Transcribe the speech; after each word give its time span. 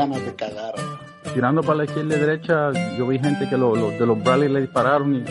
ganas 0.00 0.24
de 0.24 0.34
cagar. 0.34 0.74
Tirando 1.34 1.62
para 1.62 1.76
la 1.78 1.84
izquierda 1.84 2.16
y 2.16 2.20
derecha, 2.20 2.72
yo 2.96 3.06
vi 3.06 3.18
gente 3.18 3.48
que 3.48 3.56
lo, 3.56 3.74
lo- 3.76 3.90
de 3.90 4.06
los 4.06 4.22
Bradley 4.22 4.48
le 4.48 4.60
dispararon 4.62 5.14
y 5.16 5.24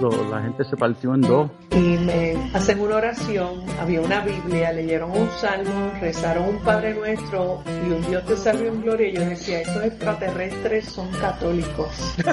lo- 0.00 0.30
la 0.30 0.40
gente 0.42 0.64
se 0.64 0.76
partió 0.76 1.14
en 1.14 1.20
dos. 1.20 1.50
y 1.72 1.98
me 1.98 2.50
hacen 2.54 2.80
una 2.80 2.96
oración, 2.96 3.62
había 3.78 4.00
una 4.00 4.20
Biblia, 4.24 4.72
leyeron 4.72 5.10
un 5.10 5.28
salmo, 5.30 5.92
rezaron 6.00 6.48
un 6.48 6.58
Padre 6.64 6.94
Nuestro 6.94 7.62
y 7.66 7.90
un 7.92 8.02
Dios 8.08 8.24
te 8.24 8.36
salve 8.36 8.68
en 8.68 8.80
gloria. 8.82 9.08
Y 9.08 9.12
yo 9.14 9.20
decía, 9.20 9.60
estos 9.60 9.84
extraterrestres 9.84 10.86
son 10.86 11.10
católicos. 11.12 12.16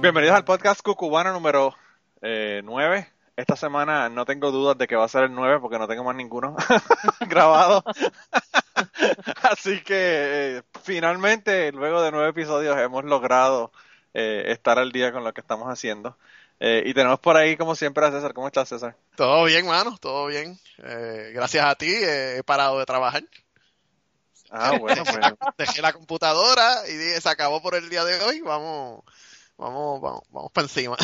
Bienvenidos 0.00 0.34
al 0.34 0.44
podcast 0.44 0.80
cucubano 0.82 1.32
número 1.34 1.74
9. 2.22 3.06
Esta 3.40 3.56
semana 3.56 4.10
no 4.10 4.26
tengo 4.26 4.50
dudas 4.50 4.76
de 4.76 4.86
que 4.86 4.96
va 4.96 5.06
a 5.06 5.08
ser 5.08 5.24
el 5.24 5.34
9 5.34 5.60
porque 5.62 5.78
no 5.78 5.88
tengo 5.88 6.04
más 6.04 6.14
ninguno 6.14 6.54
grabado. 7.20 7.82
Así 9.42 9.82
que 9.82 10.58
eh, 10.58 10.62
finalmente, 10.82 11.72
luego 11.72 12.02
de 12.02 12.10
nueve 12.12 12.28
episodios, 12.28 12.76
hemos 12.78 13.02
logrado 13.04 13.72
eh, 14.12 14.44
estar 14.48 14.78
al 14.78 14.92
día 14.92 15.10
con 15.10 15.24
lo 15.24 15.32
que 15.32 15.40
estamos 15.40 15.68
haciendo. 15.68 16.18
Eh, 16.58 16.82
y 16.84 16.92
tenemos 16.92 17.18
por 17.18 17.38
ahí, 17.38 17.56
como 17.56 17.74
siempre, 17.74 18.04
a 18.04 18.10
César. 18.10 18.34
¿Cómo 18.34 18.46
estás, 18.46 18.68
César? 18.68 18.94
Todo 19.16 19.44
bien, 19.44 19.66
mano, 19.66 19.96
todo 19.98 20.26
bien. 20.26 20.60
Eh, 20.76 21.30
gracias 21.32 21.64
a 21.64 21.74
ti 21.76 21.90
he 21.90 22.42
parado 22.44 22.78
de 22.78 22.84
trabajar. 22.84 23.24
Ah, 24.50 24.76
bueno, 24.78 25.02
pues. 25.02 25.16
Dejé 25.56 25.80
la 25.80 25.94
computadora 25.94 26.86
y 26.86 26.92
dije, 26.92 27.22
se 27.22 27.28
acabó 27.30 27.62
por 27.62 27.74
el 27.74 27.88
día 27.88 28.04
de 28.04 28.20
hoy, 28.20 28.42
vamos, 28.42 29.02
vamos, 29.56 30.02
vamos, 30.02 30.22
vamos 30.28 30.52
para 30.52 30.66
encima. 30.66 30.98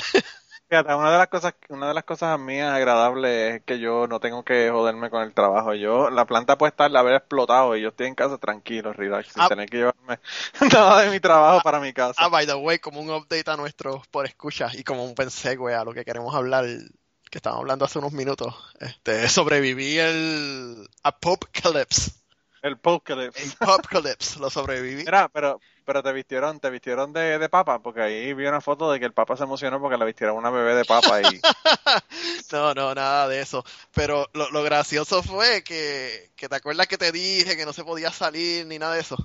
Fíjate, 0.68 0.92
una 0.94 1.12
de 1.12 1.18
las 1.18 1.28
cosas, 1.28 1.54
una 1.68 1.86
de 1.88 1.94
las 1.94 2.02
cosas 2.02 2.40
mías 2.40 2.72
agradables 2.72 3.54
es 3.54 3.62
que 3.62 3.78
yo 3.78 4.08
no 4.08 4.18
tengo 4.18 4.44
que 4.44 4.68
joderme 4.68 5.10
con 5.10 5.22
el 5.22 5.32
trabajo. 5.32 5.74
Yo, 5.74 6.10
la 6.10 6.24
planta 6.24 6.58
puede 6.58 6.70
estar 6.70 6.90
la 6.90 7.00
haber 7.00 7.14
explotado 7.14 7.76
y 7.76 7.82
yo 7.82 7.90
estoy 7.90 8.08
en 8.08 8.16
casa 8.16 8.36
tranquilo, 8.38 8.92
relax, 8.92 9.32
sin 9.32 9.42
Ah. 9.42 9.48
tener 9.48 9.68
que 9.68 9.76
llevarme 9.76 10.18
nada 10.72 11.02
de 11.02 11.10
mi 11.10 11.20
trabajo 11.20 11.60
para 11.62 11.78
mi 11.78 11.92
casa. 11.92 12.14
Ah, 12.18 12.28
by 12.28 12.46
the 12.46 12.54
way, 12.54 12.80
como 12.80 13.00
un 13.00 13.10
update 13.10 13.48
a 13.48 13.56
nuestros 13.56 14.08
por 14.08 14.26
escuchas 14.26 14.74
y 14.74 14.82
como 14.82 15.04
un 15.04 15.14
pensé, 15.14 15.54
güey, 15.54 15.76
a 15.76 15.84
lo 15.84 15.94
que 15.94 16.04
queremos 16.04 16.34
hablar, 16.34 16.64
que 16.64 17.38
estábamos 17.38 17.60
hablando 17.62 17.84
hace 17.84 18.00
unos 18.00 18.12
minutos. 18.12 18.52
Este, 18.80 19.28
sobreviví 19.28 19.98
el 20.00 20.88
Apocalypse. 21.04 22.10
El 22.62 22.72
Apocalypse. 22.72 23.44
El 23.44 23.52
Apocalypse, 23.60 24.40
lo 24.40 24.50
sobreviví. 24.50 25.04
Mira, 25.04 25.28
pero, 25.28 25.60
pero 25.86 26.02
te 26.02 26.12
vistieron, 26.12 26.60
te 26.60 26.68
vistieron 26.68 27.12
de, 27.12 27.38
de 27.38 27.48
papa, 27.48 27.78
porque 27.78 28.02
ahí 28.02 28.34
vi 28.34 28.44
una 28.46 28.60
foto 28.60 28.90
de 28.92 28.98
que 28.98 29.06
el 29.06 29.12
papa 29.14 29.36
se 29.36 29.44
emocionó 29.44 29.80
porque 29.80 29.96
le 29.96 30.04
vistieron 30.04 30.36
una 30.36 30.50
bebé 30.50 30.74
de 30.74 30.84
papa 30.84 31.22
y 31.22 31.40
No, 32.52 32.74
no, 32.74 32.94
nada 32.94 33.28
de 33.28 33.40
eso. 33.40 33.64
Pero 33.94 34.28
lo, 34.34 34.50
lo 34.50 34.62
gracioso 34.62 35.22
fue 35.22 35.62
que, 35.62 36.30
que 36.36 36.48
te 36.48 36.56
acuerdas 36.56 36.88
que 36.88 36.98
te 36.98 37.12
dije 37.12 37.56
que 37.56 37.64
no 37.64 37.72
se 37.72 37.84
podía 37.84 38.10
salir 38.12 38.66
ni 38.66 38.78
nada 38.78 38.94
de 38.94 39.00
eso. 39.00 39.16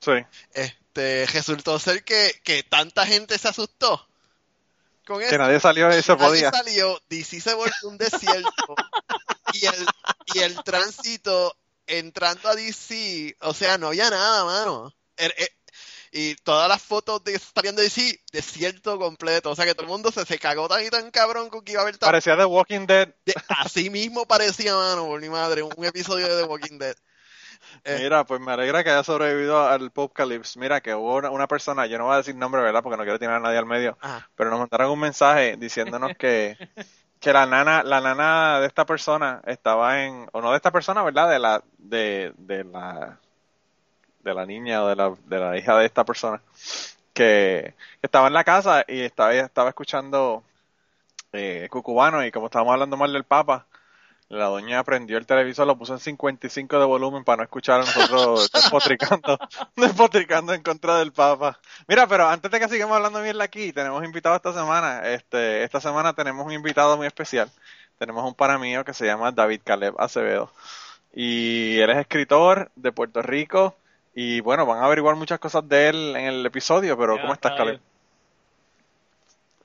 sí. 0.00 0.12
Este, 0.52 1.26
resultó 1.32 1.78
ser 1.78 2.04
que, 2.04 2.40
que 2.44 2.62
tanta 2.62 3.04
gente 3.06 3.38
se 3.38 3.48
asustó 3.48 4.06
con 5.06 5.20
eso. 5.22 5.30
Que 5.30 5.38
nadie 5.38 5.60
salió 5.60 5.88
y 5.96 6.02
se 6.02 6.16
Nadie 6.16 6.26
podía. 6.26 6.50
salió, 6.50 7.00
DC 7.08 7.40
se 7.40 7.54
volvió 7.54 7.74
un 7.84 7.98
desierto 7.98 8.74
y 9.54 9.66
el, 9.66 9.86
y 10.34 10.38
el 10.40 10.62
tránsito 10.64 11.56
entrando 11.86 12.48
a 12.48 12.54
DC, 12.54 13.36
o 13.40 13.54
sea, 13.54 13.78
no 13.78 13.88
había 13.88 14.10
nada, 14.10 14.44
mano. 14.44 14.92
Y 16.12 16.34
todas 16.36 16.68
las 16.68 16.82
fotos 16.82 17.22
de 17.24 17.38
saliendo 17.38 17.80
de 17.82 17.88
DC, 17.88 18.20
desierto 18.32 18.98
completo. 18.98 19.50
O 19.50 19.54
sea 19.56 19.64
que 19.64 19.74
todo 19.74 19.82
el 19.84 19.88
mundo 19.92 20.10
se, 20.12 20.24
se 20.24 20.38
cagó 20.38 20.68
tan 20.68 20.84
y 20.84 20.88
tan 20.90 21.10
cabrón 21.10 21.48
con 21.50 21.62
que 21.64 21.72
iba 21.72 21.80
a 21.80 21.84
haber 21.84 21.98
tan- 21.98 22.08
Parecía 22.08 22.36
The 22.36 22.44
Walking 22.44 22.86
Dead. 22.86 23.08
de- 23.24 23.34
así 23.48 23.90
mismo 23.90 24.26
parecía, 24.26 24.74
mano, 24.74 25.06
por 25.06 25.20
mi 25.20 25.28
madre, 25.28 25.62
un 25.62 25.84
episodio 25.84 26.28
de 26.34 26.42
The 26.42 26.48
Walking 26.48 26.78
Dead. 26.78 26.96
Eh. 27.84 27.98
Mira, 28.02 28.24
pues 28.24 28.40
me 28.40 28.52
alegra 28.52 28.84
que 28.84 28.90
haya 28.90 29.02
sobrevivido 29.02 29.66
al 29.66 29.86
Apocalypse. 29.86 30.58
Mira, 30.58 30.80
que 30.80 30.94
hubo 30.94 31.16
una, 31.16 31.30
una 31.30 31.46
persona, 31.48 31.86
yo 31.86 31.98
no 31.98 32.04
voy 32.04 32.14
a 32.14 32.18
decir 32.18 32.34
nombre, 32.36 32.60
¿verdad? 32.62 32.82
Porque 32.82 32.96
no 32.96 33.02
quiero 33.02 33.18
tener 33.18 33.34
a 33.34 33.40
nadie 33.40 33.58
al 33.58 33.66
medio. 33.66 33.96
Ajá. 34.00 34.28
pero 34.36 34.50
nos 34.50 34.60
mandaron 34.60 34.90
un 34.90 35.00
mensaje 35.00 35.56
diciéndonos 35.56 36.12
que, 36.18 36.56
que 37.20 37.32
la 37.32 37.46
nana, 37.46 37.82
la 37.82 38.00
nana 38.00 38.60
de 38.60 38.66
esta 38.66 38.84
persona 38.86 39.40
estaba 39.46 40.04
en, 40.04 40.28
o 40.32 40.40
no 40.40 40.50
de 40.50 40.56
esta 40.56 40.70
persona, 40.70 41.02
¿verdad? 41.02 41.30
De 41.30 41.38
la, 41.38 41.64
de, 41.78 42.32
de 42.36 42.64
la, 42.64 43.18
de 44.26 44.34
la 44.34 44.44
niña 44.44 44.82
o 44.82 44.88
de 44.88 44.96
la, 44.96 45.14
de 45.24 45.38
la 45.38 45.56
hija 45.56 45.78
de 45.78 45.86
esta 45.86 46.04
persona, 46.04 46.42
que, 47.14 47.74
estaba 48.02 48.26
en 48.26 48.34
la 48.34 48.44
casa 48.44 48.84
y 48.86 49.00
estaba, 49.00 49.32
estaba 49.32 49.70
escuchando 49.70 50.42
eh, 51.32 51.68
Cucubano 51.70 52.24
y 52.24 52.30
como 52.30 52.46
estábamos 52.46 52.72
hablando 52.74 52.96
mal 52.96 53.12
del 53.12 53.24
Papa, 53.24 53.66
la 54.28 54.46
doña 54.46 54.82
prendió 54.82 55.18
el 55.18 55.26
televisor, 55.26 55.68
lo 55.68 55.78
puso 55.78 55.92
en 55.92 56.00
55 56.00 56.80
de 56.80 56.84
volumen 56.84 57.22
para 57.22 57.38
no 57.38 57.42
escuchar 57.44 57.76
a 57.80 57.84
nosotros 57.84 58.50
despotricando, 58.52 59.38
despotricando 59.76 60.52
en 60.52 60.62
contra 60.62 60.98
del 60.98 61.12
Papa. 61.12 61.60
Mira, 61.86 62.08
pero 62.08 62.28
antes 62.28 62.50
de 62.50 62.58
que 62.58 62.68
sigamos 62.68 62.96
hablando 62.96 63.22
bien 63.22 63.40
aquí, 63.40 63.72
tenemos 63.72 64.04
invitado 64.04 64.34
esta 64.34 64.52
semana. 64.52 65.08
Este, 65.08 65.62
esta 65.62 65.80
semana 65.80 66.12
tenemos 66.12 66.44
un 66.44 66.52
invitado 66.52 66.96
muy 66.96 67.06
especial. 67.06 67.48
Tenemos 67.98 68.24
un 68.24 68.34
pana 68.34 68.58
mío 68.58 68.84
que 68.84 68.92
se 68.92 69.06
llama 69.06 69.30
David 69.30 69.60
Caleb 69.64 69.94
Acevedo. 69.98 70.50
Y 71.14 71.78
él 71.78 71.90
es 71.90 71.98
escritor 71.98 72.70
de 72.74 72.90
Puerto 72.90 73.22
Rico. 73.22 73.76
Y 74.18 74.40
bueno, 74.40 74.64
van 74.64 74.78
a 74.78 74.86
averiguar 74.86 75.14
muchas 75.14 75.38
cosas 75.38 75.68
de 75.68 75.90
él 75.90 76.16
en 76.16 76.24
el 76.24 76.46
episodio, 76.46 76.96
pero 76.96 77.16
Ya, 77.16 77.20
¿cómo 77.20 77.34
estás, 77.34 77.52
está 77.52 77.64
Caleb? 77.64 77.80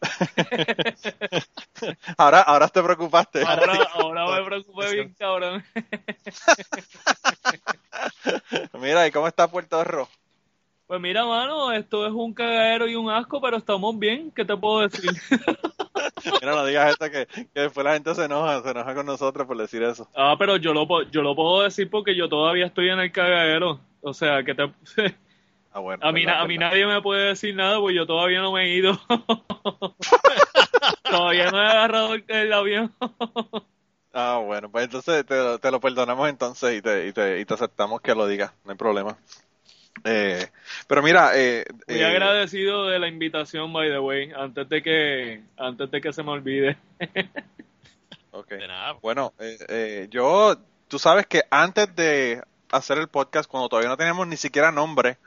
ahora, 2.17 2.41
ahora 2.41 2.67
te 2.67 2.83
preocupaste. 2.83 3.43
Ahora, 3.43 3.87
ahora 3.93 4.25
me 4.25 4.43
preocupé 4.43 4.91
bien, 4.91 5.15
cabrón. 5.17 5.63
Mira, 8.73 9.07
¿y 9.07 9.11
cómo 9.11 9.25
está 9.25 9.49
Puerto 9.49 9.81
Rico? 9.85 10.09
Pues 10.85 10.99
mira, 10.99 11.23
mano, 11.23 11.71
esto 11.71 12.05
es 12.05 12.11
un 12.11 12.33
cagadero 12.33 12.89
y 12.89 12.95
un 12.95 13.09
asco, 13.09 13.39
pero 13.39 13.55
estamos 13.55 13.97
bien. 13.97 14.31
¿Qué 14.31 14.43
te 14.43 14.57
puedo 14.57 14.81
decir? 14.81 15.11
Mira, 16.41 16.55
no 16.55 16.65
digas 16.65 16.91
esto 16.91 17.09
que, 17.09 17.25
que 17.27 17.59
después 17.61 17.83
la 17.83 17.93
gente 17.93 18.13
se 18.15 18.25
enoja, 18.25 18.61
se 18.61 18.69
enoja 18.71 18.95
con 18.95 19.05
nosotros 19.05 19.47
por 19.47 19.57
decir 19.57 19.83
eso. 19.83 20.07
Ah, 20.15 20.35
pero 20.37 20.57
yo 20.57 20.73
lo, 20.73 20.85
yo 21.09 21.21
lo 21.21 21.35
puedo 21.35 21.63
decir 21.63 21.89
porque 21.89 22.15
yo 22.15 22.29
todavía 22.29 22.65
estoy 22.67 22.89
en 22.89 22.99
el 22.99 23.11
cagadero. 23.11 23.79
O 24.01 24.13
sea, 24.13 24.43
que 24.43 24.55
te... 24.55 24.63
Ah, 25.73 25.79
bueno, 25.79 26.03
A 26.07 26.11
mí, 26.11 26.25
verdad, 26.25 26.41
a 26.41 26.45
mí 26.47 26.57
nadie 26.57 26.85
me 26.85 27.01
puede 27.01 27.27
decir 27.29 27.55
nada 27.55 27.79
porque 27.79 27.95
yo 27.95 28.05
todavía 28.05 28.41
no 28.41 28.51
me 28.51 28.63
he 28.65 28.75
ido. 28.75 28.99
todavía 31.03 31.51
no 31.51 31.57
he 31.61 31.65
agarrado 31.67 32.13
el, 32.15 32.23
el 32.27 32.53
avión. 32.53 32.93
Ah, 34.13 34.41
bueno, 34.45 34.69
pues 34.69 34.85
entonces 34.85 35.25
te, 35.25 35.35
lo- 35.37 35.59
te 35.59 35.71
lo 35.71 35.79
perdonamos 35.79 36.27
entonces 36.29 36.77
y 36.77 36.81
te, 36.81 37.07
y, 37.07 37.13
te, 37.13 37.39
y 37.39 37.45
te 37.45 37.53
aceptamos 37.53 38.01
que 38.01 38.13
lo 38.15 38.27
digas, 38.27 38.53
no 38.65 38.71
hay 38.71 38.77
problema. 38.77 39.17
Eh, 40.03 40.47
pero 40.87 41.03
mira, 41.03 41.31
eh, 41.35 41.65
Muy 41.87 41.99
eh, 41.99 42.05
agradecido 42.05 42.87
de 42.87 42.99
la 42.99 43.07
invitación, 43.07 43.71
by 43.71 43.89
the 43.89 43.99
way, 43.99 44.31
antes 44.35 44.67
de 44.67 44.81
que, 44.81 45.41
antes 45.57 45.91
de 45.91 46.01
que 46.01 46.13
se 46.13 46.23
me 46.23 46.31
olvide. 46.31 46.77
ok. 48.31 48.49
De 48.49 48.67
nada. 48.67 48.93
Bueno, 49.01 49.33
eh, 49.39 49.57
eh, 49.67 50.07
yo, 50.09 50.57
tú 50.87 50.97
sabes 50.97 51.27
que 51.27 51.43
antes 51.49 51.95
de 51.95 52.41
hacer 52.71 52.97
el 52.97 53.09
podcast, 53.09 53.49
cuando 53.49 53.69
todavía 53.69 53.89
no 53.89 53.97
teníamos 53.97 54.27
ni 54.27 54.37
siquiera 54.37 54.71
nombre, 54.71 55.17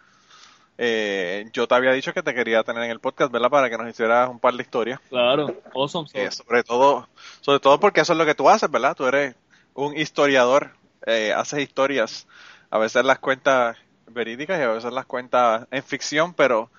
eh, 0.76 1.48
yo 1.52 1.68
te 1.68 1.74
había 1.74 1.92
dicho 1.92 2.12
que 2.12 2.22
te 2.22 2.34
quería 2.34 2.64
tener 2.64 2.84
en 2.84 2.90
el 2.90 3.00
podcast, 3.00 3.30
¿verdad? 3.30 3.50
Para 3.50 3.70
que 3.70 3.78
nos 3.78 3.88
hicieras 3.88 4.28
un 4.28 4.40
par 4.40 4.54
de 4.54 4.62
historias. 4.62 5.00
Claro, 5.08 5.62
awesome. 5.74 6.08
Eh, 6.14 6.30
sobre 6.30 6.64
todo, 6.64 7.08
sobre 7.40 7.60
todo 7.60 7.78
porque 7.78 8.00
eso 8.00 8.12
es 8.12 8.18
lo 8.18 8.26
que 8.26 8.34
tú 8.34 8.48
haces, 8.48 8.70
¿verdad? 8.70 8.96
Tú 8.96 9.06
eres 9.06 9.36
un 9.74 9.96
historiador, 9.96 10.72
eh, 11.06 11.32
haces 11.32 11.60
historias, 11.60 12.26
a 12.70 12.78
veces 12.78 13.04
las 13.04 13.20
cuentas 13.20 13.76
verídicas 14.08 14.58
y 14.58 14.62
a 14.62 14.68
veces 14.68 14.92
las 14.92 15.06
cuentas 15.06 15.66
en 15.70 15.82
ficción, 15.82 16.34
pero 16.34 16.70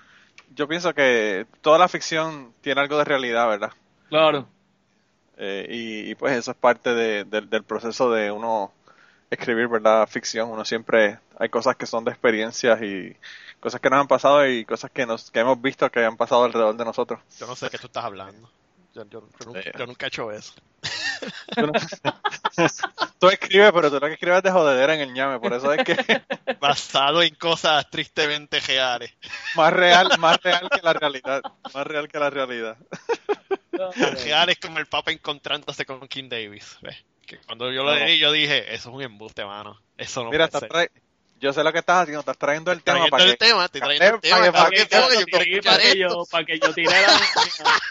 yo 0.55 0.67
pienso 0.67 0.93
que 0.93 1.45
toda 1.61 1.77
la 1.77 1.87
ficción 1.87 2.53
tiene 2.61 2.81
algo 2.81 2.97
de 2.97 3.03
realidad, 3.05 3.47
¿verdad? 3.47 3.71
Claro. 4.09 4.47
Eh, 5.37 5.67
y, 5.69 6.11
y, 6.11 6.15
pues 6.15 6.37
eso 6.37 6.51
es 6.51 6.57
parte 6.57 6.93
de- 6.93 7.25
del- 7.25 7.49
del 7.49 7.63
proceso 7.63 8.09
de 8.11 8.31
uno 8.31 8.71
escribir, 9.29 9.67
¿verdad? 9.67 10.07
Ficción, 10.07 10.49
uno 10.49 10.63
siempre, 10.63 11.19
hay 11.37 11.49
cosas 11.49 11.75
que 11.75 11.85
son 11.85 12.05
de 12.05 12.11
experiencias 12.11 12.81
y 12.81 13.15
cosas 13.59 13.81
que 13.81 13.89
nos 13.89 13.99
han 13.99 14.07
pasado 14.07 14.47
y 14.47 14.63
cosas 14.63 14.91
que 14.91 15.05
nos 15.05 15.31
que 15.31 15.39
hemos 15.39 15.61
visto 15.61 15.89
que 15.91 16.05
han 16.05 16.15
pasado 16.15 16.45
alrededor 16.45 16.77
de 16.77 16.85
nosotros. 16.85 17.19
Yo 17.39 17.47
no 17.47 17.55
sé 17.55 17.65
de 17.65 17.71
qué 17.71 17.77
tú 17.79 17.87
estás 17.87 18.05
hablando. 18.05 18.49
Yo, 18.93 19.03
yo- 19.09 19.27
yo 19.39 19.45
nunca, 19.47 19.61
Sí. 19.61 19.69
yo 19.77 19.85
nunca 19.87 20.05
he 20.05 20.07
hecho 20.07 20.31
eso. 20.31 20.53
Tú, 21.55 21.67
no- 21.67 21.73
tú 23.19 23.29
escribes, 23.29 23.71
pero 23.73 23.89
tú 23.89 23.95
lo 23.99 24.07
que 24.07 24.13
escribes 24.13 24.37
es 24.37 24.43
de 24.43 24.51
jodedera 24.51 24.93
en 24.95 25.01
el 25.01 25.13
ñame, 25.13 25.39
por 25.39 25.53
eso 25.53 25.71
es 25.73 25.83
que 25.83 25.95
Basado 26.59 27.21
en 27.21 27.35
cosas 27.35 27.89
tristemente 27.89 28.59
reales. 28.61 29.13
más 29.55 29.71
real, 29.73 30.09
más 30.19 30.37
real 30.41 30.67
que 30.69 30.81
la 30.81 30.93
realidad, 30.93 31.41
más 31.73 31.87
real 31.87 32.07
que 32.07 32.19
la 32.19 32.29
realidad. 32.29 32.77
Reales 34.23 34.57
como 34.59 34.79
el 34.79 34.85
Papa 34.85 35.11
encontrándose 35.11 35.85
con 35.85 36.07
King 36.07 36.29
Davis. 36.29 36.77
¿ves? 36.81 36.95
Que 37.25 37.37
cuando 37.39 37.71
yo 37.71 37.83
lo 37.83 37.93
No. 37.93 37.99
leí, 37.99 38.17
yo 38.19 38.31
dije, 38.31 38.73
eso 38.73 38.89
es 38.89 38.95
un 38.95 39.01
embuste, 39.01 39.43
mano. 39.45 39.79
Eso 39.97 40.23
no 40.23 40.29
Mira, 40.29 40.47
puede 40.47 40.65
están, 40.67 40.79
ser. 40.81 40.91
Yo 41.39 41.51
sé 41.53 41.63
lo 41.63 41.71
que 41.73 41.79
estás 41.79 42.03
haciendo, 42.03 42.21
estás 42.21 42.37
trayendo 42.37 42.71
el 42.71 42.81
tema 42.81 43.07
para 43.07 43.23
el 43.25 43.31
que... 43.31 43.37
tema, 43.37 43.67
trayendo 43.67 44.05
el 44.05 44.21
Para 44.21 44.41
tema. 44.41 44.41
que- 44.41 44.51
para 44.51 44.69
que 44.69 44.75
que- 44.77 45.25
para, 45.31 45.43
que, 45.43 45.51
escuchar 45.51 45.73
para 45.79 45.83
que 45.91 45.99
yo, 45.99 46.25
para 46.31 46.45
que 46.45 46.59
yo 46.59 46.73
tire 46.73 46.91
la 47.01 47.19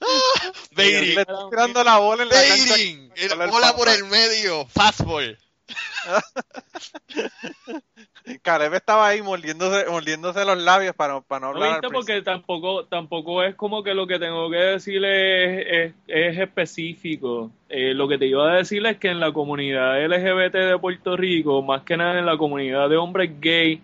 Baiting, 0.72 1.14
Le 1.16 1.26
tirando 1.50 1.84
la 1.84 1.98
bola 1.98 2.22
en 2.22 2.28
la 2.28 2.34
cancha. 2.36 2.70
baiting, 2.74 3.12
bola 3.50 3.74
por 3.76 3.88
el 3.88 4.04
medio, 4.04 4.66
fastball. 4.66 5.38
Caleb 8.42 8.74
estaba 8.74 9.08
ahí 9.08 9.22
mordiéndose, 9.22 9.86
mordiéndose 9.90 10.44
los 10.44 10.58
labios 10.58 10.94
para, 10.94 11.20
para 11.20 11.40
no 11.40 11.52
¿No 11.52 11.64
hablar. 11.64 11.80
principio. 11.80 11.98
Porque 11.98 12.22
tampoco, 12.22 12.84
tampoco 12.84 13.42
es 13.42 13.54
como 13.54 13.82
que 13.82 13.94
lo 13.94 14.06
que 14.06 14.18
tengo 14.18 14.50
que 14.50 14.56
decir 14.56 15.04
es, 15.04 15.66
es, 15.68 15.94
es 16.06 16.38
específico. 16.38 17.50
Eh, 17.68 17.94
lo 17.94 18.08
que 18.08 18.18
te 18.18 18.26
iba 18.26 18.50
a 18.52 18.56
decir 18.56 18.84
es 18.86 18.98
que 18.98 19.08
en 19.08 19.20
la 19.20 19.32
comunidad 19.32 20.02
LGBT 20.04 20.54
de 20.54 20.78
Puerto 20.78 21.16
Rico, 21.16 21.62
más 21.62 21.82
que 21.82 21.96
nada 21.96 22.18
en 22.18 22.26
la 22.26 22.36
comunidad 22.36 22.88
de 22.88 22.96
hombres 22.96 23.30
gay 23.40 23.80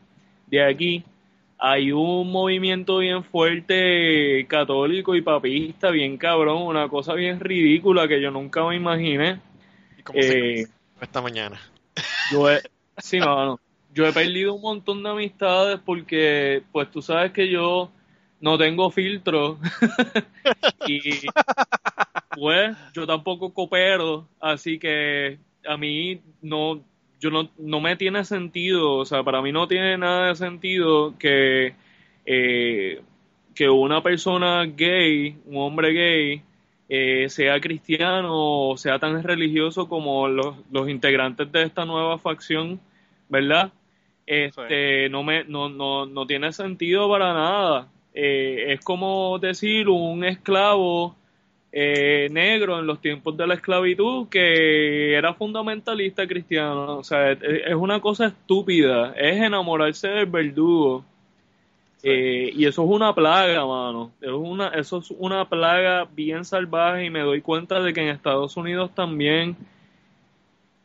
de 0.46 0.62
aquí, 0.62 1.04
hay 1.58 1.90
un 1.90 2.30
movimiento 2.30 2.98
bien 2.98 3.24
fuerte 3.24 4.46
católico 4.48 5.14
y 5.14 5.22
papista, 5.22 5.90
bien 5.90 6.18
cabrón, 6.18 6.62
una 6.62 6.88
cosa 6.88 7.14
bien 7.14 7.40
ridícula 7.40 8.06
que 8.06 8.20
yo 8.20 8.30
nunca 8.30 8.62
me 8.64 8.76
imaginé. 8.76 9.40
¿Y 9.98 10.02
cómo 10.02 10.18
Eh, 10.20 10.66
esta 11.00 11.22
mañana? 11.22 11.58
Yo 12.30 12.50
he, 12.50 12.60
sí, 12.98 13.18
mano. 13.18 13.60
Yo 13.92 14.06
he 14.06 14.12
perdido 14.12 14.54
un 14.54 14.60
montón 14.60 15.02
de 15.02 15.08
amistades 15.08 15.80
porque, 15.84 16.62
pues 16.70 16.90
tú 16.90 17.00
sabes 17.00 17.32
que 17.32 17.48
yo 17.48 17.90
no 18.40 18.58
tengo 18.58 18.90
filtro. 18.90 19.58
Y 20.88 21.00
pues 22.36 22.76
yo 22.92 23.06
tampoco 23.06 23.52
coopero, 23.52 24.28
así 24.40 24.78
que 24.78 25.38
a 25.66 25.76
mí 25.76 26.20
no, 26.42 26.80
yo 27.18 27.30
no, 27.30 27.50
no 27.58 27.80
me 27.80 27.96
tiene 27.96 28.24
sentido, 28.24 28.94
o 28.94 29.04
sea, 29.04 29.24
para 29.24 29.42
mí 29.42 29.52
no 29.52 29.66
tiene 29.66 29.98
nada 29.98 30.28
de 30.28 30.36
sentido 30.36 31.16
que, 31.18 31.74
eh, 32.24 33.02
que 33.54 33.68
una 33.68 34.02
persona 34.02 34.64
gay, 34.64 35.38
un 35.46 35.56
hombre 35.56 35.92
gay, 35.92 36.42
eh, 36.88 37.28
sea 37.28 37.60
cristiano 37.60 38.68
o 38.70 38.76
sea 38.76 38.98
tan 38.98 39.22
religioso 39.22 39.88
como 39.88 40.28
los, 40.28 40.56
los 40.70 40.88
integrantes 40.88 41.50
de 41.50 41.64
esta 41.64 41.84
nueva 41.84 42.18
facción, 42.18 42.80
¿verdad? 43.28 43.72
Este, 44.26 45.08
no 45.08 45.22
me, 45.22 45.44
no, 45.44 45.68
no, 45.68 46.06
no 46.06 46.26
tiene 46.26 46.52
sentido 46.52 47.08
para 47.08 47.32
nada. 47.32 47.88
Eh, 48.12 48.72
es 48.72 48.80
como 48.80 49.38
decir 49.38 49.88
un 49.88 50.24
esclavo 50.24 51.14
eh, 51.70 52.28
negro 52.30 52.78
en 52.78 52.86
los 52.86 53.00
tiempos 53.00 53.36
de 53.36 53.46
la 53.46 53.54
esclavitud 53.54 54.28
que 54.28 55.14
era 55.14 55.34
fundamentalista 55.34 56.26
cristiano. 56.26 56.98
O 56.98 57.04
sea, 57.04 57.32
es, 57.32 57.38
es 57.42 57.74
una 57.74 58.00
cosa 58.00 58.26
estúpida. 58.26 59.12
Es 59.16 59.40
enamorarse 59.40 60.08
del 60.08 60.26
verdugo. 60.26 61.04
Eh, 62.08 62.52
y 62.54 62.66
eso 62.66 62.84
es 62.84 62.88
una 62.88 63.12
plaga, 63.16 63.66
mano. 63.66 64.12
Es 64.20 64.30
una, 64.30 64.68
eso 64.68 64.98
es 64.98 65.10
una 65.10 65.48
plaga 65.48 66.04
bien 66.04 66.44
salvaje 66.44 67.06
y 67.06 67.10
me 67.10 67.18
doy 67.22 67.40
cuenta 67.40 67.82
de 67.82 67.92
que 67.92 68.00
en 68.00 68.10
Estados 68.10 68.56
Unidos 68.56 68.94
también. 68.94 69.56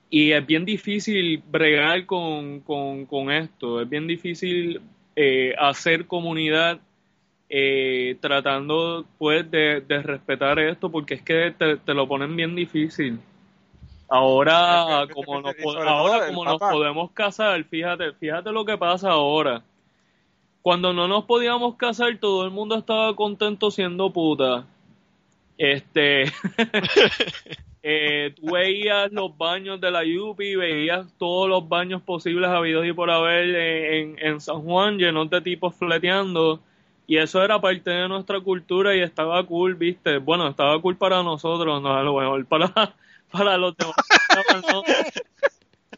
Y 0.09 0.31
es 0.31 0.43
bien 0.43 0.65
difícil 0.65 1.43
bregar 1.47 2.07
con, 2.07 2.61
con, 2.61 3.05
con 3.05 3.29
esto. 3.29 3.79
Es 3.81 3.87
bien 3.87 4.07
difícil 4.07 4.81
eh, 5.15 5.53
hacer 5.59 6.07
comunidad 6.07 6.79
eh, 7.49 8.17
tratando 8.19 9.05
pues 9.19 9.49
de, 9.51 9.81
de 9.81 10.01
respetar 10.01 10.57
esto 10.57 10.89
porque 10.89 11.13
es 11.13 11.21
que 11.21 11.53
te, 11.55 11.77
te 11.77 11.93
lo 11.93 12.07
ponen 12.07 12.35
bien 12.35 12.55
difícil. 12.55 13.19
Ahora, 14.09 15.05
como, 15.13 15.39
nos, 15.39 15.53
ahora 15.85 16.27
como 16.27 16.45
nos 16.45 16.57
podemos 16.57 17.11
casar, 17.11 17.63
fíjate, 17.65 18.11
fíjate 18.13 18.51
lo 18.51 18.65
que 18.65 18.75
pasa 18.75 19.11
ahora. 19.11 19.61
Cuando 20.61 20.93
no 20.93 21.07
nos 21.07 21.25
podíamos 21.25 21.75
casar, 21.75 22.17
todo 22.19 22.45
el 22.45 22.51
mundo 22.51 22.77
estaba 22.77 23.15
contento 23.15 23.71
siendo 23.71 24.11
puta. 24.13 24.65
Este, 25.57 26.23
eh, 27.83 28.33
tú 28.35 28.53
veías 28.53 29.11
los 29.11 29.35
baños 29.37 29.81
de 29.81 29.91
la 29.91 30.03
Yupi, 30.03 30.55
veías 30.55 31.07
todos 31.17 31.49
los 31.49 31.67
baños 31.67 32.01
posibles 32.01 32.49
habidos 32.49 32.85
y 32.85 32.93
por 32.93 33.09
haber 33.09 33.55
en, 33.55 34.15
en 34.19 34.41
San 34.41 34.61
Juan 34.61 34.97
llenos 34.97 35.29
de 35.29 35.41
tipos 35.41 35.75
fleteando. 35.75 36.61
Y 37.07 37.17
eso 37.17 37.43
era 37.43 37.59
parte 37.59 37.89
de 37.89 38.07
nuestra 38.07 38.39
cultura 38.39 38.95
y 38.95 39.01
estaba 39.01 39.45
cool, 39.45 39.75
viste. 39.75 40.19
Bueno, 40.19 40.47
estaba 40.47 40.81
cool 40.81 40.95
para 40.95 41.23
nosotros, 41.23 41.81
no 41.81 41.93
a 41.93 42.03
lo 42.03 42.15
mejor 42.15 42.45
para, 42.45 42.71
para 43.31 43.57
los 43.57 43.75
demás. 43.75 43.95
no. 44.71 44.83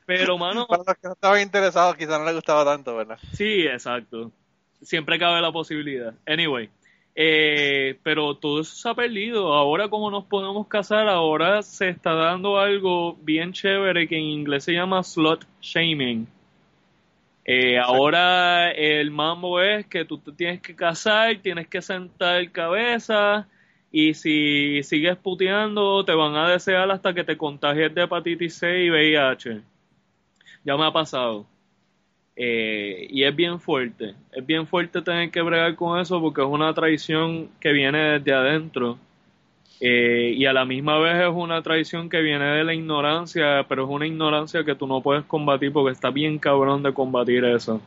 Pero, 0.06 0.38
mano, 0.38 0.68
Para 0.68 0.83
los 0.86 0.95
que 0.95 1.07
no 1.07 1.13
estaban 1.13 1.42
interesados, 1.42 1.95
quizás 1.95 2.19
no 2.19 2.25
les 2.25 2.36
gustaba 2.36 2.65
tanto, 2.65 2.95
¿verdad? 2.95 3.19
Sí, 3.33 3.65
exacto. 3.68 4.31
Siempre 4.83 5.18
cabe 5.18 5.41
la 5.41 5.51
posibilidad. 5.51 6.13
Anyway, 6.25 6.69
eh, 7.15 8.00
pero 8.03 8.35
todo 8.35 8.62
eso 8.62 8.75
se 8.75 8.89
ha 8.89 8.94
perdido. 8.94 9.53
Ahora, 9.53 9.88
como 9.89 10.09
nos 10.09 10.25
podemos 10.25 10.68
casar, 10.68 11.07
ahora 11.07 11.62
se 11.62 11.89
está 11.89 12.13
dando 12.13 12.59
algo 12.59 13.15
bien 13.21 13.53
chévere 13.53 14.07
que 14.07 14.18
en 14.18 14.24
inglés 14.24 14.63
se 14.63 14.74
llama 14.74 15.03
slot 15.03 15.45
shaming. 15.62 16.27
Eh, 17.45 17.77
ahora 17.77 18.71
el 18.71 19.12
mambo 19.12 19.59
es 19.62 19.85
que 19.88 20.06
tú 20.06 20.18
te 20.18 20.31
tienes 20.31 20.62
que 20.62 20.75
casar, 20.75 21.38
tienes 21.41 21.68
que 21.68 21.81
sentar 21.81 22.50
cabeza 22.51 23.47
y 23.91 24.13
si 24.13 24.81
sigues 24.83 25.18
puteando 25.18 26.06
te 26.06 26.13
van 26.13 26.36
a 26.36 26.50
desear 26.50 26.89
hasta 26.89 27.13
que 27.13 27.25
te 27.25 27.38
contagies 27.38 27.94
de 27.94 28.03
hepatitis 28.03 28.56
C 28.56 28.86
y 28.86 28.89
VIH. 28.89 29.62
Ya 30.63 30.77
me 30.77 30.86
ha 30.86 30.91
pasado. 30.91 31.45
Eh, 32.35 33.07
y 33.12 33.24
es 33.24 33.35
bien 33.35 33.59
fuerte, 33.59 34.15
es 34.31 34.45
bien 34.45 34.65
fuerte 34.65 35.03
tener 35.03 35.30
que 35.30 35.41
bregar 35.41 35.75
con 35.75 36.00
eso 36.00 36.19
porque 36.19 36.41
es 36.41 36.48
una 36.48 36.74
traición 36.74 37.50
que 37.60 37.72
viene 37.72 38.19
desde 38.19 38.34
adentro 38.34 38.98
eh, 39.79 40.34
y 40.36 40.46
a 40.46 40.53
la 40.53 40.65
misma 40.65 40.98
vez 40.98 41.22
es 41.22 41.34
una 41.34 41.62
traición 41.62 42.10
que 42.10 42.22
viene 42.22 42.46
de 42.46 42.63
la 42.63 42.74
ignorancia, 42.74 43.65
pero 43.67 43.84
es 43.84 43.89
una 43.89 44.08
ignorancia 44.08 44.63
que 44.63 44.75
tú 44.75 44.88
no 44.88 45.01
puedes 45.01 45.25
combatir 45.25 45.74
porque 45.74 45.91
está 45.91 46.10
bien 46.10 46.39
cabrón 46.39 46.81
de 46.84 46.93
combatir 46.93 47.43
eso. 47.46 47.81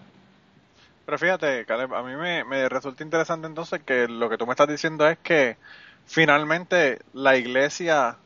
Pero 1.06 1.18
fíjate, 1.18 1.64
Caleb, 1.64 1.94
a 1.94 2.02
mí 2.02 2.14
me, 2.16 2.68
resulta 2.68 3.02
interesante 3.02 3.46
entonces 3.46 3.80
que 3.82 4.08
lo 4.08 4.28
que 4.28 4.36
tú 4.36 4.44
me 4.44 4.52
estás 4.52 4.68
diciendo 4.68 5.08
es 5.08 5.16
que 5.18 5.56
finalmente 6.04 6.98
la 7.14 7.36
iglesia 7.36 8.16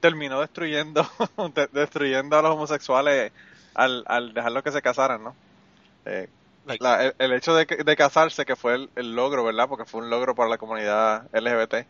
terminó 0.00 0.40
destruyendo 0.40 1.06
de- 1.54 1.68
destruyendo 1.72 2.38
a 2.38 2.42
los 2.42 2.52
homosexuales 2.52 3.32
al, 3.74 4.04
al 4.06 4.34
dejarlos 4.34 4.62
que 4.62 4.72
se 4.72 4.82
casaran, 4.82 5.22
¿no? 5.24 5.36
Eh, 6.06 6.28
Like- 6.66 6.80
la- 6.80 7.04
el, 7.06 7.14
el 7.18 7.32
hecho 7.32 7.54
de, 7.54 7.66
de 7.66 7.96
casarse, 7.96 8.44
que 8.44 8.56
fue 8.56 8.74
el, 8.74 8.90
el 8.96 9.14
logro, 9.16 9.44
¿verdad? 9.44 9.68
Porque 9.68 9.84
fue 9.86 10.00
un 10.02 10.10
logro 10.10 10.34
para 10.34 10.50
la 10.50 10.58
comunidad 10.58 11.28
LGBT, 11.34 11.88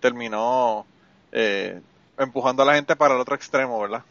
terminó 0.00 0.86
eh, 1.32 1.80
empujando 2.18 2.62
a 2.62 2.66
la 2.66 2.74
gente 2.74 2.96
para 2.96 3.14
el 3.14 3.20
otro 3.20 3.34
extremo, 3.36 3.80
¿verdad? 3.80 4.04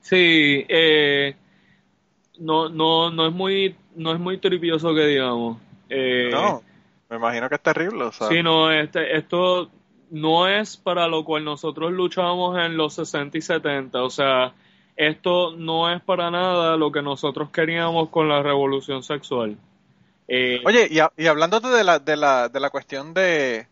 Sí, 0.00 0.64
eh, 0.68 1.36
no, 2.38 2.68
no, 2.68 3.10
no 3.10 3.26
es 3.28 3.32
muy, 3.32 3.76
no 3.94 4.12
es 4.12 4.20
muy 4.20 4.38
tripioso 4.38 4.94
que 4.94 5.06
digamos. 5.06 5.58
Eh, 5.88 6.30
No, 6.30 6.62
me 7.08 7.16
imagino 7.16 7.48
que 7.48 7.54
es 7.56 7.62
terrible, 7.62 8.04
o 8.04 8.12
sea, 8.12 8.28
Sí, 8.28 8.42
no, 8.42 8.70
este, 8.72 9.16
esto 9.16 9.70
no 10.10 10.48
es 10.48 10.76
para 10.76 11.06
lo 11.08 11.24
cual 11.24 11.44
nosotros 11.44 11.92
luchamos 11.92 12.58
en 12.58 12.76
los 12.76 12.94
60 12.94 13.38
y 13.38 13.42
70. 13.42 14.02
O 14.02 14.10
sea, 14.10 14.54
esto 14.96 15.52
no 15.56 15.92
es 15.92 16.02
para 16.02 16.30
nada 16.30 16.76
lo 16.76 16.90
que 16.90 17.02
nosotros 17.02 17.50
queríamos 17.50 18.08
con 18.08 18.28
la 18.28 18.42
revolución 18.42 19.02
sexual. 19.02 19.56
Eh, 20.28 20.60
Oye, 20.64 20.88
y, 20.90 21.22
y 21.22 21.26
hablándote 21.26 21.68
de 21.68 21.84
la, 21.84 21.98
de 21.98 22.16
la, 22.16 22.48
de 22.48 22.60
la 22.60 22.70
cuestión 22.70 23.14
de, 23.14 23.66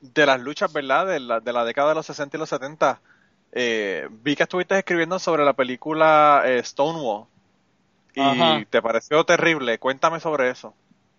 de 0.00 0.26
las 0.26 0.40
luchas, 0.40 0.72
¿verdad? 0.72 1.06
De 1.06 1.20
la, 1.20 1.40
de 1.40 1.52
la 1.52 1.64
década 1.64 1.90
de 1.90 1.94
los 1.94 2.06
60 2.06 2.36
y 2.36 2.40
los 2.40 2.48
70, 2.48 3.00
eh, 3.52 4.08
vi 4.22 4.36
que 4.36 4.42
estuviste 4.42 4.76
escribiendo 4.76 5.18
sobre 5.18 5.44
la 5.44 5.52
película 5.52 6.42
eh, 6.44 6.62
Stonewall 6.62 7.26
y 8.14 8.20
Ajá. 8.20 8.64
te 8.68 8.82
pareció 8.82 9.24
terrible. 9.24 9.78
Cuéntame 9.78 10.20
sobre 10.20 10.50
eso. 10.50 10.74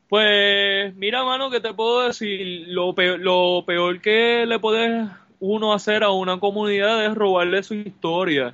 Pues 0.10 0.94
mira, 0.96 1.24
mano, 1.24 1.50
¿qué 1.50 1.60
te 1.60 1.74
puedo 1.74 2.02
decir? 2.02 2.66
Lo 2.68 2.94
peor, 2.94 3.20
lo 3.20 3.64
peor 3.66 4.00
que 4.02 4.46
le 4.46 4.60
puede 4.60 5.08
uno 5.40 5.74
hacer 5.74 6.04
a 6.04 6.12
una 6.12 6.40
comunidad 6.40 7.04
es 7.06 7.16
robarle 7.16 7.64
su 7.64 7.74
historia. 7.74 8.54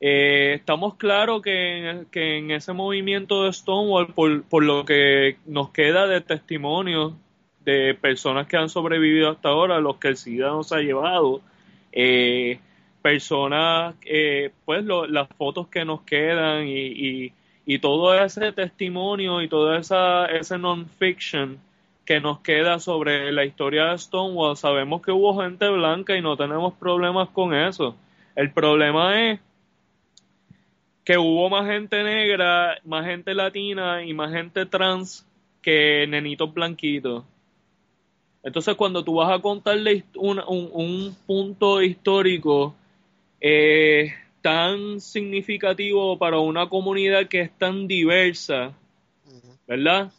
Eh, 0.00 0.54
estamos 0.54 0.94
claros 0.94 1.42
que, 1.42 2.06
que 2.10 2.38
en 2.38 2.50
ese 2.50 2.72
movimiento 2.72 3.44
de 3.44 3.52
Stonewall, 3.52 4.12
por, 4.14 4.62
lo 4.62 4.84
que 4.84 5.38
nos 5.46 5.70
queda 5.70 6.06
de 6.06 6.20
testimonios 6.20 7.14
de 7.64 7.94
personas 7.94 8.46
que 8.46 8.56
han 8.56 8.68
sobrevivido 8.68 9.30
hasta 9.30 9.48
ahora, 9.48 9.80
los 9.80 9.96
que 9.96 10.08
el 10.08 10.16
SIDA 10.16 10.48
nos 10.48 10.72
ha 10.72 10.78
llevado, 10.78 11.40
eh, 11.92 12.60
personas, 13.02 13.94
eh, 14.04 14.52
pues 14.64 14.84
las 14.84 15.28
fotos 15.36 15.68
que 15.68 15.84
nos 15.84 16.02
quedan 16.02 16.66
y 16.68 17.32
todo 17.80 18.14
ese 18.14 18.52
testimonio 18.52 19.42
y 19.42 19.48
toda 19.48 19.78
esa 19.78 20.26
ese 20.26 20.56
non-fiction 20.58 21.58
que 22.08 22.20
nos 22.20 22.40
queda 22.40 22.78
sobre 22.78 23.30
la 23.32 23.44
historia 23.44 23.88
de 23.88 23.98
Stonewall, 23.98 24.56
sabemos 24.56 25.02
que 25.02 25.12
hubo 25.12 25.38
gente 25.42 25.68
blanca 25.68 26.16
y 26.16 26.22
no 26.22 26.38
tenemos 26.38 26.72
problemas 26.72 27.28
con 27.28 27.52
eso. 27.52 27.96
El 28.34 28.50
problema 28.50 29.28
es 29.28 29.40
que 31.08 31.16
hubo 31.16 31.48
más 31.48 31.66
gente 31.66 32.04
negra, 32.04 32.78
más 32.84 33.06
gente 33.06 33.32
latina 33.32 34.04
y 34.04 34.12
más 34.12 34.30
gente 34.30 34.66
trans 34.66 35.26
que 35.62 36.06
nenitos 36.06 36.52
blanquitos. 36.52 37.24
Entonces, 38.42 38.74
cuando 38.74 39.02
tú 39.02 39.14
vas 39.14 39.32
a 39.32 39.40
contarle 39.40 40.04
un, 40.16 40.38
un, 40.46 40.68
un 40.70 41.16
punto 41.26 41.80
histórico 41.80 42.74
eh, 43.40 44.12
tan 44.42 45.00
significativo 45.00 46.18
para 46.18 46.40
una 46.40 46.68
comunidad 46.68 47.26
que 47.26 47.40
es 47.40 47.52
tan 47.56 47.88
diversa, 47.88 48.74
¿verdad? 49.66 50.12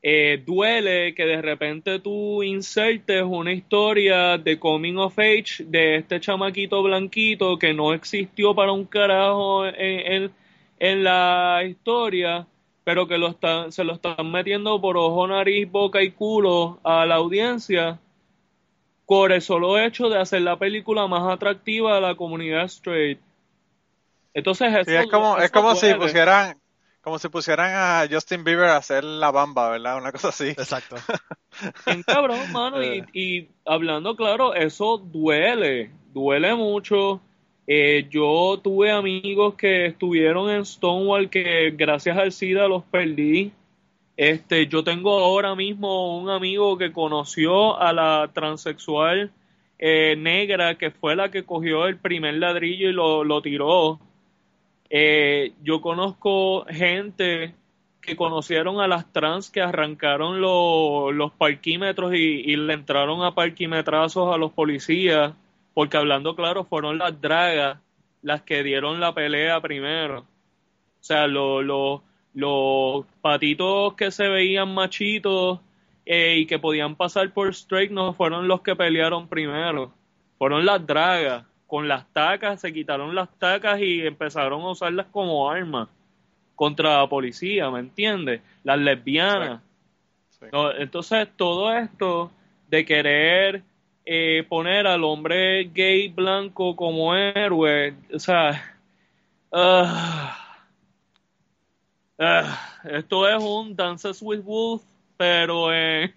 Eh, 0.00 0.40
duele 0.46 1.12
que 1.12 1.24
de 1.26 1.42
repente 1.42 1.98
tú 1.98 2.44
insertes 2.44 3.24
una 3.24 3.52
historia 3.52 4.38
de 4.38 4.56
coming 4.56 4.96
of 4.96 5.18
age 5.18 5.64
de 5.64 5.96
este 5.96 6.20
chamaquito 6.20 6.84
blanquito 6.84 7.58
que 7.58 7.74
no 7.74 7.92
existió 7.92 8.54
para 8.54 8.70
un 8.70 8.84
carajo 8.84 9.66
en, 9.66 10.30
en, 10.78 11.02
la 11.02 11.64
historia, 11.68 12.46
pero 12.84 13.08
que 13.08 13.18
lo 13.18 13.28
están, 13.28 13.72
se 13.72 13.82
lo 13.82 13.94
están 13.94 14.30
metiendo 14.30 14.80
por 14.80 14.96
ojo, 14.96 15.26
nariz, 15.26 15.68
boca 15.68 16.00
y 16.00 16.12
culo 16.12 16.78
a 16.84 17.04
la 17.04 17.16
audiencia 17.16 17.98
por 19.04 19.32
el 19.32 19.42
solo 19.42 19.80
hecho 19.80 20.08
de 20.08 20.20
hacer 20.20 20.42
la 20.42 20.56
película 20.56 21.08
más 21.08 21.28
atractiva 21.28 21.96
a 21.96 22.00
la 22.00 22.14
comunidad 22.14 22.66
straight. 22.66 23.18
Entonces 24.32 24.86
es 24.86 25.06
como, 25.08 25.38
es 25.38 25.50
como 25.50 25.74
si 25.74 25.92
pusieran 25.94 26.56
como 27.08 27.18
si 27.18 27.30
pusieran 27.30 27.70
a 27.74 28.06
Justin 28.10 28.44
Bieber 28.44 28.66
a 28.66 28.76
hacer 28.76 29.02
la 29.02 29.30
bamba, 29.30 29.70
¿verdad? 29.70 29.96
Una 29.96 30.12
cosa 30.12 30.28
así. 30.28 30.48
Exacto. 30.48 30.96
En 31.86 32.02
cabrón, 32.02 32.52
mano. 32.52 32.82
Y, 32.84 33.02
y, 33.14 33.48
hablando 33.64 34.14
claro, 34.14 34.54
eso 34.54 34.98
duele. 34.98 35.90
Duele 36.12 36.54
mucho. 36.54 37.20
Eh, 37.66 38.06
yo 38.10 38.60
tuve 38.62 38.90
amigos 38.90 39.54
que 39.54 39.86
estuvieron 39.86 40.50
en 40.50 40.66
Stonewall 40.66 41.30
que 41.30 41.70
gracias 41.70 42.18
al 42.18 42.30
SIDA 42.30 42.68
los 42.68 42.84
perdí. 42.84 43.52
Este, 44.18 44.66
yo 44.66 44.84
tengo 44.84 45.18
ahora 45.18 45.54
mismo 45.54 46.18
un 46.18 46.28
amigo 46.28 46.76
que 46.76 46.92
conoció 46.92 47.80
a 47.80 47.94
la 47.94 48.30
transexual 48.34 49.32
eh, 49.78 50.14
negra 50.18 50.76
que 50.76 50.90
fue 50.90 51.16
la 51.16 51.30
que 51.30 51.44
cogió 51.44 51.86
el 51.86 51.96
primer 51.96 52.34
ladrillo 52.34 52.90
y 52.90 52.92
lo, 52.92 53.24
lo 53.24 53.40
tiró 53.40 53.98
eh, 54.90 55.52
yo 55.62 55.80
conozco 55.80 56.64
gente 56.66 57.54
que 58.00 58.16
conocieron 58.16 58.80
a 58.80 58.88
las 58.88 59.12
trans 59.12 59.50
que 59.50 59.60
arrancaron 59.60 60.40
los 60.40 61.32
parquímetros 61.32 62.14
y, 62.14 62.56
le 62.56 62.72
entraron 62.72 63.22
a 63.22 63.34
parquímetrazos 63.34 64.34
a 64.34 64.38
los 64.38 64.52
policías, 64.52 65.34
porque 65.74 65.98
hablando 65.98 66.34
claro, 66.34 66.64
fueron 66.64 66.98
las 66.98 67.20
dragas 67.20 67.78
las 68.22 68.42
que 68.42 68.62
dieron 68.62 68.98
la 68.98 69.12
pelea 69.14 69.60
primero. 69.60 70.20
O 70.20 71.04
sea, 71.04 71.26
los 71.26 72.02
patitos 73.20 73.94
que 73.94 74.10
se 74.10 74.28
veían 74.28 74.74
machitos 74.74 75.60
eh, 76.06 76.36
y 76.38 76.46
que 76.46 76.58
podían 76.58 76.96
pasar 76.96 77.30
por 77.32 77.48
straight 77.50 77.90
no 77.90 78.14
fueron 78.14 78.48
los 78.48 78.62
que 78.62 78.74
pelearon 78.74 79.28
primero, 79.28 79.92
fueron 80.38 80.64
las 80.64 80.84
dragas 80.86 81.44
con 81.68 81.86
las 81.86 82.10
tacas, 82.14 82.62
se 82.62 82.72
quitaron 82.72 83.14
las 83.14 83.28
tacas 83.38 83.78
y 83.78 84.04
empezaron 84.04 84.62
a 84.62 84.70
usarlas 84.70 85.06
como 85.12 85.48
armas 85.48 85.88
contra 86.56 86.98
la 87.00 87.06
policía, 87.06 87.70
¿me 87.70 87.78
entiendes? 87.80 88.40
Las 88.64 88.78
lesbianas. 88.78 89.60
entonces, 90.78 91.28
todo 91.36 91.72
esto 91.76 92.32
de 92.68 92.84
querer 92.86 93.62
eh, 94.06 94.44
poner 94.48 94.86
al 94.86 95.04
hombre 95.04 95.64
gay 95.64 96.08
blanco 96.08 96.74
como 96.74 97.14
héroe, 97.14 97.94
o 98.14 98.18
sea, 98.18 98.78
ah, 99.52 100.58
ah, 102.18 102.80
esto 102.84 103.28
es 103.28 103.42
un 103.42 103.76
Dances 103.76 104.22
with 104.22 104.40
Wolf, 104.40 104.82
pero 105.18 105.70
en, 105.72 106.14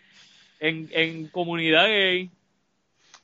en, 0.60 0.88
en 0.92 1.28
comunidad 1.28 1.88
gay. 1.88 2.30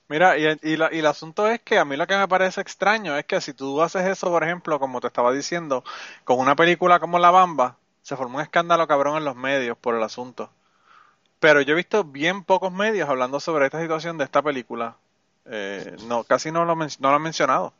Mira, 0.09 0.37
y, 0.37 0.47
y, 0.47 0.59
y, 0.63 0.99
el 0.99 1.07
asunto 1.07 1.49
es 1.49 1.61
que 1.61 1.79
a 1.79 1.85
mí 1.85 1.97
lo 1.97 2.07
que 2.07 2.17
me 2.17 2.29
parece 2.29 2.61
extraño 2.61 3.17
es 3.17 3.25
que 3.25 3.41
si 3.41 3.55
tú 3.55 3.81
haces 3.81 4.05
eso, 4.05 4.29
por 4.29 4.45
ejemplo, 4.45 4.79
como 4.79 5.01
te 5.01 5.07
estaba 5.07 5.33
diciendo, 5.33 5.83
con 6.25 6.39
una 6.39 6.55
película 6.55 7.01
como 7.01 7.19
La 7.19 7.31
Bamba, 7.31 7.79
se 8.03 8.17
formó 8.17 8.37
un 8.37 8.43
escándalo 8.43 8.87
cabrón 8.87 9.17
en 9.17 9.25
los 9.25 9.35
medios 9.35 9.79
por 9.79 9.95
el 9.95 10.03
asunto. 10.03 10.51
Pero 11.41 11.63
yo 11.63 11.73
he 11.73 11.77
visto 11.77 12.05
bien 12.05 12.45
pocos 12.45 12.71
medios 12.71 13.09
hablando 13.09 13.41
sobre 13.41 13.65
esta 13.65 13.81
situación 13.81 14.19
de 14.19 14.25
esta 14.25 14.43
película. 14.43 14.97
Eh, 15.47 15.97
no, 16.07 16.25
casi 16.25 16.53
no 16.53 16.67
lo, 16.67 16.77
no 16.77 16.87
lo 17.01 17.09
han 17.09 17.23
mencionado. 17.23 17.73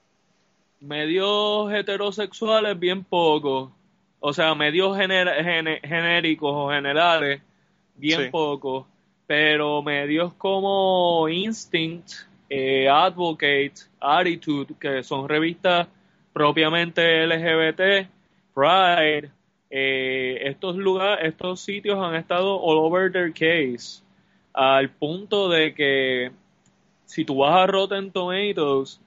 Medios 0.81 1.73
heterosexuales, 1.73 2.79
bien 2.79 3.05
pocos. 3.05 3.71
O 4.21 4.33
sea, 4.33 4.55
medios 4.55 4.97
genéricos 4.97 6.53
o 6.55 6.71
generales, 6.71 7.43
bien 7.97 8.31
pocos 8.31 8.87
pero 9.27 9.83
medios 9.83 10.33
como 10.35 11.29
Instinct, 11.29 12.13
eh, 12.49 12.89
Advocate, 12.89 13.75
Attitude, 14.01 14.75
que 14.79 15.03
son 15.03 15.29
revistas 15.29 15.89
propiamente 16.33 17.27
LGBT, 17.27 18.09
Pride, 18.55 19.31
eh, 19.71 20.39
estos 20.43 20.77
lugares, 20.77 21.27
estos 21.27 21.61
sitios 21.61 21.99
han 21.99 22.15
estado 22.15 22.61
all 22.61 22.79
over 22.79 23.11
their 23.11 23.33
case, 23.33 24.03
al 24.53 24.91
punto 24.91 25.49
de 25.49 25.75
que 25.75 26.31
si 27.07 27.25
tú 27.25 27.39
vas 27.39 27.55
a 27.55 27.67
Rotten 27.67 28.13
Tomatoes, 28.13 29.01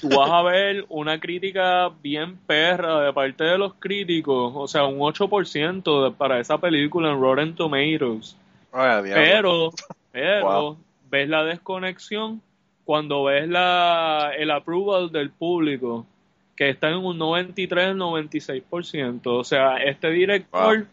tú 0.00 0.08
vas 0.08 0.30
a 0.30 0.42
ver 0.50 0.84
una 0.88 1.20
crítica 1.20 1.90
bien 2.02 2.36
perra 2.46 3.00
de 3.00 3.12
parte 3.12 3.44
de 3.44 3.58
los 3.58 3.74
críticos, 3.74 4.52
o 4.54 4.66
sea, 4.66 4.86
un 4.86 4.98
8% 4.98 6.14
para 6.16 6.40
esa 6.40 6.58
película 6.58 7.10
en 7.10 7.20
Rotten 7.20 7.54
Tomatoes 7.54 8.36
pero, 8.72 9.70
pero 10.12 10.76
ves 11.10 11.28
la 11.28 11.44
desconexión 11.44 12.40
cuando 12.84 13.24
ves 13.24 13.46
la, 13.48 14.32
el 14.36 14.50
approval 14.50 15.10
del 15.12 15.30
público, 15.30 16.06
que 16.56 16.70
está 16.70 16.90
en 16.90 16.96
un 16.96 17.16
93-96%. 17.18 19.20
O 19.26 19.44
sea, 19.44 19.76
este 19.76 20.10
director, 20.10 20.86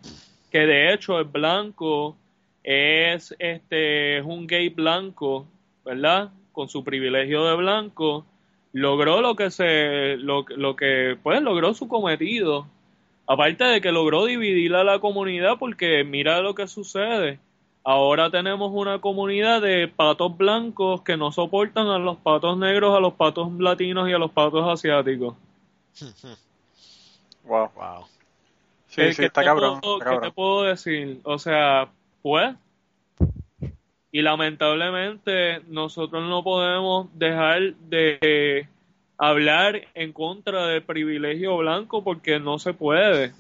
que 0.51 0.60
de 0.60 0.93
hecho 0.93 1.19
es 1.19 1.31
blanco, 1.31 2.15
es, 2.63 3.36
este, 3.39 4.19
es 4.19 4.25
un 4.25 4.46
gay 4.46 4.69
blanco, 4.69 5.48
¿verdad? 5.84 6.29
Con 6.51 6.69
su 6.69 6.84
privilegio 6.84 7.46
de 7.46 7.55
blanco, 7.55 8.27
logró 8.74 9.22
lo 9.22 9.36
que 9.36 9.50
se, 9.50 10.17
lo, 10.17 10.46
lo 10.50 10.75
que, 10.75 11.17
pues, 11.24 11.41
logró 11.41 11.74
su 11.74 11.88
cometido. 11.88 12.67
Aparte 13.25 13.63
de 13.63 13.81
que 13.81 13.91
logró 13.91 14.25
dividir 14.25 14.75
a 14.75 14.84
la 14.84 15.00
comunidad 15.00 15.57
porque 15.57 16.03
mira 16.03 16.41
lo 16.41 16.53
que 16.53 16.67
sucede 16.67 17.39
Ahora 17.89 18.29
tenemos 18.29 18.70
una 18.74 19.00
comunidad 19.00 19.62
de 19.62 19.88
patos 19.88 20.36
blancos 20.36 21.03
que 21.03 21.15
no 21.15 21.32
soportan 21.32 21.88
a 21.88 21.98
los 21.98 22.17
patos 22.17 22.58
negros, 22.58 22.94
a 22.94 23.00
los 23.00 23.13
patos 23.13 23.50
latinos 23.58 24.10
y 24.10 24.12
a 24.12 24.17
los 24.17 24.29
patos 24.29 24.67
asiáticos. 24.67 25.36
wow. 27.46 27.72
Wow. 27.74 28.06
Sí, 28.88 29.13
sí, 29.13 29.24
está 29.24 29.41
cabrón, 29.41 29.79
¿Qué 29.79 30.17
te 30.22 30.32
puedo 30.32 30.63
decir? 30.63 31.22
O 31.24 31.39
sea, 31.39 31.88
pues. 32.22 32.58
Y 34.12 34.22
lamentablemente 34.22 35.62
nosotros 35.70 36.27
no 36.27 36.44
podemos 36.44 37.08
dejar 37.17 37.74
de 37.75 38.67
hablar 39.17 39.88
en 39.94 40.12
contra 40.12 40.67
del 40.67 40.84
privilegio 40.84 41.56
blanco 41.56 42.03
porque 42.03 42.38
no 42.38 42.60
se 42.60 42.74
puede. 42.74 43.32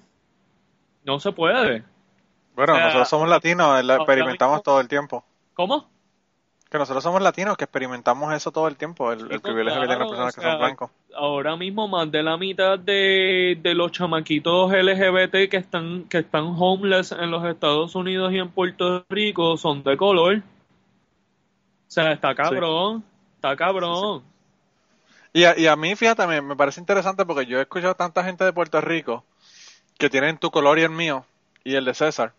No 1.03 1.19
se 1.19 1.33
puede. 1.33 1.83
Bueno, 2.57 2.75
nosotros 2.75 3.07
somos 3.07 3.29
latinos, 3.29 3.79
experimentamos 3.79 4.63
todo 4.63 4.81
el 4.81 4.87
tiempo. 4.87 5.23
¿Cómo? 5.53 5.87
Que 6.71 6.79
nosotros 6.79 7.03
somos 7.03 7.21
latinos, 7.21 7.55
que 7.55 7.65
experimentamos 7.65 8.33
eso 8.33 8.51
todo 8.51 8.67
el 8.67 8.75
tiempo, 8.75 9.11
el, 9.11 9.27
pues, 9.27 9.41
privilegio 9.41 9.79
que 9.79 9.85
tienen 9.85 9.99
las 9.99 10.09
personas 10.09 10.35
que 10.35 10.41
son 10.41 10.57
blancos. 10.57 10.89
Ahora 11.13 11.55
mismo 11.55 11.87
más 11.87 12.11
de 12.11 12.23
la 12.23 12.35
mitad 12.35 12.79
de, 12.79 13.59
los 13.75 13.91
chamaquitos 13.91 14.71
LGBT 14.71 15.51
que 15.51 15.57
están, 15.57 16.05
que 16.05 16.17
están 16.17 16.55
homeless 16.57 17.11
en 17.11 17.29
los 17.29 17.45
Estados 17.45 17.93
Unidos 17.93 18.33
y 18.33 18.39
en 18.39 18.49
Puerto 18.49 19.05
Rico 19.07 19.55
son 19.57 19.83
de 19.83 19.95
color. 19.95 20.37
O 20.37 20.41
sea, 21.85 22.11
está 22.11 22.33
cabrón, 22.33 23.03
está 23.35 23.55
cabrón. 23.55 24.23
y, 25.31 25.43
a, 25.43 25.55
y 25.55 25.67
a 25.67 25.75
mí, 25.75 25.95
fíjate, 25.95 26.25
me, 26.25 26.41
me 26.41 26.55
parece 26.55 26.79
interesante 26.79 27.23
porque 27.23 27.45
yo 27.45 27.59
he 27.59 27.61
escuchado 27.61 27.93
tanta 27.93 28.23
gente 28.23 28.43
de 28.43 28.51
Puerto 28.51 28.81
Rico 28.81 29.23
que 29.99 30.09
tienen 30.09 30.39
tu 30.39 30.49
color 30.49 30.79
y 30.79 30.81
el 30.81 30.89
mío, 30.89 31.23
y 31.63 31.75
el 31.75 31.85
de 31.85 31.93
César 31.93 32.33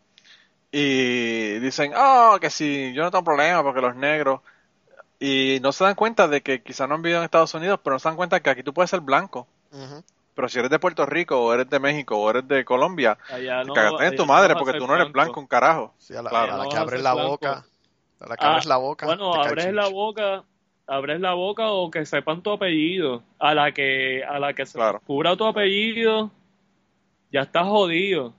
y 0.71 1.59
dicen, 1.61 1.93
oh, 1.97 2.39
que 2.41 2.51
si 2.51 2.93
yo 2.93 3.03
no 3.03 3.11
tengo 3.11 3.25
problema 3.25 3.63
porque 3.63 3.81
los 3.81 3.97
negros, 3.97 4.41
y 5.21 5.59
no 5.63 5.73
se 5.73 5.85
dan 5.85 5.95
cuenta 5.95 6.29
de 6.29 6.43
que 6.43 6.63
quizás 6.63 6.89
no 6.89 6.95
han 6.95 7.03
vivido 7.03 7.19
en 7.19 7.25
Estados 7.25 7.55
Unidos, 7.55 7.81
pero 7.83 7.95
no 7.95 8.01
se 8.01 8.09
dan 8.09 8.17
cuenta 8.17 8.41
que 8.41 8.51
aquí 8.51 8.63
tú 8.63 8.73
puedes 8.73 8.91
ser 8.91 9.01
blanco. 9.01 9.47
Pero 10.35 10.49
si 10.49 10.59
eres 10.59 10.71
de 10.71 10.79
Puerto 10.79 11.05
Rico, 11.05 11.41
o 11.41 11.53
eres 11.53 11.69
de 11.69 11.81
México, 11.81 12.17
o 12.17 12.31
eres 12.31 12.47
de 12.47 12.65
Colombia, 12.65 13.19
no, 13.67 13.73
cagaste 13.73 14.07
en 14.07 14.17
tu 14.17 14.27
madre 14.27 14.55
porque 14.55 14.79
tú 14.79 14.87
no 14.87 14.95
eres 14.95 15.11
blanco, 15.11 15.41
un 15.41 15.47
carajo. 15.47 15.95
a 16.17 16.23
la, 16.23 16.69
que 16.71 16.77
abres 16.77 17.03
la 17.03 17.15
boca, 17.15 17.65
a 18.21 18.29
la 18.29 18.37
que 18.37 18.47
abres 18.47 18.67
la 18.67 18.77
boca. 18.77 19.07
Bueno, 19.07 19.35
abres 19.35 19.73
la 19.73 19.89
boca 19.89 20.45
abres 20.89 21.21
la 21.21 21.35
boca 21.35 21.71
o 21.71 21.91
que 21.91 22.05
sepan 22.05 22.43
tu 22.43 22.51
apellido. 22.51 23.23
A 23.39 23.55
la 23.55 23.73
que, 23.73 24.25
a 24.25 24.39
la 24.41 24.55
que 24.55 24.67
se 24.67 24.79
Claro. 24.79 24.99
descubra 24.99 25.37
tu 25.37 25.45
apellido, 25.45 26.31
ya 27.31 27.43
estás 27.43 27.67
jodido. 27.67 28.33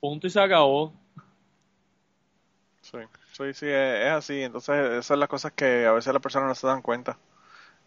Punto 0.00 0.26
y 0.26 0.30
se 0.30 0.40
acabó. 0.40 0.92
Sí, 2.90 2.98
sí, 3.32 3.52
sí, 3.52 3.66
es, 3.68 4.12
así. 4.12 4.42
Entonces, 4.42 4.76
esas 4.76 5.06
son 5.06 5.20
las 5.20 5.28
cosas 5.28 5.52
que 5.52 5.86
a 5.86 5.92
veces 5.92 6.12
las 6.12 6.22
personas 6.22 6.48
no 6.48 6.54
se 6.54 6.66
dan 6.66 6.82
cuenta. 6.82 7.18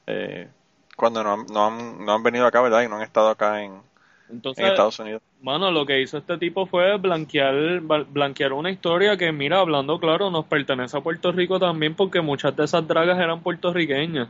Eh, 0.05 0.49
cuando 0.97 1.23
no 1.23 1.33
han, 1.33 1.45
no, 1.47 1.65
han, 1.67 2.05
no 2.05 2.13
han 2.13 2.23
venido 2.23 2.45
acá, 2.45 2.61
¿verdad? 2.61 2.83
Y 2.83 2.89
no 2.89 2.97
han 2.97 3.03
estado 3.03 3.29
acá 3.29 3.63
en, 3.63 3.81
Entonces, 4.29 4.63
en 4.63 4.71
Estados 4.71 4.99
Unidos. 4.99 5.21
Mano, 5.41 5.71
lo 5.71 5.85
que 5.85 6.01
hizo 6.01 6.17
este 6.17 6.37
tipo 6.37 6.65
fue 6.65 6.97
blanquear, 6.97 7.79
blanquear 7.79 8.51
una 8.51 8.71
historia 8.71 9.15
que, 9.15 9.31
mira, 9.31 9.59
hablando 9.59 9.99
claro, 9.99 10.29
nos 10.29 10.45
pertenece 10.45 10.97
a 10.97 11.01
Puerto 11.01 11.31
Rico 11.31 11.59
también 11.59 11.95
porque 11.95 12.19
muchas 12.19 12.55
de 12.57 12.65
esas 12.65 12.85
dragas 12.85 13.17
eran 13.17 13.41
puertorriqueñas. 13.41 14.27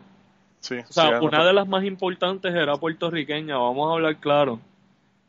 Sí, 0.60 0.76
O 0.78 0.92
sea, 0.92 1.20
sí, 1.20 1.26
una 1.26 1.44
de 1.44 1.54
las 1.54 1.68
más 1.68 1.84
importantes 1.84 2.54
era 2.54 2.76
puertorriqueña, 2.76 3.58
vamos 3.58 3.90
a 3.90 3.94
hablar 3.94 4.18
claro. 4.18 4.60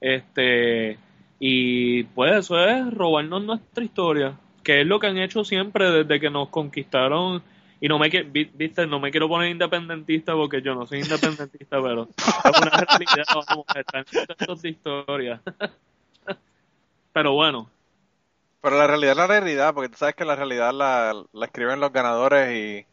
Este, 0.00 0.98
y 1.38 2.02
pues 2.04 2.32
eso 2.32 2.62
es 2.62 2.92
robarnos 2.92 3.42
nuestra 3.42 3.82
historia, 3.82 4.34
que 4.62 4.82
es 4.82 4.86
lo 4.86 5.00
que 5.00 5.08
han 5.08 5.18
hecho 5.18 5.44
siempre 5.44 5.90
desde 5.90 6.20
que 6.20 6.30
nos 6.30 6.48
conquistaron. 6.48 7.42
Y 7.82 7.88
no 7.88 7.98
me, 7.98 8.08
viste, 8.08 8.86
no 8.86 9.00
me 9.00 9.10
quiero 9.10 9.26
poner 9.28 9.50
independentista 9.50 10.34
porque 10.34 10.60
yo 10.60 10.74
no 10.74 10.86
soy 10.86 11.00
independentista, 11.00 11.78
pero 11.82 12.08
es 12.18 12.60
una 12.60 12.70
realidad, 12.70 13.24
vamos, 13.48 13.64
están 13.74 14.60
de 14.60 14.68
historia. 14.68 15.40
Pero 17.12 17.32
bueno, 17.32 17.68
Pero 18.60 18.78
la 18.78 18.86
realidad 18.86 19.12
es 19.12 19.16
la 19.16 19.26
realidad, 19.26 19.74
porque 19.74 19.88
tú 19.88 19.96
sabes 19.96 20.14
que 20.14 20.24
la 20.24 20.36
realidad 20.36 20.72
la, 20.72 21.12
la 21.32 21.46
escriben 21.46 21.80
los 21.80 21.92
ganadores 21.92 22.54
y, 22.54 22.86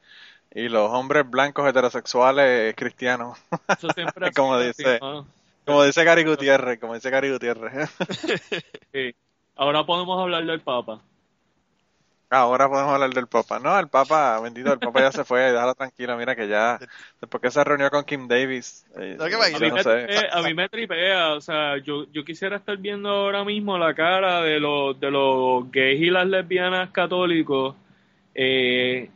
y 0.60 0.70
los 0.70 0.90
hombres 0.92 1.30
blancos 1.30 1.68
heterosexuales 1.68 2.74
cristianos. 2.76 3.38
eso 3.68 3.90
siempre 3.94 4.32
Como 4.36 4.60
dice. 4.60 5.00
Como 5.66 5.84
dice 5.84 6.04
Gary 6.06 6.24
Gutiérrez, 6.24 6.80
como 6.80 6.94
dice 6.94 7.10
Gary 7.10 7.30
Gutiérrez. 7.30 7.90
Sí. 8.94 9.14
Ahora 9.56 9.86
podemos 9.86 10.20
hablar 10.20 10.46
del 10.46 10.62
Papa. 10.62 11.02
Ahora 12.30 12.68
podemos 12.70 12.94
hablar 12.94 13.14
del 13.14 13.28
Papa. 13.28 13.60
No, 13.60 13.78
el 13.80 13.88
Papa, 13.90 14.40
bendito, 14.42 14.74
el 14.74 14.80
Papa 14.82 15.00
ya 15.02 15.12
se 15.14 15.24
fue, 15.24 15.42
déjalo 15.52 15.76
tranquilo, 15.76 16.18
mira 16.18 16.36
que 16.36 16.48
ya, 16.48 16.78
después 17.22 17.42
que 17.42 17.52
se 17.52 17.64
reunió 17.64 17.90
con 17.90 18.04
Kim 18.04 18.28
Davis, 18.28 18.86
eh, 19.00 19.18
Lo 19.18 19.26
que 19.28 19.36
va 19.36 19.46
a 19.46 19.50
A 19.52 19.60
ir, 19.60 19.62
mí, 19.62 19.70
no 19.70 19.78
me 19.78 19.84
sé. 19.84 19.90
tripea, 20.06 20.30
a 20.32 20.42
mí 20.44 20.54
me 20.54 20.70
tripea, 20.70 21.34
o 21.34 21.42
sea, 21.42 21.78
yo, 21.78 22.06
yo 22.12 22.24
quisiera 22.26 22.58
estar 22.58 22.78
viendo 22.78 23.10
ahora 23.10 23.44
mismo 23.44 23.78
la 23.78 23.94
cara 23.96 24.42
de 24.44 24.60
los, 24.60 25.00
de 25.00 25.10
los 25.12 25.72
gays 25.72 26.02
y 26.02 26.10
las 26.10 26.28
lesbianas 26.28 26.92
católicos 26.92 27.76
eh, 28.36 29.10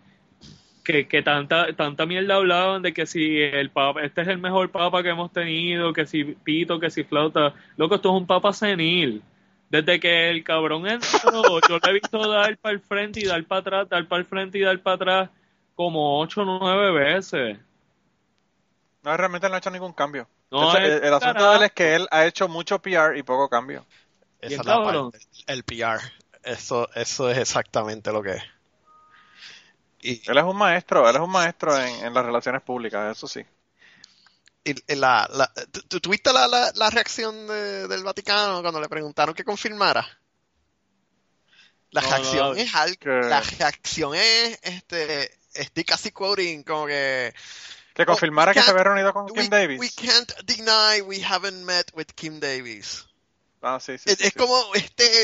que, 0.84 1.08
que 1.08 1.22
tanta, 1.24 1.74
tanta 1.76 2.06
mierda 2.06 2.36
hablaban 2.36 2.82
de 2.82 2.94
que 2.94 3.06
si 3.06 3.40
el 3.42 3.72
papa, 3.72 4.04
este 4.04 4.22
es 4.22 4.28
el 4.30 4.40
mejor 4.40 4.72
papa 4.72 5.04
que 5.04 5.10
hemos 5.10 5.32
tenido, 5.32 5.94
que 5.94 6.06
si 6.08 6.24
pito, 6.26 6.80
que 6.80 6.90
si 6.90 7.04
flauta, 7.04 7.54
loco, 7.78 7.96
esto 7.96 8.10
es 8.16 8.22
un 8.22 8.28
papa 8.28 8.54
senil. 8.54 9.24
Desde 9.72 10.00
que 10.00 10.30
el 10.30 10.44
cabrón 10.44 10.88
entró, 10.88 11.60
yo 11.68 11.80
lo 11.82 11.90
he 11.90 11.94
visto 11.94 12.30
dar 12.30 12.58
para 12.58 12.74
el 12.74 12.82
frente 12.82 13.22
y 13.22 13.26
dar 13.26 13.44
para 13.46 13.62
atrás, 13.62 13.90
dar 13.90 14.08
para 14.08 14.20
el 14.22 14.26
frente 14.28 14.58
y 14.58 14.62
dar 14.62 14.80
para 14.82 14.96
atrás 14.96 15.30
como 15.76 16.20
ocho 16.20 16.42
o 16.42 16.46
nueve 16.60 16.92
veces. 16.92 17.58
No, 19.04 19.16
realmente 19.18 19.50
no 19.50 19.56
ha 19.56 19.58
hecho 19.58 19.72
ningún 19.72 19.94
cambio. 19.94 20.28
No, 20.52 20.76
Ese- 20.76 20.78
es 20.78 20.94
el, 21.02 21.04
el 21.06 21.14
asunto 21.14 21.36
carajo. 21.36 21.52
de 21.52 21.58
él 21.58 21.64
es 21.64 21.72
que 21.72 21.96
él 21.96 22.08
ha 22.12 22.26
hecho 22.26 22.48
mucho 22.48 22.82
PR 22.82 23.18
y 23.18 23.24
poco 23.24 23.50
cambio. 23.50 23.86
Esa 24.42 24.62
es 24.62 24.68
la 24.68 24.74
cabrón. 24.74 25.12
parte, 25.12 25.20
el 25.48 25.64
PR. 25.64 26.02
Eso, 26.44 26.90
eso 26.96 27.30
es 27.30 27.38
exactamente 27.38 28.12
lo 28.12 28.22
que 28.24 28.32
es. 28.34 28.44
Y, 30.02 30.22
Él 30.30 30.38
es 30.38 30.44
un 30.44 30.58
maestro, 30.58 31.08
él 31.10 31.16
es 31.16 31.22
un 31.22 31.32
maestro 31.32 31.78
en, 31.78 32.06
en 32.06 32.14
las 32.14 32.26
relaciones 32.26 32.62
públicas, 32.62 33.16
eso 33.16 33.28
sí. 33.28 33.46
La, 34.88 35.28
la, 35.34 35.52
¿tú, 35.88 36.00
tuviste 36.00 36.32
la, 36.32 36.48
la, 36.48 36.72
la 36.76 36.90
reacción 36.90 37.48
de- 37.48 37.88
del 37.88 38.04
Vaticano 38.04 38.62
cuando 38.62 38.80
le 38.80 38.88
preguntaron 38.90 39.34
que 39.34 39.44
confirmara? 39.44 40.08
La 41.92 42.02
No, 42.02 42.08
no, 42.10 42.16
reacción 42.16 42.48
no. 42.50 42.54
es 42.56 42.76
algo, 42.76 42.96
Que- 43.00 43.10
la 43.10 43.42
reacción 43.42 44.16
es, 44.16 44.60
este, 44.62 45.32
estoy 45.54 45.84
casi 45.84 46.12
quoting, 46.12 46.64
como 46.64 46.86
que 46.88 47.34
Que 47.94 48.06
confirmara 48.06 48.52
we 48.52 48.56
que 48.56 48.62
se 48.64 48.72
había 48.72 48.84
reunido 48.84 49.14
con 49.14 49.26
we, 49.26 49.34
Kim 49.42 49.50
Davis. 49.50 49.80
we 49.80 49.90
can't 49.90 50.32
deny 50.46 51.02
we 51.02 51.22
haven't 51.24 51.64
met 51.66 51.92
with 51.94 52.08
Kim 52.16 52.40
Davis. 52.40 53.06
Ah, 53.64 53.80
sí, 53.80 53.98
sí, 53.98 54.10
es, 54.10 54.18
sí, 54.18 54.24
es 54.28 54.34
sí. 54.34 54.40
como 54.40 54.74
este, 54.74 55.24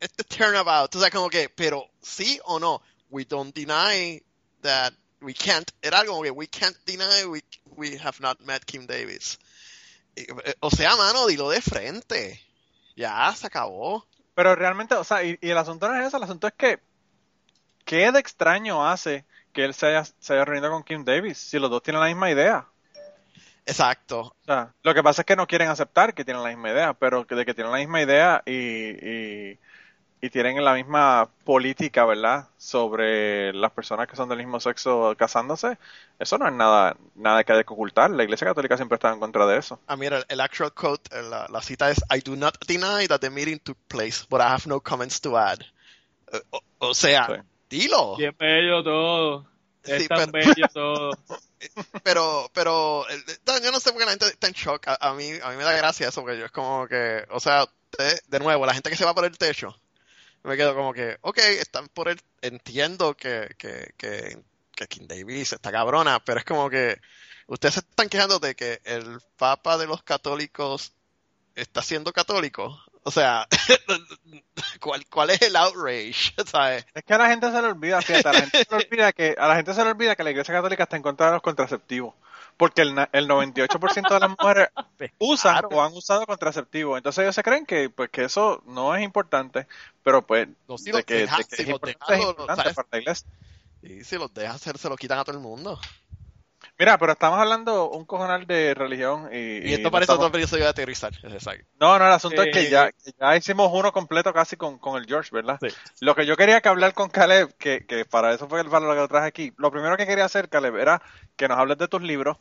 este 0.00 0.24
turnabout, 0.24 0.94
o 0.94 1.00
sea, 1.00 1.10
como 1.10 1.30
que, 1.30 1.48
pero 1.48 1.88
sí 2.02 2.38
o 2.44 2.58
no, 2.58 2.82
we 3.10 3.24
don't 3.24 3.54
deny 3.54 4.20
that 4.62 4.92
we 5.20 5.34
can't, 5.34 5.70
era 5.82 6.00
algo 6.00 6.12
como 6.12 6.24
que 6.24 6.30
we 6.30 6.46
can't 6.46 6.76
deny 6.86 7.24
we, 7.26 7.42
we 7.76 7.98
have 7.98 8.18
not 8.20 8.40
met 8.40 8.64
Kim 8.64 8.86
Davis. 8.86 9.38
Eh, 10.16 10.26
O 10.60 10.70
sea, 10.70 10.96
mano, 10.96 11.26
dilo 11.26 11.50
de 11.50 11.60
frente. 11.60 12.40
Ya, 12.96 13.32
se 13.34 13.46
acabó. 13.46 14.06
Pero 14.34 14.54
realmente, 14.54 14.94
o 14.94 15.04
sea, 15.04 15.22
y, 15.24 15.38
y 15.40 15.50
el 15.50 15.58
asunto 15.58 15.88
no 15.88 16.00
es 16.00 16.06
eso, 16.06 16.16
el 16.16 16.22
asunto 16.22 16.46
es 16.46 16.54
que, 16.54 16.80
¿qué 17.84 18.10
de 18.12 18.20
extraño 18.20 18.86
hace 18.86 19.24
que 19.52 19.64
él 19.64 19.74
se 19.74 19.86
haya, 19.86 20.04
se 20.04 20.32
haya 20.32 20.44
reunido 20.44 20.70
con 20.70 20.84
Kim 20.84 21.04
Davis 21.04 21.38
si 21.38 21.58
los 21.58 21.70
dos 21.70 21.82
tienen 21.82 22.00
la 22.00 22.08
misma 22.08 22.30
idea? 22.30 22.66
Exacto. 23.66 24.20
O 24.20 24.44
sea, 24.46 24.74
lo 24.82 24.94
que 24.94 25.02
pasa 25.02 25.22
es 25.22 25.26
que 25.26 25.36
no 25.36 25.46
quieren 25.46 25.68
aceptar 25.68 26.14
que 26.14 26.24
tienen 26.24 26.42
la 26.42 26.48
misma 26.48 26.70
idea, 26.70 26.94
pero 26.94 27.26
que 27.26 27.34
de 27.34 27.44
que 27.44 27.54
tienen 27.54 27.72
la 27.72 27.78
misma 27.78 28.00
idea 28.00 28.42
y, 28.46 28.52
y, 28.52 29.60
y 30.20 30.30
tienen 30.30 30.64
la 30.64 30.74
misma 30.74 31.28
política, 31.44 32.04
¿verdad? 32.04 32.48
Sobre 32.56 33.52
las 33.52 33.70
personas 33.72 34.08
que 34.08 34.16
son 34.16 34.28
del 34.28 34.38
mismo 34.38 34.58
sexo 34.60 35.14
casándose, 35.16 35.78
eso 36.18 36.38
no 36.38 36.48
es 36.48 36.52
nada, 36.54 36.96
nada 37.14 37.44
que 37.44 37.52
haya 37.52 37.62
que 37.64 37.72
ocultar. 37.72 38.10
La 38.10 38.24
Iglesia 38.24 38.46
Católica 38.48 38.76
siempre 38.76 38.96
está 38.96 39.12
en 39.12 39.20
contra 39.20 39.46
de 39.46 39.58
eso. 39.58 39.80
Ah, 39.86 39.96
mira, 39.96 40.18
el, 40.18 40.24
el 40.28 40.40
actual 40.40 40.72
quote, 40.74 41.16
eh, 41.16 41.22
la, 41.22 41.46
la 41.48 41.62
cita 41.62 41.90
es, 41.90 41.98
I 42.14 42.20
do 42.20 42.34
not 42.36 42.54
deny 42.66 43.06
that 43.06 43.20
the 43.20 43.30
meeting 43.30 43.58
took 43.60 43.78
place, 43.86 44.24
but 44.28 44.40
I 44.40 44.44
have 44.48 44.66
no 44.66 44.80
comments 44.80 45.20
to 45.20 45.36
add. 45.38 45.60
Eh, 46.32 46.40
o, 46.50 46.60
o 46.78 46.94
sea, 46.94 47.26
Sí. 47.26 47.42
dilo. 47.70 48.16
Bien 48.16 48.34
bello 48.38 48.82
todo. 48.82 49.46
Es 49.84 50.02
Sí, 50.02 50.08
tan 50.08 50.30
pero- 50.32 50.46
bello 50.52 50.66
todo. 50.74 51.10
pero, 52.02 52.50
pero, 52.52 53.04
yo 53.62 53.72
no 53.72 53.80
sé 53.80 53.90
por 53.92 54.00
qué 54.00 54.04
la 54.04 54.10
gente 54.12 54.26
está 54.26 54.46
en 54.48 54.52
shock. 54.54 54.86
A, 54.88 55.10
a 55.10 55.14
mí, 55.14 55.30
a 55.42 55.50
mí 55.50 55.56
me 55.56 55.64
da 55.64 55.72
gracia 55.72 56.08
eso, 56.08 56.22
porque 56.22 56.38
yo 56.38 56.44
es 56.46 56.50
como 56.52 56.86
que, 56.88 57.24
o 57.30 57.40
sea, 57.40 57.64
usted- 57.92 58.20
de 58.26 58.38
nuevo, 58.40 58.66
la 58.66 58.74
gente 58.74 58.90
que 58.90 58.96
se 58.96 59.04
va 59.04 59.14
por 59.14 59.24
el 59.24 59.38
techo, 59.38 59.78
me 60.44 60.56
quedo 60.56 60.74
como 60.74 60.92
que, 60.92 61.18
ok, 61.20 61.38
están 61.38 61.88
por 61.88 62.08
el, 62.08 62.20
entiendo 62.42 63.14
que, 63.14 63.54
que, 63.58 63.92
que, 63.96 64.38
que 64.74 64.86
King 64.86 65.06
Davis 65.06 65.52
está 65.52 65.70
cabrona, 65.70 66.20
pero 66.24 66.38
es 66.38 66.44
como 66.44 66.70
que 66.70 67.00
ustedes 67.46 67.74
se 67.74 67.80
están 67.80 68.08
quejando 68.08 68.38
de 68.38 68.54
que 68.54 68.80
el 68.84 69.20
Papa 69.36 69.76
de 69.78 69.86
los 69.86 70.02
católicos 70.02 70.92
está 71.54 71.82
siendo 71.82 72.12
católico. 72.12 72.80
O 73.02 73.10
sea, 73.10 73.48
¿cuál, 74.80 75.06
cuál 75.06 75.30
es 75.30 75.42
el 75.42 75.56
outrage? 75.56 76.34
Es 76.94 77.04
que 77.04 77.14
a 77.14 77.18
la 77.18 77.28
gente 77.28 77.50
se 77.50 77.62
le 77.62 77.68
olvida, 77.68 77.98
a 77.98 78.32
la 78.32 78.40
gente 78.40 78.64
se 78.64 78.66
le 78.70 78.84
olvida 78.84 79.12
que, 79.12 79.34
a 79.38 79.48
la 79.48 79.56
gente 79.56 79.74
se 79.74 79.82
le 79.82 79.90
olvida 79.90 80.16
que 80.16 80.24
la 80.24 80.30
Iglesia 80.30 80.54
Católica 80.54 80.82
está 80.82 80.96
en 80.96 81.02
contra 81.02 81.26
de 81.26 81.32
los 81.32 81.42
contraceptivos. 81.42 82.14
Porque 82.58 82.82
el, 82.82 82.94
na- 82.94 83.08
el 83.12 83.26
98% 83.28 84.12
de 84.14 84.20
las 84.20 84.30
mujeres 84.30 84.68
usan 85.18 85.52
Claro. 85.60 85.68
o 85.70 85.82
han 85.82 85.92
usado 85.94 86.26
contraceptivos. 86.26 86.98
Entonces 86.98 87.22
ellos 87.22 87.34
se 87.34 87.42
creen 87.42 87.64
que, 87.64 87.88
pues, 87.88 88.10
que 88.10 88.24
eso 88.24 88.62
no 88.66 88.94
es 88.94 89.02
importante, 89.02 89.66
pero 90.02 90.26
pues, 90.26 90.48
No, 90.68 90.76
si 90.76 90.86
de 90.86 90.92
los 90.98 91.04
que, 91.04 91.14
deja- 91.20 91.36
de 91.38 91.44
que 91.44 91.56
si 91.56 91.62
es 91.62 91.68
los 91.68 91.74
importante, 91.76 91.98
deja, 92.08 92.14
es 92.20 92.24
lo- 92.24 92.30
importante 92.30 92.74
para 92.74 92.88
la 92.92 92.98
Iglesia. 92.98 93.28
Y 93.80 94.04
si 94.04 94.18
los 94.18 94.34
deja 94.34 94.52
hacer, 94.54 94.76
se 94.76 94.88
lo 94.88 94.96
quitan 94.96 95.18
a 95.20 95.24
todo 95.24 95.36
el 95.36 95.42
mundo. 95.42 95.78
Mira, 96.78 96.96
pero 96.96 97.12
estamos 97.12 97.40
hablando 97.40 97.90
un 97.90 98.04
cojonal 98.04 98.46
de 98.46 98.72
religión 98.72 99.28
y... 99.32 99.68
Y 99.68 99.74
esto 99.74 99.90
parece 99.90 100.12
estamos- 100.12 100.26
otro 100.28 100.38
episodio 100.38 100.62
de 100.64 100.70
aterrizar. 100.70 101.12
Exacto. 101.24 101.64
No, 101.80 101.98
no, 101.98 102.06
el 102.06 102.12
asunto 102.12 102.40
es 102.42 102.52
que 102.52 102.60
Eh, 102.66 102.70
ya, 102.70 102.92
que 102.92 103.12
ya 103.18 103.36
hicimos 103.36 103.68
uno 103.72 103.92
completo 103.92 104.32
casi 104.32 104.56
con, 104.56 104.78
con 104.78 104.96
el 104.96 105.06
George, 105.06 105.30
¿verdad? 105.32 105.58
Sí. 105.60 105.68
Lo 106.00 106.14
que 106.14 106.24
yo 106.24 106.36
quería 106.36 106.60
que 106.60 106.68
hablar 106.68 106.94
con 106.94 107.08
Caleb, 107.10 107.52
que, 107.58 107.84
que 107.84 108.04
para 108.04 108.32
eso 108.32 108.48
fue 108.48 108.60
el 108.60 108.68
valor 108.68 108.94
que 108.94 109.00
lo 109.00 109.08
traje 109.08 109.26
aquí, 109.26 109.52
lo 109.56 109.72
primero 109.72 109.96
que 109.96 110.06
quería 110.06 110.24
hacer, 110.24 110.48
Caleb, 110.48 110.76
era 110.76 111.02
que 111.36 111.48
nos 111.48 111.58
hables 111.58 111.78
de 111.78 111.88
tus 111.88 112.00
libros, 112.00 112.36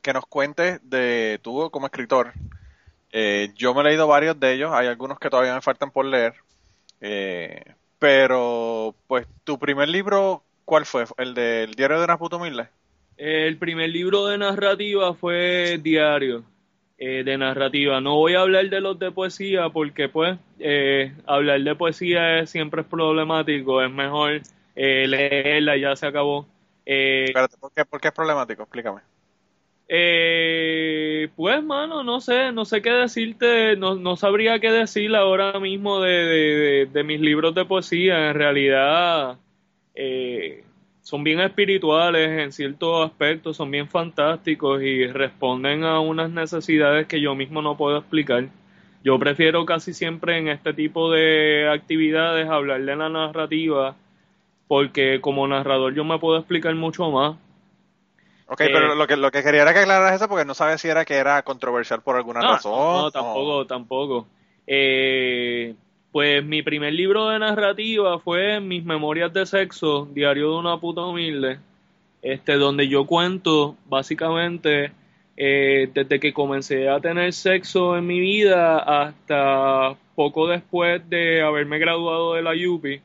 que 0.00 0.14
nos 0.14 0.24
cuentes 0.24 0.80
de 0.82 1.38
tú 1.42 1.70
como 1.70 1.86
escritor. 1.86 2.32
Eh, 3.12 3.52
yo 3.56 3.74
me 3.74 3.82
he 3.82 3.84
leído 3.84 4.06
varios 4.06 4.40
de 4.40 4.54
ellos, 4.54 4.72
hay 4.72 4.86
algunos 4.86 5.18
que 5.18 5.28
todavía 5.28 5.54
me 5.54 5.60
faltan 5.60 5.90
por 5.90 6.06
leer, 6.06 6.34
eh, 7.02 7.74
pero 7.98 8.94
pues 9.06 9.26
tu 9.44 9.58
primer 9.58 9.90
libro, 9.90 10.42
¿cuál 10.64 10.86
fue? 10.86 11.04
¿El 11.18 11.34
del 11.34 11.74
diario 11.74 11.98
de 11.98 12.04
una 12.04 12.16
puta 12.16 12.36
humilde? 12.36 12.68
El 13.16 13.56
primer 13.58 13.90
libro 13.90 14.26
de 14.26 14.38
narrativa 14.38 15.14
fue 15.14 15.78
Diario 15.82 16.44
eh, 16.98 17.22
de 17.24 17.38
narrativa. 17.38 18.00
No 18.00 18.16
voy 18.16 18.34
a 18.34 18.40
hablar 18.40 18.68
de 18.68 18.80
los 18.80 18.98
de 18.98 19.10
poesía 19.12 19.68
porque 19.70 20.08
pues 20.08 20.38
eh, 20.58 21.12
hablar 21.26 21.60
de 21.60 21.74
poesía 21.74 22.40
es- 22.40 22.50
siempre 22.50 22.82
es 22.82 22.86
problemático. 22.86 23.82
Es 23.82 23.90
mejor 23.90 24.40
eh, 24.74 25.06
leerla, 25.08 25.76
ya 25.76 25.94
se 25.96 26.06
acabó. 26.06 26.46
Eh, 26.86 27.24
Espérate, 27.28 27.56
¿por 27.58 27.72
qué, 27.72 27.84
por 27.84 28.00
qué 28.00 28.08
es 28.08 28.14
problemático? 28.14 28.62
Explícame. 28.62 29.00
Eh, 29.88 31.28
pues, 31.36 31.62
mano, 31.62 32.02
no 32.02 32.20
sé, 32.20 32.50
no 32.52 32.64
sé 32.64 32.80
qué 32.80 32.90
decirte, 32.90 33.76
no, 33.76 33.94
no 33.94 34.16
sabría 34.16 34.58
qué 34.58 34.70
decir 34.70 35.14
ahora 35.14 35.58
mismo 35.60 36.00
de, 36.00 36.10
de, 36.10 36.56
de- 36.56 36.86
de 36.86 37.04
mis 37.04 37.20
libros 37.20 37.54
de 37.54 37.64
poesía. 37.66 38.30
En 38.30 38.34
realidad, 38.34 39.38
eh, 39.94 40.64
son 41.02 41.24
bien 41.24 41.40
espirituales 41.40 42.30
en 42.40 42.52
ciertos 42.52 43.04
aspectos, 43.10 43.56
son 43.56 43.70
bien 43.70 43.88
fantásticos 43.88 44.82
y 44.82 45.06
responden 45.06 45.84
a 45.84 46.00
unas 46.00 46.30
necesidades 46.30 47.06
que 47.06 47.20
yo 47.20 47.34
mismo 47.34 47.62
no 47.62 47.76
puedo 47.76 47.98
explicar. 47.98 48.48
Yo 49.04 49.18
prefiero 49.18 49.66
casi 49.66 49.92
siempre 49.94 50.38
en 50.38 50.48
este 50.48 50.72
tipo 50.74 51.10
de 51.10 51.68
actividades 51.72 52.48
hablar 52.48 52.82
de 52.84 52.96
la 52.96 53.08
narrativa 53.08 53.96
porque 54.68 55.20
como 55.20 55.46
narrador 55.48 55.94
yo 55.94 56.04
me 56.04 56.18
puedo 56.18 56.38
explicar 56.38 56.74
mucho 56.74 57.10
más. 57.10 57.36
Ok, 58.46 58.60
pero 58.72 58.94
Eh, 58.94 58.94
lo 58.94 59.06
que, 59.06 59.16
lo 59.16 59.30
que 59.30 59.42
quería 59.42 59.62
era 59.62 59.72
que 59.72 59.80
aclararas 59.80 60.14
eso 60.16 60.28
porque 60.28 60.44
no 60.44 60.54
sabía 60.54 60.78
si 60.78 60.88
era 60.88 61.04
que 61.04 61.14
era 61.16 61.42
controversial 61.42 62.02
por 62.02 62.16
alguna 62.16 62.42
No, 62.42 62.44
razón. 62.44 62.72
no, 62.90 63.10
o- 63.16 63.52
tampoco, 63.52 63.66
tampoco. 63.66 64.28
Eh, 64.66 65.74
pues 66.12 66.44
mi 66.44 66.62
primer 66.62 66.92
libro 66.92 67.30
de 67.30 67.38
narrativa 67.38 68.18
fue 68.18 68.60
Mis 68.60 68.84
Memorias 68.84 69.32
de 69.32 69.46
Sexo, 69.46 70.06
Diario 70.12 70.52
de 70.52 70.58
una 70.58 70.78
puta 70.78 71.00
humilde, 71.00 71.58
este, 72.20 72.54
donde 72.54 72.86
yo 72.86 73.06
cuento 73.06 73.76
básicamente 73.86 74.92
eh, 75.36 75.90
desde 75.94 76.20
que 76.20 76.34
comencé 76.34 76.90
a 76.90 77.00
tener 77.00 77.32
sexo 77.32 77.96
en 77.96 78.06
mi 78.06 78.20
vida 78.20 78.78
hasta 78.78 79.96
poco 80.14 80.46
después 80.46 81.08
de 81.08 81.40
haberme 81.40 81.78
graduado 81.78 82.34
de 82.34 82.42
la 82.42 82.52
UPI, 82.52 83.00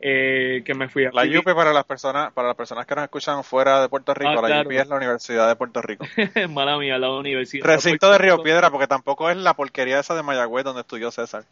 eh, 0.00 0.62
que 0.64 0.74
me 0.74 0.88
fui 0.88 1.04
a 1.06 1.10
La 1.12 1.22
vivir- 1.22 1.38
UPI 1.40 1.54
para 1.54 1.72
las 1.72 1.84
personas 1.84 2.30
para 2.32 2.48
las 2.48 2.56
personas 2.56 2.84
que 2.86 2.94
nos 2.94 3.04
escuchan 3.04 3.42
fuera 3.42 3.80
de 3.80 3.88
Puerto 3.88 4.12
Rico, 4.14 4.30
Ah, 4.30 4.42
la 4.42 4.48
claro. 4.48 4.68
UPI 4.68 4.76
es 4.76 4.88
la 4.88 4.96
Universidad 4.96 5.48
de 5.48 5.56
Puerto 5.56 5.80
Rico. 5.82 6.04
mala 6.50 6.76
mía, 6.78 6.98
la 6.98 7.10
universidad. 7.12 7.64
Recinto 7.64 8.10
de 8.10 8.18
Río. 8.18 8.42
Piedra, 8.42 8.70
porque 8.70 8.86
tampoco 8.86 9.30
es 9.30 9.36
la 9.38 9.54
porquería 9.54 9.98
esa 10.00 10.14
de 10.14 10.22
Mayagüez 10.22 10.64
donde 10.64 10.82
estudió 10.82 11.10
César. 11.10 11.44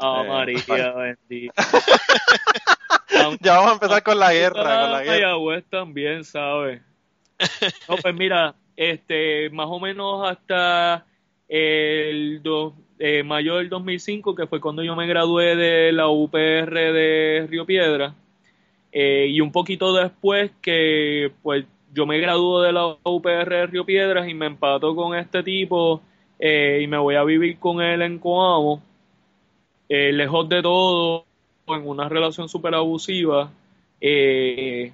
Eh, 0.00 0.24
María, 0.28 0.92
bendita. 0.92 1.62
Ya 3.40 3.54
vamos 3.56 3.70
a 3.70 3.74
empezar 3.74 4.02
con 4.02 4.18
la 4.18 4.32
guerra, 4.32 4.62
con 4.82 4.92
la 4.92 5.02
guerra. 5.02 5.12
Mayagüez 5.26 5.64
también, 5.70 6.24
¿sabes? 6.24 6.80
No, 7.88 7.96
pues 7.96 8.14
mira, 8.14 8.54
este, 8.76 9.50
más 9.50 9.66
o 9.68 9.78
menos 9.80 10.28
hasta 10.28 11.04
el 11.48 12.40
do- 12.42 12.76
eh, 12.98 13.22
mayo 13.22 13.56
del 13.56 13.68
2005, 13.68 14.34
que 14.34 14.46
fue 14.46 14.60
cuando 14.60 14.82
yo 14.82 14.96
me 14.96 15.06
gradué 15.06 15.56
de 15.56 15.92
la 15.92 16.08
UPR 16.08 16.92
de 16.92 17.46
Río 17.48 17.64
Piedra, 17.66 18.14
eh, 18.92 19.26
y 19.28 19.40
un 19.40 19.52
poquito 19.52 19.92
después 19.92 20.50
que 20.62 21.32
pues 21.42 21.64
yo 21.92 22.06
me 22.06 22.18
graduó 22.18 22.62
de 22.62 22.72
la 22.72 22.96
UPR 23.04 23.48
de 23.48 23.66
Río 23.66 23.84
Piedras 23.84 24.28
y 24.28 24.34
me 24.34 24.46
empato 24.46 24.94
con 24.94 25.16
este 25.16 25.42
tipo 25.42 26.02
eh, 26.38 26.80
y 26.82 26.86
me 26.86 26.98
voy 26.98 27.16
a 27.16 27.24
vivir 27.24 27.58
con 27.58 27.80
él 27.82 28.02
en 28.02 28.18
Coamo, 28.18 28.82
eh, 29.88 30.12
lejos 30.12 30.48
de 30.48 30.62
todo, 30.62 31.24
en 31.66 31.86
una 31.86 32.08
relación 32.08 32.48
súper 32.48 32.74
abusiva. 32.74 33.50
eh, 34.00 34.92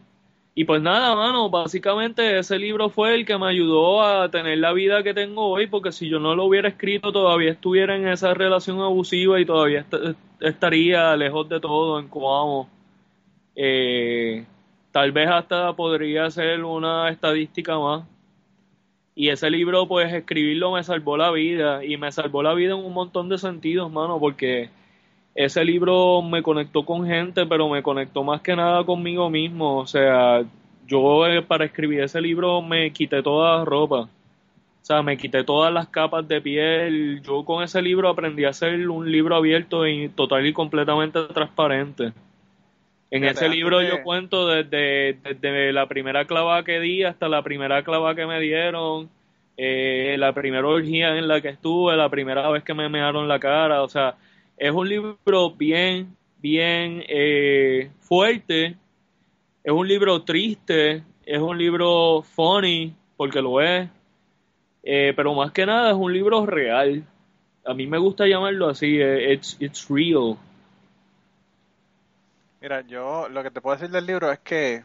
y 0.57 0.64
pues 0.64 0.81
nada, 0.83 1.17
mano, 1.17 1.51
básicamente 1.51 2.38
ese 2.38 2.59
libro 2.59 2.88
fue 2.88 3.14
el 3.14 3.27
que 3.27 3.37
me 3.38 3.47
ayudó 3.49 4.03
a 4.03 4.31
tener 4.31 4.59
la 4.59 4.73
vida 4.73 5.03
que 5.03 5.12
tengo 5.14 5.47
hoy, 5.49 5.67
porque 5.67 5.90
si 5.93 6.09
yo 6.09 6.21
no 6.21 6.35
lo 6.37 6.45
hubiera 6.45 6.69
escrito, 6.69 7.12
todavía 7.12 7.51
estuviera 7.53 7.97
en 7.97 8.07
esa 8.09 8.35
relación 8.35 8.81
abusiva 8.81 9.40
y 9.40 9.47
todavía 9.47 9.81
est- 9.81 10.17
estaría 10.40 11.17
lejos 11.17 11.49
de 11.49 11.59
todo 11.61 11.99
en 11.99 12.09
Coamo. 12.09 12.69
Eh, 13.57 14.47
tal 14.93 15.12
vez 15.12 15.29
hasta 15.29 15.75
podría 15.75 16.31
ser 16.31 16.64
una 16.64 17.09
estadística 17.11 17.79
más. 17.79 18.05
Y 19.17 19.29
ese 19.29 19.49
libro, 19.51 19.87
pues 19.87 20.12
escribirlo 20.12 20.73
me 20.73 20.83
salvó 20.83 21.17
la 21.17 21.31
vida 21.31 21.85
y 21.85 21.97
me 21.97 22.11
salvó 22.11 22.43
la 22.43 22.55
vida 22.55 22.75
en 22.75 22.85
un 22.85 22.93
montón 22.93 23.29
de 23.29 23.38
sentidos, 23.38 23.90
mano, 23.93 24.19
porque 24.19 24.71
ese 25.35 25.64
libro 25.64 26.23
me 26.23 26.42
conectó 26.42 26.85
con 26.85 27.07
gente, 27.07 27.44
pero 27.47 27.68
me 27.68 27.83
conectó 27.83 28.23
más 28.23 28.40
que 28.40 28.55
nada 28.55 28.85
conmigo 28.85 29.29
mismo. 29.31 29.79
O 29.79 29.87
sea, 29.87 30.44
yo 30.87 31.27
eh, 31.27 31.42
para 31.42 31.64
escribir 31.64 32.01
ese 32.01 32.20
libro 32.20 32.62
me 32.62 32.92
quité 32.92 33.23
toda 33.23 33.59
la 33.59 33.64
ropa. 33.64 34.09
O 34.85 34.87
sea, 34.87 35.03
me 35.03 35.16
quité 35.16 35.42
todas 35.42 35.73
las 35.73 35.88
capas 35.88 36.29
de 36.29 36.40
piel. 36.40 37.20
Yo 37.23 37.44
con 37.44 37.64
ese 37.64 37.83
libro 37.83 38.09
aprendí 38.09 38.44
a 38.44 38.51
hacer 38.51 38.88
un 38.88 39.11
libro 39.11 39.35
abierto 39.35 39.87
y 39.87 40.09
total 40.11 40.47
y 40.47 40.53
completamente 40.53 41.20
transparente. 41.33 42.12
En 43.11 43.23
Fíjate, 43.23 43.47
ese 43.47 43.49
libro 43.49 43.81
yo 43.83 44.03
cuento 44.03 44.47
desde, 44.47 45.14
desde 45.14 45.73
la 45.73 45.87
primera 45.87 46.27
clavada 46.27 46.64
que 46.64 46.81
di 46.81 47.03
hasta 47.03 47.29
la 47.29 47.42
primera 47.42 47.83
clavada 47.83 48.14
que 48.14 48.27
me 48.27 48.40
dieron, 48.40 49.09
eh, 49.57 50.16
la 50.18 50.33
primera 50.33 50.66
orgía 50.66 51.16
en 51.16 51.29
la 51.29 51.40
que 51.40 51.49
estuve, 51.49 51.97
la 51.97 52.09
primera 52.09 52.49
vez 52.51 52.62
que 52.62 52.75
me 52.75 52.88
mearon 52.88 53.27
la 53.27 53.38
cara. 53.38 53.83
O 53.83 53.88
sea, 53.88 54.16
es 54.57 54.71
un 54.73 54.88
libro 54.88 55.51
bien, 55.51 56.17
bien 56.38 57.03
eh, 57.09 57.90
fuerte. 58.01 58.77
Es 59.62 59.73
un 59.73 59.87
libro 59.87 60.23
triste. 60.23 61.03
Es 61.25 61.40
un 61.40 61.57
libro 61.57 62.23
funny, 62.23 62.95
porque 63.17 63.40
lo 63.40 63.61
es. 63.61 63.88
Eh, 64.83 65.12
pero 65.17 65.35
más 65.35 65.53
que 65.53 65.64
nada 65.64 65.90
es 65.90 65.97
un 65.97 66.12
libro 66.12 66.45
real. 66.45 67.05
A 67.64 67.73
mí 67.73 67.87
me 67.87 67.99
gusta 67.99 68.27
llamarlo 68.27 68.69
así. 68.69 69.01
eh, 69.01 69.33
It's, 69.33 69.57
it's 69.61 69.88
real. 69.88 70.37
Mira, 72.61 72.83
yo 72.83 73.29
lo 73.29 73.43
que 73.43 73.51
te 73.51 73.61
puedo 73.61 73.77
decir 73.77 73.90
del 73.90 74.07
libro 74.07 74.31
es 74.31 74.38
que 74.40 74.85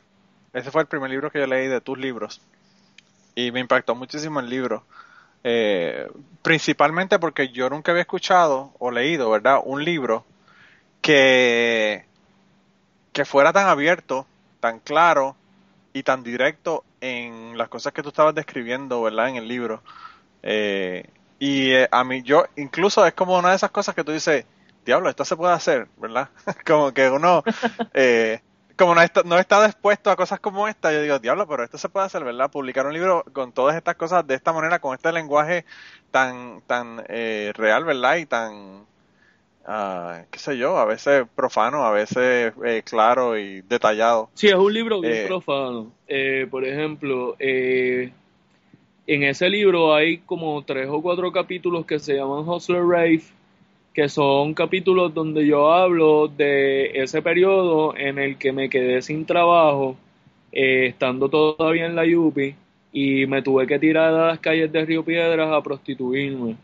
ese 0.54 0.72
fue 0.72 0.82
el 0.82 0.88
primer 0.88 1.10
libro 1.10 1.32
que 1.32 1.40
yo 1.40 1.48
leí 1.48 1.68
de 1.68 1.82
tus 1.82 1.98
libros 1.98 2.42
y 3.36 3.52
me 3.52 3.60
impactó 3.60 3.96
muchísimo 3.96 4.40
el 4.40 4.50
libro. 4.50 4.84
Eh, 5.44 6.08
principalmente 6.42 7.20
porque 7.20 7.50
yo 7.50 7.70
nunca 7.70 7.92
había 7.92 8.02
escuchado 8.02 8.74
o 8.80 8.92
leído, 8.92 9.30
¿verdad? 9.30 9.62
Un 9.64 9.84
libro 9.84 10.26
que, 11.02 12.06
que 13.14 13.26
fuera 13.26 13.54
tan 13.54 13.68
abierto, 13.68 14.26
tan 14.60 14.80
claro 14.80 15.36
y 15.94 16.04
tan 16.04 16.24
directo 16.24 16.84
en 17.02 17.58
las 17.58 17.70
cosas 17.70 17.94
que 17.94 18.04
tú 18.04 18.10
estabas 18.10 18.36
describiendo, 18.36 19.02
¿verdad? 19.02 19.30
En 19.30 19.36
el 19.38 19.48
libro. 19.48 19.82
Eh, 20.44 21.06
y 21.40 21.72
eh, 21.72 21.88
a 21.92 22.04
mí, 22.04 22.22
yo, 22.22 22.46
incluso 22.58 23.06
es 23.06 23.14
como 23.14 23.38
una 23.38 23.52
de 23.52 23.56
esas 23.56 23.72
cosas 23.72 23.96
que 23.96 24.04
tú 24.04 24.12
dices, 24.12 24.46
diablo, 24.86 25.10
esto 25.10 25.24
se 25.26 25.38
puede 25.38 25.54
hacer, 25.54 25.88
¿verdad? 25.98 26.30
como 26.66 26.94
que 26.94 27.10
uno, 27.10 27.44
eh, 27.94 28.42
como 28.80 28.96
no 28.96 29.02
está, 29.02 29.24
no 29.24 29.38
está 29.38 29.66
dispuesto 29.66 30.10
a 30.10 30.16
cosas 30.16 30.40
como 30.40 30.68
esta, 30.70 30.92
yo 30.94 31.02
digo, 31.02 31.20
diablo, 31.20 31.46
pero 31.48 31.64
esto 31.66 31.78
se 31.78 31.90
puede 31.90 32.06
hacer, 32.06 32.24
¿verdad? 32.24 32.50
Publicar 32.50 32.88
un 32.88 32.94
libro 32.94 33.26
con 33.34 33.52
todas 33.52 33.76
estas 33.76 33.96
cosas 33.96 34.26
de 34.26 34.36
esta 34.36 34.54
manera, 34.54 34.80
con 34.80 34.96
este 34.96 35.12
lenguaje 35.12 35.66
tan, 36.12 36.62
tan 36.66 37.04
eh, 37.10 37.52
real, 37.56 37.84
¿verdad? 37.84 38.16
Y 38.16 38.26
tan, 38.26 38.86
ah, 39.68 40.22
qué 40.32 40.40
sé 40.40 40.58
yo, 40.58 40.78
a 40.78 40.86
veces 40.86 41.26
profano, 41.36 41.86
a 41.86 41.92
veces 41.92 42.54
eh, 42.66 42.82
claro 42.86 43.38
y 43.38 43.62
detallado. 43.62 44.30
Sí, 44.34 44.48
es 44.48 44.56
un 44.56 44.74
libro 44.74 45.02
bien 45.02 45.14
Eh, 45.14 45.26
profano. 45.28 45.92
Eh, 46.08 46.48
por 46.50 46.64
ejemplo, 46.66 47.36
eh, 47.38 48.14
en 49.08 49.24
ese 49.24 49.50
libro 49.50 49.94
hay 49.94 50.20
como 50.20 50.64
tres 50.64 50.88
o 50.90 51.02
cuatro 51.02 51.32
capítulos 51.34 51.86
que 51.86 52.00
se 52.00 52.16
llaman 52.16 52.48
Hustler 52.48 52.84
Rave, 52.84 53.24
que 53.94 54.10
son 54.10 54.54
capítulos 54.54 55.14
donde 55.14 55.46
yo 55.46 55.72
hablo 55.74 56.28
de 56.28 56.92
ese 57.04 57.22
periodo 57.22 57.96
en 57.98 58.20
el 58.20 58.38
que 58.38 58.52
me 58.52 58.70
quedé 58.70 59.02
sin 59.02 59.26
trabajo, 59.26 59.98
eh, 60.52 60.88
estando 60.88 61.30
todavía 61.30 61.86
en 61.86 61.96
la 61.96 62.04
UPI, 62.06 62.56
y 62.92 63.26
me 63.28 63.42
tuve 63.42 63.68
que 63.68 63.80
tirar 63.80 64.14
a 64.14 64.28
las 64.30 64.40
calles 64.40 64.72
de 64.72 64.86
Río 64.86 65.04
Piedras 65.06 65.52
a 65.52 65.62
prostituirme. 65.64 66.58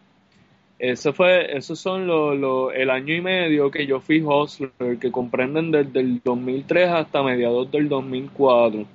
Ese 0.77 1.13
fue, 1.13 1.55
esos 1.57 1.79
son 1.79 2.05
los, 2.07 2.37
los- 2.37 2.73
el 2.73 2.89
año 2.89 3.15
y 3.15 3.21
medio 3.21 3.71
que 3.71 3.85
yo 3.87 4.01
fui 4.01 4.21
hustler, 4.21 4.71
que 4.99 5.11
comprenden 5.11 5.71
desde 5.71 5.99
el 6.01 6.21
2003 6.23 6.89
hasta 6.89 7.23
mediados 7.23 7.71
del 7.71 7.87
2004. 7.89 8.85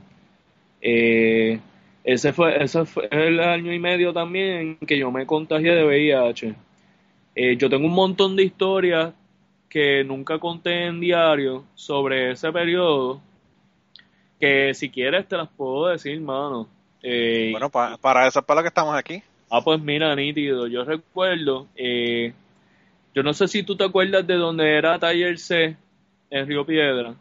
Eh, 0.83 1.61
ese 2.05 2.33
fue, 2.33 2.63
ese 2.63 2.85
fue 2.87 3.09
el 3.13 3.41
año 3.41 3.73
y 3.73 3.79
medio 3.79 4.13
también 4.13 4.79
que 4.87 4.99
yo 4.99 5.11
me 5.13 5.27
contagié 5.27 5.73
de 5.75 5.85
VIH. 5.87 6.55
Eh, 7.43 7.57
yo 7.57 7.71
tengo 7.71 7.87
un 7.87 7.95
montón 7.95 8.37
de 8.37 8.43
historias 8.43 9.15
que 9.67 10.05
nunca 10.05 10.39
conté 10.39 10.85
en 10.85 11.01
diario 11.01 11.65
sobre 11.75 12.33
ese 12.33 12.53
periodo, 12.53 13.19
que 14.39 14.75
si 14.75 14.91
quieres 14.91 15.27
te 15.27 15.39
las 15.39 15.49
puedo 15.49 15.87
decir, 15.87 16.21
mano. 16.21 16.69
Eh, 17.03 17.49
Bueno, 17.53 17.71
pa- 17.71 17.97
para 17.97 18.27
eso 18.27 18.41
es 18.41 18.45
para 18.45 18.61
lo 18.61 18.65
que 18.65 18.69
estamos 18.69 18.95
aquí. 18.95 19.23
Ah, 19.49 19.63
pues 19.65 19.81
mira, 19.81 20.15
nítido. 20.15 20.67
Yo 20.67 20.85
recuerdo, 20.85 21.67
eh, 21.77 22.35
yo 23.15 23.23
no 23.23 23.33
sé 23.33 23.49
si 23.49 23.63
tú 23.63 23.75
te 23.75 23.85
acuerdas 23.85 24.27
de 24.27 24.35
donde 24.35 24.77
era 24.77 24.99
Taller 24.99 25.39
C 25.39 25.79
en 26.29 26.47
Río 26.47 26.67
Piedra, 26.67 27.15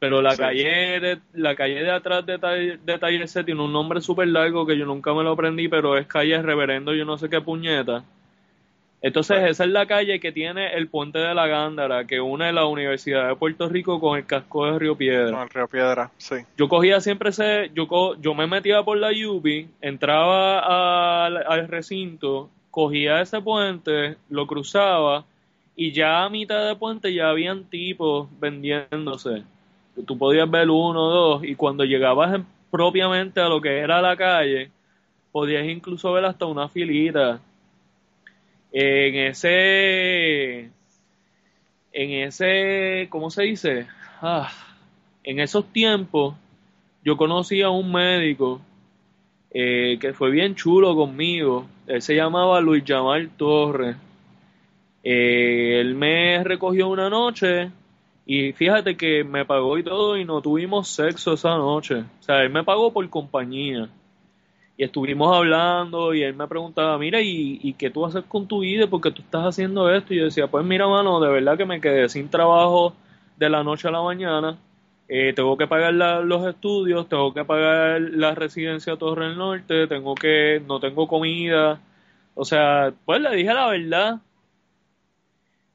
pero 0.00 0.20
la 0.20 0.32
Sí. 0.32 0.38
calle 0.38 0.98
de, 1.00 1.18
la 1.34 1.54
calle 1.54 1.82
de 1.84 1.92
atrás 1.92 2.26
de, 2.26 2.38
Taller- 2.40 2.80
de 2.80 2.98
Taller 2.98 3.28
C 3.28 3.44
tiene 3.44 3.62
un 3.62 3.72
nombre 3.72 4.00
súper 4.00 4.26
largo 4.26 4.66
que 4.66 4.76
yo 4.76 4.84
nunca 4.84 5.14
me 5.14 5.22
lo 5.22 5.30
aprendí, 5.30 5.68
pero 5.68 5.96
es 5.96 6.08
calle 6.08 6.42
Reverendo, 6.42 6.92
yo 6.92 7.04
no 7.04 7.16
sé 7.18 7.28
qué 7.30 7.40
puñeta. 7.40 8.02
Entonces, 9.02 9.38
esa 9.48 9.64
es 9.64 9.70
la 9.70 9.86
calle 9.86 10.20
que 10.20 10.30
tiene 10.30 10.74
el 10.74 10.88
puente 10.88 11.18
de 11.18 11.34
la 11.34 11.46
Gándara, 11.46 12.06
que 12.06 12.20
une 12.20 12.52
la 12.52 12.66
Universidad 12.66 13.28
de 13.28 13.34
Puerto 13.36 13.68
Rico 13.68 13.98
con 13.98 14.18
el 14.18 14.26
casco 14.26 14.66
de 14.66 14.78
Río 14.78 14.94
Piedra 14.96 15.30
Con 15.32 15.40
el 15.42 15.48
Río 15.48 15.68
Piedra, 15.68 16.10
sí. 16.18 16.36
yo 16.58 16.68
cogía 16.68 17.00
siempre 17.00 17.30
ese, 17.30 17.70
yo, 17.74 17.88
co- 17.88 18.14
yo 18.20 18.34
me 18.34 18.46
metía 18.46 18.82
por 18.82 18.98
la 18.98 19.08
UBI, 19.10 19.68
entraba 19.80 21.24
al, 21.26 21.36
al 21.38 21.68
recinto, 21.68 22.50
cogía 22.70 23.22
ese 23.22 23.40
puente, 23.40 24.16
lo 24.28 24.46
cruzaba 24.46 25.24
y 25.74 25.92
ya 25.92 26.24
a 26.24 26.28
mitad 26.28 26.66
de 26.68 26.76
puente 26.76 27.12
ya 27.14 27.30
habían 27.30 27.64
tipos 27.64 28.28
vendiéndose. 28.38 29.42
tú 30.06 30.18
podías 30.18 30.50
ver 30.50 30.68
uno 30.70 31.00
o 31.06 31.10
dos, 31.10 31.44
y 31.44 31.54
cuando 31.54 31.84
llegabas 31.84 32.34
en- 32.34 32.46
propiamente 32.70 33.40
a 33.40 33.48
lo 33.48 33.60
que 33.60 33.78
era 33.78 34.00
la 34.02 34.16
calle, 34.16 34.70
podías 35.32 35.66
incluso 35.66 36.12
ver 36.12 36.24
hasta 36.24 36.46
una 36.46 36.68
filita. 36.68 37.40
En 38.72 39.16
ese, 39.16 40.70
en 41.92 42.10
ese, 42.10 43.08
¿cómo 43.10 43.30
se 43.30 43.42
dice? 43.42 43.86
Ah, 44.22 44.50
en 45.24 45.40
esos 45.40 45.72
tiempos, 45.72 46.34
yo 47.04 47.16
conocí 47.16 47.62
a 47.62 47.70
un 47.70 47.90
médico 47.90 48.60
eh, 49.50 49.98
que 50.00 50.12
fue 50.12 50.30
bien 50.30 50.54
chulo 50.54 50.94
conmigo. 50.94 51.66
Él 51.86 52.00
se 52.02 52.14
llamaba 52.14 52.60
Luis 52.60 52.84
Yamal 52.84 53.30
Torres. 53.30 53.96
Eh, 55.02 55.80
él 55.80 55.94
me 55.94 56.44
recogió 56.44 56.88
una 56.88 57.10
noche 57.10 57.70
y 58.26 58.52
fíjate 58.52 58.96
que 58.96 59.24
me 59.24 59.44
pagó 59.44 59.78
y 59.78 59.82
todo 59.82 60.16
y 60.16 60.24
no 60.24 60.40
tuvimos 60.40 60.88
sexo 60.88 61.32
esa 61.32 61.56
noche. 61.56 61.96
O 61.96 62.22
sea, 62.22 62.42
él 62.42 62.50
me 62.50 62.62
pagó 62.62 62.92
por 62.92 63.08
compañía. 63.10 63.88
Y 64.80 64.84
estuvimos 64.84 65.36
hablando 65.36 66.14
y 66.14 66.22
él 66.22 66.32
me 66.34 66.48
preguntaba, 66.48 66.96
mira, 66.96 67.20
¿y, 67.20 67.74
qué 67.74 67.90
tú 67.90 68.06
haces 68.06 68.24
con 68.24 68.46
tu 68.46 68.60
vida? 68.60 68.86
¿Por 68.86 69.02
qué 69.02 69.10
tú 69.10 69.20
estás 69.20 69.44
haciendo 69.44 69.94
esto? 69.94 70.14
Y 70.14 70.16
yo 70.16 70.24
decía, 70.24 70.46
pues 70.46 70.64
mira, 70.64 70.88
mano, 70.88 71.20
de 71.20 71.28
verdad 71.28 71.58
que 71.58 71.66
me 71.66 71.82
quedé 71.82 72.08
sin 72.08 72.30
trabajo 72.30 72.94
de 73.36 73.50
la 73.50 73.62
noche 73.62 73.88
a 73.88 73.90
la 73.90 74.00
mañana. 74.00 74.56
Eh, 75.06 75.34
tengo 75.36 75.58
que 75.58 75.66
pagar 75.66 75.92
los 76.24 76.46
estudios, 76.48 77.10
tengo 77.10 77.34
que 77.34 77.44
pagar 77.44 78.00
la 78.00 78.34
residencia 78.34 78.96
Torre 78.96 79.26
del 79.26 79.36
Norte, 79.36 79.86
tengo 79.86 80.14
que, 80.14 80.62
no 80.66 80.80
tengo 80.80 81.06
comida. 81.06 81.78
O 82.34 82.46
sea, 82.46 82.94
pues 83.04 83.20
le 83.20 83.36
dije 83.36 83.52
la 83.52 83.66
verdad. 83.66 84.20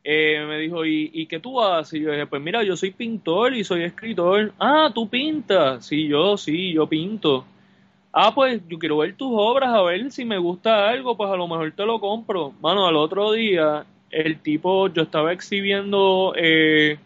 Eh, 0.04 0.44
me 0.48 0.58
dijo, 0.58 0.84
¿y, 0.84 1.12
¿y 1.14 1.28
qué 1.28 1.40
tú 1.40 1.62
haces? 1.62 2.00
Y 2.00 2.04
yo 2.06 2.12
dije, 2.12 2.26
pues 2.26 2.42
mira, 2.42 2.64
yo 2.64 2.76
soy 2.76 2.90
pintor 2.90 3.54
y 3.54 3.64
soy 3.64 3.84
escritor. 3.84 4.52
Ah, 4.58 4.90
tú 4.96 5.08
pintas. 5.08 5.86
Sí, 5.86 6.08
yo, 6.08 6.38
sí, 6.38 6.74
yo 6.74 6.88
pinto. 6.88 7.46
Ah, 8.18 8.34
pues 8.34 8.62
yo 8.70 8.80
quiero 8.80 9.00
ver 9.00 9.14
tus 9.18 9.28
obras, 9.34 9.74
a 9.74 9.82
ver 9.82 10.10
si 10.10 10.24
me 10.24 10.38
gusta 10.38 10.88
algo, 10.88 11.18
pues 11.18 11.30
a 11.30 11.36
lo 11.36 11.50
mejor 11.50 11.74
te 11.74 11.86
lo 11.86 12.00
compro. 12.00 12.54
Mano, 12.62 12.88
al 12.88 12.96
otro 12.96 13.34
día, 13.34 13.86
el 14.10 14.40
tipo, 14.40 14.88
yo 14.88 15.02
estaba 15.02 15.34
exhibiendo 15.34 16.34
eh, 16.38 16.98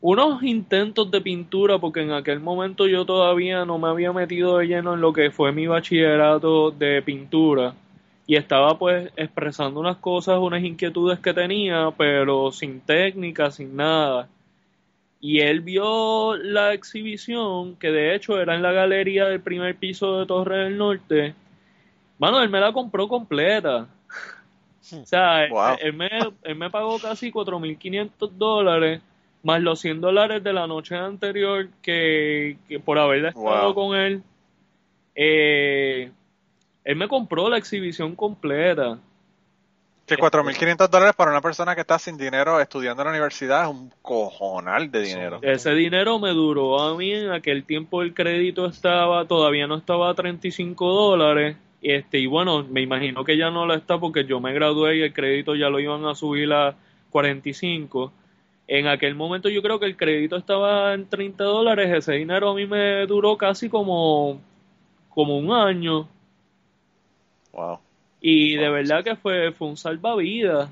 unos 0.00 0.42
intentos 0.42 1.08
de 1.08 1.20
pintura, 1.20 1.78
porque 1.78 2.00
en 2.02 2.10
aquel 2.10 2.40
momento 2.40 2.88
yo 2.88 3.06
todavía 3.06 3.64
no 3.64 3.78
me 3.78 3.86
había 3.86 4.12
metido 4.12 4.58
de 4.58 4.66
lleno 4.66 4.94
en 4.94 5.00
lo 5.00 5.12
que 5.12 5.30
fue 5.30 5.52
mi 5.52 5.68
bachillerato 5.68 6.72
de 6.72 7.00
pintura. 7.02 7.76
Y 8.26 8.34
estaba 8.34 8.76
pues 8.76 9.12
expresando 9.14 9.78
unas 9.78 9.98
cosas, 9.98 10.40
unas 10.40 10.64
inquietudes 10.64 11.20
que 11.20 11.32
tenía, 11.32 11.92
pero 11.96 12.50
sin 12.50 12.80
técnica, 12.80 13.52
sin 13.52 13.76
nada. 13.76 14.28
Y 15.24 15.38
él 15.40 15.60
vio 15.60 16.36
la 16.36 16.72
exhibición, 16.74 17.76
que 17.76 17.92
de 17.92 18.14
hecho 18.14 18.40
era 18.40 18.56
en 18.56 18.62
la 18.62 18.72
galería 18.72 19.26
del 19.26 19.40
primer 19.40 19.76
piso 19.76 20.18
de 20.18 20.26
Torre 20.26 20.64
del 20.64 20.76
Norte. 20.76 21.34
Mano, 22.18 22.42
él 22.42 22.50
me 22.50 22.58
la 22.60 22.72
compró 22.72 23.06
completa. 23.06 23.86
O 24.92 25.06
sea, 25.06 25.44
él- 25.44 25.50
Wow. 25.52 25.76
él, 25.80 25.92
me, 25.92 26.10
él 26.42 26.56
me 26.56 26.68
pagó 26.70 26.98
casi 26.98 27.30
4.500 27.30 28.36
dólares, 28.36 29.00
más 29.44 29.62
los 29.62 29.78
100 29.80 30.00
dólares 30.00 30.42
de 30.42 30.52
la 30.52 30.66
noche 30.66 30.96
anterior 30.96 31.68
que, 31.80 32.58
que 32.68 32.80
por 32.80 32.98
haber 32.98 33.24
estado 33.26 33.72
Wow. 33.72 33.74
con 33.74 33.96
él. 33.96 34.22
Eh, 35.14 36.10
él 36.84 36.96
me 36.96 37.06
compró 37.06 37.48
la 37.48 37.58
exhibición 37.58 38.16
completa. 38.16 38.98
Que 40.06 40.16
4.500 40.16 40.88
dólares 40.88 41.14
para 41.16 41.30
una 41.30 41.40
persona 41.40 41.74
que 41.74 41.82
está 41.82 41.98
sin 41.98 42.16
dinero 42.16 42.60
estudiando 42.60 43.02
en 43.02 43.06
la 43.06 43.10
universidad 43.12 43.64
es 43.64 43.70
un 43.70 43.92
cojonal 44.02 44.90
de 44.90 45.02
dinero. 45.02 45.38
Ese 45.42 45.72
dinero 45.74 46.18
me 46.18 46.30
duró 46.30 46.80
a 46.80 46.96
mí 46.96 47.12
en 47.12 47.30
aquel 47.30 47.64
tiempo 47.64 48.02
el 48.02 48.12
crédito 48.12 48.66
estaba, 48.66 49.26
todavía 49.26 49.68
no 49.68 49.76
estaba 49.76 50.10
a 50.10 50.14
35 50.14 50.92
dólares. 50.92 51.56
Este, 51.82 52.18
y 52.18 52.26
bueno, 52.26 52.64
me 52.64 52.80
imagino 52.80 53.24
que 53.24 53.36
ya 53.36 53.50
no 53.50 53.64
lo 53.64 53.74
está 53.74 53.98
porque 53.98 54.24
yo 54.24 54.40
me 54.40 54.52
gradué 54.52 54.96
y 54.96 55.02
el 55.02 55.12
crédito 55.12 55.54
ya 55.54 55.68
lo 55.68 55.78
iban 55.78 56.04
a 56.06 56.16
subir 56.16 56.52
a 56.52 56.74
45. 57.10 58.12
En 58.66 58.88
aquel 58.88 59.14
momento 59.14 59.48
yo 59.48 59.62
creo 59.62 59.78
que 59.78 59.86
el 59.86 59.96
crédito 59.96 60.36
estaba 60.36 60.94
en 60.94 61.08
30 61.08 61.44
dólares. 61.44 61.92
Ese 61.92 62.14
dinero 62.14 62.50
a 62.50 62.54
mí 62.54 62.66
me 62.66 63.06
duró 63.06 63.36
casi 63.36 63.68
como, 63.68 64.40
como 65.10 65.38
un 65.38 65.52
año. 65.52 66.08
Wow. 67.52 67.78
Y 68.22 68.54
de 68.54 68.70
verdad 68.70 69.02
que 69.02 69.16
fue, 69.16 69.52
fue 69.52 69.68
un 69.68 69.76
salvavidas. 69.76 70.70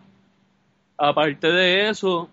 Aparte 0.97 1.49
de 1.49 1.91
eso, 1.91 2.31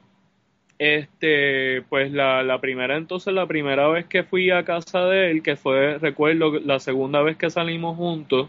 este, 0.78 1.82
pues 1.90 2.12
la, 2.12 2.44
la 2.44 2.62
primera, 2.62 2.98
entonces 2.98 3.34
la 3.34 3.48
primera 3.48 3.88
vez 3.88 4.06
que 4.06 4.24
fui 4.24 4.52
a 4.52 4.64
casa 4.64 5.06
de 5.06 5.32
él, 5.32 5.42
que 5.42 5.56
fue, 5.56 5.98
recuerdo, 5.98 6.60
la 6.60 6.80
segunda 6.80 7.22
vez 7.24 7.36
que 7.36 7.50
salimos 7.50 7.98
juntos, 7.98 8.48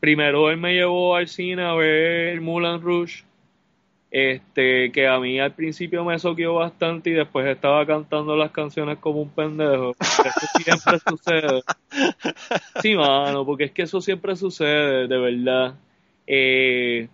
primero 0.00 0.50
él 0.50 0.58
me 0.58 0.74
llevó 0.74 1.16
al 1.16 1.28
cine 1.28 1.62
a 1.64 1.72
ver 1.72 2.40
Mulan 2.42 2.82
Rouge, 2.82 3.24
este, 4.10 4.92
que 4.92 5.08
a 5.08 5.18
mí 5.18 5.40
al 5.40 5.52
principio 5.54 6.04
me 6.04 6.18
soqueó 6.18 6.54
bastante 6.54 7.10
y 7.10 7.14
después 7.14 7.46
estaba 7.46 7.86
cantando 7.86 8.36
las 8.36 8.50
canciones 8.50 8.98
como 8.98 9.22
un 9.22 9.30
pendejo. 9.30 9.94
Eso 10.00 10.46
siempre 10.62 10.98
sucede. 11.08 11.62
Sí, 12.82 12.94
mano, 12.94 13.44
porque 13.46 13.64
es 13.64 13.72
que 13.72 13.82
eso 13.82 14.00
siempre 14.00 14.36
sucede, 14.36 15.08
de 15.08 15.18
verdad. 15.18 15.74
Eh, 16.26 17.08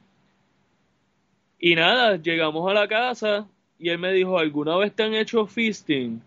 y 1.59 1.75
nada, 1.75 2.17
llegamos 2.17 2.69
a 2.71 2.75
la 2.75 2.89
casa 2.89 3.47
y 3.79 3.89
él 3.89 3.99
me 3.99 4.13
dijo, 4.13 4.39
¿alguna 4.39 4.77
vez 4.77 4.95
te 4.95 5.03
han 5.03 5.15
hecho 5.15 5.47
fisting? 5.47 6.21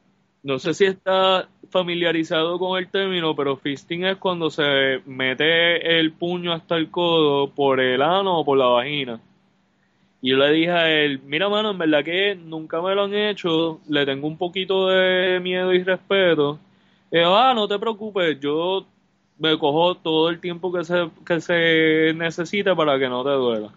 No 0.43 0.59
sé 0.59 0.73
si 0.73 0.85
está 0.85 1.49
familiarizado 1.71 2.59
con 2.59 2.77
el 2.77 2.89
término, 2.89 3.35
pero 3.35 3.57
fisting 3.57 4.05
es 4.05 4.17
cuando 4.17 4.49
se 4.49 5.01
mete 5.05 5.99
el 5.99 6.11
puño 6.11 6.53
hasta 6.53 6.77
el 6.77 6.91
codo 6.91 7.49
por 7.49 7.79
el 7.79 8.01
ano 8.01 8.39
o 8.39 8.45
por 8.45 8.57
la 8.57 8.67
vagina. 8.67 9.19
Y 10.21 10.29
yo 10.31 10.37
le 10.37 10.51
dije 10.51 10.71
a 10.71 10.89
él, 10.89 11.19
mira 11.25 11.49
mano, 11.49 11.71
en 11.71 11.77
verdad 11.77 12.03
que 12.03 12.35
nunca 12.35 12.81
me 12.81 12.95
lo 12.95 13.03
han 13.03 13.13
hecho, 13.13 13.79
le 13.89 14.05
tengo 14.05 14.27
un 14.27 14.37
poquito 14.37 14.87
de 14.87 15.39
miedo 15.39 15.73
y 15.73 15.83
respeto. 15.83 16.59
Yo, 17.11 17.35
ah, 17.35 17.53
no 17.53 17.67
te 17.67 17.79
preocupes, 17.79 18.39
yo 18.39 18.85
me 19.37 19.57
cojo 19.59 19.95
todo 19.95 20.29
el 20.29 20.39
tiempo 20.39 20.71
que 20.71 20.83
se, 20.83 21.09
que 21.25 21.41
se 21.41 22.13
necesite 22.15 22.75
para 22.75 22.97
que 22.97 23.07
no 23.09 23.23
te 23.23 23.31
duela. 23.31 23.69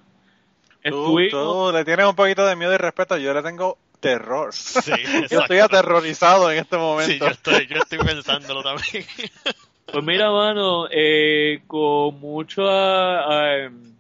Tú, 0.85 1.71
le 1.73 1.85
tienes 1.85 2.07
un 2.07 2.15
poquito 2.15 2.47
de 2.47 2.57
miedo 2.57 2.73
y 2.73 2.77
respeto, 2.77 3.17
yo 3.19 3.35
le 3.35 3.43
tengo 3.43 3.77
terror. 4.01 4.53
Sí, 4.55 4.93
Yo 5.31 5.41
estoy 5.41 5.59
aterrorizado 5.59 6.51
en 6.51 6.59
este 6.59 6.77
Sí, 6.77 6.81
momento. 6.83 7.25
yo 7.27 7.31
estoy, 7.31 7.67
yo 7.67 7.79
estoy 7.79 7.99
pensándolo 7.99 8.63
también. 8.63 9.05
Pues 9.91 10.05
mira, 10.05 10.31
mano, 10.31 10.87
eh, 10.91 11.63
con 11.67 12.21
mucho, 12.21 12.63
em, 13.43 13.95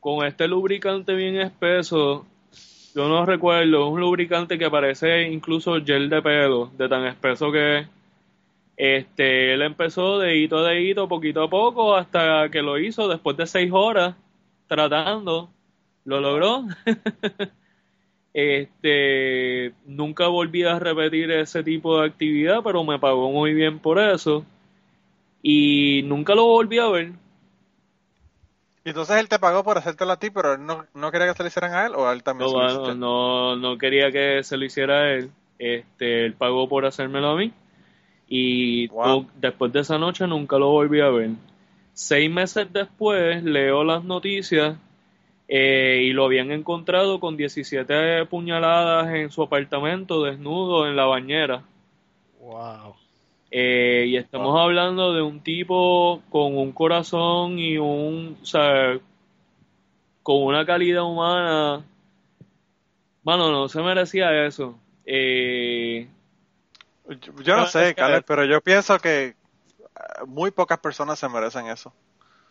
con 0.00 0.24
este 0.26 0.48
lubricante 0.48 1.12
bien 1.12 1.38
espeso, 1.42 2.24
yo 2.94 3.06
no 3.06 3.26
recuerdo, 3.26 3.86
un 3.88 4.00
lubricante 4.00 4.58
que 4.58 4.70
parece 4.70 5.24
incluso 5.24 5.74
gel 5.84 6.08
de 6.08 6.22
pelo, 6.22 6.70
de 6.78 6.88
tan 6.88 7.04
espeso 7.04 7.52
que 7.52 7.80
es. 7.80 7.88
Este, 8.76 9.54
él 9.54 9.62
empezó 9.62 10.18
de 10.18 10.36
hito 10.36 10.58
a 10.58 10.68
dedito, 10.68 11.08
poquito 11.08 11.44
a 11.44 11.50
poco, 11.50 11.94
hasta 11.94 12.48
que 12.50 12.62
lo 12.62 12.78
hizo 12.78 13.08
después 13.08 13.36
de 13.36 13.46
seis 13.46 13.70
horas 13.72 14.14
tratando. 14.66 15.50
Lo 16.04 16.20
logró. 16.20 16.64
este, 18.34 19.72
nunca 19.86 20.26
volví 20.28 20.64
a 20.64 20.78
repetir 20.78 21.30
ese 21.30 21.62
tipo 21.62 22.00
de 22.00 22.06
actividad, 22.06 22.62
pero 22.62 22.84
me 22.84 22.98
pagó 22.98 23.30
muy 23.30 23.54
bien 23.54 23.78
por 23.78 23.98
eso. 23.98 24.44
Y 25.42 26.02
nunca 26.04 26.34
lo 26.34 26.46
volví 26.46 26.78
a 26.78 26.88
ver. 26.88 27.12
Y 28.84 28.90
entonces 28.90 29.16
él 29.16 29.28
te 29.28 29.38
pagó 29.38 29.64
por 29.64 29.78
hacértelo 29.78 30.12
a 30.12 30.18
ti, 30.18 30.30
pero 30.30 30.54
él 30.54 30.66
no, 30.66 30.84
no 30.92 31.10
quería 31.10 31.28
que 31.28 31.34
se 31.34 31.42
lo 31.42 31.48
hicieran 31.48 31.72
a 31.72 31.86
él 31.86 31.94
o 31.94 32.06
a 32.06 32.12
él 32.12 32.22
también 32.22 32.50
No, 32.50 32.68
se 32.68 32.74
lo 32.74 32.80
bueno, 32.80 32.94
no, 32.94 33.56
no 33.56 33.78
quería 33.78 34.12
que 34.12 34.42
se 34.42 34.58
lo 34.58 34.64
hiciera 34.64 34.98
a 34.98 35.12
él. 35.12 35.30
Este, 35.58 36.26
él 36.26 36.34
pagó 36.34 36.68
por 36.68 36.84
hacérmelo 36.84 37.30
a 37.30 37.36
mí. 37.36 37.52
Y 38.28 38.88
Wow. 38.88 39.26
después 39.36 39.72
de 39.72 39.80
esa 39.80 39.98
noche 39.98 40.26
nunca 40.26 40.58
lo 40.58 40.70
volví 40.70 41.00
a 41.00 41.08
ver. 41.10 41.30
Seis 41.92 42.30
meses 42.30 42.72
después 42.72 43.42
leo 43.44 43.84
las 43.84 44.02
noticias 44.04 44.76
eh, 45.46 46.02
y 46.04 46.12
lo 46.12 46.24
habían 46.24 46.50
encontrado 46.50 47.20
con 47.20 47.36
17 47.36 48.24
puñaladas 48.26 49.14
en 49.14 49.30
su 49.30 49.42
apartamento, 49.42 50.22
desnudo 50.24 50.88
en 50.88 50.96
la 50.96 51.04
bañera. 51.04 51.62
Wow. 52.40 52.94
Eh, 53.50 54.06
y 54.08 54.16
estamos 54.16 54.58
hablando 54.58 55.12
de 55.12 55.22
un 55.22 55.40
tipo 55.40 56.22
con 56.30 56.56
un 56.56 56.72
corazón 56.72 57.58
y 57.58 57.78
un, 57.78 58.36
o 58.42 58.44
sea, 58.44 58.98
con 60.24 60.42
una 60.42 60.66
calidad 60.66 61.04
humana. 61.04 61.84
Mano, 63.22 63.52
no 63.52 63.68
se 63.68 63.80
merecía 63.80 64.44
eso. 64.46 64.76
Eh, 65.06 66.08
Yo, 67.08 67.32
yo 67.42 67.54
no 67.56 67.62
No, 67.62 67.66
sé, 67.66 67.88
es 67.90 67.94
que- 67.94 68.00
Caleb, 68.00 68.24
pero 68.26 68.44
yo 68.44 68.60
pienso 68.60 68.98
que 68.98 69.26
eh, 69.26 69.34
muy 70.26 70.50
pocas 70.50 70.78
personas 70.78 71.18
se 71.18 71.28
merecen 71.28 71.66
eso. 71.66 71.92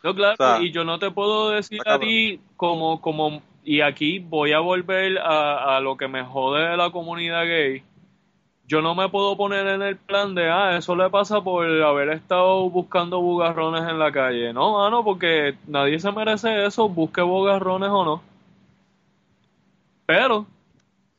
no, 0.04 0.14
claro, 0.14 0.34
O 0.34 0.38
sea, 0.38 0.62
y 0.62 0.72
yo 0.72 0.84
no 0.84 1.00
te 1.00 1.10
puedo 1.12 1.50
decir 1.52 1.82
a 1.86 1.98
ti 2.00 2.40
como, 2.58 3.02
como, 3.02 3.42
y 3.64 3.82
aquí 3.82 4.20
voy 4.20 4.52
a 4.54 4.60
volver 4.60 5.18
a, 5.20 5.78
a 5.78 5.80
lo 5.80 5.98
que 5.98 6.08
me 6.08 6.24
jode 6.24 6.70
de 6.70 6.78
la 6.78 6.92
comunidad 6.92 7.46
gay. 7.46 7.84
yo 8.68 8.82
no 8.82 8.96
me 8.96 9.10
puedo 9.10 9.36
poner 9.38 9.68
en 9.68 9.82
el 9.82 9.98
plan 9.98 10.36
de, 10.36 10.50
ah, 10.50 10.78
eso 10.78 10.96
le 10.96 11.10
pasa 11.10 11.42
por 11.42 11.66
haber 11.84 12.10
estado 12.10 12.70
buscando 12.70 13.20
bugarrones 13.22 13.84
en 13.90 14.00
la 14.00 14.12
calle. 14.12 14.54
No, 14.54 14.78
mano, 14.78 15.04
porque 15.04 15.56
nadie 15.68 16.00
se 16.00 16.12
merece 16.12 16.66
eso, 16.66 16.88
busque 16.90 17.22
bugarrones 17.22 17.90
o 17.90 18.06
no. 18.06 18.22
Pero 20.06 20.46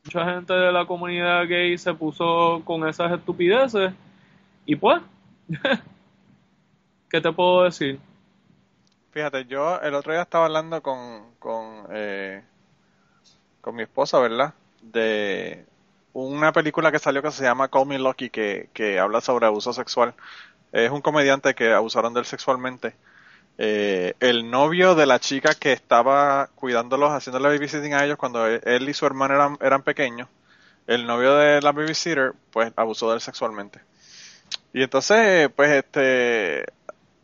mucha 0.05 0.33
gente 0.33 0.53
de 0.53 0.71
la 0.71 0.85
comunidad 0.85 1.47
gay 1.47 1.77
se 1.77 1.93
puso 1.93 2.61
con 2.63 2.87
esas 2.87 3.11
estupideces 3.11 3.91
y 4.65 4.75
pues, 4.75 5.01
¿qué 7.09 7.21
te 7.21 7.31
puedo 7.31 7.63
decir? 7.63 7.99
Fíjate, 9.11 9.45
yo 9.45 9.79
el 9.81 9.95
otro 9.95 10.11
día 10.13 10.21
estaba 10.21 10.45
hablando 10.45 10.81
con, 10.81 11.33
con, 11.39 11.87
eh, 11.91 12.43
con 13.61 13.75
mi 13.75 13.83
esposa, 13.83 14.19
¿verdad? 14.19 14.53
De 14.81 15.65
una 16.13 16.51
película 16.51 16.91
que 16.91 16.99
salió 16.99 17.21
que 17.21 17.31
se 17.31 17.43
llama 17.43 17.69
Call 17.69 17.87
Me 17.87 17.97
Lucky, 17.97 18.29
que, 18.29 18.69
que 18.73 18.99
habla 18.99 19.21
sobre 19.21 19.47
abuso 19.47 19.73
sexual. 19.73 20.13
Es 20.71 20.91
un 20.91 21.01
comediante 21.01 21.55
que 21.55 21.71
abusaron 21.73 22.13
de 22.13 22.19
él 22.19 22.25
sexualmente. 22.25 22.95
Eh, 23.57 24.13
el 24.19 24.49
novio 24.49 24.95
de 24.95 25.05
la 25.05 25.19
chica 25.19 25.53
que 25.53 25.71
estaba 25.71 26.49
cuidándolos, 26.55 27.11
haciéndole 27.11 27.49
babysitting 27.49 27.93
a 27.93 28.03
ellos 28.03 28.17
cuando 28.17 28.45
él 28.47 28.89
y 28.89 28.93
su 28.93 29.05
hermano 29.05 29.35
eran, 29.35 29.57
eran 29.61 29.83
pequeños, 29.83 30.27
el 30.87 31.07
novio 31.07 31.35
de 31.35 31.61
la 31.61 31.71
babysitter, 31.71 32.33
pues 32.51 32.73
abusó 32.75 33.09
de 33.09 33.15
él 33.15 33.21
sexualmente. 33.21 33.79
Y 34.73 34.83
entonces, 34.83 35.49
pues, 35.55 35.71
este, 35.71 36.65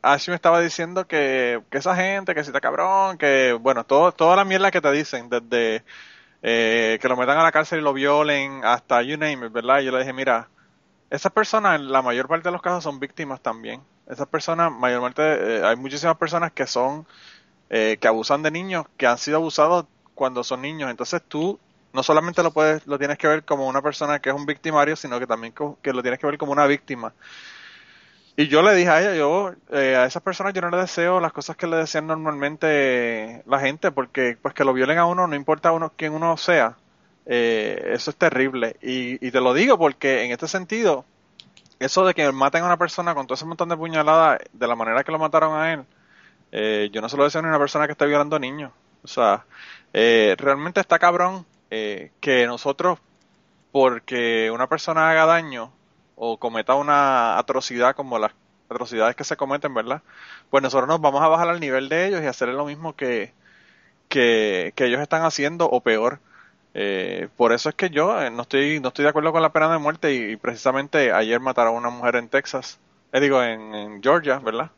Ashley 0.02 0.32
me 0.32 0.36
estaba 0.36 0.62
diciendo 0.62 1.06
que, 1.06 1.62
que 1.70 1.78
esa 1.78 1.96
gente, 1.96 2.34
que 2.34 2.44
si 2.44 2.50
está 2.50 2.62
cabrón, 2.62 3.18
que, 3.18 3.54
bueno, 3.54 3.84
todo, 3.84 4.12
toda 4.14 4.36
la 4.36 4.46
mierda 4.46 4.72
que 4.72 4.82
te 4.82 4.92
dicen, 4.92 5.30
desde 5.30 5.84
eh, 6.42 6.98
que 7.02 7.08
lo 7.08 7.18
metan 7.18 7.38
a 7.38 7.44
la 7.44 7.52
cárcel 7.52 7.80
y 7.80 7.84
lo 7.84 7.94
violen, 7.94 8.62
hasta 8.64 9.02
you 9.02 9.18
name 9.18 9.46
it, 9.46 9.52
¿verdad? 9.52 9.82
Y 9.82 9.86
yo 9.86 9.92
le 9.92 10.00
dije, 10.00 10.14
mira, 10.14 10.50
esas 11.10 11.32
personas, 11.32 11.80
en 11.80 11.92
la 11.92 12.02
mayor 12.02 12.28
parte 12.28 12.50
de 12.50 12.54
los 12.54 12.62
casos, 12.62 12.84
son 12.84 13.00
víctimas 13.00 13.42
también. 13.42 13.82
Esas 14.12 14.28
personas, 14.28 14.74
mayormente, 14.74 15.22
eh, 15.24 15.64
hay 15.66 15.78
muchísimas 15.78 16.18
personas 16.18 16.52
que 16.52 16.68
son, 16.68 17.08
eh, 17.70 17.98
que 18.02 18.08
abusan 18.10 18.44
de 18.44 18.52
niños, 18.52 18.86
que 18.98 19.08
han 19.08 19.18
sido 19.18 19.38
abusados 19.38 19.86
cuando 20.16 20.44
son 20.44 20.62
niños. 20.62 20.92
Entonces 20.92 21.22
tú 21.26 21.58
no 21.94 22.04
solamente 22.04 22.44
lo 22.44 22.52
puedes, 22.52 22.86
lo 22.88 23.00
tienes 23.00 23.18
que 23.18 23.28
ver 23.30 23.46
como 23.46 23.68
una 23.68 23.82
persona 23.82 24.20
que 24.20 24.30
es 24.30 24.36
un 24.36 24.46
victimario, 24.46 24.98
sino 24.98 25.18
que 25.18 25.28
también 25.28 25.54
que 25.82 25.94
lo 25.94 26.02
tienes 26.02 26.20
que 26.20 26.28
ver 26.28 26.38
como 26.38 26.52
una 26.52 26.68
víctima. 26.68 27.14
Y 28.36 28.48
yo 28.50 28.62
le 28.62 28.74
dije 28.76 28.90
a 28.90 29.02
ella, 29.02 29.16
yo, 29.16 29.54
eh, 29.72 29.96
a 29.96 30.06
esas 30.06 30.22
personas 30.24 30.54
yo 30.54 30.62
no 30.62 30.70
le 30.70 30.78
deseo 30.78 31.22
las 31.22 31.32
cosas 31.32 31.56
que 31.56 31.68
le 31.68 31.78
desean 31.78 32.08
normalmente 32.08 33.44
la 33.46 33.60
gente, 33.62 33.92
porque 33.92 34.38
pues 34.42 34.54
que 34.54 34.66
lo 34.66 34.74
violen 34.74 34.98
a 34.98 35.06
uno, 35.06 35.28
no 35.28 35.36
importa 35.36 35.72
uno 35.72 35.94
quién 35.96 36.14
uno 36.14 36.36
sea, 36.38 36.78
eh, 37.26 37.92
eso 37.94 38.12
es 38.12 38.18
terrible. 38.18 38.76
Y 38.82 39.32
te 39.32 39.40
lo 39.40 39.54
digo 39.54 39.78
porque 39.78 40.24
en 40.26 40.32
este 40.32 40.48
sentido, 40.50 41.06
eso 41.86 42.06
de 42.06 42.14
que 42.14 42.32
maten 42.32 42.64
a 42.64 42.68
una 42.68 42.78
persona 42.78 43.16
con 43.16 43.28
todo 43.28 43.36
ese 43.36 43.46
montón 43.46 43.70
de 43.70 43.78
puñaladas 43.78 44.40
de 44.54 44.68
la 44.68 44.76
manera 44.76 45.04
que 45.04 45.12
lo 45.12 45.20
mataron 45.20 45.60
a 45.60 45.74
él, 45.74 45.86
eh, 46.52 46.90
yo 46.92 47.02
no 47.02 47.10
se 47.10 47.18
lo 47.18 47.24
deseo 47.24 47.42
a 47.42 47.48
una 47.48 47.60
persona 47.60 47.86
que 47.88 47.94
esté 47.94 48.06
violando 48.06 48.40
niños. 48.40 48.72
O 49.04 49.08
sea, 49.08 49.46
realmente 49.94 50.80
está 50.80 51.00
cabrón 51.00 51.46
que 51.70 52.46
nosotros, 52.48 53.00
porque 53.72 54.52
una 54.52 54.68
persona 54.68 55.10
haga 55.10 55.26
daño, 55.26 55.72
o 56.24 56.38
cometa 56.38 56.76
una 56.76 57.40
atrocidad 57.40 57.96
como 57.96 58.20
las 58.20 58.32
atrocidades 58.70 59.16
que 59.16 59.24
se 59.24 59.38
cometen, 59.38 59.74
¿verdad? 59.74 60.04
Pues 60.52 60.62
nosotros 60.62 60.88
nos 60.88 61.02
vamos 61.02 61.22
a 61.24 61.28
bajar 61.28 61.50
al 61.50 61.60
nivel 61.60 61.90
de 61.90 62.08
ellos 62.08 62.22
y 62.22 62.28
hacerle 62.28 62.54
lo 62.54 62.66
mismo 62.66 62.96
que, 62.96 63.34
que, 64.08 64.72
ellos 64.78 65.02
están 65.02 65.24
haciendo 65.24 65.66
o 65.68 65.82
peor. 65.82 66.20
Eh, 66.74 67.28
por 67.36 67.52
eso 67.52 67.70
es 67.70 67.76
que 67.76 67.90
yo 67.90 68.22
eh, 68.22 68.30
no 68.32 68.44
estoy 68.44 68.80
no 68.80 68.90
estoy 68.90 69.04
de 69.04 69.10
acuerdo 69.10 69.34
con 69.34 69.42
la 69.42 69.52
pena 69.52 69.72
de 69.74 69.78
muerte 69.78 70.14
y, 70.14 70.38
precisamente 70.38 71.12
ayer 71.12 71.40
mataron 71.42 71.76
a 71.76 71.78
una 71.78 71.90
mujer 71.90 72.16
en 72.16 72.30
Texas, 72.30 72.80
eh, 73.12 73.20
digo 73.20 73.44
en, 73.44 74.02
Georgia, 74.02 74.40
¿verdad? 74.40 74.72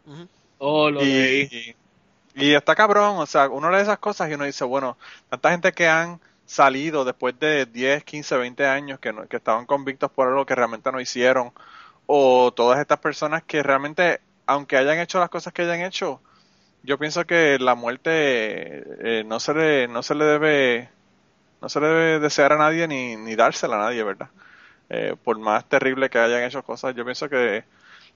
Oh, 0.58 0.90
lo 0.90 1.04
y, 1.04 1.76
y 2.34 2.54
está 2.54 2.76
cabrón, 2.76 3.18
o 3.20 3.26
sea, 3.28 3.48
uno 3.48 3.70
lee 3.70 3.82
esas 3.82 4.00
cosas 4.00 4.30
y 4.30 4.34
uno 4.34 4.46
dice, 4.46 4.64
bueno, 4.64 4.98
tanta 5.30 5.52
gente 5.52 5.72
que 5.72 5.88
han 5.88 6.20
salido 6.48 7.06
después 7.06 7.40
de 7.40 7.68
10, 7.68 8.04
15, 8.04 8.38
20 8.38 8.66
años 8.66 9.00
que, 9.00 9.14
que 9.30 9.38
estaban 9.38 9.66
convictos 9.68 10.12
por 10.12 10.28
algo 10.28 10.46
que 10.46 10.56
realmente 10.56 10.92
no 10.92 11.00
hicieron, 11.00 11.52
o 12.08 12.52
todas 12.54 12.80
estas 12.80 13.00
personas 13.00 13.44
que 13.44 13.62
realmente, 13.62 14.20
aunque 14.48 14.78
hayan 14.78 15.00
hecho 15.00 15.20
las 15.20 15.30
cosas 15.30 15.54
que 15.54 15.62
hayan 15.62 15.82
hecho, 15.82 16.22
yo 16.84 16.98
pienso 16.98 17.26
que 17.26 17.60
la 17.60 17.76
muerte 17.76 18.84
eh, 19.20 19.24
no 19.26 19.40
se 19.40 19.54
le 19.54 19.88
no 19.88 20.04
se 20.04 20.16
le 20.16 20.26
debe 20.26 20.90
no 21.63 21.69
se 21.69 21.80
le 21.80 21.88
debe 21.88 22.19
desear 22.19 22.52
a 22.52 22.58
nadie 22.58 22.89
ni, 22.89 23.15
ni 23.15 23.36
dársela 23.36 23.78
a 23.78 23.86
nadie, 23.86 24.04
¿verdad? 24.04 24.28
Eh, 24.89 25.15
por 25.23 25.39
más 25.39 25.63
terrible 25.69 26.10
que 26.10 26.19
hayan 26.19 26.43
hecho 26.43 26.62
cosas, 26.62 26.93
yo 26.93 27.06
pienso 27.06 27.30
que 27.30 27.63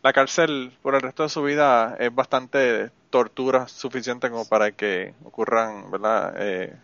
la 0.03 0.11
cárcel 0.11 0.73
por 0.81 0.95
el 0.95 1.01
resto 1.01 1.23
de 1.23 1.29
su 1.29 1.41
vida 1.41 1.95
es 1.97 2.13
bastante 2.13 2.91
tortura 3.09 3.69
suficiente 3.69 4.29
como 4.29 4.47
para 4.49 4.71
que 4.71 5.13
ocurran, 5.23 5.89
¿verdad? 5.89 6.35
Eh, 6.37 6.75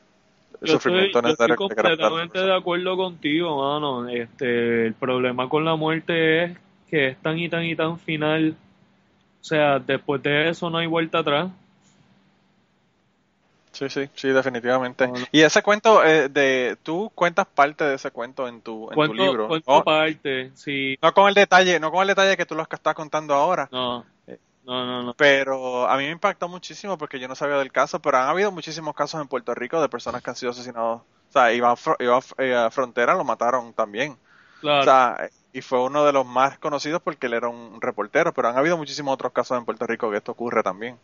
yo 0.62 0.78
estoy, 0.78 1.12
completamente 1.58 2.40
de 2.40 2.56
acuerdo 2.56 2.96
contigo, 2.96 3.58
mano. 3.62 4.08
Este, 4.08 4.88
el 4.88 4.94
problema 4.94 5.50
con 5.50 5.66
la 5.66 5.76
muerte 5.76 6.46
es 6.46 6.58
que 6.90 7.08
es 7.10 7.18
tan 7.18 7.38
y 7.38 7.50
tan 7.50 7.66
y 7.66 7.76
tan 7.76 8.00
final. 8.00 8.56
O 9.42 9.44
sea, 9.44 9.80
después 9.80 10.24
de 10.24 10.48
eso 10.48 10.70
no 10.70 10.78
hay 10.78 10.88
vuelta 10.88 11.20
atrás. 11.20 11.52
Sí, 13.74 13.90
sí, 13.90 14.10
sí, 14.14 14.30
definitivamente. 14.30 15.12
Y 15.32 15.42
ese 15.42 15.64
cuento, 15.64 16.04
eh, 16.06 16.30
de 16.30 16.78
tú 16.84 17.12
cuentas 17.14 17.48
parte 17.48 17.84
de 17.84 17.96
ese 17.96 18.12
cuento 18.12 18.48
en 18.48 18.62
tu, 18.62 18.90
en 18.92 18.96
tu 18.96 19.14
libro. 19.14 19.48
Cuento 19.48 19.84
parte, 19.84 20.52
sí. 20.54 20.98
No 21.02 21.12
con 21.14 21.28
el 21.28 21.34
detalle, 21.34 21.80
no 21.80 21.92
con 21.92 22.04
el 22.04 22.08
detalle 22.08 22.38
que 22.38 22.46
tú 22.46 22.54
lo 22.56 22.62
estás 22.70 22.94
contando 22.94 23.34
ahora. 23.34 23.68
No. 23.72 24.06
No, 24.66 24.86
no, 24.86 25.04
no. 25.04 25.14
Pero 25.16 25.90
a 25.90 25.98
mí 25.98 26.06
me 26.06 26.12
impactó 26.12 26.48
muchísimo 26.48 26.98
porque 26.98 27.20
yo 27.20 27.28
no 27.28 27.36
sabía 27.36 27.58
del 27.58 27.72
caso, 27.72 28.00
pero 28.00 28.20
han 28.20 28.30
habido 28.30 28.52
muchísimos 28.52 28.96
casos 28.96 29.20
en 29.22 29.28
Puerto 29.28 29.54
Rico 29.54 29.82
de 29.82 29.90
personas 29.90 30.22
que 30.22 30.30
han 30.30 30.36
sido 30.38 30.52
asesinados. 30.52 31.02
O 31.02 31.32
sea, 31.34 31.52
iban, 31.52 31.76
eh, 32.38 32.56
a 32.56 32.72
frontera, 32.72 33.16
lo 33.16 33.26
mataron 33.26 33.74
también. 33.74 34.16
Claro. 34.62 34.82
O 34.82 34.84
sea, 34.84 35.30
y 35.52 35.62
fue 35.62 35.84
uno 35.84 36.06
de 36.06 36.14
los 36.14 36.26
más 36.26 36.58
conocidos 36.60 37.02
porque 37.02 37.28
él 37.28 37.34
era 37.34 37.50
un 37.50 37.82
reportero, 37.82 38.34
pero 38.34 38.48
han 38.48 38.58
habido 38.58 38.78
muchísimos 38.78 39.14
otros 39.14 39.34
casos 39.34 39.58
en 39.58 39.66
Puerto 39.66 39.86
Rico 39.86 40.10
que 40.10 40.18
esto 40.18 40.32
ocurre 40.32 40.64
también. 40.64 40.98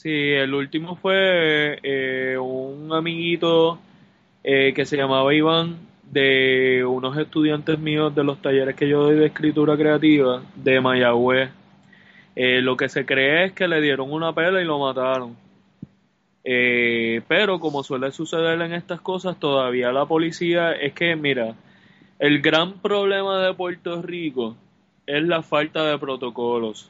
Sí, 0.00 0.10
el 0.10 0.54
último 0.54 0.94
fue 0.94 1.80
eh, 1.82 2.38
un 2.38 2.92
amiguito 2.92 3.80
eh, 4.44 4.72
que 4.72 4.86
se 4.86 4.96
llamaba 4.96 5.34
Iván 5.34 5.76
de 6.04 6.84
unos 6.88 7.18
estudiantes 7.18 7.80
míos 7.80 8.14
de 8.14 8.22
los 8.22 8.40
talleres 8.40 8.76
que 8.76 8.88
yo 8.88 9.02
doy 9.02 9.16
de 9.16 9.26
escritura 9.26 9.76
creativa 9.76 10.40
de 10.54 10.80
Mayagüez 10.80 11.50
eh, 12.36 12.60
lo 12.60 12.76
que 12.76 12.88
se 12.88 13.04
cree 13.04 13.46
es 13.46 13.52
que 13.54 13.66
le 13.66 13.80
dieron 13.80 14.12
una 14.12 14.32
pela 14.32 14.62
y 14.62 14.64
lo 14.64 14.78
mataron. 14.78 15.36
Pero 16.44 17.58
como 17.58 17.82
suele 17.82 18.12
suceder 18.12 18.60
en 18.62 18.74
estas 18.74 19.00
cosas, 19.00 19.36
todavía 19.40 19.90
la 19.90 20.06
policía 20.06 20.74
es 20.74 20.92
que, 20.92 21.16
mira, 21.16 21.56
el 22.20 22.40
gran 22.40 22.74
problema 22.74 23.42
de 23.42 23.52
Puerto 23.52 24.00
Rico 24.00 24.54
es 25.08 25.24
la 25.24 25.42
falta 25.42 25.84
de 25.84 25.98
protocolos. 25.98 26.88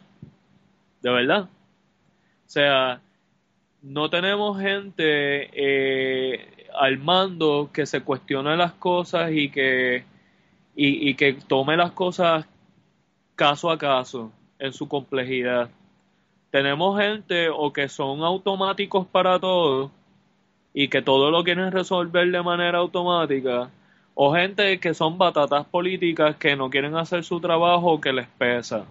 De 1.01 1.11
verdad. 1.11 1.49
O 2.49 2.51
sea, 2.51 3.03
no 3.83 4.11
tenemos 4.11 4.61
gente 4.61 5.51
eh, 5.53 6.68
al 6.74 6.99
mando 6.99 7.70
que 7.72 7.87
se 7.87 8.03
cuestione 8.03 8.57
las 8.57 8.72
cosas 8.72 9.31
y 9.33 9.51
que, 9.51 10.05
y 10.74 11.14
que 11.14 11.35
tome 11.35 11.76
las 11.76 11.93
cosas 11.93 12.47
caso 13.35 13.70
a 13.70 13.79
caso 13.79 14.33
en 14.59 14.72
su 14.72 14.89
complejidad. 14.89 15.70
Tenemos 16.51 17.01
gente 17.01 17.49
o 17.51 17.72
que 17.72 17.89
son 17.89 18.22
automáticos 18.22 19.07
para 19.07 19.39
todo 19.39 19.91
y 20.74 20.89
que 20.89 21.03
todo 21.03 21.31
lo 21.31 21.45
quieren 21.45 21.72
resolver 21.72 22.31
de 22.31 22.43
manera 22.43 22.79
automática, 22.79 23.70
o 24.14 24.35
gente 24.35 24.79
que 24.81 24.95
son 24.95 25.18
batatas 25.18 25.66
políticas 25.66 26.37
que 26.37 26.57
no 26.57 26.70
quieren 26.70 26.97
hacer 26.97 27.24
su 27.24 27.41
trabajo 27.41 28.01
que 28.01 28.12
les 28.12 28.29
pesa. 28.29 28.87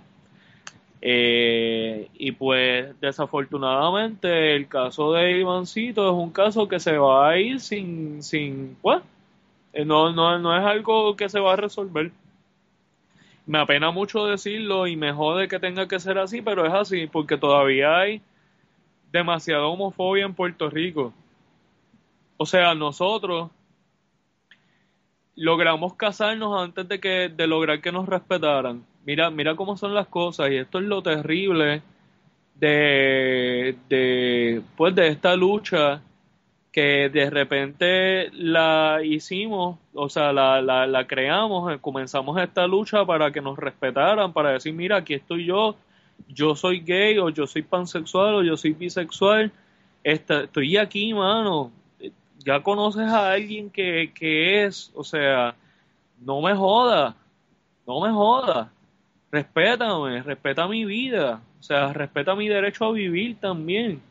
Eh, 1.02 2.10
y 2.16 2.32
pues 2.32 3.00
desafortunadamente 3.00 4.56
el 4.56 4.68
caso 4.68 5.14
de 5.14 5.40
Ivancito 5.40 6.10
es 6.10 6.16
un 6.16 6.32
caso 6.32 6.68
que 6.68 6.80
se 6.80 6.98
va 6.98 7.30
a 7.30 7.38
ir 7.38 7.60
sin, 7.60 8.24
sin 8.24 8.76
pues, 8.82 9.02
eh, 9.74 9.86
no, 9.86 10.12
no, 10.12 10.40
no 10.40 10.58
es 10.58 10.66
algo 10.66 11.16
que 11.16 11.30
se 11.30 11.40
va 11.40 11.54
a 11.54 11.58
resolver 11.58 12.12
me 13.48 13.60
apena 13.60 13.92
mucho 13.92 14.26
decirlo 14.26 14.88
y 14.88 14.98
me 14.98 15.14
jode 15.14 15.48
que 15.48 15.58
tenga 15.58 15.88
que 15.88 16.00
ser 16.00 16.20
así, 16.20 16.42
pero 16.42 16.66
es 16.66 16.74
así, 16.74 17.08
porque 17.08 17.38
todavía 17.38 17.98
hay 17.98 18.22
demasiada 19.12 19.66
homofobia 19.66 20.26
en 20.26 20.34
Puerto 20.34 20.70
Rico. 20.70 21.14
O 22.36 22.46
sea, 22.46 22.76
nosotros 22.76 23.50
logramos 25.36 25.94
casarnos 25.94 26.62
antes 26.62 26.88
de 26.90 27.00
que 27.00 27.30
de 27.30 27.48
lograr 27.48 27.80
que 27.80 27.92
nos 27.92 28.08
respetaran. 28.08 28.86
Mira, 29.08 29.32
mira 29.32 29.56
cómo 29.56 29.78
son 29.78 29.94
las 29.94 30.08
cosas 30.08 30.52
y 30.52 30.58
esto 30.58 30.80
es 30.80 30.84
lo 30.84 31.02
terrible 31.02 31.82
de 32.56 33.78
de 33.88 34.62
pues 34.76 34.94
de 34.96 35.08
esta 35.08 35.34
lucha 35.38 36.02
que 36.74 37.08
de 37.10 37.30
repente 37.30 38.30
la 38.34 39.00
hicimos, 39.02 39.80
o 39.94 40.10
sea, 40.10 40.34
la, 40.34 40.62
la, 40.62 40.86
la 40.86 41.08
creamos, 41.08 41.74
eh, 41.74 41.78
comenzamos 41.80 42.38
esta 42.42 42.68
lucha 42.68 43.06
para 43.06 43.32
que 43.32 43.40
nos 43.40 43.58
respetaran, 43.58 44.34
para 44.34 44.52
decir, 44.52 44.74
mira, 44.74 44.98
aquí 44.98 45.14
estoy 45.14 45.46
yo, 45.46 45.78
yo 46.28 46.56
soy 46.56 46.82
gay 46.82 47.18
o 47.18 47.30
yo 47.30 47.48
soy 47.48 47.62
pansexual 47.62 48.36
o 48.36 48.44
yo 48.44 48.58
soy 48.58 48.74
bisexual, 48.74 49.54
esta, 50.04 50.44
estoy 50.44 50.76
aquí, 50.78 51.14
mano, 51.14 51.72
ya 52.40 52.62
conoces 52.62 53.08
a 53.08 53.32
alguien 53.32 53.70
que, 53.70 54.12
que 54.14 54.66
es, 54.66 54.92
o 54.94 55.04
sea, 55.04 55.56
no 56.22 56.42
me 56.42 56.54
joda, 56.54 57.16
no 57.88 58.02
me 58.02 58.12
joda, 58.12 58.72
respétame, 59.32 60.22
respeta 60.24 60.68
mi 60.68 60.86
vida, 60.86 61.42
o 61.60 61.64
sea, 61.64 61.94
respeta 61.94 62.36
mi 62.36 62.48
derecho 62.48 62.86
a 62.86 62.92
vivir 62.92 63.38
también. 63.40 64.02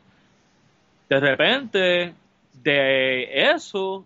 De 1.09 1.19
repente, 1.19 2.13
de 2.53 3.51
eso, 3.51 4.05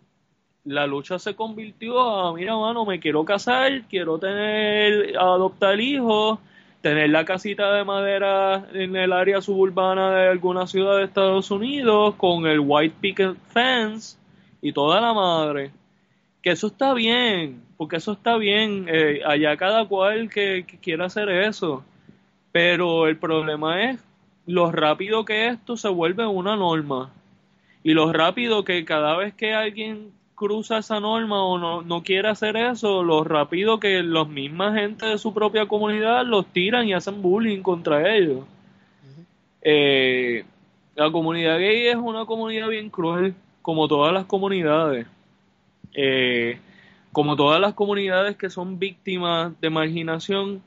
la 0.63 0.85
lucha 0.85 1.17
se 1.19 1.35
convirtió 1.35 1.99
a, 1.99 2.33
mira, 2.33 2.55
mano, 2.55 2.85
me 2.85 2.99
quiero 2.99 3.25
casar, 3.25 3.83
quiero 3.89 4.19
tener, 4.19 5.17
adoptar 5.17 5.79
hijos, 5.79 6.39
tener 6.81 7.09
la 7.09 7.25
casita 7.25 7.73
de 7.73 7.83
madera 7.83 8.67
en 8.73 8.95
el 8.95 9.13
área 9.13 9.41
suburbana 9.41 10.11
de 10.11 10.27
alguna 10.29 10.67
ciudad 10.67 10.97
de 10.97 11.05
Estados 11.05 11.51
Unidos 11.51 12.15
con 12.15 12.45
el 12.47 12.59
white 12.59 12.95
picket 12.99 13.37
fence 13.47 14.17
y 14.61 14.73
toda 14.73 15.01
la 15.01 15.13
madre. 15.13 15.71
Que 16.41 16.51
eso 16.51 16.67
está 16.67 16.93
bien, 16.93 17.61
porque 17.81 17.95
eso 17.95 18.11
está 18.11 18.37
bien, 18.37 18.85
eh, 18.89 19.21
allá 19.25 19.57
cada 19.57 19.87
cual 19.87 20.29
que, 20.29 20.65
que 20.67 20.77
quiera 20.77 21.05
hacer 21.05 21.29
eso. 21.29 21.83
Pero 22.51 23.07
el 23.07 23.17
problema 23.17 23.89
es 23.89 23.99
lo 24.45 24.71
rápido 24.71 25.25
que 25.25 25.47
esto 25.47 25.75
se 25.75 25.89
vuelve 25.89 26.27
una 26.27 26.55
norma 26.55 27.11
y 27.81 27.93
lo 27.95 28.13
rápido 28.13 28.63
que 28.63 28.85
cada 28.85 29.17
vez 29.17 29.33
que 29.33 29.55
alguien 29.55 30.11
cruza 30.35 30.77
esa 30.77 30.99
norma 30.99 31.43
o 31.43 31.57
no, 31.57 31.81
no 31.81 32.03
quiere 32.03 32.27
hacer 32.27 32.55
eso, 32.55 33.01
lo 33.01 33.23
rápido 33.23 33.79
que 33.79 34.03
los 34.03 34.29
misma 34.29 34.75
gente 34.75 35.07
de 35.07 35.17
su 35.17 35.33
propia 35.33 35.65
comunidad 35.65 36.23
los 36.23 36.45
tiran 36.45 36.87
y 36.87 36.93
hacen 36.93 37.23
bullying 37.23 37.63
contra 37.63 38.15
ellos. 38.15 38.45
Eh, 39.63 40.45
la 40.93 41.11
comunidad 41.11 41.57
gay 41.57 41.87
es 41.87 41.95
una 41.95 42.27
comunidad 42.27 42.67
bien 42.67 42.91
cruel, 42.91 43.33
como 43.63 43.87
todas 43.87 44.13
las 44.13 44.25
comunidades. 44.25 45.07
Eh, 45.95 46.59
como 47.11 47.35
todas 47.35 47.59
las 47.59 47.73
comunidades 47.73 48.37
que 48.37 48.49
son 48.49 48.79
víctimas 48.79 49.59
de 49.59 49.69
marginación, 49.69 50.63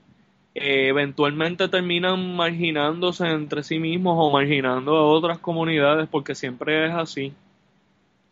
eh, 0.55 0.89
eventualmente 0.89 1.69
terminan 1.69 2.37
marginándose 2.37 3.27
entre 3.27 3.63
sí 3.63 3.79
mismos 3.79 4.17
o 4.19 4.31
marginando 4.31 4.97
a 4.97 5.07
otras 5.07 5.39
comunidades 5.39 6.09
porque 6.09 6.35
siempre 6.35 6.87
es 6.87 6.95
así. 6.95 7.35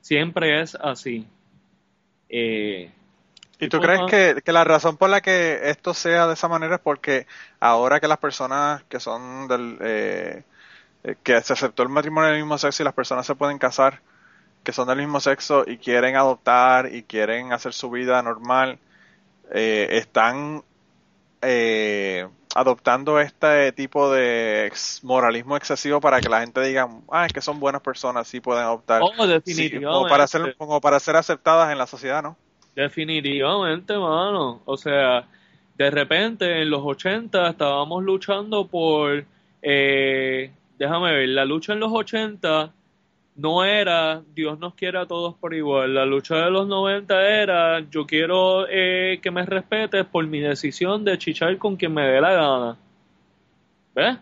Siempre 0.00 0.60
es 0.60 0.74
así. 0.74 1.26
Eh, 2.28 2.90
¿Y 3.58 3.68
tú 3.68 3.80
crees 3.80 4.02
que, 4.08 4.42
que, 4.44 4.52
la 4.52 4.64
razón 4.64 4.96
por 4.96 5.08
la 5.08 5.20
que 5.20 5.70
esto 5.70 5.94
sea 5.94 6.26
de 6.26 6.34
esa 6.34 6.48
manera 6.48 6.76
es 6.76 6.80
porque 6.80 7.26
ahora 7.60 8.00
que 8.00 8.08
las 8.08 8.18
personas 8.18 8.82
que 8.84 9.00
son 9.00 9.48
del... 9.48 9.78
Eh, 9.80 10.42
que 11.22 11.40
se 11.40 11.52
aceptó 11.52 11.82
el 11.82 11.88
matrimonio 11.88 12.30
del 12.30 12.38
mismo 12.40 12.56
sexo 12.58 12.82
y 12.82 12.84
las 12.84 12.94
personas 12.94 13.26
se 13.26 13.34
pueden 13.34 13.58
casar, 13.58 14.00
que 14.62 14.72
son 14.72 14.88
del 14.88 14.98
mismo 14.98 15.20
sexo 15.20 15.64
y 15.66 15.78
quieren 15.78 16.16
adoptar 16.16 16.94
y 16.94 17.02
quieren 17.02 17.52
hacer 17.52 17.72
su 17.72 17.90
vida 17.90 18.22
normal, 18.22 18.78
eh, 19.52 19.88
están 19.92 20.62
eh, 21.42 22.26
adoptando 22.54 23.18
este 23.20 23.72
tipo 23.72 24.12
de 24.12 24.72
moralismo 25.02 25.56
excesivo 25.56 26.00
para 26.00 26.20
que 26.20 26.28
la 26.28 26.40
gente 26.40 26.60
diga, 26.62 26.88
ah, 27.10 27.26
es 27.26 27.32
que 27.32 27.40
son 27.40 27.58
buenas 27.58 27.82
personas, 27.82 28.28
sí 28.28 28.40
pueden 28.40 28.62
adoptar. 28.62 29.02
Oh, 29.02 29.26
definitivamente. 29.26 29.86
como, 29.86 30.08
para 30.08 30.26
ser, 30.26 30.56
como 30.56 30.80
para 30.80 31.00
ser 31.00 31.16
aceptadas 31.16 31.72
en 31.72 31.78
la 31.78 31.86
sociedad, 31.86 32.22
¿no? 32.22 32.36
Definitivamente, 32.74 33.96
mano. 33.98 34.62
O 34.64 34.76
sea, 34.76 35.26
de 35.76 35.90
repente 35.90 36.62
en 36.62 36.70
los 36.70 36.82
80 36.84 37.50
estábamos 37.50 38.02
luchando 38.04 38.66
por, 38.66 39.24
eh, 39.62 40.52
déjame 40.78 41.12
ver, 41.12 41.28
la 41.30 41.44
lucha 41.44 41.72
en 41.72 41.80
los 41.80 41.92
80 41.92 42.72
no 43.42 43.64
era 43.64 44.22
Dios 44.34 44.58
nos 44.60 44.74
quiere 44.74 44.98
a 44.98 45.06
todos 45.06 45.34
por 45.34 45.52
igual. 45.52 45.94
La 45.94 46.06
lucha 46.06 46.36
de 46.36 46.50
los 46.50 46.68
90 46.68 47.28
era 47.28 47.80
yo 47.90 48.06
quiero 48.06 48.66
eh, 48.70 49.18
que 49.20 49.32
me 49.32 49.44
respetes 49.44 50.04
por 50.06 50.24
mi 50.28 50.38
decisión 50.38 51.04
de 51.04 51.18
chichar 51.18 51.58
con 51.58 51.74
quien 51.74 51.92
me 51.92 52.06
dé 52.06 52.20
la 52.20 52.32
gana. 52.32 52.76
¿Ves? 53.96 54.16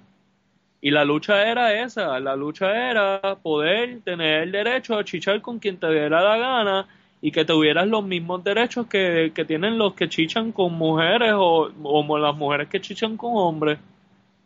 Y 0.80 0.90
la 0.90 1.04
lucha 1.04 1.46
era 1.46 1.82
esa, 1.82 2.18
la 2.18 2.34
lucha 2.34 2.90
era 2.90 3.36
poder 3.42 4.00
tener 4.00 4.44
el 4.44 4.52
derecho 4.52 4.98
a 4.98 5.04
chichar 5.04 5.42
con 5.42 5.58
quien 5.58 5.76
te 5.76 5.90
diera 5.90 6.22
la 6.22 6.38
gana 6.38 6.88
y 7.20 7.30
que 7.30 7.44
tuvieras 7.44 7.86
los 7.86 8.02
mismos 8.02 8.42
derechos 8.42 8.86
que, 8.86 9.32
que 9.34 9.44
tienen 9.44 9.76
los 9.76 9.92
que 9.92 10.08
chichan 10.08 10.52
con 10.52 10.72
mujeres 10.72 11.34
o, 11.34 11.70
o 11.82 12.18
las 12.18 12.34
mujeres 12.34 12.68
que 12.68 12.80
chichan 12.80 13.18
con 13.18 13.32
hombres. 13.34 13.78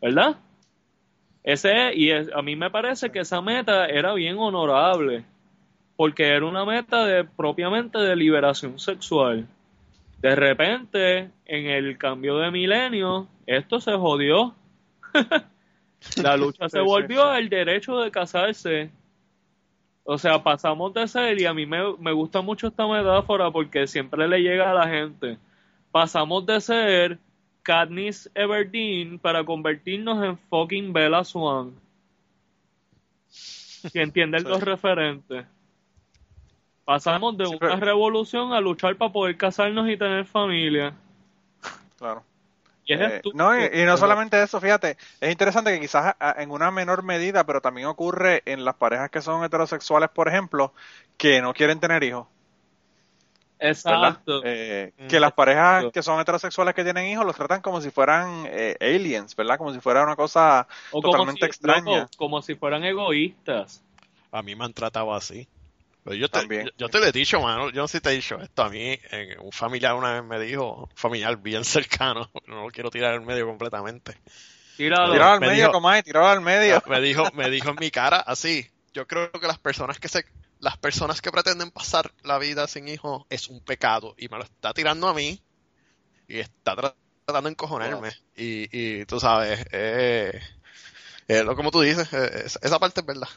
¿Verdad? 0.03 0.35
Ese, 1.45 1.95
y 1.95 2.11
a 2.11 2.41
mí 2.43 2.57
me 2.57 2.71
parece 2.71 3.13
que 3.13 3.21
esa 3.21 3.43
meta 3.43 3.87
era 3.87 4.15
bien 4.15 4.39
honorable, 4.39 5.25
porque 5.95 6.31
era 6.31 6.47
una 6.47 6.65
meta 6.65 7.05
de 7.05 7.25
propiamente 7.25 7.99
de 7.99 8.17
liberación 8.17 8.79
sexual. 8.79 9.47
De 10.23 10.35
repente, 10.35 11.31
en 11.45 11.67
el 11.67 11.99
cambio 11.99 12.39
de 12.39 12.51
milenio, 12.51 13.29
esto 13.47 13.79
se 13.79 13.93
jodió. 13.93 14.55
La 16.23 16.37
lucha 16.39 16.71
se 16.71 16.81
volvió 16.81 17.25
al 17.25 17.51
derecho 17.51 17.99
de 18.01 18.11
casarse. 18.11 18.91
O 20.03 20.17
sea, 20.17 20.43
pasamos 20.43 20.95
de 20.95 21.07
ser, 21.07 21.39
y 21.39 21.45
a 21.45 21.53
mí 21.53 21.67
me, 21.67 21.95
me 21.99 22.13
gusta 22.13 22.41
mucho 22.41 22.69
esta 22.69 22.87
metáfora 22.87 23.51
porque 23.51 23.87
siempre 23.87 24.27
le 24.29 24.41
llega 24.41 24.71
a 24.71 24.75
la 24.75 24.89
gente. 24.89 25.37
Pasamos 25.91 26.47
de 26.47 26.61
ser 26.63 27.19
Katniss 27.65 28.31
Everdeen 28.35 29.19
para 29.19 29.43
convertirnos 29.45 30.23
en 30.23 30.39
fucking 30.39 30.93
Bella 30.93 31.25
Swan. 31.25 31.75
Si 33.29 33.99
entienden 33.99 34.45
los 34.45 34.63
referentes. 34.63 35.47
Pasamos 36.85 37.37
de 37.39 37.47
una 37.47 37.77
revolución 37.77 38.53
a 38.53 38.61
luchar 38.61 38.97
para 38.97 39.11
poder 39.11 39.37
casarnos 39.37 39.89
y 39.89 39.97
tener 39.97 40.27
familia. 40.27 40.95
Claro. 41.99 42.23
Y, 42.85 42.93
eh, 42.93 43.23
no, 43.33 43.59
y, 43.59 43.85
no 43.87 43.97
solamente 43.97 44.43
eso, 44.43 44.61
fíjate, 44.61 44.99
es 45.19 45.33
interesante 45.33 45.73
que 45.73 45.81
quizás 45.81 46.15
en 46.37 46.51
una 46.51 46.71
menor 46.71 47.03
medida, 47.03 47.45
pero 47.45 47.63
también 47.63 47.87
ocurre 47.87 48.43
en 48.45 48.67
las 48.67 48.75
parejas 48.75 49.09
que 49.09 49.23
son 49.23 49.43
heterosexuales, 49.43 50.11
por 50.11 50.29
ejemplo, 50.29 50.75
que 51.17 51.41
no 51.41 51.55
quieren 51.55 51.81
tener 51.81 52.05
hijos. 52.05 52.27
Exacto. 53.65 54.43
Eh, 54.45 54.93
que 55.09 55.19
las 55.19 55.33
parejas 55.33 55.87
que 55.93 56.03
son 56.03 56.21
heterosexuales 56.21 56.75
que 56.75 56.85
tienen 56.85 57.07
hijos 57.07 57.25
los 57.25 57.37
tratan 57.37 57.63
como 57.63 57.81
si 57.81 57.91
fueran 57.91 58.45
eh, 58.47 58.77
aliens, 58.81 59.35
¿verdad? 59.35 59.59
Como 59.59 59.73
si 59.73 59.81
fuera 59.81 60.03
una 60.03 60.17
cosa 60.17 60.67
totalmente 60.91 61.47
extraña. 61.47 62.09
como 62.17 62.43
si 62.43 62.55
fueran 62.55 62.85
egoístas. 62.85 63.83
A 64.31 64.43
mí 64.43 64.55
me 64.55 64.65
han 64.65 64.73
tratado 64.73 65.15
así. 65.15 65.49
yo, 66.05 66.29
te, 66.29 66.73
yo, 66.77 66.89
te 66.89 66.99
lo 66.99 67.07
he 67.07 67.13
dicho, 67.13 67.41
mano. 67.41 67.71
Yo 67.71 67.83
no 67.83 67.89
sé 67.89 67.99
si 67.99 68.03
te 68.03 68.11
he 68.11 68.15
dicho 68.15 68.39
esto. 68.41 68.63
A 68.63 68.69
mí, 68.69 68.99
un 69.41 69.53
familiar 69.53 69.95
una 69.95 70.21
vez 70.21 70.25
me 70.25 70.39
dijo, 70.41 70.89
un 70.91 70.97
familiar 70.97 71.37
bien 71.37 71.65
cercano, 71.65 72.31
no 72.47 72.65
lo 72.65 72.69
quiero 72.69 72.91
tirar 72.91 73.15
al 73.15 73.23
medio 73.23 73.47
completamente. 73.47 74.17
Tíralo, 74.77 75.25
al 75.25 75.41
medio, 75.41 75.71
dijo, 75.71 76.03
tirado 76.03 76.27
al 76.27 76.41
medio. 76.41 76.83
Me 76.87 77.01
dijo, 77.01 77.25
me 77.33 77.49
dijo 77.49 77.71
en 77.71 77.77
mi 77.79 77.91
cara 77.91 78.19
así. 78.19 78.69
Yo 78.93 79.07
creo 79.07 79.31
que 79.31 79.47
las 79.47 79.59
personas 79.59 79.99
que 79.99 80.09
se 80.09 80.25
las 80.65 80.79
personas 80.79 81.21
que 81.21 81.31
pretenden 81.31 81.71
pasar 81.71 82.11
la 82.23 82.39
vida 82.39 82.67
sin 82.67 82.89
hijos 82.89 83.27
es 83.29 83.49
un 83.49 83.61
pecado 83.61 84.15
y 84.17 84.29
me 84.29 84.39
lo 84.39 84.45
está 84.45 84.73
tirando 84.73 85.07
a 85.09 85.15
mí 85.15 85.39
y 86.27 86.39
está 86.41 86.75
tratando 86.75 87.43
de 87.43 87.51
encojonarme. 87.51 88.09
Y, 88.35 88.69
y 88.73 89.05
tú 89.05 89.21
sabes, 89.21 89.63
eh, 89.73 90.41
eh, 91.29 91.45
como 91.55 91.71
tú 91.71 91.83
dices, 91.83 92.11
eh, 92.15 92.47
esa 92.47 92.79
parte 92.79 93.01
es 93.01 93.07
verdad. 93.07 93.29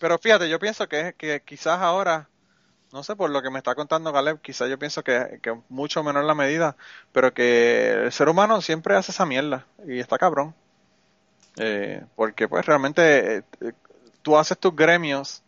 Pero 0.00 0.18
fíjate, 0.18 0.48
yo 0.48 0.58
pienso 0.58 0.88
que, 0.88 1.14
que 1.16 1.40
quizás 1.44 1.78
ahora, 1.78 2.28
no 2.92 3.04
sé 3.04 3.14
por 3.14 3.30
lo 3.30 3.42
que 3.42 3.50
me 3.50 3.58
está 3.58 3.76
contando 3.76 4.12
Caleb, 4.12 4.40
quizás 4.40 4.68
yo 4.68 4.76
pienso 4.76 5.04
que, 5.04 5.38
que 5.40 5.56
mucho 5.68 6.02
menor 6.02 6.24
la 6.24 6.34
medida, 6.34 6.76
pero 7.12 7.32
que 7.32 7.92
el 7.92 8.12
ser 8.12 8.28
humano 8.28 8.60
siempre 8.60 8.96
hace 8.96 9.12
esa 9.12 9.24
mierda 9.24 9.68
y 9.86 10.00
está 10.00 10.18
cabrón. 10.18 10.52
Eh, 11.56 12.04
porque 12.16 12.48
pues 12.48 12.66
realmente 12.66 13.44
tú 14.24 14.36
haces 14.36 14.58
tus 14.58 14.74
gremios 14.74 15.42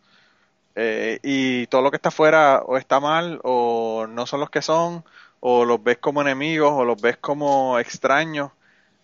eh, 0.75 1.19
y 1.23 1.65
todo 1.67 1.81
lo 1.81 1.89
que 1.89 1.97
está 1.97 2.09
afuera 2.09 2.61
o 2.65 2.77
está 2.77 3.01
mal 3.01 3.39
o 3.43 4.05
no 4.07 4.25
son 4.27 4.39
los 4.39 4.49
que 4.49 4.61
son 4.61 5.03
o 5.39 5.65
los 5.65 5.83
ves 5.83 5.97
como 5.97 6.21
enemigos 6.21 6.71
o 6.71 6.85
los 6.85 7.01
ves 7.01 7.17
como 7.17 7.79
extraños 7.79 8.51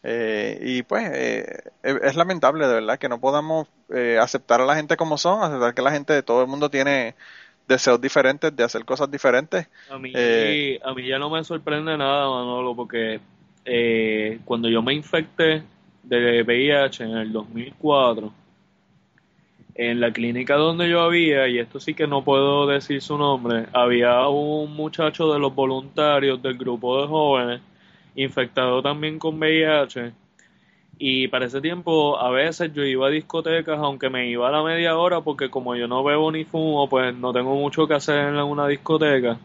eh, 0.03 0.59
y 0.61 0.84
pues 0.84 1.09
eh, 1.11 1.63
es 1.82 2.15
lamentable 2.15 2.67
de 2.67 2.76
verdad 2.76 2.99
que 2.99 3.09
no 3.09 3.19
podamos 3.19 3.67
aceptar 4.19 4.61
a 4.61 4.65
la 4.65 4.76
gente 4.76 4.97
como 4.97 5.17
son, 5.17 5.43
aceptar 5.43 5.74
que 5.74 5.82
la 5.82 5.91
gente, 5.91 6.24
todo 6.24 6.41
el 6.41 6.47
mundo 6.47 6.69
tiene 6.69 7.15
deseos 7.67 8.01
diferentes 8.01 8.55
de 8.55 8.63
hacer 8.63 8.86
cosas 8.86 9.09
diferentes. 9.09 9.67
A 9.89 9.99
mí, 9.99 10.11
a 10.15 10.93
mí 10.93 11.07
ya 11.07 11.19
no 11.19 11.30
me 11.30 11.43
sorprende 11.43 11.95
nada, 11.95 12.28
Manolo, 12.28 12.76
porque 12.76 13.19
cuando 14.45 14.67
yo 14.67 14.82
me 14.82 14.95
infecté 14.95 15.63
de 16.01 16.41
VIH 16.43 17.03
en 17.03 17.17
el 17.17 17.32
2004, 17.32 18.34
en 19.76 19.99
la 19.99 20.11
clínica 20.11 20.55
donde 20.55 20.89
yo 20.89 21.01
había, 21.01 21.47
y 21.47 21.59
esto 21.59 21.80
sí 21.80 21.93
que 21.93 22.07
no 22.07 22.24
puedo 22.24 22.67
decir 22.67 23.01
su 23.01 23.17
nombre, 23.17 23.65
había 23.74 24.28
un 24.28 24.76
muchacho 24.76 25.34
de 25.34 25.39
los 25.39 25.53
voluntarios 25.55 26.41
del 26.41 26.57
grupo 26.57 27.01
de 27.01 27.07
jóvenes 27.07 27.61
infectado 28.15 28.82
también 28.82 29.19
con 29.19 29.39
VIH. 29.39 30.13
Y 30.99 31.28
para 31.28 31.45
ese 31.45 31.59
tiempo, 31.59 32.19
a 32.19 32.30
veces 32.30 32.71
yo 32.74 32.84
iba 32.84 33.07
a 33.07 33.09
discotecas, 33.09 33.80
aunque 33.80 34.09
me 34.09 34.30
iba 34.30 34.47
a 34.47 34.51
la 34.51 34.63
media 34.63 34.95
hora, 34.95 35.21
porque 35.21 35.49
como 35.49 35.76
yo 35.76 35.88
no 35.88 36.03
bebo 36.03 36.32
ni 36.32 36.43
fumo, 36.43 36.88
pues 36.88 37.15
no 37.15 37.34
tengo 37.34 37.55
mucho 37.55 37.88
que 37.88 37.95
hacer 37.95 38.28
en 38.28 38.36
una 38.36 38.67
discoteca. 38.67 39.39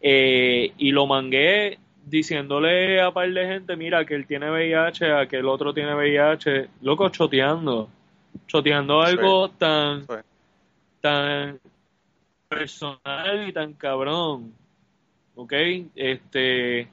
Eh, 0.00 0.72
y 0.78 0.90
lo 0.92 1.06
mangué 1.06 1.78
diciéndole 2.06 3.00
a 3.00 3.12
par 3.12 3.30
de 3.30 3.46
gente, 3.46 3.76
mira, 3.76 4.04
que 4.06 4.14
él 4.14 4.26
tiene 4.26 4.50
VIH, 4.50 5.12
a 5.12 5.26
que 5.26 5.36
el 5.36 5.46
otro 5.46 5.74
tiene 5.74 5.94
VIH, 5.94 6.68
loco, 6.80 7.10
choteando. 7.10 7.88
Choteando 8.46 9.00
algo 9.02 9.50
tan, 9.50 10.06
Sí. 10.06 10.14
tan 11.00 11.60
personal 12.48 13.48
y 13.48 13.52
tan 13.52 13.74
cabrón. 13.74 14.52
¿Ok? 15.36 15.52
Este. 15.94 16.88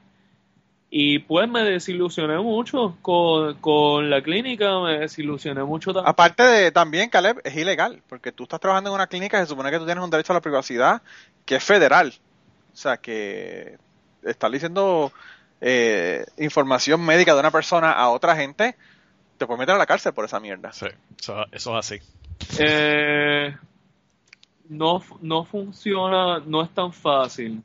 Y 0.90 1.18
pues 1.18 1.48
me 1.50 1.62
desilusioné 1.64 2.38
mucho 2.38 2.96
con, 3.02 3.56
con 3.56 4.08
la 4.08 4.22
clínica, 4.22 4.80
me 4.80 5.00
desilusioné 5.00 5.62
mucho 5.62 5.92
también. 5.92 6.10
Aparte 6.10 6.42
de 6.42 6.72
también, 6.72 7.10
Caleb, 7.10 7.42
es 7.44 7.54
ilegal, 7.54 8.02
porque 8.08 8.32
tú 8.32 8.44
estás 8.44 8.58
trabajando 8.58 8.88
en 8.88 8.94
una 8.94 9.06
clínica, 9.06 9.38
se 9.38 9.46
supone 9.46 9.70
que 9.70 9.78
tú 9.78 9.84
tienes 9.84 10.02
un 10.02 10.08
derecho 10.08 10.32
a 10.32 10.36
la 10.36 10.40
privacidad 10.40 11.02
que 11.44 11.56
es 11.56 11.64
federal. 11.64 12.14
O 12.72 12.76
sea, 12.76 12.96
que 12.96 13.76
estar 14.22 14.50
diciendo 14.50 15.12
eh, 15.60 16.24
información 16.38 17.04
médica 17.04 17.34
de 17.34 17.40
una 17.40 17.50
persona 17.50 17.92
a 17.92 18.08
otra 18.08 18.34
gente, 18.36 18.74
te 19.38 19.46
puede 19.46 19.60
meter 19.60 19.74
a 19.74 19.78
la 19.78 19.86
cárcel 19.86 20.12
por 20.12 20.24
esa 20.24 20.40
mierda. 20.40 20.72
Sí, 20.72 20.86
eso, 21.18 21.44
eso 21.52 21.78
es 21.78 21.92
así. 21.92 22.00
Eh, 22.58 23.56
no, 24.68 25.02
no 25.20 25.44
funciona, 25.44 26.38
no 26.40 26.62
es 26.62 26.70
tan 26.70 26.92
fácil. 26.92 27.62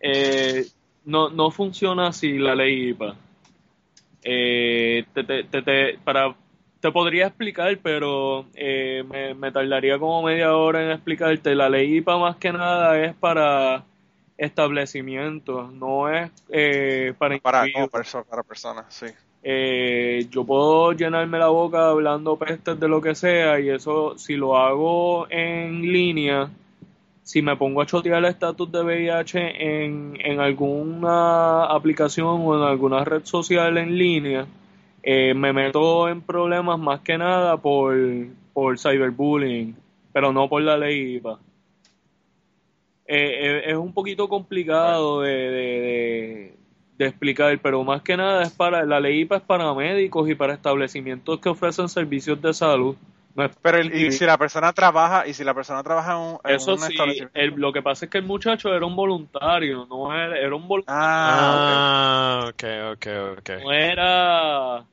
Eh, 0.00 0.68
no, 1.04 1.28
no 1.30 1.50
funciona 1.50 2.08
así 2.08 2.38
la 2.38 2.54
ley 2.54 2.90
IPA. 2.90 3.16
Eh, 4.22 5.04
te, 5.14 5.24
te, 5.24 5.44
te, 5.44 5.62
te- 5.62 5.98
para, 6.04 6.34
te 6.80 6.92
podría 6.92 7.26
explicar, 7.28 7.78
pero 7.82 8.46
eh, 8.54 9.02
me, 9.10 9.34
me 9.34 9.50
tardaría 9.52 9.98
como 9.98 10.22
media 10.22 10.54
hora 10.54 10.84
en 10.84 10.90
explicarte. 10.90 11.54
La 11.54 11.68
ley 11.68 11.96
IPA 11.98 12.18
más 12.18 12.36
que 12.36 12.52
nada 12.52 12.98
es 13.02 13.14
para 13.14 13.84
establecimientos, 14.36 15.72
no 15.72 16.08
es 16.08 16.30
eh, 16.48 17.14
para 17.18 17.36
Para, 17.36 17.58
individuos. 17.60 17.90
como 17.90 18.04
perso- 18.04 18.24
para 18.24 18.42
personas, 18.42 18.86
sí. 18.94 19.06
Eh, 19.42 20.26
yo 20.30 20.44
puedo 20.44 20.92
llenarme 20.92 21.38
la 21.38 21.48
boca 21.48 21.88
hablando 21.88 22.36
pestes 22.36 22.78
de 22.78 22.88
lo 22.88 23.00
que 23.00 23.14
sea 23.14 23.58
y 23.58 23.70
eso 23.70 24.18
si 24.18 24.36
lo 24.36 24.56
hago 24.56 25.26
en 25.30 25.80
línea, 25.82 26.50
si 27.22 27.40
me 27.42 27.56
pongo 27.56 27.80
a 27.80 27.86
chotear 27.86 28.18
el 28.18 28.26
estatus 28.26 28.70
de 28.70 28.82
VIH 28.82 29.84
en, 29.84 30.18
en 30.22 30.40
alguna 30.40 31.64
aplicación 31.64 32.42
o 32.44 32.56
en 32.56 32.62
alguna 32.64 33.04
red 33.04 33.24
social 33.24 33.78
en 33.78 33.96
línea, 33.96 34.46
eh, 35.02 35.32
me 35.34 35.52
meto 35.52 36.08
en 36.08 36.20
problemas 36.20 36.78
más 36.78 37.00
que 37.00 37.16
nada 37.16 37.56
por, 37.56 37.96
por 38.52 38.78
cyberbullying, 38.78 39.74
pero 40.12 40.32
no 40.32 40.48
por 40.48 40.62
la 40.62 40.76
ley 40.76 41.16
IPA. 41.16 41.38
Eh, 43.06 43.16
eh, 43.16 43.62
es 43.70 43.76
un 43.76 43.92
poquito 43.92 44.28
complicado 44.28 45.22
de- 45.22 46.54
de 47.04 47.08
explicar, 47.08 47.58
pero 47.62 47.82
más 47.82 48.02
que 48.02 48.16
nada 48.16 48.42
es 48.42 48.50
para 48.52 48.84
la 48.84 49.00
ley 49.00 49.20
IPA 49.22 49.36
es 49.38 49.42
para 49.42 49.72
médicos 49.74 50.28
y 50.28 50.34
para 50.34 50.52
establecimientos 50.52 51.40
que 51.40 51.48
ofrecen 51.48 51.88
servicios 51.88 52.40
de 52.42 52.52
salud. 52.52 52.94
No 53.34 53.44
es 53.44 53.52
Pero 53.62 53.78
el- 53.78 53.94
y 53.94 54.12
si 54.12 54.26
la 54.26 54.36
persona 54.36 54.72
trabaja, 54.72 55.26
y 55.26 55.32
si 55.32 55.42
la 55.42 55.54
persona 55.54 55.82
trabaja 55.82 56.12
en 56.12 56.18
un, 56.18 56.38
en 56.44 56.54
eso 56.56 56.72
un 56.72 56.78
sí, 56.78 56.92
establecimiento- 56.92 57.30
el- 57.40 57.50
lo 57.60 57.72
que 57.72 57.80
pasa 57.80 58.04
es 58.04 58.10
que 58.10 58.18
el 58.18 58.24
muchacho 58.24 58.74
era 58.74 58.84
un 58.84 58.94
voluntario, 58.96 59.86
no 59.88 60.12
era, 60.14 60.36
era 60.38 60.54
un 60.54 60.68
voluntario, 60.68 60.94
Ah, 60.94 62.42
Ah, 62.42 62.50
ok, 62.50 62.64
ok, 62.96 63.06
ok. 63.38 63.50
no 63.62 63.72
era, 63.72 64.84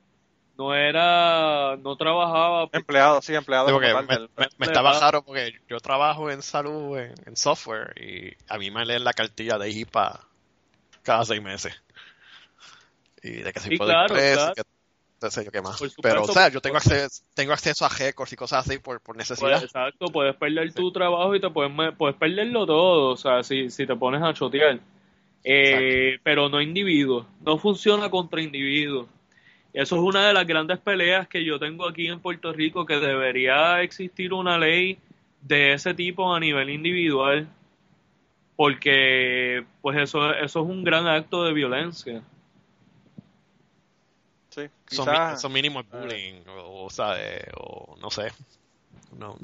no 0.56 0.74
era, 0.74 1.76
no 1.76 1.96
trabajaba. 1.96 2.68
Empleado, 2.72 3.20
sí, 3.20 3.34
empleado. 3.34 3.66
Me, 3.80 3.92
me- 3.92 4.48
me 4.56 4.66
estaba 4.66 4.98
raro 4.98 5.22
porque 5.24 5.52
yo 5.68 5.78
trabajo 5.80 6.30
en 6.30 6.40
salud, 6.40 6.96
en, 6.96 7.12
en 7.26 7.36
software, 7.36 7.92
y 8.00 8.32
a 8.48 8.56
mí 8.56 8.70
me 8.70 8.86
leen 8.86 9.04
la 9.04 9.12
cartilla 9.12 9.58
de 9.58 9.68
IPA 9.70 10.20
cada 11.02 11.24
seis 11.24 11.42
meses. 11.42 11.72
Y 13.22 13.30
de 13.30 13.52
que 13.52 13.60
si 13.60 13.70
Sí, 13.70 13.76
puedo 13.76 13.90
claro, 13.90 14.14
ir 14.14 14.20
preso, 14.20 14.36
claro. 14.36 14.54
que 14.54 14.62
no 15.20 15.30
sé 15.30 15.44
yo 15.44 15.50
qué 15.50 15.60
más. 15.62 15.72
Supuesto, 15.76 16.02
Pero, 16.02 16.22
o 16.22 16.28
sea, 16.28 16.48
yo 16.48 16.60
tengo 16.60 16.76
acceso, 16.76 17.22
tengo 17.34 17.52
acceso 17.52 17.84
a 17.84 17.88
récords 17.88 18.32
y 18.32 18.36
cosas 18.36 18.66
así 18.66 18.78
por, 18.78 19.00
por 19.00 19.16
Pues, 19.16 19.28
necesidad. 19.30 19.62
exacto, 19.62 20.06
puedes 20.06 20.36
perder 20.36 20.72
tu 20.72 20.92
trabajo 20.92 21.34
y 21.34 21.40
te 21.40 21.50
puedes, 21.50 21.72
puedes 21.96 22.16
perderlo 22.16 22.66
todo, 22.66 23.10
o 23.12 23.16
sea, 23.16 23.42
si, 23.42 23.68
si 23.70 23.86
te 23.86 23.96
pones 23.96 24.22
a 24.22 24.32
chotear. 24.32 24.78
Eh, 25.44 26.18
pero 26.22 26.48
no 26.48 26.60
individuos, 26.60 27.26
no 27.44 27.58
funciona 27.58 28.10
contra 28.10 28.40
individuos. 28.42 29.06
Eso 29.72 29.96
es 29.96 30.02
una 30.02 30.26
de 30.26 30.34
las 30.34 30.46
grandes 30.46 30.78
peleas 30.78 31.28
que 31.28 31.44
yo 31.44 31.58
tengo 31.58 31.86
aquí 31.88 32.08
en 32.08 32.20
Puerto 32.20 32.52
Rico, 32.52 32.86
que 32.86 32.96
debería 32.98 33.82
existir 33.82 34.32
una 34.32 34.58
ley 34.58 34.98
de 35.42 35.72
ese 35.74 35.94
tipo 35.94 36.34
a 36.34 36.40
nivel 36.40 36.70
individual, 36.70 37.48
porque 38.56 39.64
pues 39.80 39.98
eso, 39.98 40.32
eso 40.34 40.60
es 40.62 40.66
un 40.68 40.82
gran 40.84 41.06
acto 41.06 41.44
de 41.44 41.52
violencia. 41.52 42.22
Sí, 44.64 44.70
Eso, 44.90 45.06
quizás- 45.06 45.28
mi- 45.30 45.34
eso 45.34 45.48
mínimo 45.48 45.80
es 45.80 45.90
bullying, 45.90 46.42
o, 46.48 46.84
o 46.86 46.90
sea, 46.90 47.14
eh, 47.20 47.50
o 47.56 47.96
no 48.00 48.10
sé, 48.10 48.32
no, 49.12 49.34
no 49.34 49.38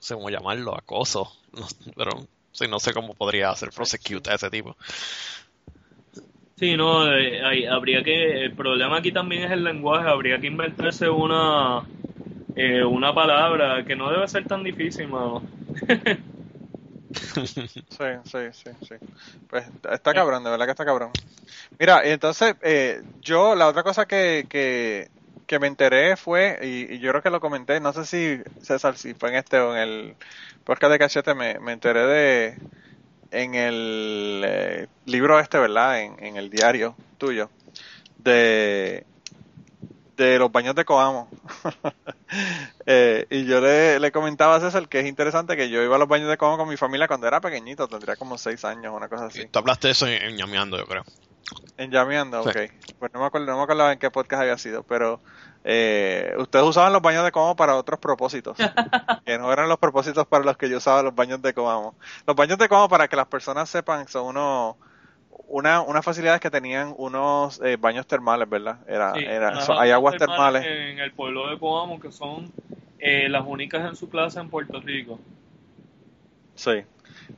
sé 0.00 0.14
cómo 0.14 0.30
llamarlo, 0.30 0.76
acoso, 0.76 1.32
no- 1.52 1.66
pero 1.96 2.12
sí, 2.52 2.68
no 2.68 2.80
sé 2.80 2.94
cómo 2.94 3.14
podría 3.14 3.50
hacer 3.50 3.70
prosecute 3.72 4.30
a 4.30 4.34
ese 4.36 4.50
tipo. 4.50 4.76
Sí, 6.56 6.76
no, 6.76 7.12
eh, 7.12 7.44
hay- 7.44 7.66
habría 7.66 8.02
que, 8.04 8.44
el 8.44 8.54
problema 8.54 8.98
aquí 8.98 9.10
también 9.12 9.42
es 9.44 9.50
el 9.50 9.64
lenguaje, 9.64 10.08
habría 10.08 10.40
que 10.40 10.46
inventarse 10.46 11.08
una, 11.10 11.84
eh, 12.56 12.84
una 12.84 13.14
palabra 13.14 13.84
que 13.86 13.96
no 13.96 14.10
debe 14.10 14.28
ser 14.28 14.46
tan 14.46 14.64
difícil, 14.64 15.08
mano. 15.08 15.44
Sí, 17.44 18.04
sí, 18.24 18.38
sí, 18.52 18.70
sí. 18.88 18.94
Pues 19.48 19.64
está 19.90 20.12
cabrón, 20.12 20.44
de 20.44 20.50
verdad 20.50 20.66
que 20.66 20.72
está 20.72 20.84
cabrón. 20.84 21.10
Mira, 21.78 22.02
entonces, 22.04 22.56
eh, 22.62 23.02
yo, 23.20 23.54
la 23.54 23.68
otra 23.68 23.82
cosa 23.82 24.06
que, 24.06 24.46
que, 24.48 25.10
que 25.46 25.58
me 25.58 25.66
enteré 25.66 26.16
fue, 26.16 26.58
y, 26.62 26.98
yo 26.98 27.10
creo 27.10 27.22
que 27.22 27.30
lo 27.30 27.40
comenté, 27.40 27.80
no 27.80 27.92
sé 27.92 28.04
si, 28.04 28.42
César, 28.62 28.96
si 28.96 29.14
fue 29.14 29.30
en 29.30 29.36
este 29.36 29.58
o 29.58 29.74
en 29.74 29.82
el 29.82 30.16
podcast 30.64 30.92
de 30.92 30.98
Cachete, 30.98 31.34
me, 31.34 31.58
me 31.60 31.72
enteré 31.72 32.06
de, 32.06 32.58
en 33.30 33.54
el 33.54 34.42
eh, 34.44 34.86
libro 35.06 35.38
este, 35.38 35.58
¿verdad? 35.58 36.00
En, 36.00 36.22
en 36.24 36.36
el 36.36 36.50
diario 36.50 36.96
tuyo, 37.18 37.50
de, 38.18 39.06
de 40.16 40.38
los 40.38 40.50
baños 40.52 40.74
de 40.74 40.84
Coamo. 40.84 41.28
Eh, 42.86 43.26
y 43.30 43.44
yo 43.46 43.60
le, 43.60 43.98
le 44.00 44.10
comentaba 44.12 44.56
a 44.56 44.60
César 44.60 44.88
que 44.88 45.00
es 45.00 45.06
interesante 45.06 45.56
que 45.56 45.70
yo 45.70 45.82
iba 45.82 45.94
a 45.96 45.98
los 45.98 46.08
baños 46.08 46.28
de 46.28 46.36
Coamo 46.36 46.58
con 46.58 46.68
mi 46.68 46.76
familia 46.76 47.06
cuando 47.06 47.26
era 47.28 47.40
pequeñito, 47.40 47.86
tendría 47.88 48.16
como 48.16 48.36
seis 48.36 48.64
años, 48.64 48.92
una 48.94 49.08
cosa 49.08 49.26
así. 49.26 49.46
Tú 49.46 49.60
hablaste 49.60 49.88
de 49.88 49.92
eso 49.92 50.06
en, 50.06 50.20
en 50.20 50.36
Ñameando, 50.36 50.76
yo 50.76 50.84
creo. 50.84 51.04
En 51.76 51.90
Llameando, 51.90 52.42
Sí. 52.42 52.48
ok. 52.50 52.56
Pues 52.98 53.12
no 53.14 53.20
me, 53.20 53.26
acuerdo, 53.26 53.46
no 53.46 53.58
me 53.58 53.62
acordaba 53.62 53.92
en 53.92 53.98
qué 53.98 54.10
podcast 54.10 54.42
había 54.42 54.58
sido, 54.58 54.82
pero 54.82 55.20
eh, 55.64 56.34
ustedes 56.38 56.64
usaban 56.64 56.92
los 56.92 57.02
baños 57.02 57.24
de 57.24 57.32
Coamo 57.32 57.56
para 57.56 57.76
otros 57.76 57.98
propósitos, 58.00 58.56
que 59.24 59.38
no 59.38 59.52
eran 59.52 59.68
los 59.68 59.78
propósitos 59.78 60.26
para 60.26 60.44
los 60.44 60.56
que 60.56 60.68
yo 60.68 60.78
usaba 60.78 61.02
los 61.02 61.14
baños 61.14 61.40
de 61.40 61.54
Coamo. 61.54 61.94
Los 62.26 62.36
baños 62.36 62.58
de 62.58 62.68
Coamo, 62.68 62.88
para 62.88 63.08
que 63.08 63.16
las 63.16 63.26
personas 63.28 63.70
sepan, 63.70 64.08
son 64.08 64.26
unos, 64.26 64.76
una, 65.48 65.80
unas 65.82 66.04
facilidades 66.04 66.40
que 66.40 66.50
tenían 66.50 66.94
unos 66.96 67.60
eh, 67.62 67.76
baños 67.76 68.06
termales, 68.06 68.48
¿verdad? 68.48 68.78
Era, 68.88 69.14
Sí, 69.14 69.24
era, 69.24 69.52
hay 69.78 69.90
aguas 69.90 70.16
termales 70.16 70.62
termales. 70.62 70.92
En 70.92 70.98
el 70.98 71.12
pueblo 71.12 71.48
de 71.48 71.58
Coamo, 71.58 72.00
que 72.00 72.10
son 72.10 72.52
eh, 72.98 73.28
las 73.28 73.44
únicas 73.46 73.86
en 73.88 73.96
su 73.96 74.08
clase 74.08 74.40
en 74.40 74.48
Puerto 74.48 74.80
Rico. 74.80 75.18
Sí. 76.54 76.84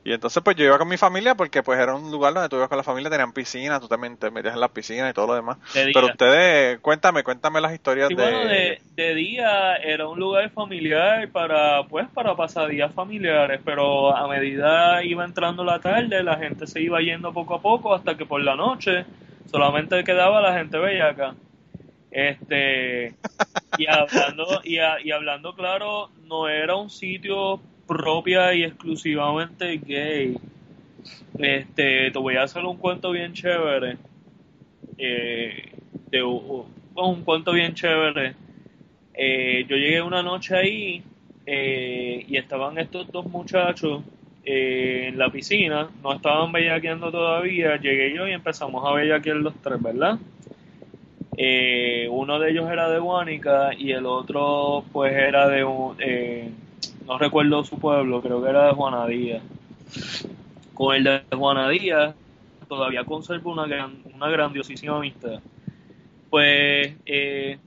Y 0.03 0.13
entonces 0.13 0.41
pues 0.43 0.55
yo 0.55 0.65
iba 0.65 0.77
con 0.77 0.87
mi 0.87 0.97
familia 0.97 1.35
porque 1.35 1.63
pues 1.63 1.79
era 1.79 1.95
un 1.95 2.11
lugar 2.11 2.33
donde 2.33 2.49
tú 2.49 2.55
ibas 2.57 2.69
con 2.69 2.77
la 2.77 2.83
familia, 2.83 3.09
tenían 3.09 3.33
piscina, 3.33 3.79
tú 3.79 3.87
también 3.87 4.17
te 4.17 4.31
metías 4.31 4.53
en 4.55 4.61
las 4.61 4.71
piscinas 4.71 5.09
y 5.11 5.13
todo 5.13 5.27
lo 5.27 5.35
demás. 5.35 5.57
De. 5.73 5.83
Pero 5.91 6.07
ustedes, 6.07 6.79
cuéntame, 6.81 7.23
cuéntame 7.23 7.61
las 7.61 7.73
historias 7.73 8.09
Sí, 8.09 8.13
de... 8.15 8.23
bueno, 8.23 8.45
de, 8.45 8.81
de 8.95 9.13
día 9.15 9.75
era 9.77 10.07
un 10.07 10.17
lugar 10.17 10.49
familiar 10.51 11.29
para, 11.31 11.85
pues, 11.89 12.07
para 12.09 12.35
pasadías 12.37 12.93
familiares, 12.93 13.59
pero 13.65 14.15
a 14.15 14.27
medida 14.29 15.03
iba 15.03 15.25
entrando 15.25 15.65
la 15.65 15.81
tarde, 15.81 16.23
la 16.23 16.37
gente 16.37 16.67
se 16.67 16.81
iba 16.81 17.01
yendo 17.01 17.33
poco 17.33 17.55
a 17.55 17.61
poco 17.61 17.93
hasta 17.93 18.15
que 18.15 18.25
por 18.25 18.41
la 18.41 18.55
noche 18.55 19.05
solamente 19.45 20.03
quedaba 20.05 20.39
la 20.39 20.53
gente 20.57 20.77
bellaca. 20.77 21.35
Este, 22.11 23.15
y 23.77 23.87
hablando, 23.87 24.61
y, 24.63 24.79
a- 24.79 25.01
y 25.01 25.11
hablando 25.11 25.55
claro, 25.55 26.11
no 26.17 26.47
era 26.49 26.75
un 26.77 26.89
sitio 26.89 27.61
propia 27.87 28.53
y 28.53 28.63
exclusivamente 28.63 29.77
gay. 29.77 30.37
Este, 31.39 32.11
te 32.11 32.19
voy 32.19 32.35
a 32.35 32.43
hacer 32.43 32.63
un 32.65 32.77
cuento 32.77 33.11
bien 33.11 33.33
chévere. 33.33 33.97
Eh, 34.97 35.71
de 36.11 36.23
un 36.23 37.23
cuento 37.23 37.53
bien 37.53 37.73
chévere. 37.73 38.35
Eh, 39.13 39.65
yo 39.67 39.75
llegué 39.75 40.01
una 40.01 40.21
noche 40.21 40.55
ahí 40.55 41.03
eh, 41.45 42.25
y 42.27 42.37
estaban 42.37 42.77
estos 42.77 43.11
dos 43.11 43.25
muchachos 43.25 44.03
en 44.43 45.17
la 45.17 45.29
piscina, 45.29 45.89
no 46.01 46.13
estaban 46.13 46.53
bellaqueando 46.53 47.11
todavía, 47.11 47.75
llegué 47.75 48.15
yo 48.15 48.25
y 48.27 48.31
empezamos 48.31 48.87
a 48.87 48.93
bellaquear 48.93 49.37
los 49.37 49.53
tres, 49.61 49.81
¿verdad? 49.81 50.19
Uno 52.09 52.39
de 52.39 52.51
ellos 52.51 52.71
era 52.71 52.89
de 52.89 52.97
Guánica 52.97 53.71
y 53.77 53.91
el 53.91 54.05
otro 54.05 54.85
pues 54.93 55.13
era 55.13 55.49
de 55.49 55.65
un, 55.65 55.97
no 57.07 57.17
recuerdo 57.17 57.63
su 57.63 57.79
pueblo, 57.79 58.21
creo 58.21 58.43
que 58.43 58.49
era 58.49 58.67
de 58.67 58.73
Juanadía. 58.73 59.41
Con 60.73 60.95
el 60.95 61.03
de 61.05 61.23
Juanadía 61.31 62.13
todavía 62.67 63.05
conservo 63.05 63.51
una, 63.53 63.65
gran, 63.65 63.95
una 64.13 64.29
grandiosísima 64.29 64.97
amistad. 64.97 65.39
Pues 66.29 66.95
eh, 67.05 67.57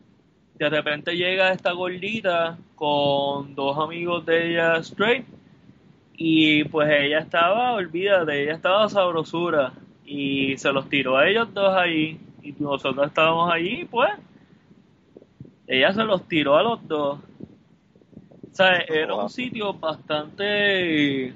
de 0.58 0.68
repente 0.68 1.16
llega 1.16 1.52
esta 1.52 1.72
gordita 1.72 2.58
con 2.74 3.54
dos 3.54 3.78
amigos 3.78 4.26
de 4.26 4.52
ella 4.52 4.76
straight 4.76 5.24
y 6.14 6.64
pues 6.64 6.90
ella 6.90 7.20
estaba, 7.20 7.72
olvídate, 7.72 8.42
ella 8.42 8.52
estaba 8.52 8.90
sabrosura 8.90 9.72
y 10.04 10.58
se 10.58 10.70
los 10.70 10.86
tiró 10.90 11.16
a 11.16 11.26
ellos 11.26 11.52
dos 11.54 11.74
ahí 11.74 12.20
y 12.42 12.52
nosotros 12.58 13.06
estábamos 13.06 13.50
allí 13.50 13.86
pues 13.90 14.10
ella 15.66 15.92
se 15.94 16.04
los 16.04 16.26
tiró 16.28 16.58
a 16.58 16.62
los 16.62 16.86
dos. 16.86 17.20
O 18.52 18.54
sea, 18.54 18.78
era 18.78 19.14
un 19.14 19.30
sitio 19.30 19.72
bastante 19.74 21.32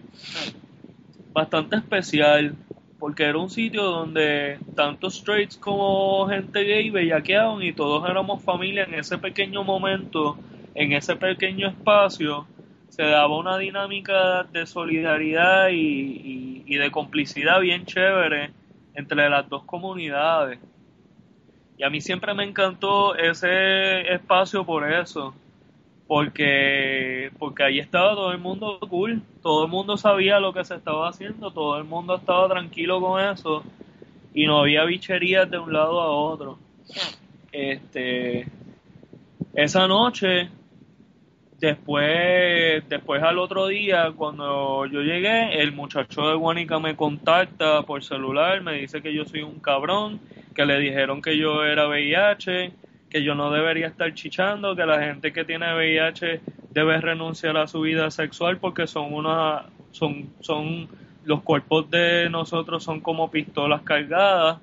bastante 1.32 1.76
especial 1.76 2.54
porque 2.98 3.24
era 3.24 3.38
un 3.38 3.50
sitio 3.50 3.82
donde 3.82 4.58
tanto 4.74 5.10
straights 5.10 5.56
como 5.58 6.26
gente 6.28 6.64
gay 6.64 6.90
bellaqueaban 6.90 7.62
y 7.62 7.72
todos 7.72 8.08
éramos 8.08 8.42
familia 8.42 8.84
en 8.84 8.94
ese 8.94 9.18
pequeño 9.18 9.62
momento, 9.62 10.38
en 10.74 10.92
ese 10.92 11.14
pequeño 11.16 11.68
espacio, 11.68 12.46
se 12.88 13.02
daba 13.02 13.36
una 13.36 13.58
dinámica 13.58 14.44
de 14.44 14.66
solidaridad 14.66 15.68
y, 15.68 15.74
y, 15.74 16.64
y 16.66 16.76
de 16.76 16.90
complicidad 16.90 17.60
bien 17.60 17.84
chévere 17.84 18.52
entre 18.94 19.28
las 19.28 19.48
dos 19.48 19.64
comunidades. 19.64 20.58
Y 21.76 21.82
a 21.82 21.90
mí 21.90 22.00
siempre 22.00 22.32
me 22.34 22.44
encantó 22.44 23.16
ese 23.16 24.12
espacio 24.12 24.64
por 24.64 24.90
eso, 24.90 25.34
porque 26.14 27.32
porque 27.40 27.64
ahí 27.64 27.80
estaba 27.80 28.14
todo 28.14 28.30
el 28.30 28.38
mundo 28.38 28.78
cool, 28.88 29.20
todo 29.42 29.64
el 29.64 29.68
mundo 29.68 29.96
sabía 29.96 30.38
lo 30.38 30.52
que 30.52 30.64
se 30.64 30.76
estaba 30.76 31.08
haciendo, 31.08 31.50
todo 31.50 31.76
el 31.76 31.82
mundo 31.82 32.14
estaba 32.14 32.48
tranquilo 32.48 33.00
con 33.00 33.20
eso 33.20 33.64
y 34.32 34.46
no 34.46 34.60
había 34.60 34.84
bicherías 34.84 35.50
de 35.50 35.58
un 35.58 35.72
lado 35.72 36.00
a 36.00 36.12
otro. 36.12 36.56
Este 37.50 38.46
esa 39.54 39.88
noche 39.88 40.50
después 41.58 42.88
después 42.88 43.20
al 43.20 43.40
otro 43.40 43.66
día 43.66 44.12
cuando 44.16 44.86
yo 44.86 45.00
llegué, 45.00 45.60
el 45.62 45.72
muchacho 45.72 46.28
de 46.28 46.36
Guanica 46.36 46.78
me 46.78 46.94
contacta 46.94 47.82
por 47.82 48.04
celular, 48.04 48.62
me 48.62 48.74
dice 48.74 49.02
que 49.02 49.12
yo 49.12 49.24
soy 49.24 49.42
un 49.42 49.58
cabrón, 49.58 50.20
que 50.54 50.64
le 50.64 50.78
dijeron 50.78 51.20
que 51.20 51.36
yo 51.36 51.64
era 51.64 51.88
VIH, 51.88 52.72
que 53.14 53.22
yo 53.22 53.36
no 53.36 53.52
debería 53.52 53.86
estar 53.86 54.12
chichando, 54.12 54.74
que 54.74 54.84
la 54.84 55.00
gente 55.00 55.32
que 55.32 55.44
tiene 55.44 55.72
VIH 55.72 56.40
debe 56.70 57.00
renunciar 57.00 57.56
a 57.56 57.68
su 57.68 57.82
vida 57.82 58.10
sexual 58.10 58.58
porque 58.58 58.88
son 58.88 59.14
una 59.14 59.66
son 59.92 60.30
son 60.40 60.88
los 61.24 61.42
cuerpos 61.42 61.88
de 61.90 62.28
nosotros 62.28 62.82
son 62.82 63.00
como 63.00 63.30
pistolas 63.30 63.82
cargadas. 63.82 64.58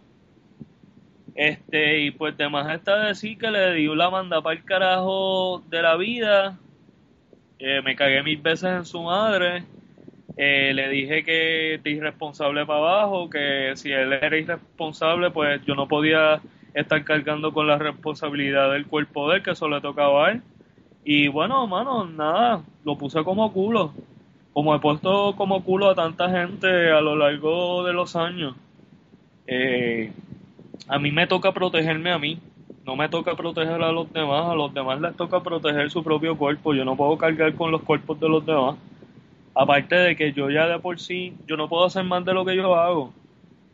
Este, 1.33 2.01
y 2.01 2.11
pues 2.11 2.35
demás 2.35 2.75
está 2.75 3.05
decir 3.05 3.37
que 3.37 3.49
le 3.49 3.73
dio 3.75 3.95
la 3.95 4.09
manda 4.09 4.41
para 4.41 4.57
el 4.57 4.65
carajo 4.65 5.63
de 5.69 5.81
la 5.81 5.95
vida. 5.95 6.59
Eh, 7.57 7.81
me 7.85 7.95
cagué 7.95 8.21
mil 8.21 8.41
veces 8.41 8.69
en 8.69 8.83
su 8.83 9.01
madre. 9.01 9.63
Eh, 10.35 10.73
le 10.73 10.89
dije 10.89 11.23
que 11.23 11.79
de 11.81 11.89
irresponsable 11.89 12.65
para 12.65 12.79
abajo, 12.79 13.29
que 13.29 13.71
si 13.75 13.93
él 13.93 14.11
era 14.11 14.37
irresponsable, 14.37 15.31
pues 15.31 15.65
yo 15.65 15.73
no 15.73 15.87
podía 15.87 16.41
estar 16.74 17.03
cargando 17.03 17.53
con 17.53 17.67
la 17.67 17.78
responsabilidad 17.78 18.72
del 18.72 18.88
cuerpo 18.88 19.30
de 19.30 19.38
él, 19.38 19.43
que 19.43 19.51
eso 19.51 19.67
le 19.67 19.82
tocaba 19.82 20.28
a 20.28 20.32
él. 20.32 20.41
Y 21.03 21.28
bueno, 21.28 21.65
mano, 21.67 22.05
nada, 22.05 22.63
lo 22.84 22.97
puse 22.97 23.24
como 23.24 23.51
culo. 23.51 23.93
Como 24.53 24.76
he 24.76 24.80
puesto 24.80 25.36
como 25.36 25.63
culo 25.63 25.89
a 25.89 25.95
tanta 25.95 26.30
gente 26.30 26.91
a 26.91 27.01
lo 27.01 27.15
largo 27.15 27.84
de 27.84 27.93
los 27.93 28.15
años. 28.15 28.55
Eh, 29.47 30.11
a 30.88 30.99
mí 30.99 31.11
me 31.11 31.28
toca 31.28 31.51
protegerme 31.53 32.11
a 32.11 32.19
mí. 32.19 32.39
No 32.86 32.95
me 32.95 33.09
toca 33.09 33.36
proteger 33.36 33.82
a 33.82 33.91
los 33.91 34.11
demás. 34.11 34.49
A 34.49 34.55
los 34.55 34.74
demás 34.74 34.99
les 35.01 35.15
toca 35.15 35.41
proteger 35.41 35.89
su 35.89 36.03
propio 36.03 36.38
cuerpo. 36.38 36.74
Yo 36.74 36.86
no 36.86 36.95
puedo 36.95 37.17
cargar 37.17 37.55
con 37.55 37.72
los 37.72 37.82
cuerpos 37.82 38.19
de 38.19 38.30
los 38.30 38.45
demás. 38.45 38.76
Aparte 39.55 39.95
de 39.95 40.15
que 40.15 40.34
yo 40.34 40.49
ya 40.49 40.67
de 40.67 40.80
por 40.80 40.99
sí, 40.99 41.34
yo 41.47 41.57
no 41.57 41.67
puedo 41.67 41.86
hacer 41.86 42.03
más 42.03 42.24
de 42.24 42.34
lo 42.34 42.45
que 42.45 42.55
yo 42.55 42.76
hago. 42.76 43.13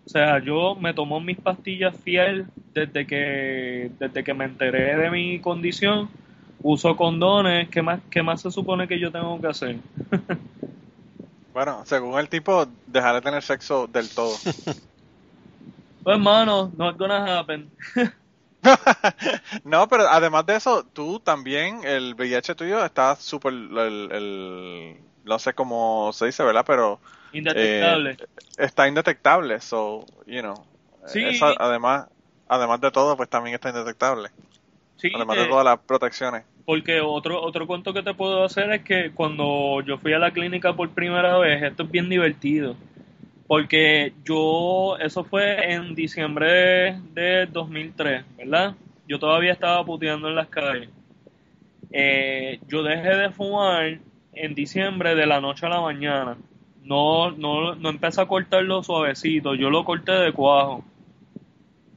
O 0.07 0.09
sea, 0.09 0.39
yo 0.39 0.73
me 0.75 0.93
tomo 0.93 1.19
mis 1.19 1.37
pastillas 1.37 1.93
fiel 1.97 2.47
desde 2.73 3.05
que, 3.05 3.91
desde 3.99 4.23
que 4.23 4.33
me 4.33 4.45
enteré 4.45 4.95
de 4.95 5.11
mi 5.11 5.41
condición. 5.41 6.09
Uso 6.63 6.95
condones. 6.95 7.67
¿Qué 7.67 7.81
más, 7.81 7.99
qué 8.09 8.23
más 8.23 8.41
se 8.41 8.49
supone 8.49 8.87
que 8.87 8.97
yo 8.97 9.11
tengo 9.11 9.39
que 9.41 9.47
hacer? 9.47 9.75
Bueno, 11.53 11.81
según 11.87 12.19
el 12.19 12.29
tipo, 12.29 12.67
dejar 12.85 13.15
de 13.15 13.21
tener 13.21 13.41
sexo 13.41 13.87
del 13.87 14.07
todo. 14.09 14.35
Pues, 16.03 16.15
hermano, 16.15 16.71
not 16.77 16.97
gonna 16.97 17.39
happen. 17.39 17.69
no, 19.65 19.89
pero 19.89 20.07
además 20.07 20.45
de 20.45 20.55
eso, 20.55 20.85
tú 20.93 21.19
también, 21.19 21.83
el 21.83 22.13
VIH 22.13 22.55
tuyo 22.55 22.85
está 22.85 23.17
súper, 23.17 23.51
el, 23.51 24.09
el, 24.11 24.97
no 25.25 25.39
sé 25.39 25.53
cómo 25.53 26.13
se 26.13 26.27
dice, 26.27 26.43
¿verdad? 26.43 26.63
Pero 26.65 27.01
Indetectable. 27.37 28.11
eh, 28.11 28.17
está 28.57 28.87
indetectable, 28.87 29.59
so, 29.59 30.05
you 30.25 30.41
know. 30.41 30.55
Sí. 31.05 31.23
Además, 31.57 32.07
además 32.47 32.81
de 32.81 32.91
todo, 32.91 33.15
pues 33.15 33.29
también 33.29 33.55
está 33.55 33.69
indetectable. 33.69 34.29
sí, 34.97 35.11
Además 35.15 35.37
de 35.37 35.43
eh, 35.43 35.47
todas 35.47 35.65
las 35.65 35.79
protecciones. 35.79 36.43
Porque 36.65 36.99
otro, 36.99 37.41
otro 37.41 37.65
cuento 37.65 37.93
que 37.93 38.03
te 38.03 38.13
puedo 38.13 38.43
hacer 38.43 38.71
es 38.71 38.83
que 38.83 39.11
cuando 39.11 39.81
yo 39.81 39.97
fui 39.97 40.13
a 40.13 40.19
la 40.19 40.31
clínica 40.31 40.73
por 40.73 40.89
primera 40.89 41.37
vez, 41.37 41.63
esto 41.63 41.83
es 41.83 41.91
bien 41.91 42.09
divertido. 42.09 42.75
Porque 43.47 44.13
yo, 44.25 44.97
eso 44.99 45.23
fue 45.23 45.73
en 45.73 45.95
diciembre 45.95 46.99
de 47.13 47.45
2003, 47.45 48.25
¿verdad? 48.37 48.75
Yo 49.07 49.19
todavía 49.19 49.53
estaba 49.53 49.85
puteando 49.85 50.27
en 50.27 50.35
las 50.35 50.49
calles. 50.49 50.89
Eh, 51.91 52.59
yo 52.67 52.83
dejé 52.83 53.15
de 53.15 53.29
fumar 53.29 53.99
en 54.33 54.53
diciembre 54.53 55.15
de 55.15 55.25
la 55.25 55.39
noche 55.39 55.65
a 55.65 55.69
la 55.69 55.79
mañana. 55.79 56.37
No, 56.87 57.31
no, 57.31 57.75
no 57.75 57.89
empecé 57.89 58.21
a 58.21 58.27
cortarlo 58.27 58.81
suavecito, 58.81 59.55
yo 59.55 59.69
lo 59.69 59.83
corté 59.83 60.13
de 60.13 60.31
cuajo. 60.31 60.85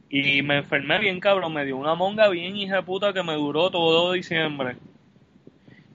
Y 0.09 0.43
me 0.43 0.59
enfermé 0.59 0.99
bien 0.99 1.21
cabrón, 1.21 1.55
me 1.55 1.65
dio 1.65 1.77
una 1.77 1.95
monga 1.95 2.29
bien 2.29 2.57
hija 2.57 2.83
puta 2.83 3.13
que 3.13 3.23
me 3.23 3.35
duró 3.35 3.71
todo 3.71 4.11
diciembre. 4.13 4.77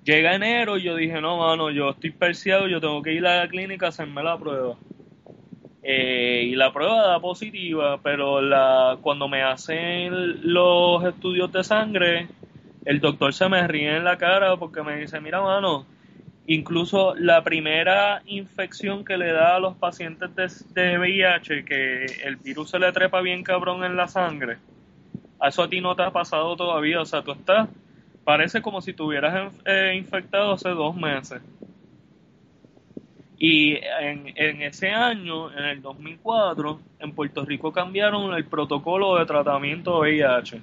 Llega 0.06 0.36
enero 0.36 0.78
y 0.78 0.84
yo 0.84 0.96
dije, 0.96 1.20
no, 1.20 1.38
mano, 1.38 1.72
yo 1.72 1.90
estoy 1.90 2.12
perseado, 2.12 2.70
yo 2.70 2.80
tengo 2.80 3.02
que 3.02 3.12
ir 3.12 3.28
a 3.28 3.40
la 3.40 3.50
clínica 3.50 3.88
a 3.88 3.90
hacerme 3.90 4.24
la 4.24 4.38
prueba. 4.38 4.78
Eh, 5.84 6.44
y 6.46 6.56
la 6.56 6.72
prueba 6.72 7.06
da 7.06 7.20
positiva, 7.20 8.00
pero 8.02 8.42
la, 8.42 8.98
cuando 9.02 9.28
me 9.28 9.44
hacen 9.44 10.54
los 10.54 11.04
estudios 11.04 11.52
de 11.52 11.66
sangre, 11.66 12.30
el 12.86 13.02
doctor 13.02 13.34
se 13.34 13.50
me 13.50 13.68
ríe 13.68 13.98
en 13.98 14.06
la 14.06 14.18
cara 14.18 14.56
porque 14.56 14.84
me 14.84 14.96
dice, 14.96 15.20
mira, 15.20 15.42
mano, 15.42 15.86
incluso 16.48 17.16
la 17.16 17.44
primera 17.44 18.22
infección 18.26 19.04
que 19.04 19.18
le 19.18 19.32
da 19.32 19.56
a 19.56 19.60
los 19.60 19.76
pacientes 19.76 20.36
de, 20.36 20.82
de 20.82 20.98
VIH, 21.00 21.66
que 21.66 22.06
el 22.24 22.36
virus 22.38 22.70
se 22.70 22.80
le 22.80 22.92
trepa 22.92 23.22
bien 23.22 23.44
cabrón 23.44 23.84
en 23.84 23.96
la 23.96 24.08
sangre, 24.08 24.58
a 25.40 25.50
eso 25.50 25.64
a 25.64 25.70
ti 25.70 25.82
no 25.82 25.96
te 25.96 26.04
ha 26.04 26.12
pasado 26.12 26.56
todavía, 26.56 27.02
o 27.02 27.06
sea, 27.06 27.22
tú 27.22 27.32
estás, 27.32 27.70
parece 28.24 28.62
como 28.62 28.82
si 28.82 28.94
tuvieras 28.94 29.54
eh, 29.66 29.94
infectado 29.98 30.54
hace 30.54 30.70
dos 30.70 30.96
meses. 30.96 31.42
Y 33.38 33.76
en, 33.76 34.32
en 34.36 34.62
ese 34.62 34.92
año, 34.92 35.52
en 35.52 35.66
el 35.66 35.82
2004, 35.82 36.80
en 37.00 37.12
Puerto 37.12 37.44
Rico 37.44 37.72
cambiaron 37.72 38.34
el 38.34 38.46
protocolo 38.46 39.18
de 39.18 39.26
tratamiento 39.26 40.02
de 40.02 40.12
VIH. 40.12 40.62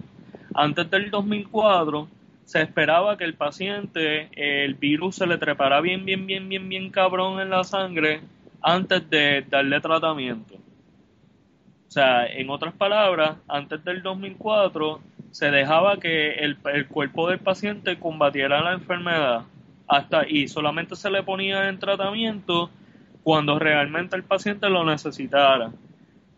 Antes 0.55 0.91
del 0.91 1.11
2004 1.11 2.09
se 2.45 2.63
esperaba 2.63 3.17
que 3.17 3.25
el 3.25 3.35
paciente, 3.35 4.29
el 4.35 4.75
virus 4.75 5.17
se 5.17 5.27
le 5.27 5.39
trepara 5.39 5.81
bien, 5.81 6.05
bien, 6.05 6.27
bien, 6.27 6.49
bien, 6.49 6.69
bien 6.69 6.91
cabrón 6.91 7.41
en 7.41 7.51
la 7.51 7.65
sangre 7.65 8.21
antes 8.61 9.09
de 9.09 9.45
darle 9.49 9.81
tratamiento. 9.81 10.55
O 10.55 11.91
sea, 11.91 12.27
en 12.27 12.49
otras 12.51 12.75
palabras, 12.75 13.37
antes 13.49 13.85
del 13.85 14.03
2004 14.03 15.01
se 15.31 15.51
dejaba 15.51 15.99
que 15.99 16.35
el, 16.35 16.57
el 16.73 16.87
cuerpo 16.89 17.29
del 17.29 17.39
paciente 17.39 17.99
combatiera 17.99 18.63
la 18.63 18.73
enfermedad 18.73 19.45
hasta 19.89 20.27
y 20.27 20.49
solamente 20.49 20.97
se 20.97 21.11
le 21.11 21.23
ponía 21.23 21.69
en 21.69 21.79
tratamiento 21.79 22.71
cuando 23.23 23.59
realmente 23.59 24.17
el 24.17 24.25
paciente 24.25 24.69
lo 24.69 24.85
necesitara. 24.85 25.71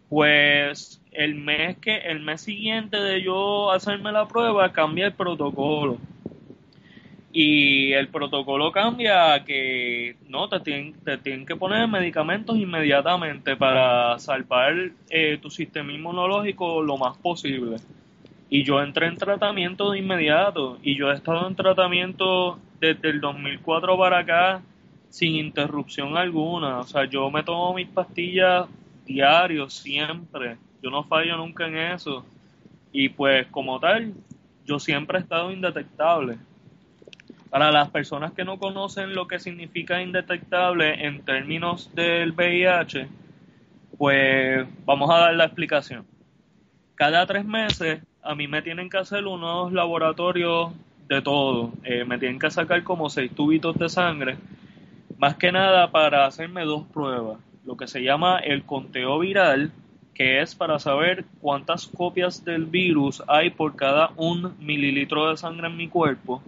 Pues 0.09 1.01
el 1.15 1.37
mes 1.37 1.79
que 1.79 1.97
el 1.97 2.21
mes 2.21 2.43
siguiente 2.43 2.97
de 2.99 3.23
yo 3.23 3.71
hacerme 3.71 4.13
la 4.13 4.27
prueba 4.27 4.73
cambia 4.73 5.07
el 5.07 5.13
protocolo 5.15 5.99
Y 7.33 7.93
el 7.93 8.09
protocolo 8.09 8.73
cambia 8.73 9.45
que 9.45 10.17
no 10.29 10.49
te 10.49 10.61
tienen, 10.61 10.95
te 11.05 11.19
tienen 11.19 11.47
que 11.47 11.57
poner 11.57 11.89
medicamentos 11.89 12.57
inmediatamente 12.57 13.57
para 13.57 14.19
salvar 14.19 14.75
eh, 15.11 15.39
tu 15.41 15.51
sistema 15.51 15.93
inmunológico 15.93 16.83
lo 16.83 16.97
más 16.97 17.17
posible. 17.19 17.77
Y 18.51 18.63
yo 18.63 18.81
entré 18.81 19.09
en 19.09 19.17
tratamiento 19.17 19.91
de 19.91 19.99
inmediato. 19.99 20.79
Y 20.83 20.97
yo 20.97 21.11
he 21.11 21.15
estado 21.15 21.49
en 21.49 21.57
tratamiento 21.57 22.59
desde 22.81 23.11
el 23.11 23.21
2004 23.21 23.99
para 23.99 24.19
acá 24.19 24.63
sin 25.11 25.37
interrupción 25.37 26.17
alguna. 26.17 26.81
O 26.81 26.85
sea, 26.85 27.05
yo 27.05 27.31
me 27.31 27.43
tomo 27.43 27.75
mis 27.75 27.89
pastillas 27.89 28.69
diarios, 29.07 29.75
siempre. 29.75 30.57
Yo 30.85 30.91
no 30.91 31.03
fallo 31.03 31.39
nunca 31.39 31.67
en 31.67 31.79
eso. 31.79 32.27
Y 32.93 33.09
pues 33.09 33.47
como 33.47 33.81
tal, 33.81 34.13
yo 34.67 34.79
siempre 34.79 35.17
he 35.17 35.23
estado 35.23 35.51
indetectable. 35.51 36.37
Para 37.49 37.73
las 37.73 37.89
personas 37.89 38.33
que 38.33 38.45
no 38.45 38.59
conocen 38.59 39.15
lo 39.15 39.27
que 39.27 39.39
significa 39.39 40.03
indetectable 40.03 41.07
en 41.07 41.25
términos 41.25 41.91
del 41.95 42.33
VIH, 42.33 43.09
pues 43.97 44.69
vamos 44.85 45.11
a 45.11 45.21
dar 45.21 45.35
la 45.35 45.47
explicación. 45.47 46.05
Cada 46.97 47.25
tres 47.25 47.47
meses 47.47 48.03
a 48.23 48.35
mí 48.35 48.47
me 48.47 48.61
tienen 48.61 48.91
que 48.91 48.99
hacer 48.99 49.27
unos 49.27 49.73
laboratorios 49.73 50.71
de 51.09 51.23
todo. 51.23 51.73
Eh, 51.85 52.05
me 52.05 52.19
tienen 52.19 52.39
que 52.39 52.51
sacar 52.51 52.85
como 52.85 53.09
seis 53.09 53.35
tubitos 53.35 53.79
de 53.79 53.89
sangre, 53.89 54.37
más 55.17 55.37
que 55.37 55.51
nada 55.51 55.91
para 55.91 56.27
hacerme 56.27 56.67
dos 56.67 56.85
pruebas. 56.89 57.39
Lo 57.65 57.75
que 57.79 57.87
se 57.87 58.03
llama 58.03 58.39
el 58.41 58.65
conteo 58.65 59.19
viral, 59.19 59.73
que 60.15 60.41
es 60.41 60.55
para 60.55 60.79
saber 60.79 61.25
cuántas 61.41 61.87
copias 61.87 62.45
del 62.45 62.67
virus 62.67 63.23
hay 63.27 63.51
por 63.51 63.75
cada 63.75 64.11
un 64.17 64.55
mililitro 64.61 65.29
de 65.29 65.37
sangre 65.37 65.67
en 65.67 65.77
mi 65.77 65.89
cuerpo 65.89 66.43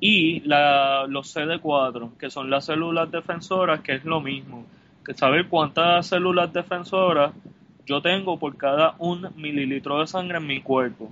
y 0.00 0.40
la, 0.40 1.06
los 1.08 1.34
CD4, 1.34 2.16
que 2.18 2.30
son 2.30 2.50
las 2.50 2.66
células 2.66 3.10
defensoras, 3.10 3.80
que 3.80 3.94
es 3.94 4.04
lo 4.04 4.20
mismo, 4.20 4.64
que 5.04 5.14
saber 5.14 5.48
cuántas 5.48 6.08
células 6.08 6.52
defensoras 6.52 7.32
yo 7.86 8.02
tengo 8.02 8.38
por 8.38 8.56
cada 8.56 8.94
un 8.98 9.28
mililitro 9.36 10.00
de 10.00 10.06
sangre 10.06 10.38
en 10.38 10.46
mi 10.46 10.60
cuerpo. 10.60 11.10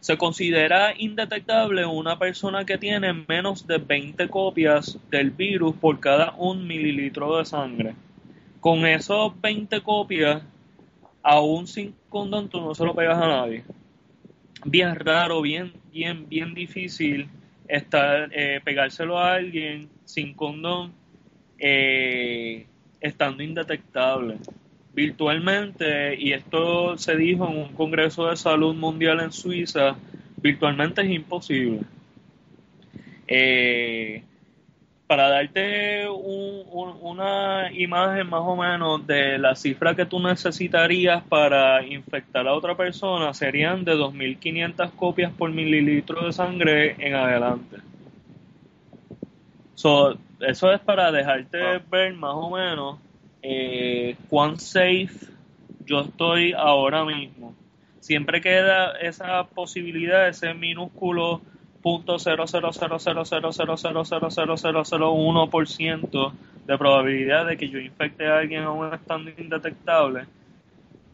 Se 0.00 0.18
considera 0.18 0.92
indetectable 0.98 1.86
una 1.86 2.18
persona 2.18 2.64
que 2.64 2.76
tiene 2.76 3.12
menos 3.12 3.66
de 3.66 3.78
20 3.78 4.28
copias 4.28 4.98
del 5.10 5.30
virus 5.30 5.76
por 5.76 6.00
cada 6.00 6.32
un 6.32 6.66
mililitro 6.66 7.38
de 7.38 7.44
sangre. 7.44 7.94
Con 8.62 8.86
esos 8.86 9.38
20 9.42 9.82
copias, 9.82 10.42
aún 11.22 11.66
sin 11.66 11.94
condón, 12.08 12.48
tú 12.48 12.62
no 12.62 12.74
se 12.74 12.82
lo 12.82 12.94
pegas 12.94 13.18
a 13.18 13.28
nadie 13.28 13.62
bien 14.64 14.94
raro, 14.96 15.42
bien, 15.42 15.72
bien, 15.92 16.28
bien 16.28 16.54
difícil 16.54 17.28
estar, 17.68 18.30
eh, 18.32 18.60
pegárselo 18.64 19.18
a 19.18 19.34
alguien 19.34 19.88
sin 20.04 20.34
condón, 20.34 20.92
eh, 21.58 22.66
estando 23.00 23.42
indetectable. 23.42 24.38
Virtualmente, 24.94 26.14
y 26.18 26.32
esto 26.32 26.98
se 26.98 27.16
dijo 27.16 27.48
en 27.48 27.56
un 27.56 27.72
Congreso 27.72 28.28
de 28.28 28.36
Salud 28.36 28.74
Mundial 28.74 29.20
en 29.20 29.32
Suiza, 29.32 29.96
virtualmente 30.36 31.02
es 31.02 31.10
imposible. 31.10 31.80
Eh, 33.26 34.22
para 35.12 35.28
darte 35.28 36.08
una 36.08 37.70
imagen 37.70 38.30
más 38.30 38.40
o 38.40 38.56
menos 38.56 39.06
de 39.06 39.36
la 39.36 39.54
cifra 39.54 39.94
que 39.94 40.06
tú 40.06 40.18
necesitarías 40.18 41.22
para 41.24 41.84
infectar 41.84 42.48
a 42.48 42.54
otra 42.54 42.74
persona, 42.74 43.34
serían 43.34 43.84
de 43.84 43.92
2.500 43.92 44.90
copias 44.92 45.30
por 45.34 45.50
mililitro 45.50 46.24
de 46.24 46.32
sangre 46.32 46.96
en 46.98 47.14
adelante. 47.14 47.76
eso 49.74 50.72
es 50.72 50.80
para 50.80 51.12
dejarte 51.12 51.58
ver 51.90 52.14
más 52.14 52.34
o 52.34 52.48
menos 52.48 52.98
eh, 53.42 54.16
cuán 54.30 54.58
safe 54.58 55.26
yo 55.84 56.00
estoy 56.00 56.54
ahora 56.54 57.04
mismo. 57.04 57.54
Siempre 58.00 58.40
queda 58.40 58.92
esa 58.92 59.44
posibilidad, 59.44 60.26
ese 60.26 60.54
minúsculo 60.54 61.42
ciento 65.66 66.32
de 66.66 66.78
probabilidad 66.78 67.46
de 67.46 67.56
que 67.56 67.68
yo 67.68 67.78
infecte 67.78 68.26
a 68.26 68.38
alguien 68.38 68.62
aún 68.62 68.92
estando 68.94 69.30
indetectable, 69.36 70.26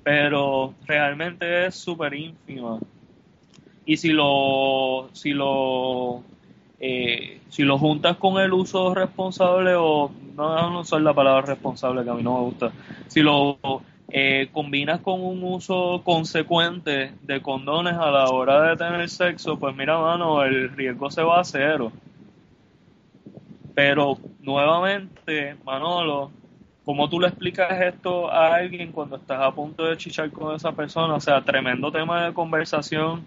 pero 0.03 0.75
realmente 0.87 1.67
es 1.67 1.75
súper 1.75 2.15
ínfima. 2.15 2.79
Y 3.87 3.97
si 3.97 4.11
lo, 4.11 5.09
si 5.13 5.31
lo, 5.31 6.23
eh, 6.79 7.41
si 7.49 7.63
lo 7.63 7.79
juntas 7.79 8.19
con 8.19 8.41
el 8.41 8.53
uso 8.53 8.95
responsable 8.95 9.75
o 9.75 10.11
no, 10.37 10.71
no 10.71 10.81
usar 10.81 11.01
la 11.01 11.15
palabra 11.15 11.43
responsable 11.43 12.05
que 12.05 12.11
a 12.11 12.15
mí 12.15 12.23
no 12.23 12.35
me 12.39 12.45
gusta, 12.45 12.71
si 13.07 13.23
lo 13.23 13.59
eh, 14.11 14.49
combinas 14.53 15.01
con 15.01 15.21
un 15.23 15.43
uso 15.43 16.03
consecuente 16.03 17.13
de 17.23 17.43
condones 17.43 17.95
a 17.95 18.11
la 18.11 18.31
hora 18.31 18.71
de 18.71 18.77
tener 18.77 19.09
sexo, 19.11 19.59
pues 19.59 19.77
mira, 19.77 19.99
mano, 19.99 20.43
el 20.45 20.71
riesgo 20.71 21.11
se 21.11 21.23
va 21.23 21.41
a 21.41 21.45
cero. 21.45 21.93
Pero 23.75 24.19
nuevamente, 24.41 25.57
Manolo, 25.65 26.31
¿cómo 26.85 27.09
tú 27.09 27.21
le 27.21 27.29
explicas 27.29 27.81
esto 27.83 28.31
a 28.31 28.55
alguien 28.55 28.93
cuando 28.93 29.17
estás 29.17 29.41
a 29.41 29.53
punto 29.53 29.85
de 29.85 29.97
chichar 29.99 30.31
con 30.31 30.57
esa 30.57 30.73
persona? 30.73 31.15
O 31.15 31.21
sea, 31.21 31.43
tremendo 31.43 31.93
tema 31.93 32.27
de 32.27 32.33
conversación. 32.33 33.25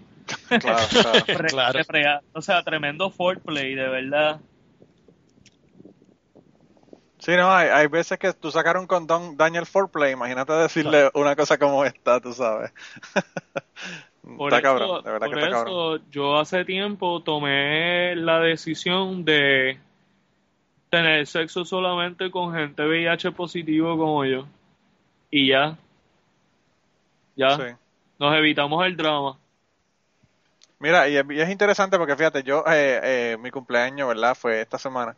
Claro, 0.48 1.24
claro. 1.48 1.80
O 2.32 2.42
sea, 2.42 2.62
tremendo 2.62 3.08
foreplay, 3.10 3.74
de 3.74 3.88
verdad. 3.88 4.40
Sí, 7.22 7.36
no, 7.36 7.52
hay, 7.52 7.68
hay 7.68 7.86
veces 7.86 8.18
que 8.18 8.32
tú 8.32 8.50
sacar 8.50 8.76
un 8.76 8.88
condón 8.88 9.36
daña 9.36 9.60
el 9.60 9.66
foreplay. 9.66 10.12
Imagínate 10.12 10.52
decirle 10.54 11.08
una 11.14 11.36
cosa 11.36 11.56
como 11.56 11.84
esta, 11.84 12.20
tú 12.20 12.32
sabes. 12.32 12.72
Por 14.36 14.52
está 14.52 14.74
eso, 14.74 15.02
de 15.02 15.10
verdad 15.12 15.28
que 15.28 15.34
está 15.34 15.62
eso 15.62 15.98
yo 16.10 16.38
hace 16.38 16.64
tiempo 16.64 17.22
tomé 17.22 18.16
la 18.16 18.40
decisión 18.40 19.24
de 19.24 19.78
tener 20.90 21.26
sexo 21.28 21.64
solamente 21.64 22.28
con 22.32 22.54
gente 22.54 22.84
VIH 22.84 23.30
positivo 23.30 23.96
como 23.96 24.24
yo. 24.24 24.48
Y 25.30 25.46
ya. 25.46 25.78
Ya. 27.36 27.78
Nos 28.18 28.34
evitamos 28.36 28.84
el 28.84 28.96
drama. 28.96 29.38
Mira, 30.82 31.08
y 31.08 31.16
es, 31.16 31.48
interesante 31.48 31.96
porque 31.96 32.16
fíjate, 32.16 32.42
yo, 32.42 32.64
eh, 32.66 33.00
eh, 33.04 33.36
mi 33.38 33.52
cumpleaños, 33.52 34.08
¿verdad? 34.08 34.34
Fue 34.34 34.60
esta 34.60 34.78
semana. 34.78 35.16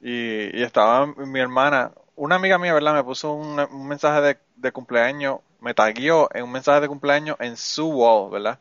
Y, 0.00 0.60
estaba 0.60 1.06
mi 1.06 1.38
hermana, 1.38 1.92
una 2.16 2.34
amiga 2.34 2.58
mía, 2.58 2.74
¿verdad? 2.74 2.94
Me 2.94 3.04
puso 3.04 3.32
un, 3.32 3.86
mensaje 3.86 4.36
de, 4.56 4.72
cumpleaños, 4.72 5.38
me 5.60 5.72
taguió 5.72 6.28
en 6.34 6.42
un 6.42 6.50
mensaje 6.50 6.80
de 6.80 6.88
cumpleaños 6.88 7.36
en 7.38 7.56
su 7.56 7.90
wall, 7.90 8.28
¿verdad? 8.32 8.58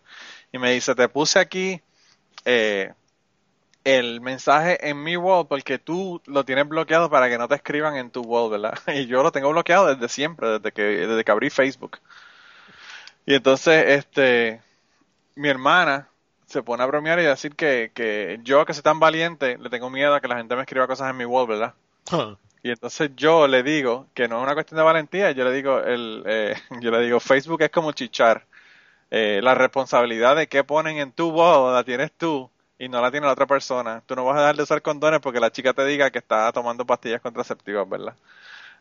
Y 0.51 0.59
me 0.59 0.71
dice, 0.71 0.93
te 0.93 1.09
puse 1.09 1.39
aquí 1.39 1.81
eh, 2.45 2.93
el 3.83 4.21
mensaje 4.21 4.77
en 4.87 5.01
mi 5.01 5.17
wall 5.17 5.47
porque 5.47 5.79
tú 5.79 6.21
lo 6.27 6.45
tienes 6.45 6.67
bloqueado 6.67 7.09
para 7.09 7.29
que 7.29 7.39
no 7.39 7.47
te 7.47 7.55
escriban 7.55 7.95
en 7.95 8.11
tu 8.11 8.21
wall, 8.21 8.51
¿verdad? 8.51 8.77
Y 8.93 9.07
yo 9.07 9.23
lo 9.23 9.31
tengo 9.31 9.49
bloqueado 9.49 9.87
desde 9.87 10.07
siempre, 10.07 10.59
desde 10.59 10.71
que, 10.71 10.83
desde 10.83 11.23
que 11.23 11.31
abrí 11.31 11.49
Facebook. 11.49 11.97
Y 13.25 13.33
entonces, 13.33 13.85
este, 13.87 14.61
mi 15.35 15.49
hermana 15.49 16.09
se 16.53 16.63
pone 16.63 16.83
a 16.83 16.85
bromear 16.85 17.19
y 17.19 17.23
decir 17.23 17.55
que, 17.55 17.91
que 17.93 18.39
yo, 18.43 18.65
que 18.65 18.73
soy 18.73 18.83
tan 18.83 18.99
valiente, 18.99 19.57
le 19.57 19.69
tengo 19.69 19.89
miedo 19.89 20.13
a 20.13 20.21
que 20.21 20.27
la 20.27 20.37
gente 20.37 20.55
me 20.55 20.61
escriba 20.61 20.87
cosas 20.87 21.09
en 21.09 21.17
mi 21.17 21.25
wall, 21.25 21.47
¿verdad? 21.47 21.73
Y 22.61 22.69
entonces 22.69 23.11
yo 23.15 23.47
le 23.47 23.63
digo 23.63 24.07
que 24.13 24.27
no 24.27 24.37
es 24.37 24.43
una 24.43 24.53
cuestión 24.53 24.77
de 24.77 24.83
valentía, 24.83 25.31
yo 25.31 25.43
le 25.43 25.51
digo, 25.51 25.79
el, 25.79 26.23
eh, 26.25 26.55
yo 26.81 26.91
le 26.91 27.01
digo, 27.01 27.19
Facebook 27.19 27.61
es 27.63 27.71
como 27.71 27.91
chichar. 27.91 28.45
Eh, 29.11 29.41
la 29.43 29.53
responsabilidad 29.53 30.35
de 30.35 30.47
qué 30.47 30.63
ponen 30.63 30.97
en 30.97 31.11
tu 31.11 31.29
wall 31.29 31.73
la 31.73 31.83
tienes 31.83 32.11
tú 32.13 32.49
y 32.79 32.89
no 32.89 33.01
la 33.01 33.11
tiene 33.11 33.27
la 33.27 33.33
otra 33.33 33.45
persona. 33.47 34.01
Tú 34.05 34.15
no 34.15 34.25
vas 34.25 34.37
a 34.37 34.41
dejar 34.41 34.55
de 34.55 34.63
usar 34.63 34.81
condones 34.81 35.19
porque 35.19 35.39
la 35.39 35.51
chica 35.51 35.73
te 35.73 35.85
diga 35.85 36.09
que 36.11 36.19
está 36.19 36.51
tomando 36.51 36.85
pastillas 36.85 37.21
contraceptivas, 37.21 37.87
¿verdad? 37.87 38.15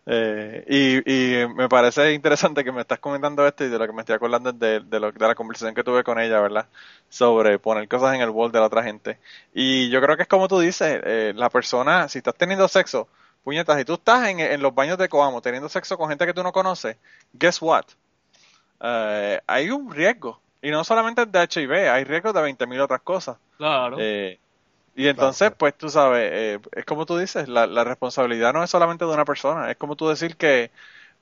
Eh, 0.05 1.03
y, 1.07 1.55
me 1.55 1.69
parece 1.69 2.13
interesante 2.13 2.65
que 2.65 2.73
me 2.73 2.81
estás 2.81 2.99
comentando 2.99 3.47
esto 3.47 3.65
y 3.65 3.69
de 3.69 3.79
lo 3.79 3.87
que 3.87 3.93
me 3.93 4.01
estoy 4.01 4.17
acordando 4.17 4.53
de, 4.53 4.81
de, 4.81 5.01
lo, 5.01 5.13
de 5.13 5.27
la 5.29 5.35
conversación 5.35 5.75
que 5.75 5.85
tuve 5.85 6.03
con 6.03 6.19
ella, 6.19 6.41
¿verdad? 6.41 6.67
Sobre 7.09 7.59
poner 7.59 7.89
cosas 7.89 8.15
en 8.15 8.21
el 8.21 8.31
wall 8.31 8.51
de 8.51 8.59
la 8.59 8.67
otra 8.67 8.83
gente. 8.83 9.19
Y 9.55 9.91
yo 9.91 10.01
creo 10.01 10.17
que 10.17 10.23
es 10.23 10.29
como 10.29 10.49
tú 10.49 10.59
dices, 10.59 11.01
eh, 11.05 11.33
la 11.37 11.51
persona, 11.51 12.09
si 12.09 12.19
estás 12.19 12.35
teniendo 12.35 12.67
sexo, 12.69 13.09
puñetas, 13.45 13.79
si 13.79 13.85
tú 13.85 13.95
estás 13.95 14.29
en, 14.29 14.41
en, 14.41 14.61
los 14.61 14.75
baños 14.75 14.99
de 14.99 15.09
Coamo 15.09 15.41
teniendo 15.41 15.69
sexo 15.69 15.97
con 15.97 16.09
gente 16.09 16.27
que 16.27 16.35
tú 16.35 16.43
no 16.43 16.53
conoces, 16.53 16.97
guess 17.33 17.63
what? 17.63 17.85
Eh, 18.81 19.41
hay 19.47 19.71
un 19.71 19.93
riesgo. 19.93 20.41
Y 20.61 20.71
no 20.71 20.85
solamente 20.85 21.27
de 21.27 21.49
HIV, 21.51 21.91
hay 21.91 22.05
riesgos 22.05 22.35
de 22.35 22.41
20.000 22.41 22.81
otras 22.81 23.01
cosas. 23.03 23.37
Claro. 23.57 23.97
Eh, 23.99 24.39
y 24.95 25.09
entonces, 25.09 25.53
pues 25.57 25.77
tú 25.77 25.89
sabes, 25.89 26.31
eh, 26.33 26.61
es 26.73 26.85
como 26.85 27.07
tú 27.07 27.17
dices, 27.17 27.49
la, 27.49 27.67
la, 27.67 27.85
responsabilidad 27.85 28.53
no 28.53 28.63
es 28.63 28.71
solamente 28.71 29.05
de 29.05 29.13
una 29.13 29.25
persona, 29.25 29.71
es 29.71 29.77
como 29.77 29.97
tú 29.97 30.09
decir 30.09 30.37
que 30.37 30.71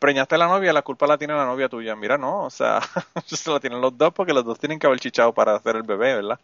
preñaste 0.00 0.34
a 0.34 0.38
la 0.38 0.48
novia, 0.48 0.72
la 0.72 0.82
culpa 0.82 1.06
la 1.06 1.18
tiene 1.18 1.34
la 1.34 1.44
novia 1.44 1.68
tuya. 1.68 1.94
Mira, 1.94 2.18
no, 2.18 2.44
o 2.44 2.50
sea, 2.50 2.80
se 3.26 3.50
la 3.50 3.60
tienen 3.60 3.80
los 3.80 3.96
dos 3.96 4.12
porque 4.12 4.32
los 4.32 4.44
dos 4.44 4.58
tienen 4.58 4.80
que 4.80 4.86
haber 4.88 4.98
chichado 4.98 5.32
para 5.32 5.54
hacer 5.54 5.76
el 5.76 5.84
bebé, 5.84 6.16
¿verdad? 6.16 6.40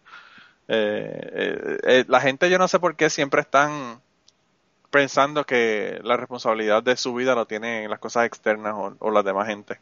Eh, 0.69 1.31
eh, 1.33 1.79
eh, 1.85 2.05
la 2.09 2.21
gente 2.21 2.51
yo 2.51 2.59
no 2.59 2.69
sé 2.69 2.81
por 2.81 2.97
qué 2.97 3.09
siempre 3.09 3.41
están 3.41 4.01
pensando 4.91 5.45
que 5.45 6.01
la 6.05 6.17
responsabilidad 6.17 6.83
de 6.83 6.97
su 6.97 7.15
vida 7.15 7.35
lo 7.35 7.47
tienen 7.47 7.91
las 7.91 8.01
cosas 8.01 8.27
externas 8.27 8.75
o, 8.77 8.97
o 9.01 9.11
las 9.11 9.25
demás 9.25 9.49
gente. 9.49 9.81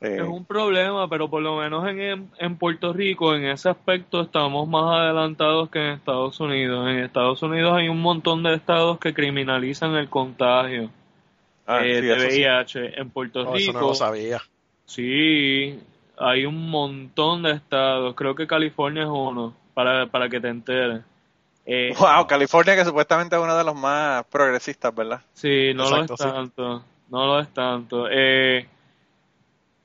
Eh, 0.00 0.16
Es 0.20 0.22
un 0.28 0.44
problema, 0.46 1.08
pero 1.08 1.28
por 1.28 1.42
lo 1.42 1.56
menos 1.58 1.86
en, 1.88 2.30
en 2.38 2.56
Puerto 2.56 2.92
Rico, 2.92 3.34
en 3.34 3.44
ese 3.46 3.68
aspecto, 3.68 4.22
estamos 4.22 4.66
más 4.68 4.98
adelantados 4.98 5.68
que 5.70 5.78
en 5.78 5.92
Estados 5.92 6.40
Unidos. 6.40 6.88
En 6.88 6.98
Estados 7.00 7.42
Unidos 7.42 7.74
hay 7.76 7.88
un 7.88 8.00
montón 8.00 8.42
de 8.42 8.54
estados 8.54 8.98
que 8.98 9.12
criminalizan 9.12 9.94
el 9.96 10.08
contagio 10.08 10.90
ah, 11.66 11.84
eh, 11.84 12.00
sí, 12.00 12.06
de 12.06 12.12
eso 12.16 12.30
sí. 12.30 12.36
VIH. 12.38 13.00
En 13.00 13.10
Puerto 13.10 13.40
Oh, 13.40 13.54
eso 13.56 13.72
Rico, 13.72 13.72
no 13.72 13.88
lo 13.88 13.94
sabía. 13.94 14.40
sí, 14.86 15.78
hay 16.18 16.44
un 16.46 16.70
montón 16.70 17.42
de 17.42 17.52
estados. 17.52 18.14
Creo 18.14 18.34
que 18.34 18.46
California 18.46 19.02
es 19.04 19.08
uno, 19.10 19.54
para, 19.74 20.06
para 20.06 20.28
que 20.28 20.40
te 20.40 20.48
enteres. 20.48 21.02
Eh, 21.66 21.94
Wow, 21.98 22.26
California 22.26 22.74
que 22.74 22.84
supuestamente 22.84 23.36
es 23.36 23.42
uno 23.42 23.56
de 23.56 23.64
los 23.64 23.74
más 23.76 24.24
progresistas, 24.26 24.94
¿verdad? 24.94 25.20
Sí, 25.34 25.72
no 25.74 25.84
Exacto, 25.84 26.14
lo 26.14 26.14
es 26.14 26.20
sí. 26.20 26.28
tanto. 26.30 26.84
No 27.10 27.26
lo 27.26 27.40
es 27.40 27.48
tanto. 27.52 28.06
Eh, 28.10 28.66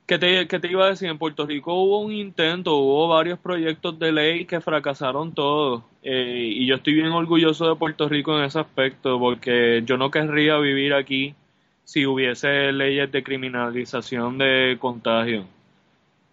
¿qué, 0.06 0.18
te, 0.18 0.48
qué 0.48 0.60
te 0.60 0.68
iba 0.68 0.86
a 0.86 0.90
decir? 0.90 1.10
En 1.10 1.18
Puerto 1.18 1.46
Rico 1.46 1.74
hubo 1.74 2.00
un 2.00 2.12
intento, 2.12 2.76
hubo 2.76 3.08
varios 3.08 3.40
proyectos 3.40 3.98
de 4.00 4.12
ley 4.12 4.46
que 4.46 4.62
fracasaron 4.62 5.34
todos. 5.34 5.84
Eh, 6.04 6.50
y 6.56 6.66
yo 6.66 6.76
estoy 6.76 6.94
bien 6.94 7.12
orgulloso 7.12 7.68
de 7.68 7.76
Puerto 7.76 8.08
Rico 8.08 8.38
en 8.38 8.46
ese 8.46 8.60
aspecto, 8.60 9.20
porque 9.20 9.84
yo 9.86 9.98
no 9.98 10.12
querría 10.12 10.58
vivir 10.58 10.94
aquí 10.94 11.36
si 11.84 12.06
hubiese 12.06 12.72
leyes 12.72 13.12
de 13.12 13.24
criminalización 13.24 14.38
de 14.38 14.78
contagio. 14.80 15.46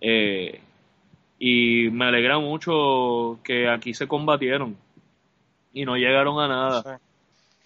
Eh, 0.00 0.60
y 1.38 1.88
me 1.90 2.06
alegra 2.06 2.38
mucho 2.38 3.38
que 3.42 3.68
aquí 3.68 3.94
se 3.94 4.06
combatieron 4.06 4.76
y 5.72 5.84
no 5.84 5.96
llegaron 5.96 6.40
a 6.40 6.48
nada. 6.48 7.00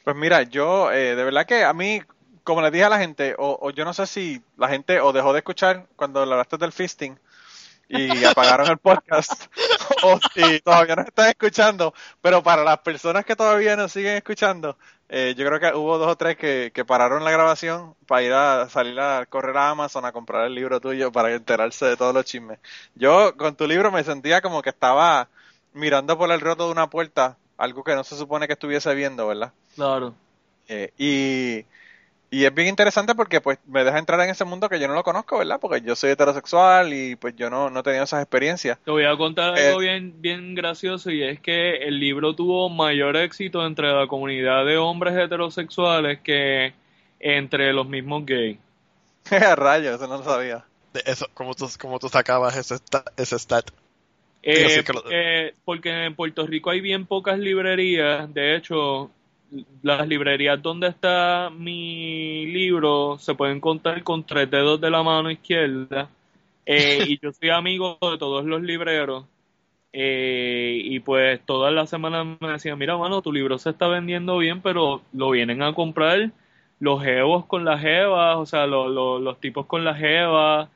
Pues 0.04 0.16
mira, 0.16 0.44
yo 0.44 0.92
eh, 0.92 1.16
de 1.16 1.24
verdad 1.24 1.46
que 1.46 1.64
a 1.64 1.72
mí, 1.72 2.00
como 2.46 2.62
les 2.62 2.70
dije 2.70 2.84
a 2.84 2.88
la 2.88 3.00
gente, 3.00 3.34
o, 3.38 3.58
o 3.60 3.70
yo 3.70 3.84
no 3.84 3.92
sé 3.92 4.06
si 4.06 4.40
la 4.56 4.68
gente 4.68 5.00
o 5.00 5.12
dejó 5.12 5.32
de 5.32 5.40
escuchar 5.40 5.86
cuando 5.96 6.20
hablaste 6.20 6.56
del 6.56 6.70
fisting 6.70 7.18
y 7.88 8.24
apagaron 8.24 8.68
el 8.68 8.78
podcast, 8.78 9.46
o 10.04 10.20
si 10.32 10.60
todavía 10.60 10.94
nos 10.94 11.06
están 11.06 11.28
escuchando, 11.28 11.92
pero 12.22 12.44
para 12.44 12.62
las 12.62 12.78
personas 12.78 13.24
que 13.24 13.34
todavía 13.34 13.74
nos 13.74 13.90
siguen 13.90 14.16
escuchando, 14.16 14.78
eh, 15.08 15.34
yo 15.36 15.44
creo 15.44 15.58
que 15.58 15.76
hubo 15.76 15.98
dos 15.98 16.12
o 16.12 16.16
tres 16.16 16.36
que, 16.36 16.70
que 16.72 16.84
pararon 16.84 17.24
la 17.24 17.32
grabación 17.32 17.96
para 18.06 18.22
ir 18.22 18.32
a 18.32 18.68
salir 18.68 18.98
a 19.00 19.26
correr 19.26 19.56
a 19.56 19.70
Amazon 19.70 20.04
a 20.04 20.12
comprar 20.12 20.46
el 20.46 20.54
libro 20.54 20.80
tuyo 20.80 21.10
para 21.10 21.34
enterarse 21.34 21.84
de 21.84 21.96
todos 21.96 22.14
los 22.14 22.24
chismes. 22.24 22.60
Yo 22.94 23.36
con 23.36 23.56
tu 23.56 23.66
libro 23.66 23.90
me 23.90 24.04
sentía 24.04 24.40
como 24.40 24.62
que 24.62 24.70
estaba 24.70 25.28
mirando 25.72 26.16
por 26.16 26.30
el 26.30 26.40
roto 26.40 26.66
de 26.66 26.72
una 26.72 26.88
puerta, 26.88 27.38
algo 27.58 27.82
que 27.82 27.96
no 27.96 28.04
se 28.04 28.16
supone 28.16 28.46
que 28.46 28.52
estuviese 28.52 28.94
viendo, 28.94 29.26
¿verdad? 29.26 29.52
Claro. 29.74 30.14
Eh, 30.68 30.92
y, 30.96 31.66
y 32.30 32.44
es 32.44 32.54
bien 32.54 32.68
interesante 32.68 33.14
porque 33.14 33.40
pues 33.40 33.58
me 33.66 33.84
deja 33.84 33.98
entrar 33.98 34.20
en 34.20 34.30
ese 34.30 34.44
mundo 34.44 34.68
que 34.68 34.80
yo 34.80 34.88
no 34.88 34.94
lo 34.94 35.02
conozco, 35.04 35.38
¿verdad? 35.38 35.58
Porque 35.60 35.80
yo 35.80 35.94
soy 35.96 36.10
heterosexual 36.10 36.92
y 36.92 37.16
pues 37.16 37.34
yo 37.36 37.50
no, 37.50 37.70
no 37.70 37.80
he 37.80 37.82
tenido 37.82 38.04
esas 38.04 38.22
experiencias. 38.22 38.78
Te 38.84 38.90
voy 38.90 39.04
a 39.04 39.16
contar 39.16 39.54
Eh, 39.56 39.68
algo 39.68 39.78
bien, 39.80 40.20
bien 40.20 40.54
gracioso 40.54 41.10
y 41.10 41.22
es 41.22 41.40
que 41.40 41.76
el 41.76 41.98
libro 41.98 42.34
tuvo 42.34 42.68
mayor 42.68 43.16
éxito 43.16 43.64
entre 43.66 43.92
la 43.92 44.06
comunidad 44.06 44.64
de 44.64 44.76
hombres 44.76 45.14
heterosexuales 45.16 46.20
que 46.20 46.72
entre 47.20 47.72
los 47.72 47.88
mismos 47.88 48.24
gays. 48.26 48.58
Rayos, 49.56 49.96
eso 49.96 50.06
no 50.06 50.18
lo 50.18 50.24
sabía. 50.24 50.64
De 50.92 51.02
eso, 51.06 51.26
como 51.34 51.54
tú, 51.54 51.68
como 51.80 51.98
tú 51.98 52.08
sacabas 52.08 52.56
ese, 52.56 52.76
ese 53.16 53.38
stat. 53.38 53.70
Eh, 54.42 54.84
lo- 54.92 55.02
porque, 55.02 55.54
porque 55.64 56.04
en 56.04 56.14
Puerto 56.14 56.46
Rico 56.46 56.70
hay 56.70 56.80
bien 56.80 57.06
pocas 57.06 57.38
librerías. 57.38 58.32
De 58.32 58.56
hecho, 58.56 59.10
las 59.82 60.06
librerías 60.08 60.60
donde 60.62 60.88
está 60.88 61.50
mi 61.56 62.46
libro 62.46 63.18
se 63.18 63.34
pueden 63.34 63.60
contar 63.60 64.02
con 64.02 64.24
tres 64.24 64.50
dedos 64.50 64.80
de 64.80 64.90
la 64.90 65.02
mano 65.02 65.30
izquierda. 65.30 66.10
Eh, 66.66 67.04
y 67.08 67.18
yo 67.20 67.32
soy 67.32 67.50
amigo 67.50 67.98
de 68.02 68.18
todos 68.18 68.44
los 68.44 68.62
libreros. 68.62 69.24
Eh, 69.92 70.80
y 70.84 71.00
pues 71.00 71.40
todas 71.46 71.72
las 71.72 71.88
semanas 71.90 72.26
me 72.40 72.48
decían, 72.52 72.78
mira, 72.78 72.96
mano, 72.98 73.22
tu 73.22 73.32
libro 73.32 73.58
se 73.58 73.70
está 73.70 73.88
vendiendo 73.88 74.38
bien, 74.38 74.60
pero 74.62 75.02
lo 75.12 75.30
vienen 75.30 75.62
a 75.62 75.72
comprar 75.74 76.32
los 76.80 77.02
jevos 77.02 77.46
con 77.46 77.64
las 77.64 77.80
jevas, 77.80 78.36
o 78.36 78.44
sea, 78.46 78.66
lo- 78.66 78.88
lo- 78.88 79.18
los 79.18 79.40
tipos 79.40 79.66
con 79.66 79.84
las 79.84 79.98
jevas, 79.98 80.68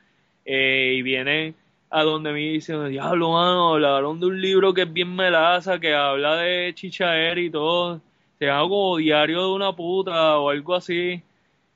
eh, 0.45 0.95
y 0.97 1.03
vienen 1.03 1.55
a 1.91 2.03
donde 2.05 2.33
me 2.33 2.39
dicen, 2.41 2.89
diablo, 2.89 3.33
mano, 3.33 3.75
hablaron 3.75 4.21
de 4.21 4.27
un 4.27 4.41
libro 4.41 4.73
que 4.75 4.83
es 4.83 4.93
bien 4.93 5.15
melaza, 5.15 5.79
que 5.81 5.95
habla 5.95 6.37
de 6.37 6.73
chichaer 6.75 7.39
y 7.39 7.51
todo, 7.51 8.01
se 8.41 8.47
llama 8.47 8.63
como 8.69 8.97
Diario 8.97 9.43
de 9.43 9.53
una 9.53 9.77
puta 9.77 10.39
o 10.39 10.51
algo 10.51 10.75
así, 10.75 11.23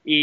y, 0.04 0.16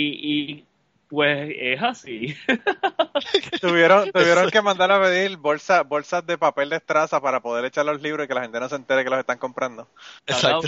y 0.53 0.65
pues 1.07 1.53
es 1.57 1.81
así. 1.81 2.35
Tuvieron, 3.61 4.11
tuvieron 4.13 4.49
que 4.49 4.61
mandar 4.61 4.91
a 4.91 5.01
pedir 5.01 5.37
bolsas, 5.37 5.87
bolsas 5.87 6.25
de 6.25 6.37
papel 6.37 6.69
de 6.69 6.77
estraza 6.77 7.21
para 7.21 7.41
poder 7.41 7.65
echar 7.65 7.85
los 7.85 8.01
libros 8.01 8.25
y 8.25 8.27
que 8.27 8.33
la 8.33 8.41
gente 8.41 8.59
no 8.59 8.67
se 8.67 8.75
entere 8.75 9.03
que 9.03 9.09
los 9.09 9.19
están 9.19 9.37
comprando. 9.37 9.87
Exacto. 10.25 10.67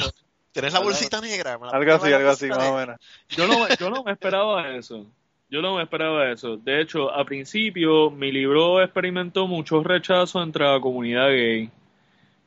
¿Tienes 0.52 0.74
la 0.74 0.80
bolsita 0.82 1.20
negra? 1.20 1.58
La 1.60 1.70
Algo 1.70 1.94
así, 1.94 2.14
algo 2.14 2.30
así, 2.30 2.48
más 2.48 2.60
o 2.70 2.76
menos. 2.78 2.98
Yo 3.30 3.48
no, 3.48 3.60
me- 3.60 3.76
yo 3.76 3.90
no 3.90 4.04
me 4.04 4.12
esperaba 4.14 4.70
eso. 4.76 5.08
Yo 5.50 5.62
no 5.62 5.76
me 5.78 5.84
esperaba 5.84 6.30
eso. 6.32 6.58
De 6.58 6.82
hecho, 6.82 7.12
a 7.12 7.26
principio 7.26 8.12
mi 8.12 8.32
libro 8.32 8.82
experimentó 8.84 9.48
mucho 9.48 9.82
rechazo 9.84 10.42
entre 10.44 10.66
la 10.66 10.80
comunidad 10.80 11.30
gay. 11.30 11.72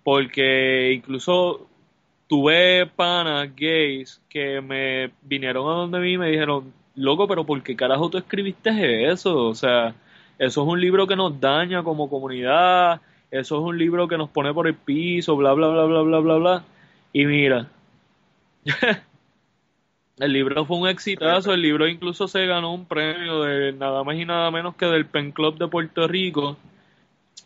Porque 0.04 0.92
incluso 0.92 1.66
tuve 2.26 2.86
panas 2.86 3.54
gays 3.54 4.20
que 4.28 4.60
me 4.60 5.10
vinieron 5.22 5.68
a 5.68 5.76
donde 5.76 6.00
mí 6.00 6.12
y 6.12 6.18
me 6.18 6.30
dijeron, 6.30 6.72
loco, 6.94 7.28
pero 7.28 7.44
¿por 7.44 7.62
qué 7.62 7.76
carajo 7.76 8.10
tú 8.10 8.18
escribiste 8.18 9.10
eso? 9.10 9.46
O 9.46 9.54
sea, 9.54 9.94
eso 10.38 10.62
es 10.62 10.68
un 10.68 10.80
libro 10.80 11.06
que 11.06 11.16
nos 11.16 11.40
daña 11.40 11.82
como 11.82 12.10
comunidad, 12.10 13.00
eso 13.30 13.56
es 13.58 13.62
un 13.62 13.78
libro 13.78 14.08
que 14.08 14.18
nos 14.18 14.30
pone 14.30 14.52
por 14.52 14.66
el 14.66 14.74
piso, 14.74 15.36
bla, 15.36 15.52
bla, 15.52 15.68
bla, 15.68 15.84
bla, 15.84 16.02
bla, 16.02 16.18
bla, 16.18 16.34
bla. 16.36 16.64
Y 17.12 17.26
mira, 17.26 17.68
el 20.18 20.32
libro 20.32 20.64
fue 20.64 20.78
un 20.78 20.88
exitazo, 20.88 21.52
el 21.54 21.62
libro 21.62 21.86
incluso 21.88 22.28
se 22.28 22.46
ganó 22.46 22.74
un 22.74 22.86
premio 22.86 23.42
de 23.42 23.72
nada 23.72 24.02
más 24.04 24.16
y 24.16 24.24
nada 24.24 24.50
menos 24.50 24.74
que 24.76 24.86
del 24.86 25.06
Pen 25.06 25.32
Club 25.32 25.58
de 25.58 25.68
Puerto 25.68 26.08
Rico. 26.08 26.56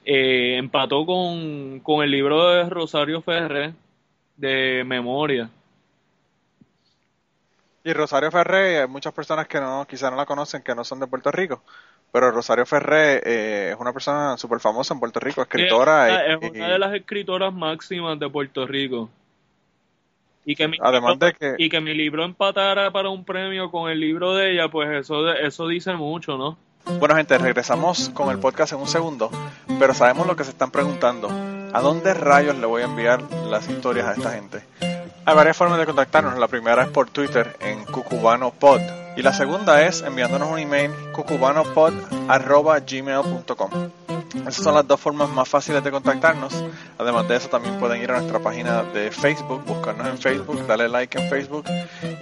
Eh, 0.05 0.57
empató 0.57 1.05
con, 1.05 1.81
con 1.81 2.03
el 2.03 2.11
libro 2.11 2.49
de 2.49 2.71
Rosario 2.71 3.21
Ferrer 3.21 3.75
de 4.41 4.83
Memoria. 4.87 5.51
Y 7.83 7.93
Rosario 7.95 8.31
Ferré, 8.31 8.81
hay 8.83 8.89
muchas 8.89 9.13
personas 9.15 9.49
que 9.49 9.59
no, 9.59 9.87
quizá 9.89 10.11
no 10.11 10.17
la 10.17 10.27
conocen, 10.27 10.63
que 10.63 10.75
no 10.75 10.85
son 10.85 11.01
de 11.01 11.07
Puerto 11.07 11.31
Rico, 11.31 11.63
pero 12.13 12.31
Rosario 12.31 12.67
Ferré 12.67 13.23
eh, 13.25 13.71
es 13.73 13.77
una 13.81 13.93
persona 13.93 14.37
súper 14.37 14.61
famosa 14.61 14.93
en 14.93 15.01
Puerto 15.01 15.19
Rico, 15.19 15.41
escritora. 15.41 16.11
Es, 16.27 16.39
y- 16.43 16.59
una 16.59 16.69
de 16.69 16.79
las 16.79 16.95
escritoras 16.95 17.55
máximas 17.55 18.19
de 18.19 18.29
Puerto 18.29 18.67
Rico. 18.67 19.09
Y 20.45 20.57
que, 20.57 20.69
mi 20.69 20.79
Además 20.79 21.19
libro, 21.19 21.27
de 21.27 21.33
que- 21.35 21.65
y 21.65 21.69
que 21.69 21.81
mi 21.81 21.95
libro 21.95 22.25
empatara 22.25 22.91
para 22.91 23.09
un 23.09 23.25
premio 23.25 23.71
con 23.71 23.91
el 23.91 24.01
libro 24.01 24.35
de 24.35 24.53
ella, 24.53 24.69
pues 24.71 24.91
eso, 24.91 25.31
eso 25.33 25.69
dice 25.69 25.95
mucho, 25.95 26.37
¿no? 26.37 26.59
Bueno, 26.85 27.17
gente, 27.17 27.39
regresamos 27.39 28.11
con 28.11 28.31
el 28.31 28.39
podcast 28.39 28.73
en 28.73 28.81
un 28.81 28.89
segundo, 28.89 29.31
pero 29.79 29.95
sabemos 29.95 30.27
lo 30.27 30.37
que 30.37 30.45
se 30.45 30.51
están 30.51 30.71
preguntando. 30.71 31.31
¿A 31.73 31.81
dónde 31.81 32.15
rayos 32.15 32.57
le 32.57 32.67
voy 32.67 32.83
a 32.83 32.87
enviar 32.87 33.23
las 33.49 33.69
historias 33.69 34.07
a 34.07 34.13
esta 34.13 34.33
gente? 34.33 34.65
Hay 35.25 35.35
varias 35.35 35.57
formas 35.57 35.79
de 35.79 35.87
contactarnos. 35.87 36.39
La 36.39 36.49
primera 36.49 36.83
es 36.83 36.89
por 36.89 37.11
Twitter 37.11 37.57
en 37.61 37.85
cucubanopod 37.85 38.81
y 39.21 39.23
la 39.23 39.33
segunda 39.35 39.83
es 39.83 40.01
enviándonos 40.01 40.51
un 40.51 40.59
email 40.59 40.91
cucubanopod@gmail.com. 41.13 43.71
Esas 44.49 44.65
son 44.65 44.75
las 44.75 44.89
dos 44.89 44.99
formas 44.99 45.29
más 45.29 45.47
fáciles 45.47 45.85
de 45.85 45.91
contactarnos. 45.91 46.55
Además 46.97 47.29
de 47.29 47.37
eso, 47.37 47.51
también 47.51 47.79
pueden 47.79 48.03
ir 48.03 48.11
a 48.11 48.15
nuestra 48.15 48.39
página 48.39 48.83
de 48.83 49.11
Facebook, 49.11 49.63
buscarnos 49.67 50.09
en 50.09 50.17
Facebook, 50.17 50.67
darle 50.67 50.89
like 50.89 51.21
en 51.21 51.29
Facebook 51.29 51.67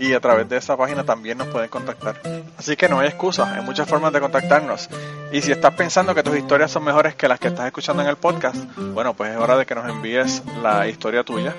y 0.01 0.13
a 0.13 0.19
través 0.19 0.49
de 0.49 0.57
esa 0.57 0.77
página 0.77 1.05
también 1.05 1.39
nos 1.39 1.47
pueden 1.47 1.69
contactar. 1.69 2.21
Así 2.57 2.75
que 2.75 2.89
no 2.89 2.99
hay 2.99 3.07
excusa, 3.07 3.55
hay 3.55 3.63
muchas 3.63 3.89
formas 3.89 4.13
de 4.13 4.19
contactarnos. 4.19 4.91
Y 5.31 5.41
si 5.41 5.53
estás 5.53 5.75
pensando 5.75 6.17
que 6.17 6.25
tus 6.25 6.37
historias 6.37 6.73
son 6.73 6.83
mejores 6.83 7.15
que 7.15 7.29
las 7.29 7.39
que 7.39 7.47
estás 7.47 7.67
escuchando 7.67 8.03
en 8.03 8.09
el 8.09 8.17
podcast, 8.17 8.57
bueno, 8.77 9.15
pues 9.15 9.31
es 9.31 9.37
hora 9.37 9.57
de 9.57 9.67
que 9.67 9.77
nos 9.77 9.89
envíes 9.89 10.43
la 10.65 10.89
historia 10.89 11.23
tuya 11.23 11.55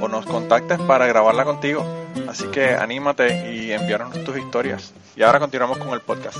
o 0.00 0.08
nos 0.08 0.26
contactes 0.26 0.78
para 0.80 1.06
grabarla 1.06 1.44
contigo. 1.44 1.84
Así 2.28 2.48
que 2.48 2.74
anímate 2.74 3.52
y 3.52 3.72
enviarnos 3.72 4.24
tus 4.24 4.36
historias. 4.38 4.92
Y 5.16 5.22
ahora 5.22 5.38
continuamos 5.38 5.78
con 5.78 5.90
el 5.90 6.00
podcast. 6.00 6.38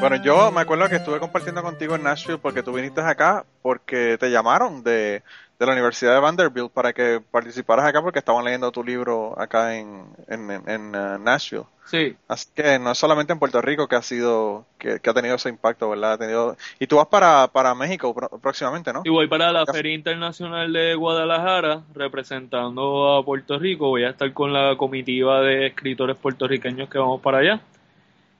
Bueno, 0.00 0.16
yo 0.16 0.50
me 0.52 0.60
acuerdo 0.60 0.88
que 0.88 0.96
estuve 0.96 1.18
compartiendo 1.18 1.62
contigo 1.62 1.94
en 1.94 2.02
Nashville 2.02 2.38
porque 2.38 2.62
tú 2.62 2.72
viniste 2.72 3.00
acá 3.00 3.44
porque 3.62 4.18
te 4.18 4.30
llamaron 4.30 4.82
de, 4.82 5.22
de 5.58 5.66
la 5.66 5.72
Universidad 5.72 6.14
de 6.14 6.20
Vanderbilt 6.20 6.70
para 6.72 6.92
que 6.92 7.20
participaras 7.30 7.84
acá 7.84 8.02
porque 8.02 8.18
estaban 8.18 8.44
leyendo 8.44 8.72
tu 8.72 8.82
libro 8.82 9.38
acá 9.38 9.76
en, 9.76 10.04
en, 10.28 10.50
en, 10.66 10.96
uh, 10.96 11.18
Nashville. 11.18 11.64
Sí. 11.84 12.16
Así 12.26 12.48
que 12.54 12.78
no 12.78 12.90
es 12.90 12.98
solamente 12.98 13.32
en 13.32 13.38
Puerto 13.38 13.60
Rico 13.60 13.86
que 13.86 13.94
ha 13.94 14.02
sido, 14.02 14.64
que, 14.78 15.00
que 15.00 15.10
ha 15.10 15.14
tenido 15.14 15.36
ese 15.36 15.50
impacto, 15.50 15.90
¿verdad? 15.90 16.14
Ha 16.14 16.18
tenido, 16.18 16.56
y 16.78 16.86
tú 16.86 16.96
vas 16.96 17.06
para, 17.06 17.46
para 17.48 17.74
México 17.74 18.14
próximamente, 18.40 18.92
¿no? 18.92 19.02
Y 19.04 19.10
voy 19.10 19.28
para 19.28 19.52
la. 19.52 19.64
Feria 19.66 19.94
Internacional 19.94 20.72
de 20.72 20.94
Guadalajara 20.94 21.82
representando 21.94 23.16
a 23.16 23.24
Puerto 23.24 23.58
Rico. 23.58 23.88
Voy 23.88 24.04
a 24.04 24.10
estar 24.10 24.32
con 24.32 24.52
la 24.52 24.76
comitiva 24.76 25.40
de 25.40 25.66
escritores 25.66 26.16
puertorriqueños 26.16 26.88
que 26.88 26.98
vamos 26.98 27.20
para 27.20 27.38
allá. 27.38 27.60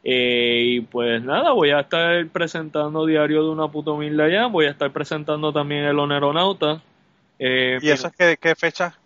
Eh, 0.05 0.63
y 0.65 0.81
pues 0.83 1.23
nada, 1.23 1.53
voy 1.53 1.71
a 1.71 1.81
estar 1.81 2.27
presentando 2.29 3.07
Diario 3.07 3.43
de 3.43 3.51
una 3.51 3.69
puta 3.69 3.93
humilde 3.93 4.23
allá. 4.23 4.47
Voy 4.47 4.67
a 4.67 4.71
estar 4.71 4.91
presentando 4.93 5.53
también 5.53 5.85
El 5.85 5.99
Oneronauta. 5.99 6.83
Eh, 7.39 7.81
¿Y 7.81 7.91
eso 7.91 8.09
es 8.09 8.15
qué, 8.17 8.37
qué 8.41 8.55
fecha? 8.57 8.99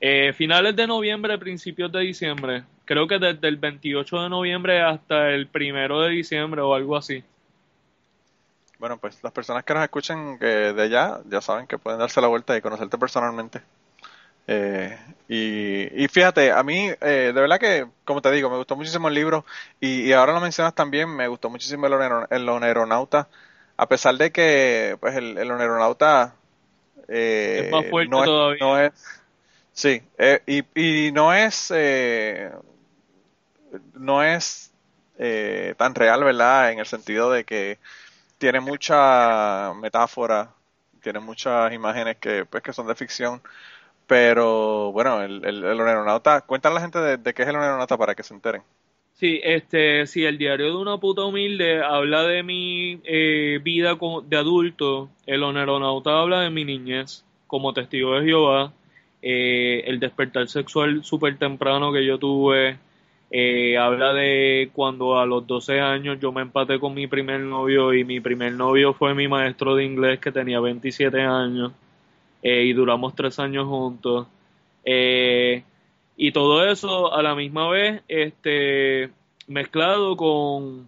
eh, 0.00 0.32
finales 0.34 0.76
de 0.76 0.86
noviembre, 0.86 1.38
principios 1.38 1.90
de 1.92 2.00
diciembre. 2.00 2.64
Creo 2.84 3.06
que 3.08 3.18
desde 3.18 3.48
el 3.48 3.56
28 3.56 4.20
de 4.22 4.28
noviembre 4.28 4.80
hasta 4.82 5.30
el 5.30 5.48
primero 5.48 6.00
de 6.02 6.10
diciembre 6.10 6.60
o 6.60 6.74
algo 6.74 6.96
así. 6.96 7.22
Bueno, 8.78 8.98
pues 8.98 9.22
las 9.22 9.32
personas 9.32 9.64
que 9.64 9.72
nos 9.74 9.82
escuchen 9.84 10.38
que 10.38 10.46
de 10.46 10.82
allá 10.82 11.20
ya 11.30 11.40
saben 11.40 11.66
que 11.66 11.78
pueden 11.78 11.98
darse 11.98 12.20
la 12.20 12.28
vuelta 12.28 12.56
y 12.56 12.60
conocerte 12.60 12.98
personalmente. 12.98 13.62
Eh, 14.48 14.98
y, 15.28 16.04
y 16.04 16.08
fíjate, 16.08 16.52
a 16.52 16.62
mí, 16.64 16.90
eh, 17.00 17.32
de 17.34 17.40
verdad 17.40 17.60
que, 17.60 17.86
como 18.04 18.22
te 18.22 18.30
digo, 18.32 18.50
me 18.50 18.58
gustó 18.58 18.76
muchísimo 18.76 19.08
el 19.08 19.14
libro 19.14 19.46
y, 19.80 20.02
y 20.08 20.12
ahora 20.12 20.34
lo 20.34 20.40
mencionas 20.40 20.74
también, 20.74 21.14
me 21.16 21.28
gustó 21.28 21.50
muchísimo 21.50 21.86
el, 21.88 21.94
onero- 21.94 22.28
el 22.30 22.48
oneronauta, 22.48 23.28
a 23.76 23.88
pesar 23.88 24.16
de 24.16 24.32
que, 24.32 24.96
pues, 25.00 25.16
el, 25.16 25.38
el 25.38 25.50
oneronauta 25.52 26.34
eh, 27.08 27.60
Es 27.60 27.70
más 27.70 27.86
fuerte 27.86 28.10
no 28.10 28.24
es, 28.24 28.30
todavía. 28.30 28.60
no 28.60 28.78
es- 28.80 28.92
sí, 29.72 30.02
eh, 30.18 30.42
y, 30.46 31.08
y 31.08 31.12
no 31.12 31.32
es, 31.34 31.72
eh, 31.74 32.50
no 33.94 34.22
es 34.22 34.72
eh, 35.18 35.74
tan 35.78 35.94
real, 35.94 36.24
¿verdad? 36.24 36.72
En 36.72 36.78
el 36.78 36.86
sentido 36.86 37.30
de 37.30 37.44
que 37.44 37.78
tiene 38.38 38.60
mucha 38.60 39.72
metáfora, 39.74 40.54
tiene 41.02 41.20
muchas 41.20 41.72
imágenes 41.72 42.18
que, 42.18 42.44
pues, 42.46 42.62
que 42.62 42.72
son 42.72 42.86
de 42.86 42.94
ficción, 42.94 43.42
pero 44.06 44.92
bueno, 44.92 45.22
el, 45.22 45.44
el, 45.46 45.64
el 45.64 45.80
aeronauta, 45.82 46.42
cuéntale 46.42 46.74
a 46.74 46.76
la 46.76 46.82
gente 46.82 47.00
de, 47.00 47.18
de 47.18 47.34
qué 47.34 47.42
es 47.44 47.48
el 47.48 47.56
aeronauta 47.56 47.98
para 47.98 48.14
que 48.14 48.24
se 48.24 48.34
enteren. 48.34 48.62
Sí, 49.18 49.40
este, 49.42 50.06
sí, 50.06 50.24
el 50.24 50.36
diario 50.36 50.66
de 50.66 50.76
una 50.76 50.98
puta 50.98 51.24
humilde 51.24 51.82
habla 51.82 52.22
de 52.24 52.42
mi 52.42 53.00
eh, 53.04 53.58
vida 53.62 53.96
de 54.26 54.36
adulto. 54.36 55.08
El 55.24 55.42
oneronauta 55.42 56.20
habla 56.20 56.40
de 56.42 56.50
mi 56.50 56.64
niñez 56.66 57.24
como 57.46 57.72
testigo 57.72 58.14
de 58.18 58.26
Jehová. 58.26 58.72
eh, 59.22 59.82
el 59.86 59.98
despertar 59.98 60.48
sexual 60.48 61.02
súper 61.02 61.38
temprano 61.38 61.92
que 61.92 62.04
yo 62.04 62.18
tuve. 62.18 62.78
eh, 63.30 63.76
habla 63.78 64.12
de 64.12 64.70
cuando 64.74 65.18
a 65.18 65.26
los 65.26 65.46
12 65.46 65.80
años 65.80 66.18
yo 66.20 66.30
me 66.32 66.42
empaté 66.42 66.78
con 66.78 66.94
mi 66.94 67.06
primer 67.08 67.40
novio 67.40 67.92
y 67.94 68.04
mi 68.04 68.20
primer 68.20 68.52
novio 68.52 68.92
fue 68.94 69.14
mi 69.14 69.26
maestro 69.28 69.74
de 69.74 69.84
inglés 69.84 70.20
que 70.20 70.30
tenía 70.30 70.60
27 70.60 71.22
años 71.22 71.72
eh, 72.42 72.64
y 72.64 72.72
duramos 72.72 73.14
tres 73.14 73.38
años 73.38 73.66
juntos. 73.66 74.26
Eh, 74.84 75.64
y 76.16 76.32
todo 76.32 76.64
eso 76.70 77.12
a 77.14 77.22
la 77.22 77.34
misma 77.34 77.68
vez 77.68 78.02
este 78.08 79.10
mezclado 79.46 80.16
con, 80.16 80.86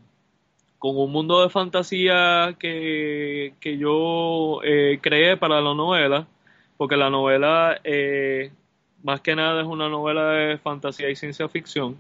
con 0.79 0.97
un 0.99 1.13
mundo 1.13 1.43
de 1.43 1.51
fantasía 1.51 2.57
que, 2.59 3.55
que 3.61 3.79
yo 3.79 4.61
eh, 4.65 4.99
creé 5.03 5.37
para 5.37 5.61
la 5.61 5.75
novela, 5.75 6.27
porque 6.77 6.97
la 6.97 7.11
novela 7.11 7.81
eh, 7.85 8.53
más 9.03 9.21
que 9.23 9.37
nada 9.37 9.63
es 9.63 9.67
una 9.69 9.89
novela 9.89 10.31
de 10.33 10.59
fantasía 10.59 11.11
y 11.11 11.17
ciencia 11.17 11.49
ficción, 11.49 11.99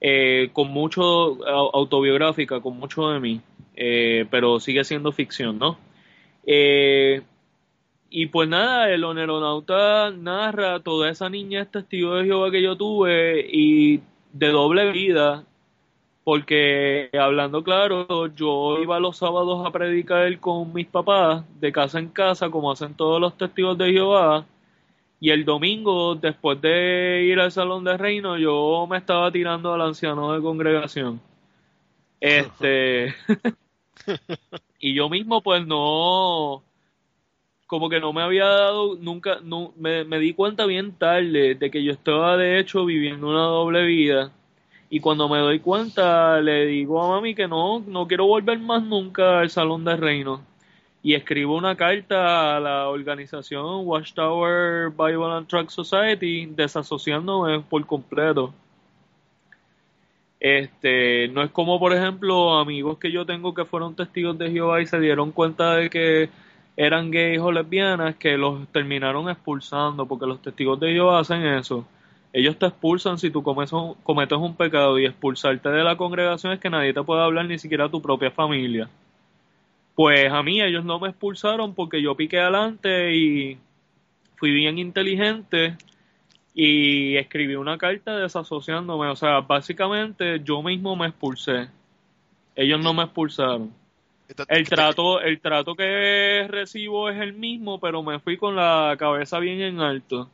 eh, 0.00 0.50
con 0.52 0.68
mucho 0.70 1.02
au- 1.44 1.70
autobiográfica, 1.74 2.60
con 2.60 2.78
mucho 2.78 3.08
de 3.10 3.20
mí, 3.20 3.40
eh, 3.76 4.26
pero 4.30 4.60
sigue 4.60 4.84
siendo 4.84 5.12
ficción, 5.12 5.58
¿no? 5.58 5.78
Y 8.10 8.26
pues 8.26 8.48
nada, 8.48 8.90
el 8.90 9.04
oneronauta 9.04 10.10
narra 10.10 10.80
toda 10.80 11.10
esa 11.10 11.28
niñez 11.28 11.70
testigo 11.70 12.14
de 12.14 12.24
Jehová 12.24 12.50
que 12.50 12.62
yo 12.62 12.76
tuve 12.76 13.46
y 13.52 14.00
de 14.32 14.48
doble 14.48 14.90
vida, 14.92 15.44
porque 16.24 17.10
hablando 17.12 17.62
claro, 17.62 18.26
yo 18.34 18.78
iba 18.82 18.98
los 19.00 19.18
sábados 19.18 19.66
a 19.66 19.72
predicar 19.72 20.38
con 20.40 20.72
mis 20.72 20.86
papás 20.86 21.44
de 21.60 21.70
casa 21.72 21.98
en 21.98 22.08
casa, 22.08 22.50
como 22.50 22.72
hacen 22.72 22.94
todos 22.94 23.20
los 23.20 23.36
testigos 23.36 23.76
de 23.76 23.92
Jehová, 23.92 24.46
y 25.20 25.30
el 25.30 25.44
domingo, 25.44 26.14
después 26.14 26.60
de 26.62 27.24
ir 27.26 27.40
al 27.40 27.52
salón 27.52 27.84
de 27.84 27.96
reino, 27.96 28.38
yo 28.38 28.86
me 28.88 28.98
estaba 28.98 29.30
tirando 29.32 29.74
al 29.74 29.82
anciano 29.82 30.32
de 30.32 30.40
congregación. 30.40 31.20
Este. 32.20 33.14
y 34.78 34.94
yo 34.94 35.08
mismo, 35.08 35.42
pues 35.42 35.66
no 35.66 36.62
como 37.68 37.90
que 37.90 38.00
no 38.00 38.14
me 38.14 38.22
había 38.22 38.46
dado 38.46 38.96
nunca, 38.96 39.40
me, 39.76 40.02
me 40.02 40.18
di 40.18 40.32
cuenta 40.32 40.64
bien 40.64 40.92
tarde 40.92 41.54
de 41.54 41.70
que 41.70 41.84
yo 41.84 41.92
estaba 41.92 42.38
de 42.38 42.58
hecho 42.58 42.86
viviendo 42.86 43.28
una 43.28 43.42
doble 43.42 43.84
vida 43.84 44.32
y 44.88 45.00
cuando 45.00 45.28
me 45.28 45.38
doy 45.38 45.60
cuenta 45.60 46.40
le 46.40 46.64
digo 46.64 47.02
a 47.02 47.08
mami 47.08 47.34
que 47.34 47.46
no, 47.46 47.80
no 47.80 48.08
quiero 48.08 48.26
volver 48.26 48.58
más 48.58 48.82
nunca 48.82 49.40
al 49.40 49.50
Salón 49.50 49.84
de 49.84 49.96
Reino 49.96 50.40
y 51.02 51.12
escribo 51.12 51.58
una 51.58 51.76
carta 51.76 52.56
a 52.56 52.60
la 52.60 52.88
organización 52.88 53.86
Watchtower 53.86 54.88
Bible 54.88 55.32
and 55.32 55.46
Tract 55.46 55.68
Society 55.68 56.46
desasociándome 56.46 57.60
por 57.60 57.84
completo. 57.86 58.54
Este, 60.40 61.28
no 61.28 61.42
es 61.42 61.50
como 61.50 61.78
por 61.78 61.92
ejemplo 61.92 62.58
amigos 62.58 62.96
que 62.98 63.12
yo 63.12 63.26
tengo 63.26 63.52
que 63.52 63.66
fueron 63.66 63.94
testigos 63.94 64.38
de 64.38 64.50
Jehová 64.50 64.80
y 64.80 64.86
se 64.86 64.98
dieron 65.00 65.32
cuenta 65.32 65.74
de 65.74 65.90
que 65.90 66.30
eran 66.78 67.10
gays 67.10 67.40
o 67.40 67.50
lesbianas 67.50 68.14
que 68.14 68.38
los 68.38 68.68
terminaron 68.68 69.28
expulsando 69.28 70.06
porque 70.06 70.26
los 70.26 70.40
testigos 70.40 70.78
de 70.78 70.92
Jehová 70.92 71.18
hacen 71.18 71.44
eso. 71.44 71.84
Ellos 72.32 72.56
te 72.56 72.66
expulsan 72.66 73.18
si 73.18 73.32
tú 73.32 73.42
cometes 73.42 74.38
un 74.38 74.54
pecado 74.54 74.96
y 74.96 75.04
expulsarte 75.04 75.70
de 75.70 75.82
la 75.82 75.96
congregación 75.96 76.52
es 76.52 76.60
que 76.60 76.70
nadie 76.70 76.94
te 76.94 77.02
puede 77.02 77.20
hablar 77.20 77.46
ni 77.46 77.58
siquiera 77.58 77.88
tu 77.88 78.00
propia 78.00 78.30
familia. 78.30 78.88
Pues 79.96 80.30
a 80.30 80.40
mí 80.44 80.62
ellos 80.62 80.84
no 80.84 81.00
me 81.00 81.08
expulsaron 81.08 81.74
porque 81.74 82.00
yo 82.00 82.14
piqué 82.14 82.38
adelante 82.38 83.12
y 83.12 83.58
fui 84.36 84.52
bien 84.52 84.78
inteligente 84.78 85.76
y 86.54 87.16
escribí 87.16 87.56
una 87.56 87.76
carta 87.76 88.16
desasociándome. 88.16 89.08
O 89.08 89.16
sea, 89.16 89.40
básicamente 89.40 90.40
yo 90.44 90.62
mismo 90.62 90.94
me 90.94 91.08
expulsé. 91.08 91.70
Ellos 92.54 92.80
no 92.80 92.94
me 92.94 93.02
expulsaron. 93.02 93.72
El 94.48 94.68
trato, 94.68 95.20
el 95.20 95.40
trato 95.40 95.74
que 95.74 96.46
recibo 96.48 97.08
es 97.08 97.18
el 97.20 97.32
mismo, 97.32 97.80
pero 97.80 98.02
me 98.02 98.18
fui 98.20 98.36
con 98.36 98.56
la 98.56 98.94
cabeza 98.98 99.38
bien 99.38 99.60
en 99.60 99.80
alto. 99.80 100.30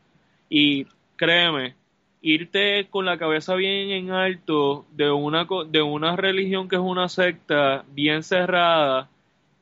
Y 0.49 0.87
créeme, 1.17 1.77
irte 2.21 2.89
con 2.91 3.05
la 3.07 3.19
cabeza 3.19 3.55
bien 3.55 3.91
en 3.91 4.11
alto 4.11 4.85
de 4.93 5.11
una, 5.11 5.47
de 5.69 5.83
una 5.83 6.17
religión 6.17 6.69
que 6.69 6.77
es 6.77 6.83
una 6.83 7.09
secta 7.09 7.85
bien 7.93 8.23
cerrada, 8.25 9.09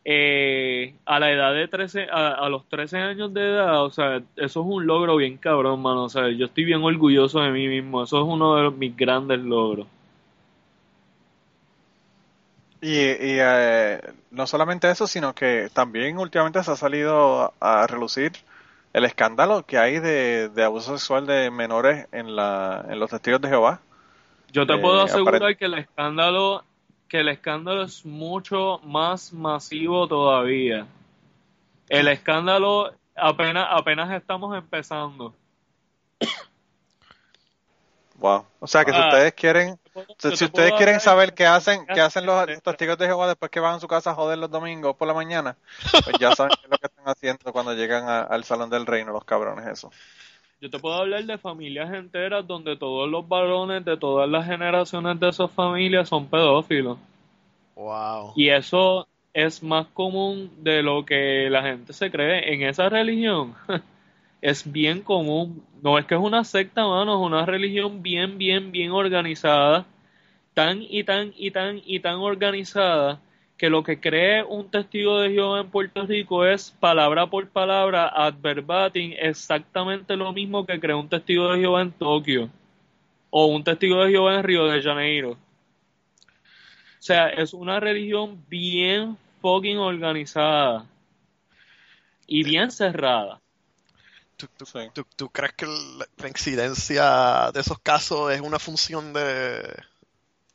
eh, 0.04 0.94
a 1.04 1.20
la 1.20 1.30
edad 1.32 1.54
de 1.54 1.68
13, 1.68 2.08
a, 2.10 2.30
a 2.32 2.48
los 2.48 2.66
13 2.68 2.98
años 2.98 3.32
de 3.34 3.42
edad, 3.42 3.84
o 3.84 3.90
sea, 3.90 4.16
eso 4.36 4.60
es 4.62 4.66
un 4.66 4.86
logro 4.86 5.16
bien 5.16 5.36
cabrón, 5.38 5.80
mano. 5.82 6.04
O 6.04 6.08
sea, 6.08 6.28
yo 6.30 6.46
estoy 6.46 6.64
bien 6.64 6.82
orgulloso 6.82 7.40
de 7.40 7.50
mí 7.52 7.68
mismo. 7.68 8.02
Eso 8.02 8.18
es 8.18 8.24
uno 8.26 8.56
de 8.56 8.62
los- 8.64 8.76
mis 8.76 8.96
grandes 8.96 9.40
logros. 9.40 9.86
Y, 12.84 12.94
y 12.98 13.38
eh, 13.40 14.00
no 14.32 14.46
solamente 14.48 14.90
eso, 14.90 15.06
sino 15.06 15.34
que 15.34 15.70
también 15.72 16.18
últimamente 16.18 16.62
se 16.64 16.72
ha 16.72 16.76
salido 16.76 17.54
a, 17.60 17.86
relucir 17.86 18.32
el 18.92 19.04
escándalo 19.04 19.64
que 19.64 19.78
hay 19.78 20.00
de, 20.00 20.48
de 20.48 20.64
abuso 20.64 20.98
sexual 20.98 21.24
de 21.26 21.50
menores 21.52 22.08
en, 22.12 22.34
la, 22.34 22.84
en 22.90 22.98
los 22.98 23.08
testigos 23.10 23.40
de 23.40 23.48
Jehová. 23.48 23.80
Yo 24.52 24.66
te 24.66 24.74
Eh, 24.74 24.78
puedo 24.78 25.00
asegurar 25.00 25.56
que 25.56 25.64
el 25.66 25.74
escándalo, 25.74 26.64
que 27.08 27.20
el 27.20 27.28
escándalo 27.28 27.84
es 27.84 28.04
mucho 28.04 28.80
más 28.82 29.32
masivo 29.32 30.08
todavía. 30.08 30.86
El 31.88 32.08
escándalo 32.08 32.92
apenas, 33.14 33.68
apenas 33.70 34.10
estamos 34.12 34.56
empezando. 34.58 35.34
Wow. 38.16 38.44
O 38.60 38.66
sea 38.68 38.84
que 38.84 38.92
si 38.92 38.98
Ah. 38.98 39.08
ustedes 39.08 39.32
quieren, 39.34 39.78
Si, 40.18 40.44
ustedes 40.44 40.72
quieren 40.72 41.00
saber 41.00 41.34
qué 41.34 41.46
hacen, 41.46 41.84
qué 41.86 42.00
hacen 42.00 42.24
los, 42.24 42.46
testigos 42.62 42.96
de 42.96 43.06
Jehová 43.06 43.26
después 43.26 43.50
que 43.50 43.60
van 43.60 43.74
a 43.74 43.80
su 43.80 43.88
casa 43.88 44.10
a 44.10 44.14
joder 44.14 44.38
los 44.38 44.50
domingos 44.50 44.96
por 44.96 45.06
la 45.06 45.14
mañana, 45.14 45.56
pues 45.90 46.16
ya 46.18 46.34
saben 46.34 46.52
qué 46.56 46.64
es 46.64 46.70
lo 46.70 46.78
que 46.78 46.86
están 46.86 47.04
haciendo 47.06 47.52
cuando 47.52 47.74
llegan 47.74 48.08
a- 48.08 48.22
al 48.22 48.44
salón 48.44 48.70
del 48.70 48.86
reino 48.86 49.12
los 49.12 49.24
cabrones 49.24 49.66
eso. 49.66 49.90
Yo 50.60 50.70
te 50.70 50.78
puedo 50.78 50.94
hablar 50.94 51.24
de 51.24 51.38
familias 51.38 51.92
enteras 51.92 52.46
donde 52.46 52.76
todos 52.76 53.10
los 53.10 53.28
varones 53.28 53.84
de 53.84 53.96
todas 53.96 54.30
las 54.30 54.46
generaciones 54.46 55.18
de 55.18 55.28
esas 55.28 55.50
familias 55.50 56.08
son 56.08 56.26
pedófilos. 56.26 56.98
Wow. 57.74 58.32
Y 58.36 58.48
eso 58.48 59.08
es 59.34 59.62
más 59.62 59.88
común 59.88 60.50
de 60.58 60.82
lo 60.82 61.04
que 61.04 61.48
la 61.50 61.62
gente 61.62 61.92
se 61.92 62.10
cree. 62.10 62.54
En 62.54 62.62
esa 62.62 62.88
religión 62.88 63.54
es 64.42 64.70
bien 64.70 65.00
común. 65.00 65.64
No 65.82 65.98
es 65.98 66.04
que 66.06 66.14
es 66.14 66.20
una 66.20 66.44
secta, 66.44 66.86
mano, 66.86 67.14
es 67.14 67.26
una 67.26 67.46
religión 67.46 68.02
bien, 68.02 68.36
bien, 68.38 68.72
bien 68.72 68.90
organizada. 68.90 69.86
Tan 70.54 70.82
y 70.82 71.04
tan 71.04 71.32
y 71.36 71.50
tan 71.50 71.80
y 71.86 72.00
tan 72.00 72.16
organizada 72.16 73.20
que 73.56 73.70
lo 73.70 73.82
que 73.84 74.00
cree 74.00 74.42
un 74.42 74.70
testigo 74.70 75.20
de 75.20 75.30
Jehová 75.30 75.60
en 75.60 75.70
Puerto 75.70 76.04
Rico 76.04 76.44
es 76.44 76.72
palabra 76.72 77.28
por 77.28 77.48
palabra, 77.48 78.08
ad 78.08 78.34
verbatim, 78.42 79.14
exactamente 79.18 80.16
lo 80.16 80.32
mismo 80.32 80.66
que 80.66 80.80
cree 80.80 80.96
un 80.96 81.08
testigo 81.08 81.52
de 81.52 81.60
Jehová 81.60 81.82
en 81.82 81.92
Tokio 81.92 82.50
o 83.30 83.46
un 83.46 83.64
testigo 83.64 84.04
de 84.04 84.10
Jehová 84.10 84.36
en 84.36 84.42
Río 84.42 84.66
de 84.66 84.82
Janeiro. 84.82 85.30
O 85.32 85.38
sea, 87.04 87.28
es 87.28 87.54
una 87.54 87.80
religión 87.80 88.44
bien 88.48 89.16
fucking 89.40 89.78
organizada 89.78 90.86
y 92.26 92.44
bien 92.44 92.70
cerrada. 92.70 93.41
¿Tú, 94.42 94.48
tú- 94.56 94.66
Sí. 94.66 94.78
tú- 94.92 95.06
tú 95.16 95.28
crees 95.30 95.52
que 95.52 95.66
la, 95.66 96.04
la 96.16 96.28
incidencia 96.28 97.52
de 97.52 97.60
esos 97.60 97.78
casos 97.78 98.32
es 98.32 98.40
una 98.40 98.58
función 98.58 99.12
de, 99.12 99.62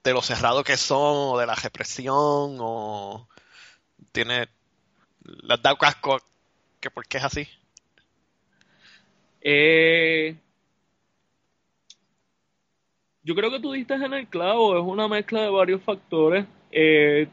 de 0.03 0.13
lo 0.13 0.21
cerrado 0.21 0.61
que 0.65 0.75
son, 0.75 1.35
o 1.35 1.37
de 1.37 1.45
la 1.45 1.55
represión, 1.55 2.57
o 2.59 3.29
tiene... 4.11 4.49
¿Le 5.23 5.53
has 5.53 5.61
dado 5.61 5.77
casco 5.77 6.19
que 6.81 6.91
por 6.91 7.05
qué 7.07 7.17
es 7.17 7.23
así? 7.23 7.47
Eh, 9.41 10.35
yo 13.23 13.35
creo 13.35 13.49
que 13.51 13.59
tú 13.59 13.71
diste 13.71 13.93
en 13.93 14.13
el 14.13 14.27
clavo, 14.27 14.77
es 14.77 14.83
una 14.83 15.07
mezcla 15.07 15.41
de 15.43 15.49
varios 15.49 15.81
factores. 15.81 16.45
Eh, 16.71 17.27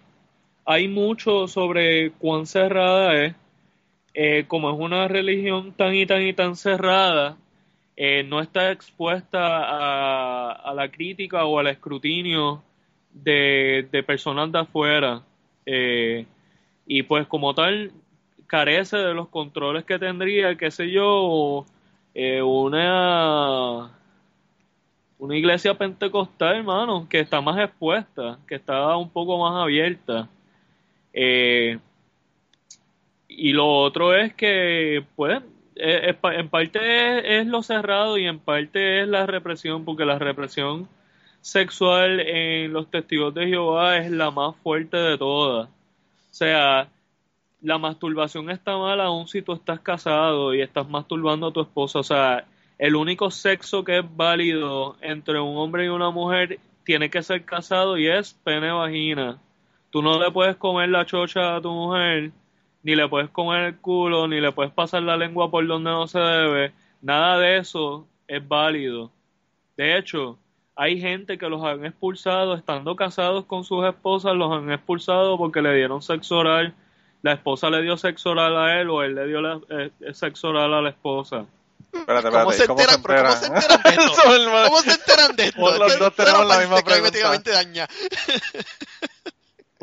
hay 0.64 0.88
mucho 0.88 1.46
sobre 1.48 2.12
cuán 2.12 2.46
cerrada 2.46 3.14
es. 3.24 3.34
Eh, 4.16 4.44
como 4.46 4.70
es 4.70 4.78
una 4.78 5.08
religión 5.08 5.72
tan 5.72 5.92
y 5.94 6.06
tan 6.06 6.22
y 6.22 6.32
tan 6.32 6.54
cerrada, 6.54 7.36
eh, 7.96 8.22
no 8.22 8.40
está 8.40 8.70
expuesta 8.70 9.40
a, 9.40 10.72
la 10.74 10.88
crítica 10.90 11.44
o 11.44 11.58
al 11.58 11.66
escrutinio 11.66 12.62
de, 13.12 14.04
personas 14.06 14.52
de 14.52 14.58
afuera. 14.60 15.22
Eh, 15.66 16.26
y 16.86 17.02
pues 17.02 17.26
como 17.26 17.54
tal, 17.54 17.92
carece 18.46 18.98
de 18.98 19.14
los 19.14 19.28
controles 19.28 19.84
que 19.84 19.98
tendría, 19.98 20.56
qué 20.56 20.70
sé 20.70 20.90
yo, 20.90 21.66
una, 22.44 23.90
una 25.18 25.36
iglesia 25.36 25.74
pentecostal, 25.74 26.56
hermano, 26.58 27.08
que 27.08 27.20
está 27.20 27.40
más 27.40 27.58
expuesta, 27.58 28.38
que 28.46 28.54
está 28.56 28.96
un 28.96 29.10
poco 29.10 29.38
más 29.38 29.60
abierta. 29.60 30.28
Y 33.36 33.52
lo 33.52 33.66
otro 33.68 34.14
es 34.14 34.34
que, 34.34 35.04
pues, 35.16 35.42
eh, 35.76 36.16
en 36.22 36.48
parte 36.48 37.18
es, 37.18 37.42
es 37.42 37.46
lo 37.46 37.62
cerrado 37.62 38.18
y 38.18 38.26
en 38.26 38.38
parte 38.38 39.02
es 39.02 39.08
la 39.08 39.26
represión, 39.26 39.84
porque 39.84 40.04
la 40.04 40.18
represión 40.18 40.88
sexual 41.40 42.20
en 42.20 42.72
los 42.72 42.90
testigos 42.90 43.34
de 43.34 43.46
Jehová 43.48 43.98
es 43.98 44.10
la 44.10 44.30
más 44.30 44.56
fuerte 44.56 44.96
de 44.96 45.18
todas. 45.18 45.68
O 45.68 46.36
sea, 46.36 46.88
la 47.60 47.78
masturbación 47.78 48.50
está 48.50 48.76
mal 48.76 49.00
aún 49.00 49.28
si 49.28 49.42
tú 49.42 49.52
estás 49.52 49.80
casado 49.80 50.54
y 50.54 50.62
estás 50.62 50.88
masturbando 50.88 51.48
a 51.48 51.52
tu 51.52 51.60
esposa. 51.60 51.98
O 51.98 52.02
sea, 52.02 52.46
el 52.78 52.96
único 52.96 53.30
sexo 53.30 53.84
que 53.84 53.98
es 53.98 54.04
válido 54.16 54.96
entre 55.00 55.40
un 55.40 55.56
hombre 55.56 55.86
y 55.86 55.88
una 55.88 56.10
mujer 56.10 56.60
tiene 56.84 57.10
que 57.10 57.22
ser 57.22 57.44
casado 57.44 57.96
y 57.98 58.06
es 58.06 58.34
pene-vagina. 58.44 59.38
Tú 59.90 60.02
no 60.02 60.18
le 60.18 60.30
puedes 60.30 60.56
comer 60.56 60.88
la 60.88 61.06
chocha 61.06 61.56
a 61.56 61.60
tu 61.60 61.70
mujer, 61.70 62.32
ni 62.84 62.94
le 62.94 63.08
puedes 63.08 63.30
comer 63.30 63.64
el 63.64 63.76
culo, 63.78 64.28
ni 64.28 64.40
le 64.40 64.52
puedes 64.52 64.72
pasar 64.72 65.02
la 65.02 65.16
lengua 65.16 65.50
por 65.50 65.66
donde 65.66 65.90
no 65.90 66.06
se 66.06 66.20
debe. 66.20 66.72
Nada 67.02 67.38
de 67.38 67.58
eso 67.58 68.06
es 68.28 68.46
válido. 68.46 69.10
De 69.76 69.98
hecho, 69.98 70.38
hay 70.76 71.00
gente 71.00 71.36
que 71.38 71.48
los 71.48 71.64
han 71.64 71.84
expulsado 71.84 72.54
estando 72.54 72.94
casados 72.94 73.44
con 73.46 73.64
sus 73.64 73.84
esposas, 73.86 74.34
los 74.34 74.52
han 74.52 74.70
expulsado 74.70 75.36
porque 75.36 75.60
le 75.62 75.74
dieron 75.74 76.00
sexo 76.02 76.38
oral. 76.38 76.74
La 77.22 77.32
esposa 77.32 77.70
le 77.70 77.80
dio 77.82 77.96
sexo 77.96 78.30
oral 78.30 78.56
a 78.56 78.80
él 78.80 78.90
o 78.90 79.02
él 79.02 79.14
le 79.14 79.26
dio 79.26 79.40
la- 79.40 79.60
eh, 79.70 79.90
sexo 80.12 80.48
oral 80.48 80.74
a 80.74 80.82
la 80.82 80.90
esposa. 80.90 81.46
Espérate, 81.92 82.28
¿Cómo 82.28 82.50
se 82.52 82.64
¿y 82.64 82.66
¿Cómo 82.66 82.80
se 82.80 82.94
enteran? 82.94 83.02
pero 83.06 83.22
¿Cómo 83.22 83.36
se 83.40 83.46
enteran? 83.46 83.80
enteran 83.80 83.96
de 83.96 84.04
esto? 84.04 84.68
¿Cómo 84.68 84.80
se 84.82 84.90
enteran 84.90 85.36
de 85.36 85.44
esto? 85.44 85.78
Los 85.78 85.98
dos 85.98 86.14
tenemos 86.16 86.46
la 86.46 86.58
misma 86.58 86.76
pregunta. 86.82 87.50
daña. 87.52 87.88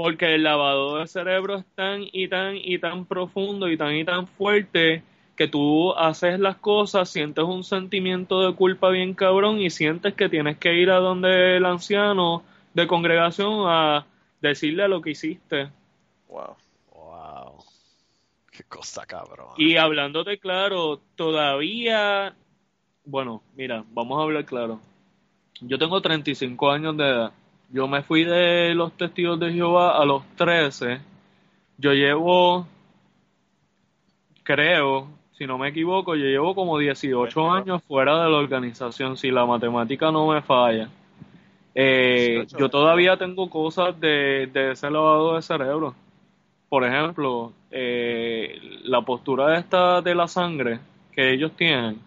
Porque 0.01 0.33
el 0.33 0.41
lavado 0.41 0.97
de 0.97 1.05
cerebro 1.05 1.57
es 1.57 1.65
tan 1.75 2.03
y 2.11 2.27
tan 2.27 2.55
y 2.55 2.79
tan 2.79 3.05
profundo 3.05 3.69
y 3.69 3.77
tan 3.77 3.95
y 3.95 4.03
tan 4.03 4.25
fuerte 4.25 5.03
que 5.35 5.47
tú 5.47 5.93
haces 5.93 6.39
las 6.39 6.57
cosas, 6.57 7.07
sientes 7.07 7.43
un 7.43 7.63
sentimiento 7.63 8.41
de 8.41 8.55
culpa 8.55 8.89
bien 8.89 9.13
cabrón 9.13 9.59
y 9.59 9.69
sientes 9.69 10.15
que 10.15 10.27
tienes 10.27 10.57
que 10.57 10.73
ir 10.73 10.89
a 10.89 10.97
donde 10.97 11.57
el 11.57 11.65
anciano 11.65 12.41
de 12.73 12.87
congregación 12.87 13.65
a 13.67 14.07
decirle 14.41 14.87
lo 14.87 15.03
que 15.03 15.11
hiciste. 15.11 15.69
Wow. 16.27 16.55
Wow. 16.95 17.63
Qué 18.51 18.63
cosa 18.63 19.05
cabrón. 19.05 19.49
Y 19.55 19.77
hablándote 19.77 20.39
claro, 20.39 20.99
todavía, 21.15 22.33
bueno, 23.05 23.43
mira, 23.55 23.85
vamos 23.91 24.19
a 24.19 24.23
hablar 24.23 24.45
claro. 24.45 24.81
Yo 25.59 25.77
tengo 25.77 26.01
35 26.01 26.71
años 26.71 26.97
de 26.97 27.03
edad. 27.03 27.33
Yo 27.73 27.87
me 27.87 28.01
fui 28.03 28.23
de 28.23 28.73
los 28.75 28.91
testigos 28.93 29.39
de 29.39 29.53
Jehová 29.53 29.97
a 30.01 30.05
los 30.05 30.23
13. 30.35 30.99
Yo 31.77 31.93
llevo, 31.93 32.67
creo, 34.43 35.07
si 35.37 35.45
no 35.45 35.57
me 35.57 35.69
equivoco, 35.69 36.15
yo 36.15 36.25
llevo 36.25 36.53
como 36.55 36.77
18 36.77 37.51
años 37.51 37.81
fuera 37.87 38.23
de 38.23 38.29
la 38.29 38.37
organización, 38.37 39.17
si 39.17 39.31
la 39.31 39.45
matemática 39.45 40.11
no 40.11 40.27
me 40.27 40.41
falla. 40.41 40.89
Eh, 41.73 42.39
18, 42.41 42.57
yo 42.57 42.69
todavía 42.69 43.17
tengo 43.17 43.49
cosas 43.49 43.99
de, 43.99 44.49
de 44.51 44.71
ese 44.71 44.89
lavado 44.91 45.35
de 45.35 45.41
cerebro. 45.41 45.95
Por 46.67 46.85
ejemplo, 46.85 47.53
eh, 47.71 48.59
la 48.83 49.01
postura 49.01 49.57
esta 49.57 50.01
de 50.01 50.15
la 50.15 50.27
sangre 50.27 50.79
que 51.13 51.33
ellos 51.33 51.51
tienen, 51.55 51.99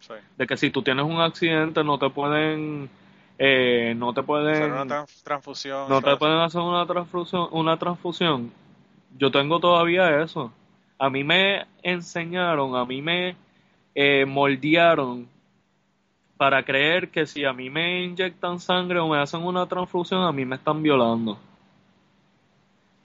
Sí. 0.00 0.12
de 0.36 0.46
que 0.46 0.58
si 0.58 0.68
tú 0.70 0.82
tienes 0.82 1.06
un 1.06 1.18
accidente 1.18 1.82
no 1.82 1.98
te 1.98 2.10
pueden, 2.10 2.90
eh, 3.38 3.94
no 3.96 4.12
te 4.12 4.22
pueden, 4.22 4.54
Hacer 4.54 4.70
una 4.72 4.84
tran- 4.86 5.22
transfusión. 5.24 5.88
no 5.88 6.02
te 6.02 6.16
pueden 6.16 6.38
hacer 6.38 6.60
una 6.60 6.86
transfusión, 6.86 7.48
una 7.52 7.76
transfusión. 7.78 8.52
Yo 9.18 9.30
tengo 9.30 9.60
todavía 9.60 10.20
eso. 10.22 10.52
A 10.98 11.10
mí 11.10 11.24
me 11.24 11.66
enseñaron, 11.82 12.76
a 12.76 12.84
mí 12.84 13.02
me 13.02 13.36
eh, 13.94 14.24
moldearon 14.26 15.28
para 16.36 16.62
creer 16.64 17.10
que 17.10 17.26
si 17.26 17.44
a 17.44 17.52
mí 17.52 17.70
me 17.70 18.04
inyectan 18.04 18.58
sangre 18.60 18.98
o 18.98 19.08
me 19.08 19.18
hacen 19.18 19.42
una 19.44 19.66
transfusión, 19.66 20.22
a 20.24 20.32
mí 20.32 20.44
me 20.44 20.56
están 20.56 20.82
violando. 20.82 21.38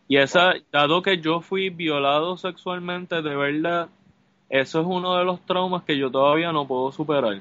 Y 0.08 0.18
esa, 0.18 0.54
dado 0.72 1.02
que 1.04 1.20
yo 1.20 1.42
fui 1.42 1.70
violado 1.70 2.36
sexualmente, 2.38 3.22
de 3.22 3.36
verdad, 3.36 3.90
eso 4.50 4.82
es 4.82 4.88
uno 4.88 5.16
de 5.16 5.24
los 5.26 5.40
traumas 5.42 5.84
que 5.84 5.96
yo 5.98 6.10
todavía 6.10 6.52
no 6.52 6.68
puedo 6.68 6.92
superar. 6.92 7.40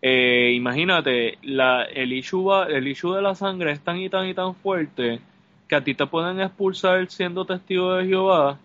Eh, 0.00 0.52
imagínate, 0.54 1.38
la, 1.42 1.82
el, 1.84 2.12
issue 2.12 2.44
va- 2.44 2.66
el 2.66 2.86
issue 2.86 3.14
de 3.14 3.22
la 3.22 3.34
sangre 3.34 3.72
es 3.72 3.80
tan 3.80 3.98
y 3.98 4.08
tan 4.08 4.26
y 4.28 4.34
tan 4.34 4.54
fuerte 4.54 5.20
que 5.68 5.74
a 5.76 5.82
ti 5.84 5.94
te 5.94 6.06
pueden 6.06 6.40
expulsar 6.40 7.10
siendo 7.10 7.44
testigo 7.44 7.94
de 7.94 8.06
Jehová 8.06 8.58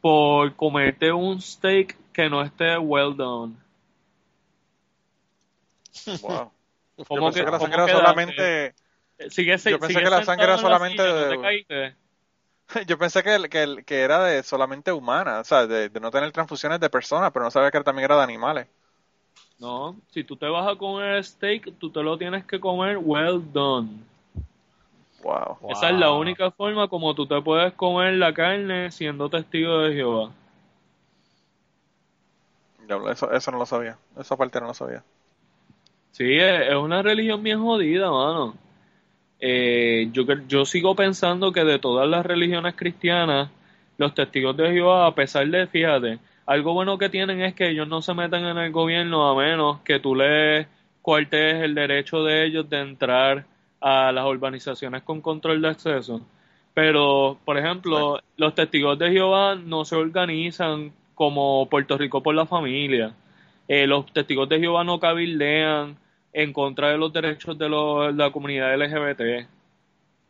por 0.00 0.54
comerte 0.54 1.12
un 1.12 1.40
steak 1.40 1.96
que 2.12 2.30
no 2.30 2.42
esté 2.42 2.78
well 2.78 3.14
done. 3.16 3.54
Wow. 6.22 6.52
Yo 6.98 7.04
¿Cómo 7.04 7.26
pensé 7.26 7.40
que- 7.40 7.44
que 7.46 7.50
la 7.50 7.58
sangre 7.60 7.82
era 7.82 7.88
solamente. 7.88 8.74
Sigue, 9.28 9.56
Yo 9.56 9.78
pensé 9.78 10.02
que 10.02 10.10
la 10.10 10.22
sangre 10.22 10.44
era 10.44 10.52
en 10.54 10.56
la 10.56 10.62
solamente 10.62 11.02
de-. 11.02 11.94
Yo 12.86 12.98
pensé 12.98 13.22
que, 13.22 13.84
que, 13.84 14.00
era 14.00 14.24
de 14.24 14.42
solamente 14.42 14.92
humana, 14.92 15.40
o 15.40 15.44
sea, 15.44 15.66
de, 15.66 15.88
de 15.88 16.00
no 16.00 16.10
tener 16.10 16.32
transfusiones 16.32 16.80
de 16.80 16.90
personas, 16.90 17.30
pero 17.32 17.44
no 17.44 17.50
sabía 17.50 17.70
que 17.70 17.80
también 17.82 18.04
era 18.04 18.16
de 18.16 18.22
animales. 18.24 18.66
No, 19.58 19.96
si 20.10 20.22
tú 20.22 20.36
te 20.36 20.46
vas 20.46 20.68
a 20.68 20.76
comer 20.76 21.24
steak, 21.24 21.78
tú 21.78 21.90
te 21.90 22.02
lo 22.02 22.18
tienes 22.18 22.44
que 22.44 22.60
comer 22.60 22.98
well 23.00 23.42
done. 23.52 23.88
Wow. 25.22 25.58
Wow. 25.60 25.72
Esa 25.72 25.90
es 25.90 25.98
la 25.98 26.12
única 26.12 26.50
forma 26.50 26.88
como 26.88 27.14
tú 27.14 27.26
te 27.26 27.40
puedes 27.40 27.72
comer 27.72 28.14
la 28.14 28.34
carne 28.34 28.90
siendo 28.90 29.28
testigo 29.28 29.78
de 29.80 29.94
Jehová. 29.94 30.30
Eso, 33.10 33.32
eso 33.32 33.50
no 33.50 33.58
lo 33.58 33.66
sabía. 33.66 33.98
Esa 34.18 34.36
parte 34.36 34.60
no 34.60 34.68
lo 34.68 34.74
sabía. 34.74 35.02
Sí, 36.12 36.36
es, 36.38 36.68
es 36.68 36.74
una 36.76 37.02
religión 37.02 37.42
bien 37.42 37.60
jodida, 37.60 38.10
mano. 38.10 38.54
Eh, 39.40 40.08
yo, 40.12 40.24
yo 40.46 40.64
sigo 40.64 40.94
pensando 40.94 41.52
que 41.52 41.64
de 41.64 41.78
todas 41.78 42.08
las 42.08 42.24
religiones 42.24 42.74
cristianas, 42.74 43.50
los 43.98 44.14
testigos 44.14 44.56
de 44.56 44.72
Jehová, 44.72 45.06
a 45.06 45.14
pesar 45.14 45.46
de, 45.48 45.66
fíjate, 45.66 46.18
algo 46.46 46.72
bueno 46.72 46.96
que 46.96 47.08
tienen 47.08 47.42
es 47.42 47.54
que 47.54 47.70
ellos 47.70 47.88
no 47.88 48.00
se 48.02 48.14
meten 48.14 48.44
en 48.46 48.56
el 48.56 48.70
gobierno 48.70 49.28
a 49.28 49.34
menos 49.34 49.80
que 49.80 49.98
tú 49.98 50.14
les 50.14 50.66
coartes 51.02 51.62
el 51.62 51.74
derecho 51.74 52.22
de 52.22 52.44
ellos 52.46 52.70
de 52.70 52.80
entrar 52.80 53.44
a 53.80 54.12
las 54.12 54.24
urbanizaciones 54.24 55.02
con 55.02 55.20
control 55.20 55.60
de 55.60 55.68
acceso. 55.68 56.20
Pero, 56.72 57.38
por 57.44 57.58
ejemplo, 57.58 58.20
los 58.36 58.54
testigos 58.54 58.98
de 58.98 59.10
Jehová 59.10 59.54
no 59.54 59.84
se 59.84 59.96
organizan 59.96 60.92
como 61.14 61.68
Puerto 61.68 61.96
Rico 61.96 62.22
por 62.22 62.34
la 62.34 62.46
familia. 62.46 63.14
Eh, 63.66 63.86
los 63.86 64.12
testigos 64.12 64.48
de 64.48 64.60
Jehová 64.60 64.84
no 64.84 65.00
cabildean 65.00 65.96
en 66.32 66.52
contra 66.52 66.90
de 66.90 66.98
los 66.98 67.12
derechos 67.12 67.58
de, 67.58 67.64
de 67.64 68.12
la 68.12 68.30
comunidad 68.30 68.76
LGBT. 68.76 69.48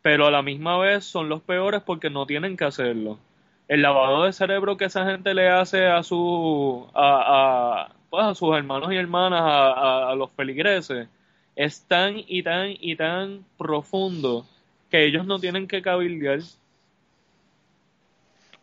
Pero 0.01 0.25
a 0.25 0.31
la 0.31 0.41
misma 0.41 0.77
vez 0.77 1.05
son 1.05 1.27
los 1.27 1.41
peores 1.41 1.81
porque 1.81 2.09
no 2.09 2.25
tienen 2.25 2.55
que 2.55 2.65
hacerlo. 2.65 3.19
El 3.67 3.81
lavado 3.81 4.23
de 4.23 4.33
cerebro 4.33 4.77
que 4.77 4.85
esa 4.85 5.05
gente 5.05 5.33
le 5.33 5.49
hace 5.49 5.85
a 5.87 6.03
su 6.03 6.87
a, 6.93 7.85
a, 7.89 7.95
pues, 8.09 8.25
a 8.25 8.35
sus 8.35 8.55
hermanos 8.55 8.91
y 8.93 8.95
hermanas, 8.97 9.41
a, 9.41 9.71
a- 10.07 10.11
a 10.11 10.15
los 10.15 10.31
feligreses, 10.31 11.07
es 11.55 11.81
tan 11.87 12.15
y 12.27 12.43
tan 12.43 12.71
y 12.79 12.95
tan 12.95 13.45
profundo 13.57 14.45
que 14.89 15.05
ellos 15.05 15.25
no 15.25 15.39
tienen 15.39 15.67
que 15.67 15.81
cabildear. 15.81 16.39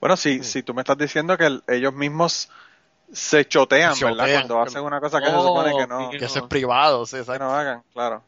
Bueno, 0.00 0.16
si, 0.16 0.42
si 0.44 0.62
tú 0.62 0.74
me 0.74 0.82
estás 0.82 0.98
diciendo 0.98 1.36
que 1.38 1.46
el- 1.46 1.64
ellos 1.68 1.94
mismos 1.94 2.50
se 3.12 3.46
chotean, 3.46 3.94
Se 3.94 4.00
¿verdad? 4.00 4.30
chotean. 4.30 4.30
Cuando 4.30 4.60
hacen 4.60 4.82
una 4.84 5.00
cosa 5.00 5.22
que 5.22 5.30
se 5.30 5.40
Oh, 5.40 5.42
supone 5.42 5.74
que 5.76 5.86
no, 5.86 6.16
sí. 6.16 6.18
Que 6.18 6.26
eso 6.26 6.40
es 6.40 6.46
privado, 6.46 7.06
sí, 7.06 7.18
que 7.30 7.38
exacto. 7.38 7.38
no 7.38 7.54
hagan, 7.54 7.82
claro. 7.92 8.24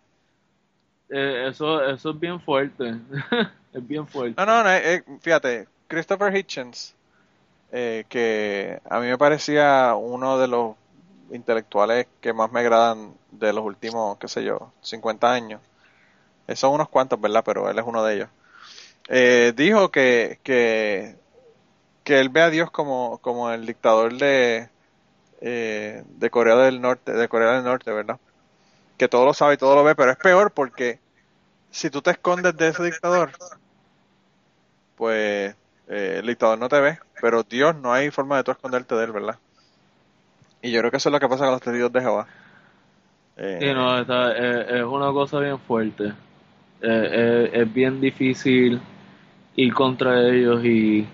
Eh, 1.09 1.47
eso, 1.49 1.83
eso 1.85 2.11
es 2.11 2.21
bien 2.21 2.41
fuerte. 2.41 2.95
es 3.73 3.87
bien 3.87 4.07
fuerte. 4.07 4.39
No, 4.39 4.45
no, 4.47 4.63
no, 4.63 4.71
eh, 4.71 5.03
fíjate, 5.21 5.69
Christopher 5.89 6.37
Hitchens, 6.37 6.95
eh, 7.73 8.05
que 8.09 8.81
a 8.89 9.01
mí 9.01 9.07
me 9.07 9.19
parecía 9.19 9.95
uno 9.95 10.39
de 10.39 10.49
los 10.49 10.77
intelectuales 11.31 12.07
que 12.21 12.33
más 12.33 12.53
me 12.53 12.61
agradan 12.61 13.15
de 13.31 13.53
los 13.53 13.65
últimos, 13.65 14.19
qué 14.19 14.29
sé 14.29 14.45
yo, 14.45 14.73
50 14.83 15.33
años. 15.33 15.61
Eh, 16.47 16.57
son 16.57 16.75
unos 16.75 16.89
cuantos, 16.89 17.21
¿verdad? 17.21 17.43
Pero 17.45 17.69
él 17.71 17.79
es 17.79 17.85
uno 17.87 18.05
de 18.05 18.15
ellos. 18.15 18.29
Eh, 19.09 19.53
dijo 19.57 19.91
que, 19.91 20.39
que, 20.43 21.17
que 22.05 22.21
él 22.21 22.29
ve 22.29 22.43
a 22.43 22.51
Dios 22.51 22.71
como, 22.71 23.19
como 23.19 23.51
el 23.51 23.67
dictador 23.67 24.15
de, 24.17 24.69
eh, 25.41 26.03
de 26.07 26.31
Corea 26.31 26.57
del 26.57 26.81
Norte, 26.81 27.13
de 27.13 27.29
Corea 27.29 27.53
del 27.53 27.65
Norte, 27.65 27.93
¿verdad? 27.93 28.19
Que 28.99 29.09
todo 29.09 29.25
lo 29.25 29.35
sabe 29.35 29.55
y 29.55 29.59
todo 29.59 29.75
lo 29.75 29.85
ve, 29.85 29.95
pero 29.95 30.11
es 30.11 30.19
peor 30.19 30.53
porque 30.53 30.99
si 31.71 31.91
tú 31.91 32.03
te 32.03 32.11
escondes 32.13 32.57
de 32.57 32.69
ese 32.69 32.83
dictador, 32.83 33.33
pues 34.97 35.55
eh, 35.89 36.19
el 36.21 36.27
dictador 36.27 36.59
no 36.59 36.69
te 36.69 36.81
ve, 36.81 36.99
pero 37.21 37.43
Dios 37.45 37.77
no 37.77 37.93
hay 37.93 38.11
forma 38.11 38.37
de 38.37 38.45
tú 38.45 38.51
esconderte 38.53 38.95
de 38.95 39.05
él, 39.05 39.13
¿verdad? 39.13 39.41
Y 40.61 40.71
yo 40.73 40.81
creo 40.81 40.91
que 40.91 40.99
eso 40.99 41.09
es 41.09 41.13
lo 41.15 41.21
que 41.21 41.29
pasa 41.29 41.45
con 41.45 41.53
los 41.53 41.63
testigos 41.63 41.93
de 41.93 42.01
Jehová. 42.03 42.29
Eh, 43.37 43.61
Sí, 43.61 43.73
no, 43.73 43.99
eh, 44.01 44.67
es 44.81 44.85
una 44.85 45.13
cosa 45.13 45.41
bien 45.41 45.59
fuerte. 45.59 46.05
Eh, 46.09 46.13
eh, 46.83 47.51
es 47.55 47.73
bien 47.73 48.01
difícil 48.01 48.81
ir 49.57 49.75
contra 49.75 50.29
ellos 50.29 50.65
y 50.65 51.07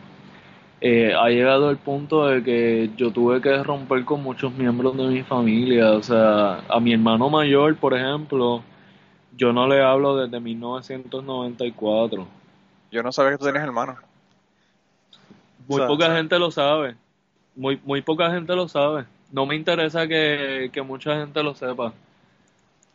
ha 1.16 1.28
llegado 1.28 1.70
el 1.70 1.78
punto 1.78 2.27
de 2.27 2.43
que 2.43 2.90
yo 2.97 3.12
tuve 3.12 3.40
que 3.40 3.62
romper 3.62 4.05
con 4.05 4.23
muchos 4.23 4.53
miembros 4.55 4.97
de 4.97 5.05
mi 5.09 5.23
familia. 5.23 5.93
O 5.93 6.03
sea, 6.03 6.65
a 6.69 6.81
mi 6.81 6.93
hermano 6.93 7.31
mayor, 7.31 7.77
por 7.78 7.94
ejemplo, 7.94 8.65
yo 9.36 9.53
no 9.53 9.69
le 9.69 9.82
hablo 9.82 10.16
desde 10.16 10.40
1994. 10.40 12.28
yo 12.90 13.03
no 13.03 13.12
sabía 13.12 13.32
que 13.32 13.39
tú 13.39 13.47
tenías 13.47 13.65
hermanos. 13.65 13.99
Muy 15.73 15.81
O 15.81 15.86
sea, 15.86 15.86
poca 15.89 16.15
gente 16.16 16.39
lo 16.39 16.51
sabe. 16.51 16.97
Muy, 17.57 17.81
muy 17.85 18.03
poca 18.03 18.31
gente 18.31 18.55
lo 18.55 18.69
sabe. 18.69 19.05
No 19.31 19.47
me 19.47 19.55
interesa 19.57 20.07
que, 20.07 20.70
que 20.73 20.82
mucha 20.82 21.16
gente 21.16 21.43
lo 21.43 21.55
sepa. 21.55 21.93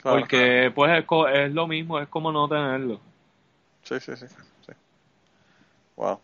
Claro. 0.02 0.20
Porque 0.20 0.72
pues 0.74 1.00
es, 1.00 1.06
co- 1.06 1.28
es 1.28 1.52
lo 1.54 1.68
mismo, 1.68 2.00
es 2.00 2.08
como 2.08 2.32
no 2.32 2.48
tenerlo. 2.48 3.00
Sí, 3.84 4.00
sí, 4.00 4.16
sí. 4.16 4.26
sí. 4.66 4.74
Wow. 5.96 6.20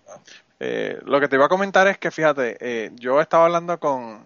Eh, 0.60 1.00
lo 1.06 1.20
que 1.20 1.28
te 1.28 1.36
iba 1.36 1.46
a 1.46 1.50
comentar 1.50 1.88
es 1.88 1.98
que, 1.98 2.12
fíjate, 2.12 2.58
eh, 2.60 2.92
yo 2.96 3.20
estaba 3.20 3.46
hablando 3.46 3.80
con, 3.80 4.24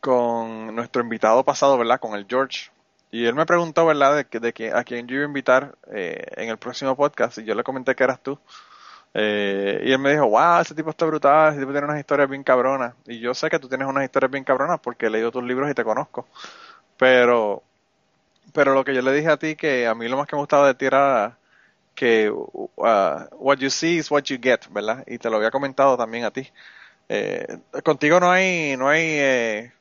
con 0.00 0.74
nuestro 0.74 1.02
invitado 1.02 1.42
pasado, 1.44 1.78
¿verdad? 1.78 1.98
Con 2.00 2.14
el 2.14 2.26
George. 2.28 2.70
Y 3.10 3.24
él 3.26 3.34
me 3.34 3.46
preguntó, 3.46 3.84
¿verdad? 3.86 4.16
De, 4.16 4.24
que- 4.26 4.40
de 4.40 4.52
que, 4.52 4.72
a 4.72 4.84
quién 4.84 5.06
yo 5.06 5.16
iba 5.16 5.24
a 5.24 5.28
invitar 5.28 5.74
eh, 5.92 6.24
en 6.36 6.48
el 6.50 6.58
próximo 6.58 6.94
podcast. 6.96 7.38
Y 7.38 7.44
yo 7.44 7.54
le 7.54 7.64
comenté 7.64 7.94
que 7.94 8.04
eras 8.04 8.22
tú. 8.22 8.38
Eh, 9.14 9.82
y 9.84 9.92
él 9.92 9.98
me 9.98 10.12
dijo, 10.12 10.28
wow, 10.28 10.60
ese 10.60 10.74
tipo 10.74 10.90
está 10.90 11.04
brutal, 11.04 11.50
ese 11.50 11.60
tipo 11.60 11.72
tiene 11.72 11.86
unas 11.86 11.98
historias 11.98 12.28
bien 12.28 12.42
cabronas. 12.42 12.94
Y 13.06 13.18
yo 13.18 13.34
sé 13.34 13.50
que 13.50 13.58
tú 13.58 13.68
tienes 13.68 13.86
unas 13.86 14.04
historias 14.04 14.30
bien 14.30 14.44
cabronas 14.44 14.80
porque 14.80 15.06
he 15.06 15.10
leído 15.10 15.30
tus 15.30 15.44
libros 15.44 15.70
y 15.70 15.74
te 15.74 15.84
conozco. 15.84 16.26
Pero, 16.96 17.62
pero 18.52 18.74
lo 18.74 18.84
que 18.84 18.94
yo 18.94 19.02
le 19.02 19.12
dije 19.12 19.28
a 19.28 19.36
ti, 19.36 19.56
que 19.56 19.86
a 19.86 19.94
mí 19.94 20.08
lo 20.08 20.16
más 20.16 20.26
que 20.26 20.36
me 20.36 20.42
gustaba 20.42 20.66
de 20.66 20.74
ti 20.74 20.86
era 20.86 21.36
que 21.94 22.30
uh, 22.30 22.76
what 23.32 23.58
you 23.58 23.70
see 23.70 23.98
is 23.98 24.10
what 24.10 24.22
you 24.24 24.38
get, 24.40 24.60
¿verdad? 24.70 25.04
Y 25.06 25.18
te 25.18 25.28
lo 25.28 25.36
había 25.36 25.50
comentado 25.50 25.96
también 25.96 26.24
a 26.24 26.30
ti. 26.30 26.48
Eh, 27.08 27.58
contigo 27.84 28.18
no 28.20 28.30
hay, 28.30 28.76
no 28.78 28.88
hay, 28.88 29.02
eh, 29.04 29.72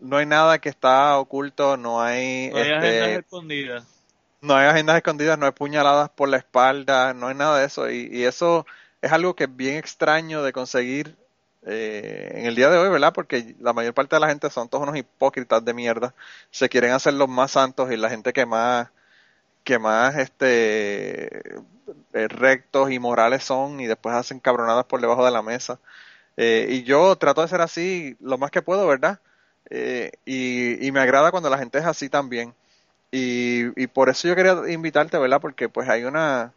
no 0.00 0.18
hay 0.18 0.26
nada 0.26 0.60
que 0.60 0.68
está 0.68 1.18
oculto, 1.18 1.76
no 1.76 2.00
hay, 2.00 2.50
No 2.50 2.58
hay 2.58 2.70
este, 2.70 3.14
escondidas. 3.16 3.97
No 4.40 4.54
hay 4.56 4.68
agendas 4.68 4.96
escondidas, 4.96 5.38
no 5.38 5.46
hay 5.46 5.52
puñaladas 5.52 6.10
por 6.10 6.28
la 6.28 6.38
espalda, 6.38 7.14
no 7.14 7.28
hay 7.28 7.34
nada 7.34 7.58
de 7.58 7.66
eso. 7.66 7.90
Y, 7.90 8.24
eso 8.24 8.66
es 9.02 9.12
algo 9.12 9.34
que 9.34 9.44
es 9.44 9.56
bien 9.56 9.76
extraño 9.76 10.42
de 10.42 10.52
conseguir 10.52 11.16
eh, 11.66 12.32
en 12.34 12.46
el 12.46 12.54
día 12.54 12.70
de 12.70 12.78
hoy, 12.78 12.88
¿verdad? 12.90 13.12
Porque 13.12 13.56
la 13.60 13.72
mayor 13.72 13.94
parte 13.94 14.16
de 14.16 14.20
la 14.20 14.28
gente 14.28 14.50
son 14.50 14.68
todos 14.68 14.84
unos 14.84 14.96
hipócritas 14.96 15.64
de 15.64 15.74
mierda. 15.74 16.14
Se 16.50 16.68
quieren 16.68 16.92
hacer 16.92 17.14
los 17.14 17.28
más 17.28 17.52
santos 17.52 17.90
y 17.92 17.96
la 17.96 18.10
gente 18.10 18.32
que 18.32 18.46
más, 18.46 18.88
que 19.64 19.78
más, 19.78 20.16
este, 20.16 21.38
eh, 22.12 22.28
rectos 22.28 22.90
y 22.90 22.98
morales 22.98 23.44
son 23.44 23.80
y 23.80 23.86
después 23.86 24.14
hacen 24.14 24.40
cabronadas 24.40 24.84
por 24.86 25.00
debajo 25.00 25.24
de 25.24 25.30
la 25.30 25.42
mesa. 25.42 25.80
Eh, 26.36 26.68
y 26.70 26.84
yo 26.84 27.16
trato 27.16 27.42
de 27.42 27.48
ser 27.48 27.60
así 27.60 28.16
lo 28.20 28.38
más 28.38 28.50
que 28.50 28.62
puedo, 28.62 28.86
¿verdad? 28.86 29.20
Eh, 29.70 30.12
y, 30.24 30.86
y 30.86 30.92
me 30.92 31.00
agrada 31.00 31.30
cuando 31.30 31.50
la 31.50 31.58
gente 31.58 31.78
es 31.78 31.84
así 31.86 32.08
también. 32.08 32.54
Y, 33.10 33.82
y 33.82 33.86
por 33.86 34.08
eso 34.08 34.28
yo 34.28 34.36
quería 34.36 34.56
invitarte, 34.68 35.18
¿verdad? 35.18 35.40
Porque 35.40 35.68
pues 35.68 35.88
hay 35.88 36.04
una, 36.04 36.52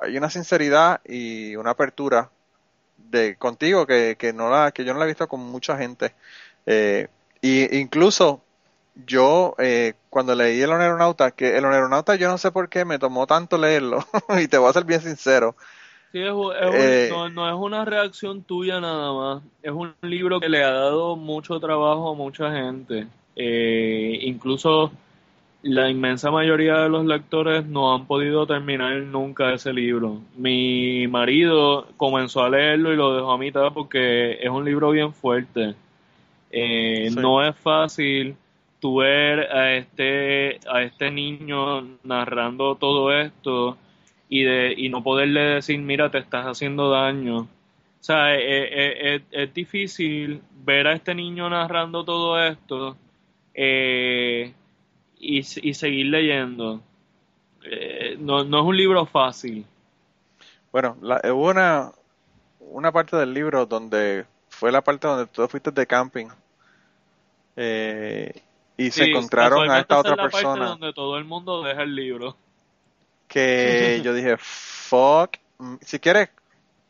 hay 0.00 0.16
una 0.16 0.30
sinceridad 0.30 1.00
y 1.04 1.56
una 1.56 1.70
apertura 1.70 2.30
de 2.96 3.36
contigo 3.36 3.86
que, 3.86 4.16
que 4.18 4.32
no 4.32 4.50
la, 4.50 4.72
que 4.72 4.84
yo 4.84 4.92
no 4.92 4.98
la 4.98 5.04
he 5.04 5.08
visto 5.08 5.28
con 5.28 5.40
mucha 5.40 5.76
gente. 5.76 6.14
Eh, 6.66 7.08
y 7.40 7.76
incluso 7.78 8.42
yo 9.06 9.54
eh, 9.58 9.94
cuando 10.10 10.34
leí 10.34 10.60
El 10.60 10.72
Aeronauta, 10.72 11.30
que 11.30 11.56
El 11.56 11.64
Aeronauta 11.64 12.16
yo 12.16 12.28
no 12.28 12.38
sé 12.38 12.50
por 12.50 12.68
qué 12.68 12.84
me 12.84 12.98
tomó 12.98 13.26
tanto 13.26 13.56
leerlo, 13.56 14.04
y 14.42 14.48
te 14.48 14.58
voy 14.58 14.70
a 14.70 14.74
ser 14.74 14.84
bien 14.84 15.00
sincero. 15.00 15.54
Sí, 16.12 16.20
es, 16.20 16.28
es 16.60 16.74
Eh, 16.74 17.08
no, 17.10 17.28
no 17.28 17.48
es 17.48 17.54
una 17.54 17.84
reacción 17.84 18.42
tuya 18.42 18.80
nada 18.80 19.12
más. 19.12 19.42
Es 19.62 19.70
un 19.70 19.94
libro 20.02 20.40
que 20.40 20.48
le 20.48 20.64
ha 20.64 20.72
dado 20.72 21.14
mucho 21.16 21.60
trabajo 21.60 22.10
a 22.10 22.14
mucha 22.14 22.50
gente. 22.52 23.06
Eh, 23.36 24.18
incluso 24.22 24.90
la 25.62 25.90
inmensa 25.90 26.30
mayoría 26.30 26.78
de 26.78 26.88
los 26.88 27.04
lectores 27.04 27.66
no 27.66 27.94
han 27.94 28.06
podido 28.06 28.46
terminar 28.46 28.96
nunca 29.02 29.52
ese 29.52 29.72
libro. 29.72 30.20
Mi 30.36 31.06
marido 31.08 31.86
comenzó 31.96 32.42
a 32.42 32.48
leerlo 32.50 32.92
y 32.92 32.96
lo 32.96 33.14
dejó 33.14 33.32
a 33.32 33.38
mitad 33.38 33.72
porque 33.74 34.32
es 34.42 34.48
un 34.48 34.64
libro 34.64 34.90
bien 34.90 35.12
fuerte. 35.12 35.74
Eh, 36.50 37.08
Sí. 37.10 37.16
No 37.20 37.44
es 37.46 37.56
fácil 37.56 38.36
tú 38.80 38.96
ver 38.98 39.40
a 39.52 39.74
este, 39.76 40.60
a 40.68 40.82
este 40.82 41.10
niño 41.10 41.82
narrando 42.04 42.76
todo 42.76 43.12
esto 43.12 43.76
y, 44.28 44.42
de, 44.44 44.74
y 44.76 44.88
no 44.88 45.02
poderle 45.02 45.40
decir, 45.42 45.78
mira, 45.80 46.10
te 46.10 46.18
estás 46.18 46.46
haciendo 46.46 46.90
daño. 46.90 47.40
O 47.40 47.48
sea, 48.02 48.34
es, 48.34 48.68
es- 48.72 48.96
es- 49.00 49.22
es 49.32 49.54
difícil 49.54 50.40
ver 50.64 50.86
a 50.86 50.94
este 50.94 51.14
niño 51.14 51.50
narrando 51.50 52.04
todo 52.04 52.42
esto 52.42 52.96
eh, 53.54 54.52
y, 55.20 55.38
y 55.38 55.74
seguir 55.74 56.06
leyendo. 56.06 56.80
Eh, 57.64 58.16
no, 58.18 58.42
no 58.44 58.60
es 58.60 58.64
un 58.64 58.76
libro 58.76 59.06
fácil. 59.06 59.64
Bueno, 60.72 60.96
la, 61.02 61.20
hubo 61.32 61.50
una, 61.50 61.92
una 62.60 62.90
parte 62.90 63.16
del 63.16 63.34
libro 63.34 63.66
donde 63.66 64.24
fue 64.48 64.72
la 64.72 64.82
parte 64.82 65.06
donde 65.06 65.26
tú 65.26 65.46
fuiste 65.46 65.70
de 65.70 65.86
camping 65.86 66.26
eh, 67.56 68.32
y 68.76 68.90
se 68.90 69.04
encontraron 69.04 69.70
a 69.70 69.80
esta 69.80 69.98
otra 69.98 70.12
es 70.12 70.16
la 70.16 70.22
parte 70.24 70.36
persona 70.36 70.66
donde 70.66 70.92
todo 70.92 71.18
el 71.18 71.24
mundo 71.24 71.62
deja 71.62 71.82
el 71.82 71.94
libro. 71.94 72.36
que 73.28 74.00
yo 74.04 74.14
dije, 74.14 74.36
fuck, 74.38 75.36
Mm, 75.60 75.76
si 75.82 75.98
quieres, 75.98 76.30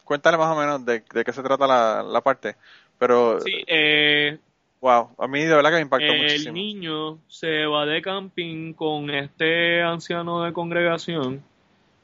cuéntale 0.04 0.38
más 0.38 0.56
o 0.56 0.58
menos 0.58 0.84
de, 0.86 1.02
de 1.12 1.24
qué 1.24 1.32
se 1.32 1.42
trata 1.42 1.66
la, 1.66 2.02
la 2.04 2.20
parte, 2.20 2.54
pero 2.98 3.40
Sí, 3.40 3.64
eh, 3.66 4.38
wow, 4.80 5.10
a 5.18 5.26
mí 5.28 5.40
de 5.40 5.54
verdad 5.54 5.70
que 5.70 5.76
me 5.76 5.82
impactó 5.82 6.12
el 6.12 6.22
muchísimo. 6.22 6.54
niño 6.54 7.18
se 7.28 7.66
va 7.66 7.86
de 7.86 8.02
camping 8.02 8.72
con 8.72 9.10
este 9.10 9.82
anciano 9.82 10.42
de 10.42 10.52
congregación 10.52 11.42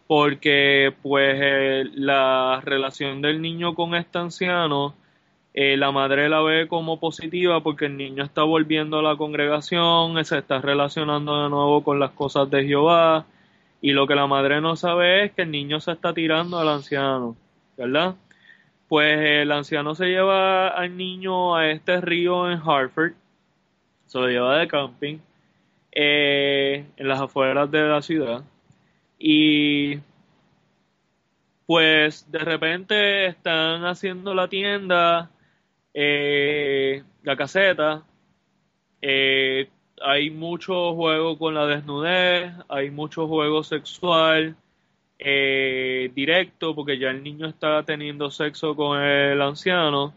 porque 0.07 0.95
pues 1.03 1.37
eh, 1.41 1.85
la 1.95 2.61
relación 2.65 3.23
del 3.23 3.43
niño 3.43 3.75
con 3.75 3.95
este 3.95 4.19
anciano 4.19 4.95
eh, 5.59 5.77
la 5.79 5.91
madre 5.91 6.29
la 6.29 6.43
ve 6.43 6.69
como 6.69 7.01
positiva 7.01 7.63
porque 7.63 7.87
el 7.87 7.97
niño 7.97 8.23
está 8.23 8.43
volviendo 8.43 8.99
a 8.99 9.03
la 9.03 9.17
congregación, 9.17 10.23
se 10.25 10.39
está 10.39 10.61
relacionando 10.61 11.43
de 11.43 11.49
nuevo 11.49 11.83
con 11.83 11.99
las 11.99 12.11
cosas 12.11 12.51
de 12.51 12.67
Jehová 12.67 13.25
y 13.81 13.93
lo 13.93 14.07
que 14.07 14.15
la 14.15 14.27
madre 14.27 14.61
no 14.61 14.77
sabe 14.77 15.25
es 15.25 15.33
que 15.33 15.43
el 15.43 15.51
niño 15.51 15.81
se 15.81 15.93
está 15.93 16.13
tirando 16.13 16.59
al 16.59 16.69
anciano, 16.69 17.37
¿verdad? 17.79 18.17
Pues 18.89 19.19
el 19.19 19.51
anciano 19.51 19.95
se 19.95 20.07
lleva 20.07 20.69
al 20.69 20.97
niño 20.97 21.57
a 21.57 21.71
este 21.71 22.01
río 22.01 22.51
en 22.51 22.61
Hartford, 22.65 23.13
se 24.07 24.19
lo 24.19 24.29
lleva 24.29 24.59
de 24.59 24.69
camping, 24.69 25.19
eh, 25.93 26.87
en 26.97 27.09
las 27.09 27.21
afueras 27.21 27.71
de 27.71 27.83
la 27.83 28.03
ciudad, 28.03 28.45
y 29.19 29.99
pues 31.67 32.31
de 32.31 32.39
repente 32.39 33.27
están 33.27 33.85
haciendo 33.85 34.35
la 34.35 34.49
tienda, 34.49 35.31
eh, 35.93 37.03
la 37.25 37.37
caseta, 37.37 38.05
eh, 39.03 39.69
hay 40.03 40.31
mucho 40.31 40.95
juego 40.95 41.39
con 41.39 41.55
la 41.55 41.67
desnudez, 41.67 42.53
hay 42.69 42.91
mucho 42.91 43.27
juego 43.27 43.65
sexual 43.65 44.57
eh, 45.19 46.11
directo, 46.15 46.75
porque 46.75 46.99
ya 46.99 47.11
el 47.11 47.23
niño 47.23 47.47
está 47.47 47.83
teniendo 47.85 48.31
sexo 48.31 48.75
con 48.77 49.01
el 49.01 49.41
anciano. 49.43 50.15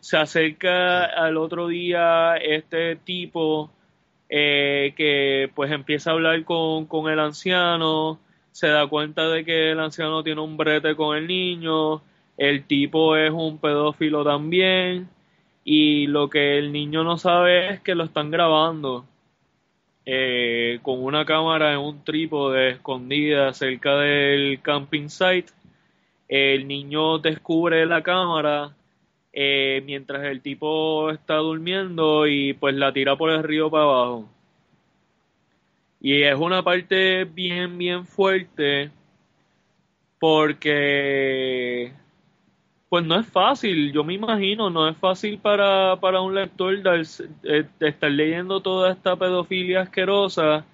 Se 0.00 0.16
acerca 0.18 1.04
al 1.04 1.36
otro 1.36 1.68
día 1.68 2.36
este 2.36 2.96
tipo 2.96 3.70
que 4.28 5.50
pues 5.54 5.70
empieza 5.70 6.10
a 6.10 6.14
hablar 6.14 6.44
con, 6.44 6.86
con 6.86 7.10
el 7.10 7.20
anciano, 7.20 8.18
se 8.50 8.68
da 8.68 8.86
cuenta 8.86 9.28
de 9.28 9.44
que 9.44 9.70
el 9.70 9.80
anciano 9.80 10.22
tiene 10.22 10.40
un 10.40 10.56
brete 10.56 10.96
con 10.96 11.16
el 11.16 11.26
niño, 11.26 12.02
el 12.36 12.64
tipo 12.66 13.16
es 13.16 13.30
un 13.30 13.58
pedófilo 13.58 14.24
también, 14.24 15.08
y 15.64 16.06
lo 16.08 16.28
que 16.30 16.58
el 16.58 16.72
niño 16.72 17.04
no 17.04 17.16
sabe 17.16 17.70
es 17.70 17.80
que 17.80 17.94
lo 17.94 18.04
están 18.04 18.30
grabando 18.30 19.06
eh, 20.06 20.78
con 20.82 21.02
una 21.02 21.24
cámara 21.24 21.72
en 21.72 21.78
un 21.78 22.04
trípode 22.04 22.70
escondida 22.70 23.52
cerca 23.54 23.96
del 23.96 24.60
camping 24.60 25.08
site. 25.08 25.52
El 26.28 26.68
niño 26.68 27.18
descubre 27.18 27.86
la 27.86 28.02
cámara 28.02 28.74
eh, 29.32 29.82
mientras 29.84 30.24
el 30.24 30.40
tipo 30.42 31.10
está 31.10 31.36
durmiendo 31.36 32.26
y 32.26 32.52
pues 32.52 32.74
la 32.74 32.92
tira 32.92 33.16
por 33.16 33.30
el 33.30 33.42
río 33.42 33.70
para 33.70 33.84
abajo. 33.84 34.28
Y 36.00 36.22
es 36.22 36.36
una 36.36 36.62
parte 36.62 37.24
bien, 37.24 37.78
bien 37.78 38.06
fuerte 38.06 38.90
porque 40.18 41.92
pues 42.88 43.04
no 43.04 43.18
es 43.18 43.26
fácil, 43.26 43.92
yo 43.92 44.04
me 44.04 44.14
imagino, 44.14 44.70
no 44.70 44.88
es 44.88 44.96
fácil 44.96 45.38
para, 45.38 45.96
para 46.00 46.20
un 46.20 46.34
lector 46.34 46.74
eh, 46.74 47.66
estar 47.80 48.10
leyendo 48.10 48.60
toda 48.60 48.92
esta 48.92 49.16
pedofilia 49.16 49.82
asquerosa 49.82 50.64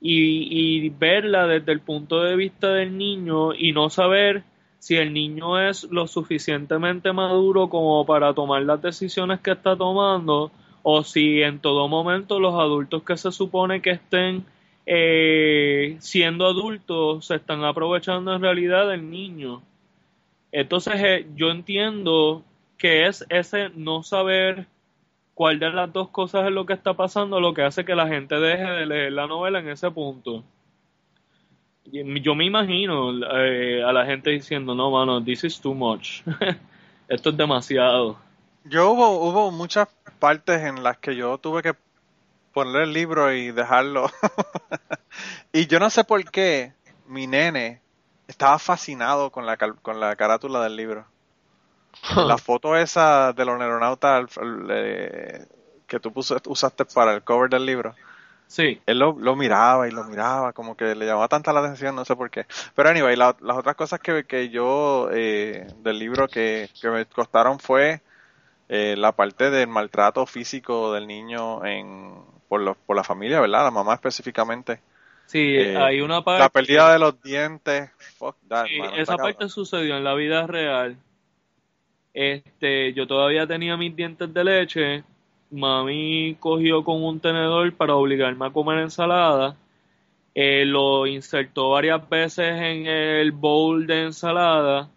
y, 0.00 0.86
y 0.86 0.88
verla 0.90 1.46
desde 1.46 1.72
el 1.72 1.80
punto 1.80 2.22
de 2.22 2.36
vista 2.36 2.68
del 2.72 2.96
niño 2.98 3.54
y 3.54 3.72
no 3.72 3.90
saber 3.90 4.44
si 4.78 4.96
el 4.96 5.12
niño 5.12 5.58
es 5.60 5.84
lo 5.84 6.06
suficientemente 6.06 7.12
maduro 7.12 7.68
como 7.68 8.04
para 8.06 8.34
tomar 8.34 8.62
las 8.62 8.80
decisiones 8.82 9.40
que 9.40 9.52
está 9.52 9.76
tomando 9.76 10.50
o 10.82 11.02
si 11.02 11.42
en 11.42 11.58
todo 11.58 11.88
momento 11.88 12.38
los 12.38 12.54
adultos 12.54 13.02
que 13.02 13.16
se 13.16 13.32
supone 13.32 13.82
que 13.82 13.90
estén 13.90 14.44
eh, 14.86 15.96
siendo 15.98 16.46
adultos 16.46 17.26
se 17.26 17.34
están 17.34 17.64
aprovechando 17.64 18.32
en 18.32 18.42
realidad 18.42 18.88
del 18.88 19.10
niño. 19.10 19.62
Entonces 20.56 20.94
eh, 20.96 21.26
yo 21.34 21.50
entiendo 21.50 22.42
que 22.78 23.06
es 23.06 23.26
ese 23.28 23.68
no 23.74 24.02
saber 24.02 24.66
cuál 25.34 25.58
de 25.58 25.68
las 25.68 25.92
dos 25.92 26.08
cosas 26.08 26.46
es 26.46 26.50
lo 26.50 26.64
que 26.64 26.72
está 26.72 26.94
pasando 26.94 27.40
lo 27.40 27.52
que 27.52 27.60
hace 27.60 27.84
que 27.84 27.94
la 27.94 28.08
gente 28.08 28.36
deje 28.36 28.64
de 28.64 28.86
leer 28.86 29.12
la 29.12 29.26
novela 29.26 29.58
en 29.58 29.68
ese 29.68 29.90
punto. 29.90 30.44
Yo 31.84 32.34
me 32.34 32.46
imagino 32.46 33.12
eh, 33.38 33.84
a 33.84 33.92
la 33.92 34.06
gente 34.06 34.30
diciendo, 34.30 34.74
no, 34.74 34.90
mano, 34.90 35.22
this 35.22 35.44
is 35.44 35.60
too 35.60 35.74
much. 35.74 36.22
Esto 37.08 37.28
es 37.28 37.36
demasiado. 37.36 38.16
Yo 38.64 38.92
hubo, 38.92 39.28
hubo 39.28 39.50
muchas 39.50 39.88
partes 40.18 40.62
en 40.62 40.82
las 40.82 40.96
que 40.96 41.14
yo 41.14 41.36
tuve 41.36 41.62
que 41.62 41.74
poner 42.54 42.84
el 42.84 42.94
libro 42.94 43.30
y 43.30 43.50
dejarlo. 43.50 44.10
y 45.52 45.66
yo 45.66 45.78
no 45.80 45.90
sé 45.90 46.02
por 46.02 46.24
qué 46.30 46.72
mi 47.06 47.26
nene 47.26 47.82
estaba 48.26 48.58
fascinado 48.58 49.30
con 49.30 49.46
la, 49.46 49.56
con 49.56 50.00
la 50.00 50.16
carátula 50.16 50.62
del 50.62 50.76
libro. 50.76 51.06
la 52.16 52.38
foto 52.38 52.76
esa 52.76 53.32
de 53.32 53.44
los 53.44 53.58
neuronautas 53.58 54.26
que 55.86 56.00
tú 56.00 56.12
usaste 56.14 56.84
para 56.84 57.14
el 57.14 57.22
cover 57.22 57.50
del 57.50 57.64
libro. 57.66 57.94
Sí. 58.46 58.80
Él 58.86 58.98
lo, 59.00 59.14
miraba 59.34 59.88
y 59.88 59.90
lo 59.90 60.04
miraba, 60.04 60.52
como 60.52 60.76
que 60.76 60.94
le 60.94 61.06
llamaba 61.06 61.28
tanta 61.28 61.52
la 61.52 61.60
atención, 61.60 61.96
no 61.96 62.04
sé 62.04 62.14
por 62.14 62.30
qué. 62.30 62.46
Pero 62.74 62.88
anyway, 62.88 63.16
las 63.16 63.34
otras 63.40 63.74
cosas 63.74 64.00
que, 64.00 64.24
que 64.24 64.50
yo 64.50 65.08
eh, 65.12 65.66
del 65.78 65.98
libro 65.98 66.28
que, 66.28 66.70
que 66.80 66.88
me 66.88 67.06
costaron 67.06 67.58
fue 67.58 68.02
eh, 68.68 68.94
la 68.96 69.12
parte 69.12 69.50
del 69.50 69.68
maltrato 69.68 70.26
físico 70.26 70.92
del 70.92 71.06
niño 71.06 71.64
en, 71.64 72.14
por, 72.48 72.76
por 72.76 72.96
la 72.96 73.04
familia, 73.04 73.40
¿verdad? 73.40 73.64
La 73.64 73.70
mamá 73.70 73.94
específicamente. 73.94 74.80
Sí, 75.26 75.56
eh, 75.56 75.76
hay 75.76 76.00
una 76.00 76.22
parte. 76.22 76.42
La 76.42 76.48
pérdida 76.48 76.92
de 76.92 76.98
los 76.98 77.20
dientes. 77.22 77.90
Fuck 78.16 78.36
that, 78.48 78.66
esa 78.96 79.16
parte 79.16 79.48
sucedió 79.48 79.96
en 79.96 80.04
la 80.04 80.14
vida 80.14 80.46
real. 80.46 80.96
Este, 82.14 82.92
yo 82.92 83.06
todavía 83.06 83.46
tenía 83.46 83.76
mis 83.76 83.94
dientes 83.94 84.32
de 84.32 84.44
leche. 84.44 85.04
Mami 85.50 86.36
cogió 86.40 86.82
con 86.82 87.02
un 87.04 87.20
tenedor 87.20 87.72
para 87.74 87.94
obligarme 87.94 88.46
a 88.46 88.50
comer 88.50 88.78
ensalada. 88.78 89.56
Eh, 90.34 90.64
lo 90.66 91.06
insertó 91.06 91.70
varias 91.70 92.08
veces 92.08 92.60
en 92.60 92.86
el 92.86 93.32
bowl 93.32 93.86
de 93.86 94.04
ensalada 94.04 94.90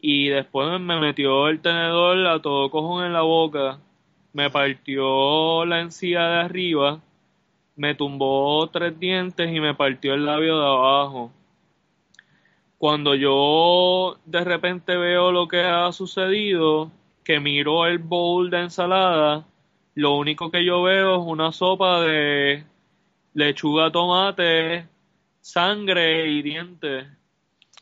y 0.00 0.28
después 0.28 0.80
me 0.80 1.00
metió 1.00 1.48
el 1.48 1.60
tenedor 1.60 2.26
a 2.26 2.40
todo 2.40 2.70
cojón 2.70 3.04
en 3.04 3.12
la 3.12 3.22
boca, 3.22 3.78
me 4.32 4.50
partió 4.50 5.64
la 5.64 5.80
encía 5.80 6.26
de 6.28 6.36
arriba, 6.40 7.00
me 7.78 7.94
tumbó 7.94 8.68
tres 8.70 8.98
dientes 8.98 9.50
y 9.50 9.60
me 9.60 9.74
partió 9.74 10.12
el 10.14 10.26
labio 10.26 10.58
de 10.58 10.66
abajo. 10.66 11.32
Cuando 12.76 13.14
yo 13.14 14.18
de 14.26 14.44
repente 14.44 14.96
veo 14.96 15.32
lo 15.32 15.48
que 15.48 15.60
ha 15.62 15.90
sucedido, 15.92 16.90
que 17.24 17.40
miro 17.40 17.86
el 17.86 17.98
bowl 17.98 18.50
de 18.50 18.62
ensalada, 18.62 19.46
lo 19.94 20.16
único 20.16 20.50
que 20.50 20.64
yo 20.64 20.82
veo 20.82 21.22
es 21.22 21.22
una 21.24 21.52
sopa 21.52 22.00
de 22.02 22.64
lechuga, 23.32 23.90
tomate, 23.92 24.86
sangre 25.40 26.26
y 26.28 26.42
dientes 26.42 27.06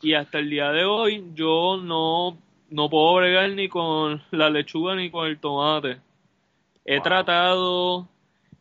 y 0.01 0.13
hasta 0.13 0.37
el 0.37 0.49
día 0.49 0.71
de 0.71 0.85
hoy 0.85 1.31
yo 1.33 1.77
no, 1.77 2.37
no 2.69 2.89
puedo 2.89 3.15
bregar 3.15 3.49
ni 3.49 3.67
con 3.67 4.21
la 4.29 4.49
lechuga 4.51 4.95
ni 4.95 5.09
con 5.09 5.27
el 5.27 5.39
tomate. 5.39 5.97
He 6.85 7.01
tratado, 7.01 8.07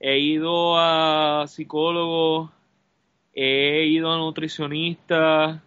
he 0.01 0.19
ido 0.19 0.79
a 0.79 1.47
psicólogos, 1.49 2.51
he 3.35 3.87
ido 3.87 4.13
a 4.13 4.19
nutricionistas, 4.19 5.61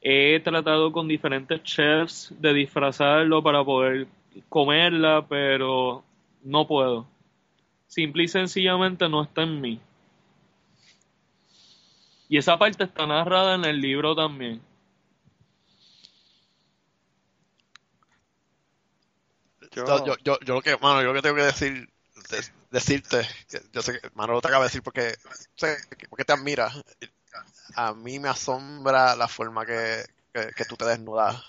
he 0.00 0.40
tratado 0.40 0.92
con 0.92 1.08
diferentes 1.08 1.62
chefs 1.62 2.34
de 2.38 2.52
disfrazarlo 2.54 3.42
para 3.42 3.64
poder 3.64 4.08
comerla, 4.48 5.26
pero 5.28 6.02
no 6.42 6.66
puedo. 6.66 7.06
Simple 7.86 8.24
y 8.24 8.28
sencillamente 8.28 9.08
no 9.08 9.22
está 9.22 9.42
en 9.42 9.60
mí. 9.60 9.80
Y 12.28 12.38
esa 12.38 12.58
parte 12.58 12.84
está 12.84 13.06
narrada 13.06 13.54
en 13.54 13.66
el 13.66 13.80
libro 13.80 14.16
también. 14.16 14.62
Yo... 19.70 19.84
yo, 20.06 20.16
yo, 20.24 20.38
lo 20.46 20.62
que, 20.62 20.76
mano, 20.78 21.02
yo 21.02 21.08
lo 21.08 21.14
que 21.14 21.22
tengo 21.22 21.36
que 21.36 21.42
decir, 21.42 21.91
decirte, 22.70 23.26
yo 23.72 23.82
sé 23.82 24.00
que, 24.00 24.10
mano, 24.14 24.32
lo 24.32 24.40
te 24.40 24.48
acabo 24.48 24.62
de 24.62 24.68
decir 24.68 24.82
porque, 24.82 25.14
porque 26.08 26.24
te 26.24 26.32
admira. 26.32 26.72
A 27.74 27.94
mí 27.94 28.18
me 28.18 28.28
asombra 28.28 29.16
la 29.16 29.28
forma 29.28 29.64
que, 29.64 30.04
que, 30.32 30.64
tú 30.64 30.76
te 30.76 30.84
desnudas. 30.84 31.42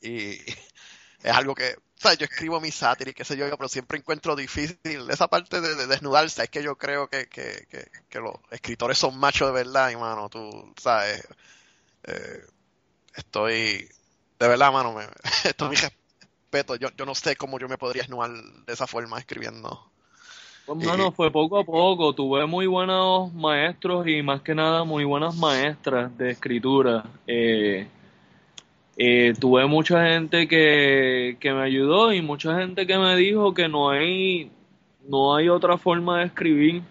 Y 0.00 0.32
es 1.22 1.32
algo 1.32 1.54
que, 1.54 1.76
o 1.76 2.00
sea, 2.00 2.14
yo 2.14 2.24
escribo 2.24 2.60
mi 2.60 2.70
sátira 2.70 3.10
y 3.10 3.14
qué 3.14 3.24
sé 3.24 3.36
yo, 3.36 3.48
pero 3.56 3.68
siempre 3.68 3.98
encuentro 3.98 4.36
difícil 4.36 4.78
esa 5.10 5.28
parte 5.28 5.60
de, 5.60 5.86
desnudarse. 5.86 6.42
Es 6.44 6.50
que 6.50 6.62
yo 6.62 6.76
creo 6.76 7.08
que, 7.08 7.28
que, 7.28 7.66
que, 8.08 8.20
los 8.20 8.34
escritores 8.50 8.98
son 8.98 9.18
machos 9.18 9.48
de 9.48 9.54
verdad, 9.54 9.90
y 9.90 9.96
mano, 9.96 10.28
tú 10.28 10.74
sabes. 10.80 11.26
Eh, 12.04 12.46
estoy, 13.14 13.88
de 14.38 14.48
verdad, 14.48 14.72
mano, 14.72 14.92
me, 14.92 15.06
estoy 15.44 15.76
yo, 16.78 16.90
yo 16.96 17.06
no 17.06 17.14
sé 17.14 17.36
cómo 17.36 17.58
yo 17.58 17.68
me 17.68 17.78
podría 17.78 18.02
esnuar 18.02 18.30
de 18.30 18.72
esa 18.72 18.86
forma 18.86 19.18
escribiendo. 19.18 19.90
Pues, 20.66 20.86
mano, 20.86 21.12
fue 21.12 21.30
poco 21.30 21.58
a 21.58 21.64
poco. 21.64 22.14
Tuve 22.14 22.46
muy 22.46 22.66
buenos 22.66 23.32
maestros 23.34 24.06
y 24.08 24.22
más 24.22 24.40
que 24.40 24.54
nada 24.54 24.84
muy 24.84 25.04
buenas 25.04 25.36
maestras 25.36 26.16
de 26.16 26.30
escritura. 26.30 27.04
Eh, 27.26 27.86
eh, 28.96 29.34
tuve 29.38 29.66
mucha 29.66 30.06
gente 30.06 30.48
que, 30.48 31.36
que 31.38 31.52
me 31.52 31.62
ayudó 31.62 32.12
y 32.14 32.22
mucha 32.22 32.58
gente 32.58 32.86
que 32.86 32.96
me 32.96 33.14
dijo 33.16 33.52
que 33.52 33.68
no 33.68 33.90
hay, 33.90 34.50
no 35.06 35.34
hay 35.34 35.50
otra 35.50 35.76
forma 35.76 36.20
de 36.20 36.26
escribir. 36.26 36.82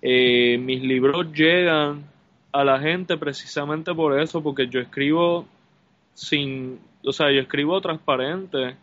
Eh, 0.00 0.56
mis 0.58 0.82
libros 0.82 1.32
llegan 1.32 2.04
a 2.52 2.64
la 2.64 2.78
gente 2.80 3.18
precisamente 3.18 3.94
por 3.94 4.18
eso, 4.18 4.42
porque 4.42 4.68
yo 4.68 4.80
escribo 4.80 5.46
sin, 6.14 6.78
o 7.04 7.12
sea, 7.12 7.30
yo 7.30 7.40
escribo 7.40 7.78
transparente 7.82 8.76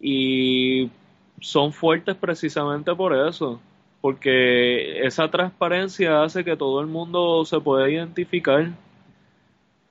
y 0.00 0.90
son 1.40 1.72
fuertes 1.72 2.16
precisamente 2.16 2.94
por 2.94 3.14
eso, 3.14 3.60
porque 4.00 5.06
esa 5.06 5.30
transparencia 5.30 6.22
hace 6.22 6.44
que 6.44 6.56
todo 6.56 6.80
el 6.80 6.86
mundo 6.86 7.44
se 7.44 7.60
pueda 7.60 7.88
identificar. 7.88 8.70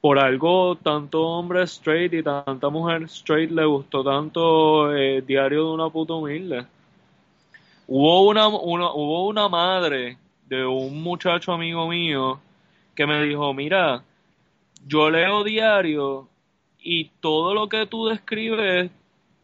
Por 0.01 0.19
algo, 0.19 0.75
tanto 0.75 1.21
hombre 1.27 1.63
straight 1.63 2.13
y 2.13 2.23
tanta 2.23 2.69
mujer 2.69 3.03
straight 3.03 3.51
le 3.51 3.65
gustó 3.65 4.03
tanto 4.03 4.95
eh, 4.95 5.21
Diario 5.21 5.65
de 5.65 5.73
una 5.73 5.89
puta 5.89 6.13
humilde. 6.13 6.65
Hubo 7.87 8.27
una, 8.27 8.47
una, 8.47 8.91
hubo 8.91 9.27
una 9.27 9.49
madre 9.49 10.17
de 10.47 10.65
un 10.65 11.01
muchacho 11.01 11.51
amigo 11.51 11.87
mío 11.87 12.39
que 12.95 13.05
me 13.05 13.23
dijo, 13.23 13.53
mira, 13.53 14.03
yo 14.85 15.09
leo 15.09 15.43
diario 15.43 16.27
y 16.79 17.05
todo 17.19 17.53
lo 17.53 17.67
que 17.69 17.85
tú 17.85 18.07
describes 18.07 18.89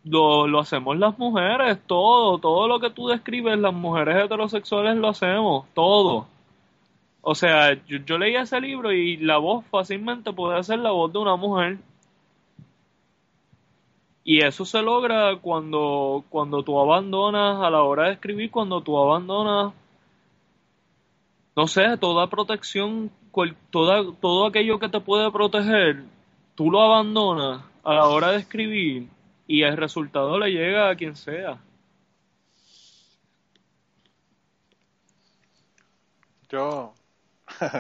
lo, 0.04 0.48
lo 0.48 0.60
hacemos 0.60 0.98
las 0.98 1.18
mujeres, 1.18 1.80
todo, 1.88 2.38
todo 2.38 2.68
lo 2.68 2.80
que 2.80 2.90
tú 2.90 3.08
describes, 3.08 3.58
las 3.58 3.74
mujeres 3.74 4.26
heterosexuales 4.26 4.98
lo 4.98 5.10
hacemos, 5.10 5.66
todo. 5.74 6.28
O 7.22 7.36
sea, 7.36 7.74
yo, 7.86 8.00
yo 8.06 8.18
leí 8.18 8.36
ese 8.36 8.60
libro 8.60 8.92
y 8.92 9.18
la 9.18 9.38
voz 9.38 9.66
fácilmente 9.68 10.34
puede 10.34 10.62
ser 10.64 10.80
la 10.80 10.92
voz 10.92 11.12
de 11.14 11.20
una 11.20 11.36
mujer. 11.38 11.78
Y 14.26 14.44
eso 14.44 14.66
se 14.66 14.82
logra 14.82 15.38
cuando, 15.38 16.24
cuando 16.30 16.64
tú 16.64 16.80
abandonas 16.80 17.62
a 17.62 17.70
la 17.70 17.84
hora 17.84 18.08
de 18.08 18.14
escribir, 18.14 18.52
cuando 18.52 18.82
tú 18.82 18.98
abandonas, 18.98 19.74
no 21.56 21.68
sé, 21.68 21.98
toda 21.98 22.28
protección, 22.28 23.12
toda, 23.70 24.04
todo 24.22 24.48
aquello 24.48 24.80
que 24.80 24.90
te 24.90 25.00
puede 25.00 25.30
proteger, 25.32 26.04
tú 26.56 26.72
lo 26.72 26.82
abandonas 26.82 27.64
a 27.84 27.94
la 27.94 28.08
hora 28.08 28.32
de 28.32 28.38
escribir 28.38 29.08
y 29.48 29.64
el 29.64 29.78
resultado 29.78 30.40
le 30.40 30.52
llega 30.52 30.90
a 30.90 30.96
quien 30.96 31.16
sea. 31.16 31.60
Yo 36.50 36.94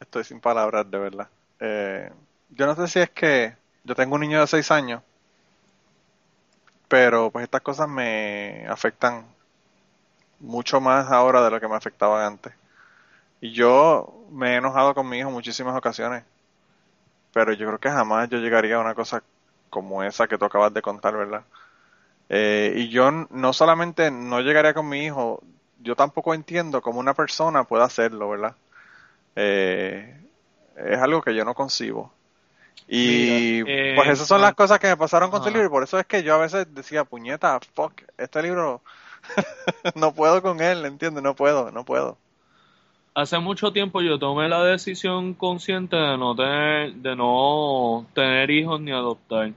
estoy 0.00 0.24
sin 0.24 0.40
palabras, 0.40 0.90
de 0.90 0.98
verdad. 0.98 1.28
Eh, 1.60 2.10
yo 2.50 2.66
no 2.66 2.74
sé 2.74 2.86
si 2.88 3.00
es 3.00 3.10
que 3.10 3.56
yo 3.84 3.94
tengo 3.94 4.14
un 4.14 4.20
niño 4.20 4.40
de 4.40 4.46
6 4.46 4.70
años, 4.70 5.02
pero 6.88 7.30
pues 7.30 7.44
estas 7.44 7.60
cosas 7.60 7.88
me 7.88 8.66
afectan 8.68 9.26
mucho 10.40 10.80
más 10.80 11.10
ahora 11.10 11.42
de 11.42 11.50
lo 11.50 11.60
que 11.60 11.68
me 11.68 11.76
afectaban 11.76 12.24
antes. 12.24 12.52
Y 13.40 13.52
yo 13.52 14.26
me 14.30 14.54
he 14.54 14.56
enojado 14.56 14.94
con 14.94 15.08
mi 15.08 15.18
hijo 15.18 15.30
muchísimas 15.30 15.76
ocasiones, 15.76 16.24
pero 17.32 17.52
yo 17.52 17.66
creo 17.66 17.78
que 17.78 17.90
jamás 17.90 18.28
yo 18.28 18.38
llegaría 18.38 18.76
a 18.76 18.80
una 18.80 18.94
cosa 18.94 19.22
como 19.70 20.02
esa 20.02 20.26
que 20.26 20.38
tú 20.38 20.44
acabas 20.44 20.72
de 20.74 20.82
contar, 20.82 21.16
¿verdad? 21.16 21.42
Eh, 22.28 22.74
y 22.76 22.88
yo 22.88 23.10
no 23.10 23.52
solamente 23.52 24.10
no 24.10 24.40
llegaría 24.40 24.74
con 24.74 24.88
mi 24.88 25.04
hijo, 25.04 25.42
yo 25.80 25.96
tampoco 25.96 26.34
entiendo 26.34 26.82
cómo 26.82 27.00
una 27.00 27.14
persona 27.14 27.64
puede 27.64 27.84
hacerlo, 27.84 28.28
¿verdad? 28.28 28.54
Eh, 29.36 30.14
es 30.76 30.98
algo 30.98 31.22
que 31.22 31.34
yo 31.34 31.44
no 31.44 31.54
concibo. 31.54 32.12
Y 32.86 33.62
Mira, 33.62 33.72
eh, 33.72 33.92
pues 33.96 34.08
esas 34.08 34.26
son 34.26 34.40
las 34.40 34.54
cosas 34.54 34.78
que 34.78 34.88
me 34.88 34.96
pasaron 34.96 35.30
con 35.30 35.40
este 35.40 35.50
ajá. 35.50 35.58
libro, 35.58 35.68
y 35.68 35.70
por 35.70 35.82
eso 35.82 35.98
es 35.98 36.06
que 36.06 36.22
yo 36.22 36.34
a 36.34 36.38
veces 36.38 36.66
decía, 36.74 37.04
puñeta, 37.04 37.60
fuck, 37.74 37.92
este 38.16 38.42
libro 38.42 38.82
no 39.94 40.12
puedo 40.14 40.40
con 40.42 40.60
él, 40.60 40.84
¿entiendes? 40.84 41.22
No 41.22 41.34
puedo, 41.34 41.70
no 41.70 41.84
puedo. 41.84 42.16
Hace 43.18 43.40
mucho 43.40 43.72
tiempo 43.72 44.00
yo 44.00 44.16
tomé 44.16 44.48
la 44.48 44.62
decisión 44.62 45.34
consciente 45.34 45.96
de 45.96 46.16
no 46.16 46.36
tener, 46.36 46.94
de 46.94 47.16
no 47.16 48.06
tener 48.14 48.48
hijos 48.48 48.80
ni 48.80 48.92
adoptar. 48.92 49.50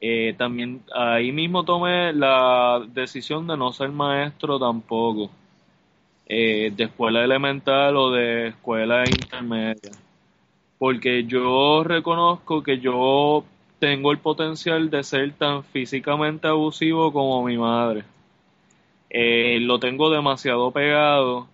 Eh, 0.00 0.36
también 0.38 0.80
ahí 0.94 1.32
mismo 1.32 1.64
tomé 1.64 2.12
la 2.12 2.80
decisión 2.94 3.48
de 3.48 3.56
no 3.56 3.72
ser 3.72 3.88
maestro 3.88 4.56
tampoco, 4.60 5.32
eh, 6.28 6.70
de 6.72 6.84
escuela 6.84 7.24
elemental 7.24 7.96
o 7.96 8.12
de 8.12 8.50
escuela 8.50 9.02
intermedia, 9.04 9.90
porque 10.78 11.24
yo 11.24 11.82
reconozco 11.82 12.62
que 12.62 12.78
yo 12.78 13.44
tengo 13.80 14.12
el 14.12 14.18
potencial 14.18 14.90
de 14.90 15.02
ser 15.02 15.32
tan 15.32 15.64
físicamente 15.64 16.46
abusivo 16.46 17.12
como 17.12 17.44
mi 17.44 17.58
madre. 17.58 18.04
Eh, 19.10 19.58
lo 19.60 19.80
tengo 19.80 20.08
demasiado 20.08 20.70
pegado 20.70 21.48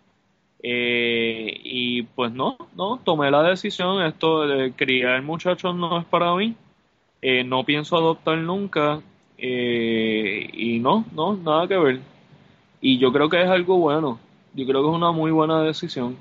eh, 0.68 1.60
y 1.62 2.02
pues 2.02 2.32
no, 2.32 2.58
no, 2.74 2.98
tomé 3.04 3.30
la 3.30 3.44
decisión, 3.44 4.02
esto 4.02 4.48
de 4.48 4.72
criar 4.72 5.22
muchachos 5.22 5.76
no 5.76 6.00
es 6.00 6.04
para 6.06 6.34
mí, 6.34 6.56
eh, 7.22 7.44
no 7.44 7.62
pienso 7.62 7.96
adoptar 7.96 8.38
nunca. 8.38 9.00
Eh, 9.38 10.50
y 10.52 10.80
no, 10.80 11.04
no, 11.12 11.36
nada 11.36 11.68
que 11.68 11.76
ver. 11.76 12.00
Y 12.80 12.98
yo 12.98 13.12
creo 13.12 13.28
que 13.28 13.42
es 13.42 13.48
algo 13.48 13.78
bueno, 13.78 14.18
yo 14.54 14.66
creo 14.66 14.82
que 14.82 14.88
es 14.88 14.94
una 14.96 15.12
muy 15.12 15.30
buena 15.30 15.62
decisión, 15.62 16.16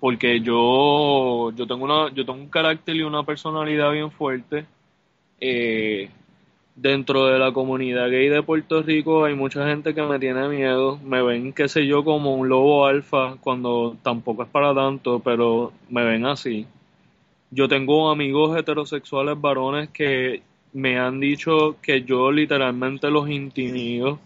porque 0.00 0.40
yo, 0.40 1.52
yo 1.52 1.66
tengo 1.68 1.84
una, 1.84 2.12
yo 2.12 2.26
tengo 2.26 2.40
un 2.40 2.48
carácter 2.48 2.96
y 2.96 3.02
una 3.02 3.22
personalidad 3.22 3.92
bien 3.92 4.10
fuerte. 4.10 4.66
Eh, 5.40 6.10
dentro 6.80 7.26
de 7.26 7.38
la 7.38 7.52
comunidad 7.52 8.08
gay 8.08 8.28
de 8.28 8.42
Puerto 8.42 8.82
Rico 8.82 9.24
hay 9.26 9.34
mucha 9.34 9.66
gente 9.68 9.94
que 9.94 10.02
me 10.02 10.18
tiene 10.18 10.48
miedo, 10.48 10.98
me 11.04 11.22
ven, 11.22 11.52
qué 11.52 11.68
sé 11.68 11.86
yo, 11.86 12.02
como 12.04 12.34
un 12.34 12.48
lobo 12.48 12.86
alfa, 12.86 13.36
cuando 13.40 13.96
tampoco 14.02 14.44
es 14.44 14.48
para 14.48 14.74
tanto, 14.74 15.20
pero 15.20 15.72
me 15.90 16.04
ven 16.04 16.24
así. 16.24 16.66
Yo 17.50 17.68
tengo 17.68 18.10
amigos 18.10 18.56
heterosexuales 18.56 19.38
varones 19.38 19.90
que 19.90 20.42
me 20.72 20.98
han 20.98 21.20
dicho 21.20 21.76
que 21.82 22.02
yo 22.02 22.32
literalmente 22.32 23.10
los 23.10 23.28
intimido 23.28 24.18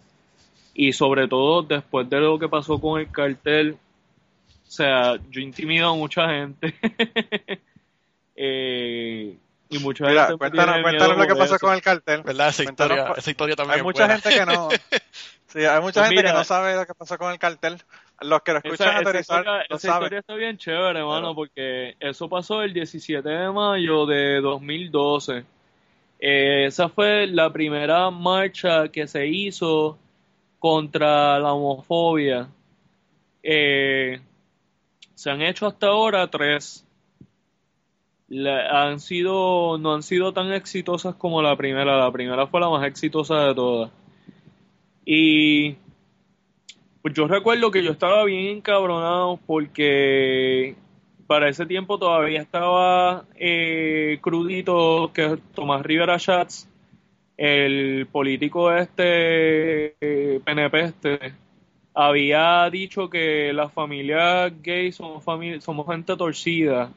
y 0.75 0.93
sobre 0.93 1.27
todo 1.27 1.63
después 1.63 2.09
de 2.09 2.21
lo 2.21 2.39
que 2.39 2.49
pasó 2.49 2.81
con 2.81 3.01
el 3.01 3.11
cartel, 3.11 3.73
o 3.73 4.71
sea, 4.71 5.17
yo 5.31 5.41
intimido 5.41 5.89
a 5.89 5.95
mucha 5.95 6.29
gente. 6.29 6.75
Eh, 8.37 9.37
y 9.75 9.79
mucha 9.81 10.07
Mira, 10.07 10.27
gente 10.27 10.33
me 10.33 10.39
cuéntanos, 10.39 10.83
cuéntanos 10.83 11.17
lo 11.19 11.27
que 11.27 11.35
pasó 11.37 11.55
eso. 11.57 11.67
con 11.67 11.75
el 11.75 11.83
cartel. 11.83 12.23
¿Verdad? 12.23 12.49
Esa 12.49 12.65
Cuéntanos, 12.65 12.93
historia, 12.97 13.15
pa- 13.15 13.19
esa 13.21 13.31
historia 13.31 13.57
también 13.57 13.75
Hay 13.75 13.79
es 13.81 13.85
mucha 13.85 14.07
buena. 14.07 14.21
gente 14.21 14.39
que 14.39 14.47
no, 14.47 14.69
sí, 15.49 15.65
hay 15.65 15.81
mucha 15.81 16.01
Pues 16.01 16.09
gente 16.11 16.23
que 16.23 16.33
no 16.33 16.45
sabe 16.45 16.75
lo 16.77 16.87
que 16.87 16.95
pasó 16.95 17.19
con 17.19 17.33
el 17.33 17.39
cartel. 17.39 17.79
Los 18.21 18.43
que 18.43 18.53
lo 18.53 18.59
escuchan 18.59 18.89
Esa, 18.97 19.11
esa 19.11 19.19
historia, 19.21 19.53
lo 19.69 19.77
esa 19.77 19.89
historia 19.89 20.19
está 20.21 20.35
bien 20.35 20.57
chévere, 20.57 21.01
hermano, 21.01 21.35
porque 21.35 21.97
eso 21.99 22.29
pasó 22.29 22.63
el 22.63 22.73
17 22.73 23.29
de 23.29 23.51
mayo 23.51 24.07
de 24.07 24.41
2012. 24.41 25.45
Eh, 26.21 26.67
esa 26.67 26.89
fue 26.89 27.27
la 27.27 27.53
primera 27.53 28.09
marcha 28.11 28.89
que 28.89 29.07
se 29.09 29.27
hizo 29.27 29.99
contra 30.61 31.39
la 31.41 31.53
homofobia. 31.53 32.49
Eh, 33.43 34.21
se 35.15 35.31
han 35.31 35.43
hecho 35.43 35.67
hasta 35.67 35.89
ahora 35.89 36.29
tres. 36.31 36.84
Han 38.71 39.01
sido, 39.01 39.79
no 39.79 39.95
han 39.95 40.03
sido 40.03 40.33
tan 40.33 40.53
exitosas 40.53 41.15
como 41.15 41.43
la 41.43 41.57
primera. 41.57 41.97
La 41.99 42.11
primera 42.13 42.47
fue 42.47 42.61
la 42.61 42.69
más 42.71 42.87
exitosa 42.87 43.47
de 43.49 43.55
todas. 43.55 43.91
Y 45.05 45.77
pues 47.03 47.15
yo 47.15 47.27
recuerdo 47.29 47.71
que 47.71 47.83
yo 47.85 47.91
estaba 47.93 48.25
bien 48.25 48.47
encabronado 48.57 49.39
porque 49.47 50.75
para 51.27 51.49
ese 51.49 51.67
tiempo 51.67 51.99
todavía 51.99 52.41
estaba 52.41 53.25
eh, 53.37 54.19
crudito 54.23 55.11
que 55.13 55.39
Tomás 55.55 55.83
Rivera 55.83 56.19
Schatz, 56.19 56.67
el 57.37 58.07
político 58.11 58.73
este 58.73 59.97
eh, 60.01 60.41
PNP 60.45 60.81
este, 60.81 61.35
había 61.93 62.69
dicho 62.71 63.11
que 63.11 63.53
las 63.53 63.73
familias 63.73 64.53
gays 64.63 64.97
somos, 64.97 65.25
fami- 65.25 65.61
somos 65.61 65.87
gente 65.87 66.17
torcida. 66.17 66.91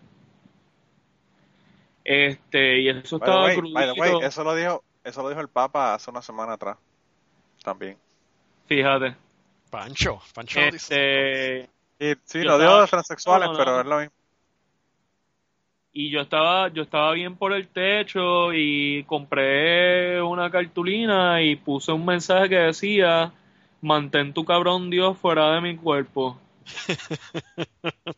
Este, 2.10 2.80
y 2.80 2.88
eso 2.90 3.20
By 3.20 3.26
the 3.28 3.32
estaba 3.32 3.44
way, 3.44 3.56
crudito. 3.58 3.74
by 3.74 3.94
the 3.94 4.00
way, 4.00 4.12
eso 4.26 4.44
lo 4.46 4.56
dijo, 4.56 4.84
eso 5.04 5.22
lo 5.24 5.30
dijo 5.30 5.42
el 5.42 5.50
Papa 5.50 5.94
hace 5.94 6.10
una 6.10 6.22
semana 6.22 6.54
atrás. 6.54 6.78
También. 7.64 7.98
Fíjate. 8.66 9.16
Pancho, 9.70 10.22
Pancho. 10.34 10.60
Este, 10.62 11.70
Y 12.00 12.14
sí, 12.24 12.40
Yo 12.44 12.46
lo 12.46 12.58
dijo 12.60 12.64
estaba- 12.70 12.82
de 12.82 12.88
transexuales, 12.88 13.48
no, 13.48 13.54
no, 13.54 13.60
pero 13.60 13.72
no. 13.74 13.80
es 13.82 13.86
lo 13.88 13.98
mismo. 14.00 14.14
y 15.94 16.10
yo 16.12 16.22
estaba 16.22 16.68
yo 16.70 16.84
estaba 16.84 17.12
bien 17.14 17.36
por 17.36 17.54
el 17.54 17.68
techo 17.70 18.54
y 18.54 19.04
compré 19.06 20.22
una 20.22 20.50
cartulina 20.52 21.42
y 21.42 21.56
puse 21.56 21.92
un 21.92 22.06
mensaje 22.06 22.50
que 22.50 22.56
decía 22.56 23.34
mantén 23.82 24.32
tu 24.34 24.46
cabrón 24.46 24.92
Dios 24.92 25.18
fuera 25.18 25.52
de 25.54 25.62
mi 25.62 25.76
cuerpo 25.76 26.38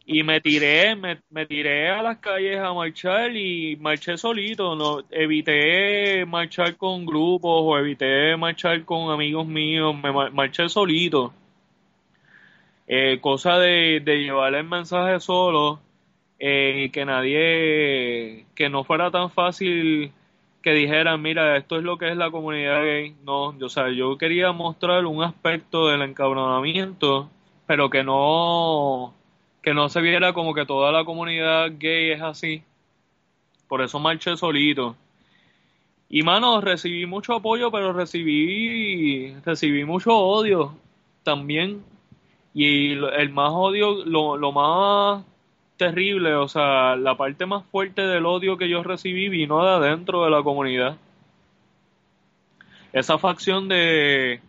y 0.05 0.23
me 0.23 0.41
tiré 0.41 0.95
me, 0.95 1.21
me 1.29 1.45
tiré 1.45 1.89
a 1.89 2.01
las 2.03 2.17
calles 2.19 2.59
a 2.59 2.73
marchar 2.73 3.35
y 3.35 3.75
marché 3.77 4.17
solito 4.17 4.75
no 4.75 5.01
evité 5.11 6.25
marchar 6.25 6.75
con 6.77 7.05
grupos 7.05 7.51
o 7.65 7.77
evité 7.77 8.35
marchar 8.37 8.83
con 8.85 9.11
amigos 9.11 9.47
míos 9.47 9.95
me 9.95 10.11
mar- 10.11 10.31
marché 10.33 10.67
solito 10.69 11.33
Eh, 12.87 13.19
cosa 13.21 13.57
de, 13.59 14.01
de 14.03 14.15
llevar 14.17 14.55
el 14.55 14.63
mensaje 14.63 15.19
solo 15.19 15.79
eh, 16.39 16.89
que 16.91 17.05
nadie, 17.05 18.45
que 18.55 18.69
no 18.69 18.83
fuera 18.83 19.11
tan 19.11 19.29
fácil 19.31 20.11
que 20.63 20.71
dijeran, 20.71 21.21
mira, 21.21 21.55
esto 21.57 21.77
es 21.77 21.83
lo 21.83 21.97
que 21.97 22.09
es 22.09 22.17
la 22.17 22.31
comunidad 22.31 22.81
gay. 22.83 23.15
No, 23.23 23.57
yo, 23.59 23.67
o 23.67 23.69
sea, 23.69 23.89
yo 23.91 24.17
quería 24.17 24.51
mostrar 24.53 25.05
un 25.05 25.23
aspecto 25.23 25.87
del 25.87 26.01
encabronamiento, 26.01 27.29
pero 27.69 27.91
que 27.91 28.03
no, 28.03 29.13
que 29.61 29.75
no 29.75 29.89
se 29.89 30.01
viera 30.01 30.33
como 30.33 30.55
que 30.55 30.65
toda 30.65 30.91
la 30.91 31.05
comunidad 31.05 31.69
gay 31.77 32.09
es 32.09 32.21
así. 32.23 32.63
Por 33.67 33.83
eso 33.83 33.99
marché 33.99 34.35
solito. 34.37 34.95
Y 36.09 36.23
mano, 36.23 36.61
recibí 36.61 37.05
mucho 37.05 37.35
apoyo, 37.35 37.69
pero 37.69 37.93
recibí, 37.93 39.35
recibí 39.45 39.85
mucho 39.85 40.17
odio 40.17 40.75
también. 41.21 41.83
Y 42.55 42.93
el 42.93 43.29
más 43.29 43.51
odio, 43.53 44.03
lo, 44.03 44.35
lo 44.35 44.51
más 44.51 45.23
terrible, 45.77 46.33
o 46.33 46.47
sea, 46.47 46.95
la 46.95 47.17
parte 47.17 47.45
más 47.45 47.63
fuerte 47.65 48.01
del 48.01 48.25
odio 48.25 48.57
que 48.57 48.67
yo 48.67 48.81
recibí 48.81 49.29
vino 49.29 49.63
de 49.63 49.69
adentro 49.69 50.25
de 50.25 50.31
la 50.31 50.41
comunidad. 50.41 50.97
Esa 52.93 53.19
facción 53.19 53.67
de, 53.67 54.41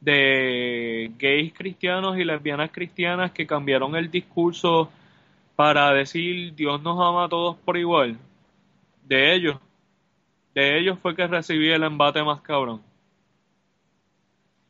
de 0.00 1.12
gays 1.18 1.52
cristianos 1.52 2.18
y 2.18 2.24
lesbianas 2.24 2.70
cristianas 2.70 3.32
que 3.32 3.46
cambiaron 3.46 3.94
el 3.96 4.10
discurso 4.10 4.90
para 5.56 5.92
decir 5.92 6.54
Dios 6.54 6.82
nos 6.82 6.98
ama 6.98 7.24
a 7.24 7.28
todos 7.28 7.56
por 7.56 7.76
igual. 7.76 8.16
De 9.04 9.34
ellos, 9.34 9.58
de 10.54 10.78
ellos 10.78 10.98
fue 11.00 11.14
que 11.14 11.26
recibí 11.26 11.70
el 11.70 11.82
embate 11.82 12.22
más 12.22 12.40
cabrón. 12.40 12.80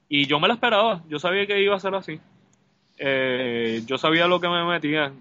Y 0.09 0.27
yo 0.27 0.41
me 0.41 0.49
lo 0.49 0.55
esperaba, 0.55 1.03
yo 1.09 1.19
sabía 1.19 1.47
que 1.47 1.63
iba 1.63 1.77
a 1.77 1.81
ser 1.81 1.95
así. 1.95 2.21
Eh, 2.99 3.83
yo 3.87 3.97
sabía 3.97 4.27
lo 4.27 4.41
que 4.41 4.49
me 4.49 4.65
metía 4.65 5.13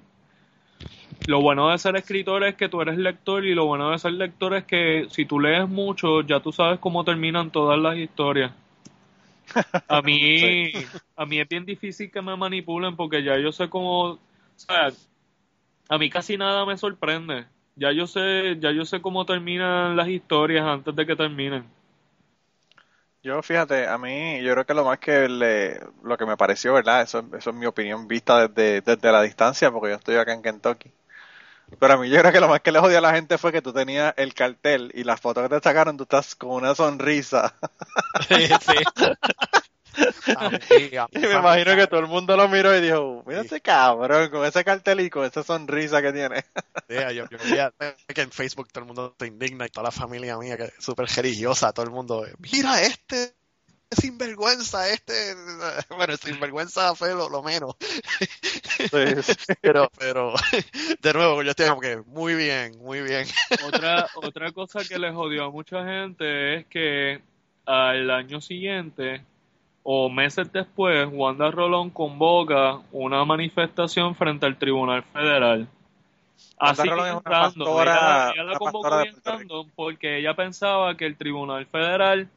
lo 1.30 1.42
bueno 1.42 1.70
de 1.70 1.78
ser 1.78 1.96
escritor 1.96 2.44
es 2.44 2.56
que 2.56 2.70
tú 2.70 2.82
eres 2.82 2.98
lector 2.98 3.46
y 3.46 3.54
lo 3.54 3.66
bueno 3.66 3.92
de 3.92 4.00
ser 4.00 4.14
lector 4.14 4.56
es 4.56 4.64
que 4.64 5.06
si 5.12 5.26
tú 5.26 5.40
lees 5.40 5.70
mucho 5.70 6.22
ya 6.22 6.40
tú 6.40 6.52
sabes 6.52 6.80
cómo 6.80 7.04
terminan 7.04 7.52
todas 7.52 7.78
las 7.78 7.98
historias. 7.98 8.52
A 9.88 10.02
mí, 10.02 10.72
a 11.16 11.26
mí 11.26 11.40
es 11.40 11.50
bien 11.50 11.66
difícil 11.66 12.12
que 12.12 12.22
me 12.22 12.36
manipulen 12.36 12.96
porque 12.96 13.24
ya 13.24 13.38
yo 13.40 13.52
sé 13.52 13.70
cómo, 13.70 14.12
o 14.12 14.20
sea, 14.56 14.92
a 15.90 15.98
mí 15.98 16.10
casi 16.10 16.38
nada 16.38 16.66
me 16.66 16.78
sorprende. 16.78 17.48
Ya 17.76 17.92
yo 17.92 18.08
sé, 18.08 18.58
ya 18.60 18.72
yo 18.72 18.86
sé 18.86 19.02
cómo 19.02 19.26
terminan 19.26 19.96
las 19.96 20.10
historias 20.10 20.66
antes 20.66 20.96
de 20.96 21.06
que 21.06 21.16
terminen. 21.16 21.66
Yo, 23.22 23.42
fíjate, 23.42 23.88
a 23.88 23.98
mí, 23.98 24.42
yo 24.42 24.54
creo 24.54 24.66
que 24.66 24.74
lo 24.74 24.86
más 24.86 25.00
que 25.00 25.28
le, 25.28 25.80
lo 26.04 26.18
que 26.18 26.26
me 26.26 26.38
pareció, 26.38 26.74
¿verdad? 26.74 27.02
Eso, 27.02 27.26
eso 27.38 27.50
es 27.50 27.56
mi 27.56 27.66
opinión 27.66 28.08
vista 28.08 28.48
desde, 28.48 28.82
desde 28.82 29.12
la 29.12 29.22
distancia, 29.22 29.72
porque 29.72 29.90
yo 29.90 29.96
estoy 29.96 30.16
acá 30.16 30.34
en 30.34 30.42
Kentucky. 30.42 30.92
Pero 31.78 31.94
a 31.94 31.98
mí 31.98 32.10
yo 32.10 32.20
creo 32.20 32.32
que 32.32 32.40
lo 32.40 32.48
más 32.48 32.62
que 32.62 32.72
le 32.72 32.80
jodió 32.80 32.98
a 32.98 33.02
la 33.02 33.14
gente 33.14 33.38
fue 33.38 33.52
que 33.52 33.62
tú 33.62 33.74
tenías 33.74 34.14
el 34.18 34.34
cartel 34.34 34.92
y 34.94 35.04
las 35.04 35.20
fotos 35.20 35.44
que 35.44 35.56
te 35.56 35.62
sacaron, 35.62 35.98
tú 35.98 36.04
estás 36.04 36.36
con 36.36 36.52
una 36.52 36.76
sonrisa. 36.76 37.56
Sí, 38.28 38.48
sí. 38.48 38.76
y 41.12 41.20
me 41.20 41.32
imagino 41.32 41.76
que 41.76 41.88
todo 41.88 42.00
el 42.00 42.08
mundo 42.08 42.36
lo 42.38 42.48
miró 42.48 42.76
y 42.78 42.82
dijo, 42.82 43.24
mira 43.26 43.42
ese 43.42 43.62
cabrón, 43.62 44.30
con 44.30 44.46
ese 44.46 44.64
cartel 44.64 45.02
y 45.02 45.10
con 45.10 45.26
esa 45.26 45.44
sonrisa 45.44 46.02
que 46.02 46.14
tiene. 46.14 46.46
Sí, 46.90 46.96
yo, 47.16 47.26
yo 47.30 47.72
que 48.08 48.22
en 48.22 48.32
Facebook 48.32 48.70
todo 48.72 48.82
el 48.82 48.88
mundo 48.88 49.14
te 49.16 49.28
indigna 49.28 49.68
y 49.68 49.70
toda 49.70 49.84
la 49.84 49.92
familia 49.92 50.38
mía 50.38 50.58
que 50.58 50.64
es 50.64 50.74
súper 50.80 51.06
religiosa, 51.06 51.72
todo 51.72 51.86
el 51.86 51.92
mundo, 51.92 52.26
mira 52.40 52.82
este 52.82 53.36
sinvergüenza 53.92 54.90
este, 54.90 55.14
bueno, 55.96 56.16
sinvergüenza 56.18 56.96
fue 56.96 57.14
lo, 57.14 57.30
lo 57.30 57.44
menos. 57.44 57.76
Pero, 59.62 59.90
pero, 60.00 60.34
de 61.02 61.14
nuevo, 61.14 61.44
yo 61.44 61.52
estoy 61.52 61.68
como 61.68 61.82
que 61.82 61.98
muy 62.08 62.34
bien, 62.34 62.78
muy 62.80 63.02
bien. 63.02 63.26
Otra, 63.68 64.08
otra 64.16 64.52
cosa 64.54 64.80
que 64.88 64.98
le 64.98 65.12
jodió 65.12 65.46
a 65.46 65.52
mucha 65.52 65.84
gente 65.84 66.56
es 66.56 66.66
que 66.68 67.22
al 67.66 68.10
año 68.10 68.40
siguiente 68.40 69.22
o 69.84 70.10
meses 70.10 70.52
después, 70.54 71.10
Wanda 71.12 71.52
Rolón 71.52 71.90
convoca 71.90 72.80
una 72.94 73.26
manifestación 73.26 74.16
frente 74.16 74.46
al 74.46 74.58
Tribunal 74.58 75.04
Federal. 75.04 75.68
Así 76.58 76.84
que 76.84 76.90
entrando, 76.90 77.82
ella, 77.82 78.32
ella, 78.34 78.44
la 78.44 78.58
convocó 78.58 79.02
entrando 79.02 79.68
porque 79.76 80.20
ella 80.20 80.36
pensaba 80.36 80.96
que 80.96 81.06
el 81.06 81.18
Tribunal 81.18 81.66
Federal 81.66 82.30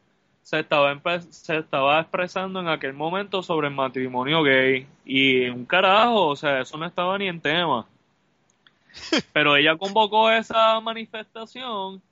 se 0.43 0.61
estaba, 0.61 1.01
se 1.31 1.59
estaba 1.59 2.01
expresando 2.01 2.61
en 2.61 2.69
aquel 2.69 2.93
momento 2.93 3.43
sobre 3.43 3.69
el 3.69 3.75
matrimonio 3.75 4.43
gay. 4.43 4.87
Y 5.05 5.49
un 5.49 5.65
carajo, 5.65 6.27
o 6.29 6.37
sea, 6.37 6.61
eso 6.61 6.77
no 6.77 6.87
estaba 6.87 7.17
ni 7.19 7.29
en 7.29 7.41
tema. 7.41 7.87
Pero 9.33 9.57
ella 9.57 9.77
convocó 9.77 10.31
esa 10.31 10.81
manifestación 10.81 12.03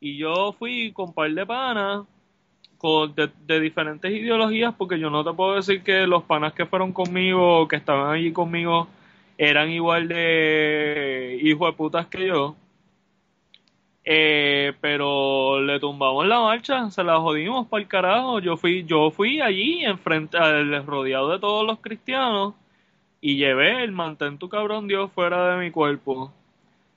y 0.00 0.16
yo 0.18 0.52
fui 0.58 0.92
con 0.92 1.08
un 1.08 1.14
par 1.14 1.30
de 1.30 1.46
panas 1.46 2.04
con, 2.78 3.14
de, 3.14 3.30
de, 3.46 3.60
diferentes 3.60 4.10
ideologías 4.12 4.74
porque 4.76 4.98
yo 4.98 5.08
no 5.08 5.24
te 5.24 5.32
puedo 5.32 5.54
decir 5.54 5.82
que 5.82 6.06
los 6.06 6.24
panas 6.24 6.52
que 6.52 6.66
fueron 6.66 6.92
conmigo, 6.92 7.66
que 7.68 7.76
estaban 7.76 8.12
allí 8.12 8.32
conmigo, 8.32 8.88
eran 9.38 9.70
igual 9.70 10.08
de 10.08 11.38
hijos 11.42 11.70
de 11.70 11.76
putas 11.76 12.06
que 12.06 12.26
yo. 12.26 12.56
Eh, 14.08 14.72
pero 14.80 15.60
le 15.60 15.80
tumbamos 15.80 16.28
la 16.28 16.38
marcha, 16.38 16.88
se 16.90 17.02
la 17.02 17.18
jodimos 17.18 17.66
para 17.66 17.82
el 17.82 17.88
carajo. 17.88 18.38
Yo 18.38 18.56
fui, 18.56 18.84
yo 18.84 19.10
fui 19.10 19.40
allí 19.40 19.84
enfrente, 19.84 20.38
rodeado 20.86 21.30
de 21.30 21.40
todos 21.40 21.66
los 21.66 21.80
cristianos 21.80 22.54
y 23.20 23.36
llevé 23.36 23.82
el 23.82 23.90
mantén 23.90 24.38
tu 24.38 24.48
cabrón 24.48 24.86
Dios 24.86 25.10
fuera 25.12 25.50
de 25.50 25.64
mi 25.64 25.72
cuerpo. 25.72 26.32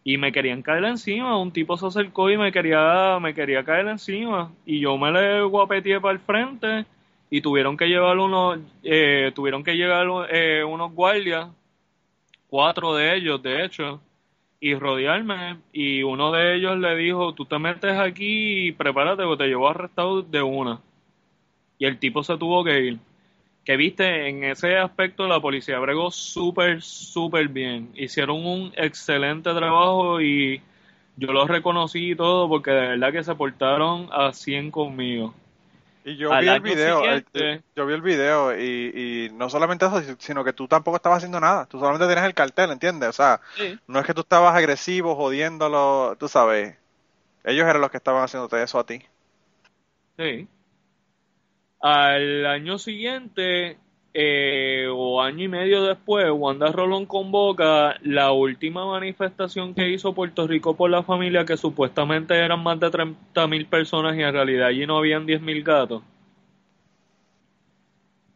Y 0.03 0.17
me 0.17 0.31
querían 0.31 0.61
caer 0.61 0.85
encima, 0.85 1.37
un 1.37 1.51
tipo 1.51 1.77
se 1.77 1.87
acercó 1.87 2.29
y 2.29 2.37
me 2.37 2.51
quería, 2.51 3.17
me 3.19 3.33
quería 3.33 3.63
caer 3.63 3.87
encima. 3.87 4.53
Y 4.65 4.79
yo 4.79 4.95
me 4.97 5.11
le 5.11 5.41
guapeteé 5.41 5.99
para 5.99 6.13
el 6.13 6.19
frente 6.19 6.85
y 7.31 7.41
tuvieron 7.41 7.75
que 7.75 7.87
llevar 7.87 8.17
unos, 8.19 8.59
eh, 8.83 9.31
tuvieron 9.33 9.63
que 9.63 9.75
llegar 9.75 10.07
eh, 10.29 10.63
unos 10.63 10.93
guardias, 10.93 11.49
cuatro 12.47 12.93
de 12.95 13.15
ellos 13.15 13.41
de 13.41 13.65
hecho, 13.65 13.99
y 14.59 14.75
rodearme 14.75 15.57
y 15.71 16.03
uno 16.03 16.31
de 16.31 16.55
ellos 16.55 16.77
le 16.77 16.95
dijo, 16.95 17.33
tú 17.33 17.45
te 17.45 17.59
metes 17.59 17.97
aquí 17.97 18.67
y 18.67 18.71
prepárate 18.73 19.23
porque 19.23 19.43
te 19.43 19.49
llevo 19.49 19.69
arrestado 19.69 20.21
de 20.21 20.41
una. 20.41 20.81
Y 21.77 21.85
el 21.85 21.97
tipo 21.97 22.23
se 22.23 22.37
tuvo 22.37 22.63
que 22.63 22.79
ir. 22.81 22.99
Que 23.63 23.77
viste, 23.77 24.27
en 24.27 24.43
ese 24.43 24.77
aspecto 24.77 25.27
la 25.27 25.39
policía 25.39 25.79
bregó 25.79 26.11
súper, 26.11 26.81
súper 26.81 27.47
bien. 27.47 27.89
Hicieron 27.95 28.45
un 28.45 28.73
excelente 28.75 29.53
trabajo 29.53 30.21
y 30.21 30.61
yo 31.15 31.31
los 31.31 31.47
reconocí 31.47 32.11
y 32.11 32.15
todo 32.15 32.49
porque 32.49 32.71
de 32.71 32.87
verdad 32.89 33.11
que 33.11 33.23
se 33.23 33.35
portaron 33.35 34.09
a 34.11 34.33
100 34.33 34.71
conmigo. 34.71 35.33
Y 36.05 36.15
yo 36.15 36.29
vi 36.39 36.47
el 36.47 36.61
video, 36.61 37.03
eh, 37.05 37.61
yo 37.75 37.85
vi 37.85 37.93
el 37.93 38.01
video 38.01 38.57
y, 38.57 39.27
y, 39.27 39.29
no 39.33 39.49
solamente 39.49 39.85
eso, 39.85 40.01
sino 40.17 40.43
que 40.43 40.53
tú 40.53 40.67
tampoco 40.67 40.95
estabas 40.95 41.17
haciendo 41.17 41.39
nada, 41.39 41.65
tú 41.65 41.77
solamente 41.77 42.07
tienes 42.07 42.23
el 42.23 42.33
cartel, 42.33 42.71
¿entiendes? 42.71 43.09
O 43.09 43.13
sea, 43.13 43.41
no 43.85 43.99
es 43.99 44.05
que 44.05 44.13
tú 44.13 44.21
estabas 44.21 44.55
agresivo, 44.55 45.15
jodiéndolo, 45.15 46.15
tú 46.17 46.29
sabes, 46.29 46.77
ellos 47.43 47.67
eran 47.67 47.81
los 47.81 47.91
que 47.91 47.97
estaban 47.97 48.23
haciéndote 48.23 48.61
eso 48.63 48.79
a 48.79 48.85
ti. 48.85 49.01
Sí. 50.17 50.47
Al 51.81 52.45
año 52.45 52.77
siguiente, 52.77 53.77
eh, 54.13 54.87
o 54.91 55.21
año 55.21 55.43
y 55.43 55.47
medio 55.47 55.83
después, 55.83 56.25
Wanda 56.31 56.71
Rolón 56.71 57.05
convoca 57.05 57.95
la 58.01 58.31
última 58.31 58.85
manifestación 58.85 59.75
que 59.75 59.89
hizo 59.89 60.13
Puerto 60.13 60.47
Rico 60.47 60.75
por 60.75 60.89
la 60.89 61.03
familia, 61.03 61.45
que 61.45 61.57
supuestamente 61.57 62.33
eran 62.35 62.63
más 62.63 62.79
de 62.79 62.89
30 62.89 63.47
mil 63.47 63.67
personas 63.67 64.17
y 64.17 64.21
en 64.21 64.33
realidad 64.33 64.67
allí 64.67 64.87
no 64.87 64.97
habían 64.97 65.25
10 65.25 65.41
mil 65.41 65.63
gatos. 65.63 66.01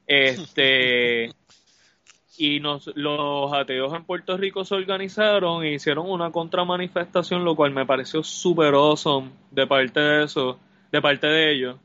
Este. 0.05 1.31
y 2.37 2.59
nos, 2.59 2.91
los 2.95 3.51
ateos 3.53 3.93
en 3.93 4.05
Puerto 4.05 4.37
Rico 4.37 4.65
se 4.65 4.75
organizaron 4.75 5.63
e 5.63 5.73
hicieron 5.73 6.09
una 6.09 6.31
contramanifestación, 6.31 7.43
lo 7.43 7.55
cual 7.55 7.71
me 7.71 7.85
pareció 7.85 8.23
super 8.23 8.73
awesome 8.75 9.31
de 9.51 9.65
parte 9.65 9.99
de 9.99 10.23
eso, 10.23 10.59
de 10.91 11.01
parte 11.01 11.27
de 11.27 11.51
ellos 11.51 11.77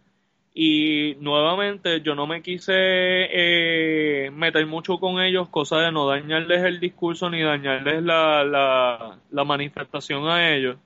y 0.60 1.14
nuevamente 1.20 2.00
yo 2.00 2.16
no 2.16 2.26
me 2.26 2.42
quise 2.42 2.72
eh, 2.74 4.28
meter 4.32 4.66
mucho 4.66 4.98
con 4.98 5.20
ellos, 5.20 5.48
cosa 5.50 5.76
de 5.76 5.92
no 5.92 6.08
dañarles 6.08 6.64
el 6.64 6.80
discurso 6.80 7.30
ni 7.30 7.40
dañarles 7.40 8.02
la, 8.02 8.42
la, 8.42 9.18
la, 9.30 9.44
manifestación 9.44 10.28
a 10.28 10.52
ellos. 10.52 10.76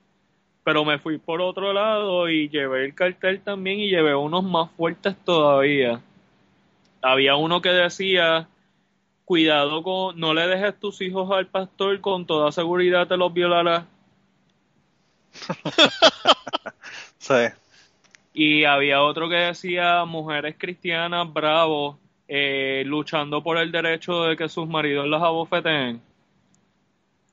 Pero 0.63 0.85
me 0.85 0.99
fui 0.99 1.17
por 1.17 1.41
otro 1.41 1.73
lado 1.73 2.29
y 2.29 2.49
llevé 2.49 2.85
el 2.85 2.93
cartel 2.93 3.41
también 3.41 3.79
y 3.79 3.89
llevé 3.89 4.13
unos 4.13 4.43
más 4.43 4.69
fuertes 4.77 5.15
todavía. 5.25 6.01
Había 7.01 7.35
uno 7.35 7.59
que 7.59 7.69
decía, 7.69 8.47
cuidado 9.25 9.81
con, 9.81 10.19
no 10.19 10.35
le 10.35 10.45
dejes 10.45 10.79
tus 10.79 11.01
hijos 11.01 11.31
al 11.31 11.47
pastor, 11.47 11.99
con 11.99 12.27
toda 12.27 12.51
seguridad 12.51 13.07
te 13.07 13.17
los 13.17 13.33
violará. 13.33 13.87
sí. 17.17 17.62
Y 18.33 18.63
había 18.63 19.03
otro 19.03 19.29
que 19.29 19.35
decía 19.35 20.05
mujeres 20.05 20.55
cristianas, 20.57 21.31
bravo, 21.31 21.99
eh, 22.27 22.83
luchando 22.85 23.43
por 23.43 23.57
el 23.57 23.71
derecho 23.71 24.23
de 24.23 24.35
que 24.35 24.49
sus 24.49 24.67
maridos 24.67 25.07
las 25.07 25.21
abofeteen. 25.21 26.01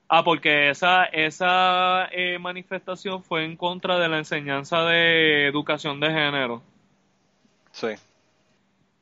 Ah, 0.09 0.25
porque 0.25 0.71
esa, 0.71 1.05
esa 1.05 2.09
eh, 2.11 2.39
manifestación 2.39 3.23
fue 3.23 3.45
en 3.45 3.57
contra 3.57 3.99
de 3.99 4.09
la 4.09 4.19
enseñanza 4.19 4.85
de 4.85 5.47
educación 5.47 6.01
de 6.01 6.09
género. 6.09 6.63
Sí. 7.71 7.89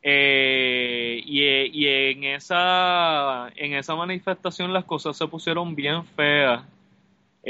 Eh, 0.02 1.20
y, 1.24 1.42
y 1.44 1.88
en 1.88 2.24
esa 2.24 3.48
en 3.56 3.74
esa 3.74 3.96
manifestación 3.96 4.72
las 4.72 4.84
cosas 4.84 5.16
se 5.16 5.26
pusieron 5.26 5.74
bien 5.74 6.04
feas. 6.04 6.62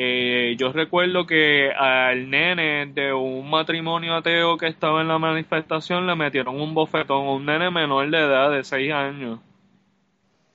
Eh, 0.00 0.54
yo 0.56 0.70
recuerdo 0.70 1.26
que 1.26 1.72
al 1.72 2.30
nene 2.30 2.86
de 2.86 3.12
un 3.12 3.50
matrimonio 3.50 4.14
ateo 4.14 4.56
que 4.56 4.68
estaba 4.68 5.00
en 5.00 5.08
la 5.08 5.18
manifestación 5.18 6.06
le 6.06 6.14
metieron 6.14 6.60
un 6.60 6.72
bofetón, 6.72 7.26
un 7.26 7.44
nene 7.44 7.68
menor 7.72 8.08
de 8.08 8.18
edad 8.18 8.52
de 8.52 8.62
6 8.62 8.92
años. 8.92 9.40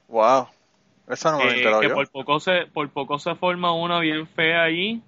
Wow. 0.07 0.47
Esa 1.09 1.33
no 1.33 1.39
me 1.39 1.59
Eh, 1.59 1.79
que 1.81 1.89
yo. 1.89 1.93
por 1.93 2.09
poco 2.09 2.39
se 2.39 2.67
por 2.67 2.89
poco 2.91 3.19
se 3.19 3.35
forma 3.35 3.73
una 3.73 3.99
bien 3.99 4.27
fea 4.27 4.63
allí 4.63 5.01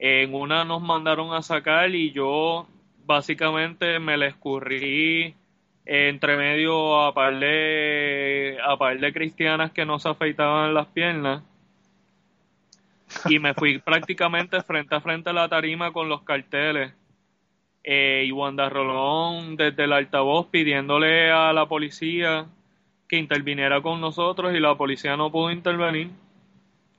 en 0.00 0.34
una 0.34 0.64
nos 0.64 0.82
mandaron 0.82 1.32
a 1.32 1.40
sacar 1.42 1.94
y 1.94 2.10
yo 2.10 2.66
básicamente 3.06 4.00
me 4.00 4.16
la 4.16 4.26
escurrí 4.26 5.36
entre 5.84 6.36
medio 6.36 7.00
a 7.00 7.14
par 7.14 7.38
de 7.38 8.58
a 8.66 8.76
par 8.76 8.98
de 8.98 9.12
cristianas 9.12 9.70
que 9.70 9.86
no 9.86 10.00
se 10.00 10.08
afeitaban 10.08 10.74
las 10.74 10.88
piernas 10.88 11.44
y 13.26 13.38
me 13.38 13.54
fui 13.54 13.78
prácticamente 13.78 14.62
frente 14.62 14.94
a 14.94 15.00
frente 15.00 15.30
a 15.30 15.32
la 15.32 15.48
tarima 15.48 15.92
con 15.92 16.08
los 16.08 16.22
carteles 16.22 16.92
eh, 17.84 18.24
y 18.26 18.32
Wanda 18.32 18.68
Rolón 18.68 19.56
desde 19.56 19.84
el 19.84 19.92
altavoz 19.92 20.46
pidiéndole 20.48 21.30
a 21.30 21.52
la 21.52 21.66
policía 21.66 22.46
que 23.08 23.16
interviniera 23.16 23.82
con 23.82 24.00
nosotros 24.00 24.54
y 24.54 24.60
la 24.60 24.74
policía 24.76 25.16
no 25.16 25.30
pudo 25.30 25.50
intervenir. 25.50 26.10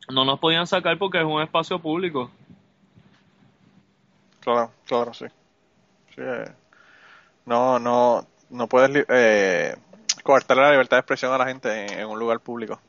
No 0.10 0.26
nos 0.26 0.40
podían 0.40 0.68
sacar 0.68 0.98
porque 0.98 1.19
es 1.19 1.23
un 1.23 1.41
espacio 1.41 1.80
público. 1.80 2.30
Claro, 4.41 4.72
claro, 4.85 5.14
sí. 5.14 5.26
Sí, 6.14 6.22
eh, 6.22 6.52
no, 7.45 7.80
no, 7.80 8.27
no 8.49 8.68
puedes 8.68 9.06
eh, 9.10 9.76
coartarle 10.22 10.64
la 10.64 10.72
libertad 10.72 10.98
de 10.98 11.02
expresión 11.02 11.31
a 11.31 11.38
la 11.38 11.48
gente 11.48 11.85
en, 11.85 11.99
en 11.99 12.07
un 12.07 12.19
lugar 12.19 12.41
público. 12.41 12.80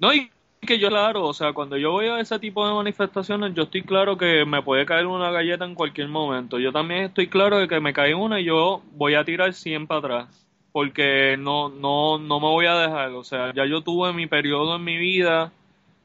No, 0.00 0.12
y 0.12 0.30
que 0.66 0.78
yo 0.78 0.88
claro, 0.88 1.26
o 1.26 1.32
sea, 1.32 1.52
cuando 1.52 1.76
yo 1.76 1.90
voy 1.90 2.06
a 2.06 2.20
ese 2.20 2.38
tipo 2.38 2.66
de 2.66 2.74
manifestaciones, 2.74 3.54
yo 3.54 3.64
estoy 3.64 3.82
claro 3.82 4.16
que 4.16 4.44
me 4.44 4.62
puede 4.62 4.84
caer 4.86 5.06
una 5.06 5.30
galleta 5.30 5.64
en 5.64 5.74
cualquier 5.74 6.08
momento. 6.08 6.58
Yo 6.58 6.72
también 6.72 7.04
estoy 7.04 7.28
claro 7.28 7.58
de 7.58 7.66
que 7.68 7.80
me 7.80 7.92
cae 7.92 8.14
una 8.14 8.40
y 8.40 8.44
yo 8.44 8.82
voy 8.92 9.14
a 9.14 9.24
tirar 9.24 9.54
100 9.54 9.86
para 9.86 9.98
atrás. 9.98 10.46
Porque 10.72 11.36
no, 11.38 11.68
no, 11.68 12.18
no 12.18 12.40
me 12.40 12.46
voy 12.46 12.66
a 12.66 12.74
dejar. 12.74 13.10
O 13.12 13.24
sea, 13.24 13.52
ya 13.54 13.64
yo 13.66 13.82
tuve 13.82 14.12
mi 14.12 14.26
periodo 14.26 14.76
en 14.76 14.84
mi 14.84 14.98
vida 14.98 15.52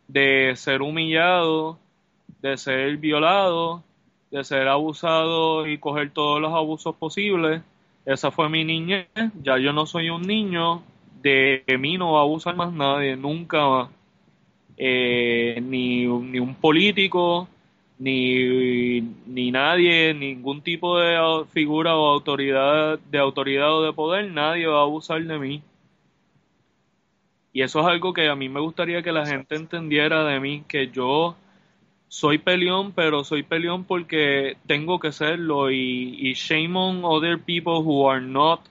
de 0.08 0.54
ser 0.56 0.82
humillado, 0.82 1.78
de 2.42 2.58
ser 2.58 2.98
violado, 2.98 3.84
de 4.32 4.44
ser 4.44 4.68
abusado 4.68 5.68
y 5.68 5.78
coger 5.78 6.12
todos 6.12 6.42
los 6.42 6.54
abusos 6.54 6.96
posibles. 6.96 7.62
Esa 8.06 8.32
fue 8.32 8.50
mi 8.50 8.64
niñez. 8.64 9.08
Ya 9.44 9.58
yo 9.58 9.74
no 9.74 9.86
soy 9.86 10.10
un 10.10 10.24
niño. 10.24 10.82
De 11.22 11.64
mí 11.80 11.98
no 11.98 12.14
va 12.14 12.20
a 12.20 12.24
abusar 12.24 12.56
más 12.56 12.72
nadie, 12.72 13.16
nunca 13.16 13.68
más. 13.68 13.90
Eh, 14.78 15.60
ni, 15.64 16.06
ni 16.06 16.40
un 16.40 16.56
político, 16.56 17.48
ni, 17.98 19.02
ni 19.26 19.52
nadie, 19.52 20.14
ningún 20.14 20.62
tipo 20.62 20.98
de 21.00 21.46
figura 21.52 21.96
o 21.96 22.08
autoridad, 22.08 23.00
de 23.00 23.18
autoridad 23.20 23.74
o 23.74 23.84
de 23.84 23.94
poder, 23.94 24.32
nadie 24.32 24.68
va 24.68 24.80
a 24.80 24.84
abusar 24.84 25.24
de 25.24 25.40
mí. 25.40 25.64
Y 27.54 27.62
eso 27.62 27.80
es 27.80 27.86
algo 27.86 28.14
que 28.14 28.28
a 28.28 28.36
mí 28.36 28.50
me 28.50 28.60
gustaría 28.60 29.02
que 29.02 29.14
la 29.14 29.26
gente 29.26 29.56
entendiera 29.56 30.26
de 30.26 30.40
mí, 30.42 30.64
que 30.68 30.90
yo 30.90 31.38
soy 32.10 32.38
peleón, 32.38 32.92
pero 32.92 33.24
soy 33.24 33.44
peleón 33.44 33.86
porque 33.86 34.58
tengo 34.68 35.00
que 35.00 35.14
serlo 35.14 35.72
y, 35.72 36.18
y 36.20 36.34
shame 36.34 36.78
on 36.78 37.06
other 37.06 37.40
people 37.40 37.82
who 37.82 38.10
are 38.10 38.22
not 38.22 38.62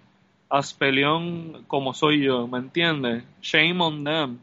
as 0.50 0.74
peleón 0.74 1.64
como 1.66 1.94
soy 1.94 2.22
yo, 2.22 2.46
¿me 2.46 2.58
entiendes? 2.58 3.24
Shame 3.40 3.80
on 3.80 4.04
them. 4.04 4.38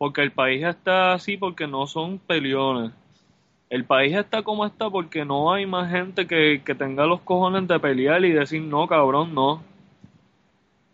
Porque 0.00 0.22
el 0.22 0.32
país 0.32 0.64
está 0.64 1.12
así 1.12 1.36
porque 1.36 1.66
no 1.66 1.86
son 1.86 2.18
peleones. 2.18 2.90
El 3.68 3.84
país 3.84 4.16
está 4.16 4.42
como 4.42 4.64
está 4.64 4.88
porque 4.88 5.26
no 5.26 5.52
hay 5.52 5.66
más 5.66 5.90
gente 5.90 6.26
que, 6.26 6.62
que 6.64 6.74
tenga 6.74 7.04
los 7.04 7.20
cojones 7.20 7.68
de 7.68 7.78
pelear 7.78 8.24
y 8.24 8.32
decir 8.32 8.62
no, 8.62 8.88
cabrón, 8.88 9.34
no. 9.34 9.62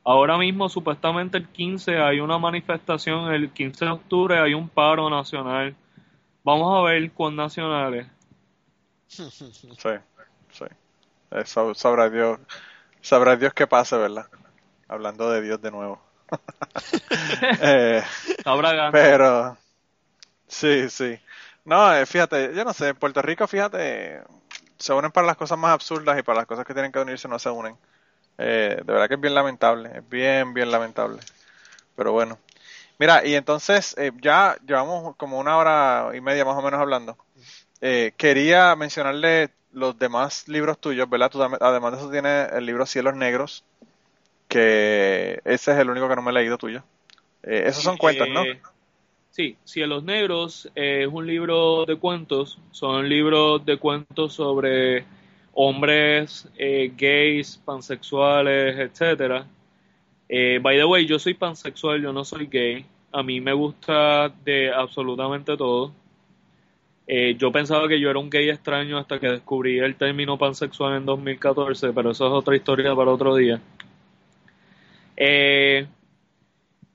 Ahora 0.03 0.37
mismo, 0.37 0.69
supuestamente 0.69 1.39
el 1.39 1.47
15 1.47 1.99
hay 1.99 2.19
una 2.19 2.37
manifestación, 2.39 3.33
el 3.33 3.53
15 3.53 3.85
de 3.85 3.91
octubre 3.93 4.39
hay 4.41 4.55
un 4.55 4.69
paro 4.69 5.09
nacional. 5.09 5.77
Vamos 6.43 6.77
a 6.77 6.83
ver 6.91 7.13
cuán 7.13 7.37
nacionales. 7.37 8.09
Sí, 9.07 9.91
sí. 10.51 10.65
Eso 11.31 11.75
sabrá 11.75 12.11
Dios, 12.11 12.41
sabrá 13.01 13.37
Dios 13.37 13.55
qué 13.55 13.69
pase, 13.69 13.97
¿verdad? 13.97 14.27
Hablando 14.89 15.31
de 15.31 15.43
Dios 15.43 15.63
de 15.63 15.71
nuevo. 15.71 16.06
Eh, 17.61 18.03
pero, 18.93 19.57
sí, 20.47 20.89
sí. 20.91 21.19
No, 21.65 21.95
eh, 21.95 22.07
fíjate, 22.07 22.55
yo 22.55 22.65
no 22.65 22.73
sé, 22.73 22.89
en 22.89 22.97
Puerto 22.97 23.23
Rico, 23.23 23.47
fíjate, 23.47 24.23
se 24.79 24.93
unen 24.93 25.11
para 25.11 25.27
las 25.27 25.37
cosas 25.37 25.59
más 25.59 25.73
absurdas 25.73 26.19
y 26.19 26.23
para 26.23 26.41
las 26.41 26.47
cosas 26.47 26.65
que 26.65 26.75
tienen 26.75 26.93
que 26.93 26.99
unirse 26.99 27.29
no 27.29 27.39
se 27.39 27.51
unen. 27.51 27.77
Eh, 28.39 28.77
de 28.85 28.93
verdad 28.93 29.09
que 29.09 29.15
es 29.15 29.21
bien 29.21 29.35
lamentable, 29.35 29.91
es 29.95 30.09
bien, 30.09 30.55
bien 30.55 30.71
lamentable. 30.71 31.21
Pero 31.97 32.13
bueno. 32.13 32.39
Mira, 32.99 33.27
y 33.27 33.35
entonces 33.35 33.95
eh, 33.99 34.13
ya 34.23 34.57
llevamos 34.67 35.17
como 35.17 35.39
una 35.39 35.59
hora 35.59 36.11
y 36.15 36.21
media 36.21 36.45
más 36.45 36.57
o 36.57 36.63
menos 36.63 36.81
hablando. 36.81 37.17
Eh, 37.81 38.13
quería 38.17 38.75
mencionarle 38.77 39.51
los 39.73 39.99
demás 39.99 40.49
libros 40.49 40.79
tuyos, 40.81 41.09
¿verdad? 41.09 41.31
Tú 41.31 41.43
además 41.43 41.93
de 41.93 41.99
eso 41.99 42.11
tienes 42.11 42.53
el 42.53 42.65
libro 42.65 42.87
Cielos 42.87 43.15
Negros, 43.15 43.65
que 44.57 45.41
ese 45.45 45.73
es 45.73 45.79
el 45.79 45.91
único 45.91 46.09
que 46.09 46.17
no 46.17 46.23
me 46.23 46.31
he 46.31 46.35
leído 46.35 46.57
tuyo. 46.57 46.83
Eh, 47.43 47.65
esos 47.67 47.83
son 47.83 47.97
cuentos, 47.99 48.29
¿no? 48.29 48.43
Eh, 48.45 48.61
Sí, 49.31 49.55
Cielos 49.65 50.03
Negros 50.03 50.67
eh, 50.75 51.05
es 51.07 51.13
un 51.13 51.27
libro 51.27 51.85
de 51.85 51.97
cuentos, 51.97 52.59
son 52.71 53.07
libros 53.07 53.67
de 53.67 53.77
cuentos 53.77 54.33
sobre 54.33 55.05
hombres 55.53 56.49
eh, 56.57 56.91
gays, 56.97 57.61
pansexuales, 57.63 58.79
etcétera. 58.79 59.47
By 60.27 60.79
the 60.79 60.87
way, 60.87 61.05
yo 61.07 61.19
soy 61.19 61.35
pansexual, 61.35 62.01
yo 62.01 62.15
no 62.15 62.25
soy 62.25 62.47
gay. 62.47 62.87
A 63.13 63.23
mí 63.23 63.43
me 63.43 63.53
gusta 63.53 64.31
de 64.43 64.73
absolutamente 64.73 65.55
todo. 65.55 65.93
Yo 67.07 67.53
pensaba 67.53 67.87
que 67.89 68.01
yo 68.01 68.09
era 68.09 68.19
un 68.19 68.31
gay 68.31 68.49
extraño 68.49 68.97
hasta 68.97 69.21
que 69.21 69.29
descubrí 69.29 69.79
el 69.79 69.97
término 69.97 70.39
pansexual 70.39 70.97
en 70.97 71.05
2014, 71.05 71.93
pero 71.93 72.11
eso 72.13 72.27
es 72.27 72.33
otra 72.33 72.57
historia 72.57 72.95
para 72.95 73.13
otro 73.13 73.37
día. 73.37 73.61
Eh, 75.17 75.87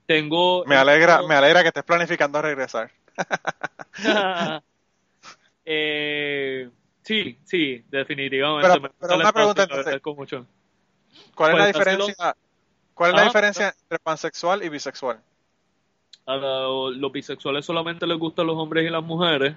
tengo 0.06 0.66
Me 0.66 0.76
alegra, 0.76 1.22
me 1.24 1.36
alegra 1.36 1.62
que 1.62 1.70
estés 1.70 1.84
planificando 1.84 2.42
regresar. 2.42 2.92
eh, 5.66 6.70
sí, 7.04 7.38
sí, 7.44 7.84
definitivamente. 7.90 8.68
Pero- 9.00 9.16
me 9.16 9.16
una 9.16 9.32
pregunta, 9.32 9.64
entonces. 9.64 10.02
mucho. 10.18 10.46
¿Cuál 11.36 11.52
es 11.52 11.58
la 11.58 11.64
Pues, 11.64 11.74
diferencia? 11.74 12.36
¿Cuál 12.94 13.12
es 13.12 13.16
la 13.16 13.24
diferencia 13.24 13.74
entre 13.82 14.00
pansexual 14.00 14.64
y 14.64 14.70
bisexual? 14.70 15.20
A 16.26 16.36
los 16.36 17.12
bisexuales 17.12 17.66
solamente 17.66 18.06
les 18.06 18.18
gustan 18.18 18.48
los 18.48 18.58
hombres 18.58 18.86
y 18.86 18.90
las 18.90 19.04
mujeres. 19.04 19.56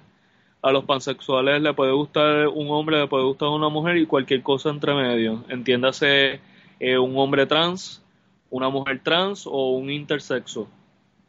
A 0.61 0.71
los 0.71 0.83
pansexuales 0.85 1.61
le 1.61 1.73
puede 1.73 1.91
gustar 1.91 2.47
un 2.47 2.71
hombre, 2.71 2.99
le 2.99 3.07
puede 3.07 3.23
gustar 3.23 3.49
una 3.49 3.69
mujer 3.69 3.97
y 3.97 4.07
cualquier 4.07 4.41
cosa 4.41 4.69
entre 4.69 4.95
medio. 4.95 5.43
Entiéndase 5.47 6.39
eh, 6.79 6.97
un 6.97 7.15
hombre 7.17 7.45
trans, 7.45 8.01
una 8.49 8.69
mujer 8.69 9.01
trans 9.03 9.47
o 9.47 9.71
un 9.71 9.89
intersexo, 9.89 10.67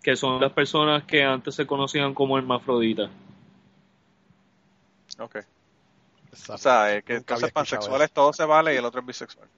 que 0.02 0.16
son 0.16 0.40
las 0.40 0.52
personas 0.52 1.04
que 1.04 1.22
antes 1.24 1.54
se 1.54 1.66
conocían 1.66 2.14
como 2.14 2.38
hermafroditas. 2.38 3.10
Ok. 5.18 5.36
Exacto. 6.30 6.54
O 6.54 6.58
sea, 6.58 6.96
eh, 6.96 7.02
que 7.02 7.14
entonces 7.14 7.50
pansexuales 7.50 8.10
todo 8.10 8.32
se 8.32 8.44
vale 8.44 8.74
y 8.74 8.76
el 8.76 8.84
otro 8.84 9.00
es 9.00 9.06
bisexual. 9.06 9.48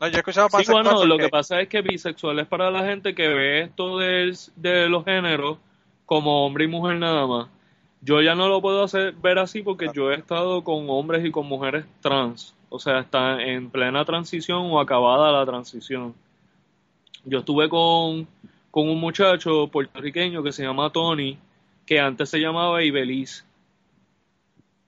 No, 0.00 0.08
yo 0.08 0.16
he 0.16 0.18
escuchado 0.18 0.48
Sí, 0.48 0.52
pansexual 0.52 0.84
bueno, 0.84 1.04
lo 1.04 1.18
que 1.18 1.28
pasa 1.28 1.60
es 1.60 1.68
que 1.68 1.82
bisexual 1.82 2.38
es 2.40 2.46
para 2.46 2.70
la 2.70 2.84
gente 2.84 3.14
que 3.14 3.28
ve 3.28 3.62
esto 3.62 3.98
de, 3.98 4.88
los 4.88 5.04
géneros 5.04 5.58
como 6.06 6.44
hombre 6.44 6.64
y 6.64 6.68
mujer 6.68 6.96
nada 6.96 7.26
más. 7.26 7.48
Yo 8.00 8.20
ya 8.20 8.34
no 8.34 8.48
lo 8.48 8.60
puedo 8.60 8.82
hacer 8.82 9.12
ver 9.12 9.38
así 9.38 9.62
porque 9.62 9.90
yo 9.94 10.10
he 10.10 10.16
estado 10.16 10.64
con 10.64 10.90
hombres 10.90 11.24
y 11.24 11.30
con 11.30 11.46
mujeres 11.46 11.84
trans. 12.00 12.54
O 12.68 12.80
sea, 12.80 12.98
está 12.98 13.40
en 13.40 13.70
plena 13.70 14.04
transición 14.04 14.72
o 14.72 14.80
acabada 14.80 15.30
la 15.30 15.46
transición. 15.46 16.14
Yo 17.24 17.40
estuve 17.40 17.68
con, 17.68 18.26
con 18.70 18.88
un 18.88 18.98
muchacho 18.98 19.68
puertorriqueño 19.68 20.42
que 20.42 20.52
se 20.52 20.62
llama 20.62 20.90
Tony, 20.90 21.38
que 21.86 22.00
antes 22.00 22.30
se 22.30 22.38
llamaba 22.38 22.82
Ibeliz. 22.82 23.44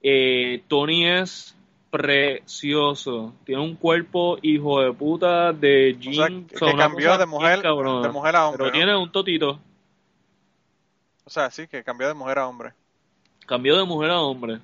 Eh, 0.02 0.62
Tony 0.68 1.06
es 1.06 1.56
precioso. 1.90 3.34
Tiene 3.44 3.62
un 3.62 3.76
cuerpo 3.76 4.36
hijo 4.42 4.80
de 4.80 4.92
puta 4.92 5.52
de 5.52 5.96
jean. 5.98 6.44
o 6.44 6.46
que, 6.48 6.58
sea, 6.58 6.68
que 6.68 6.74
una 6.74 6.88
cambió 6.88 7.16
de 7.16 7.26
mujer, 7.26 7.62
cabrona. 7.62 8.06
de 8.08 8.12
mujer 8.12 8.36
a 8.36 8.46
hombre. 8.46 8.58
Pero 8.58 8.66
¿no? 8.66 8.72
tiene 8.72 8.96
un 8.96 9.12
totito. 9.12 9.60
O 11.24 11.30
sea, 11.30 11.50
sí, 11.50 11.68
que 11.68 11.84
cambió 11.84 12.08
de 12.08 12.14
mujer 12.14 12.38
a 12.38 12.48
hombre. 12.48 12.72
Cambió 13.46 13.76
de 13.78 13.84
mujer 13.84 14.10
a 14.10 14.20
hombre. 14.20 14.60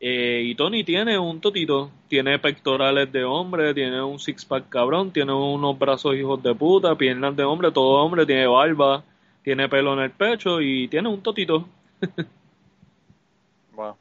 Eh, 0.00 0.42
y 0.44 0.54
Tony 0.54 0.84
tiene 0.84 1.18
un 1.18 1.40
totito, 1.40 1.90
tiene 2.08 2.38
pectorales 2.38 3.10
de 3.10 3.24
hombre, 3.24 3.74
tiene 3.74 4.02
un 4.02 4.18
six 4.18 4.44
pack 4.44 4.68
cabrón, 4.68 5.12
tiene 5.12 5.32
unos 5.32 5.78
brazos 5.78 6.14
hijos 6.14 6.42
de 6.42 6.54
puta, 6.54 6.96
piernas 6.96 7.36
de 7.36 7.44
hombre, 7.44 7.70
todo 7.72 8.02
hombre, 8.02 8.26
tiene 8.26 8.46
barba, 8.46 9.02
tiene 9.42 9.68
pelo 9.68 9.94
en 9.94 10.00
el 10.00 10.10
pecho 10.10 10.60
y 10.60 10.88
tiene 10.88 11.08
un 11.08 11.22
totito. 11.22 11.68
Wow. 13.74 13.96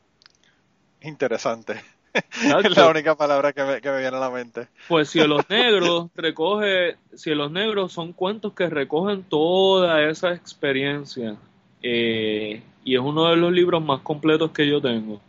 Interesante. 1.02 1.82
Es 2.14 2.76
la 2.76 2.90
única 2.90 3.16
palabra 3.16 3.54
que 3.54 3.64
me, 3.64 3.80
que 3.80 3.90
me 3.90 4.00
viene 4.00 4.18
a 4.18 4.20
la 4.20 4.30
mente. 4.30 4.68
Pues 4.90 5.10
Cielos 5.10 5.46
Negros 5.50 6.10
recoge, 6.14 6.98
Cielos 7.16 7.52
Negros 7.52 7.94
son 7.94 8.12
cuentos 8.12 8.52
que 8.54 8.70
recogen 8.70 9.24
toda 9.24 10.04
esa 10.10 10.34
experiencia 10.34 11.38
eh, 11.82 12.62
y 12.84 12.96
es 12.96 13.02
uno 13.02 13.30
de 13.30 13.38
los 13.38 13.52
libros 13.52 13.82
más 13.82 14.02
completos 14.02 14.52
que 14.52 14.68
yo 14.68 14.82
tengo. 14.82 15.22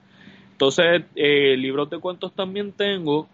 Entonces, 0.63 1.03
eh, 1.17 1.57
libros 1.57 1.91
de 1.91 1.99
cuentos 1.99 2.33
también 2.35 2.71
tengo 2.71 3.27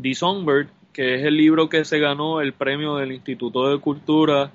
The 0.00 0.14
Songbird, 0.14 0.68
que 0.90 1.16
es 1.16 1.24
el 1.26 1.36
libro 1.36 1.68
que 1.68 1.84
se 1.84 1.98
ganó 1.98 2.40
el 2.40 2.54
premio 2.54 2.96
del 2.96 3.12
Instituto 3.12 3.68
de 3.68 3.78
Cultura 3.78 4.50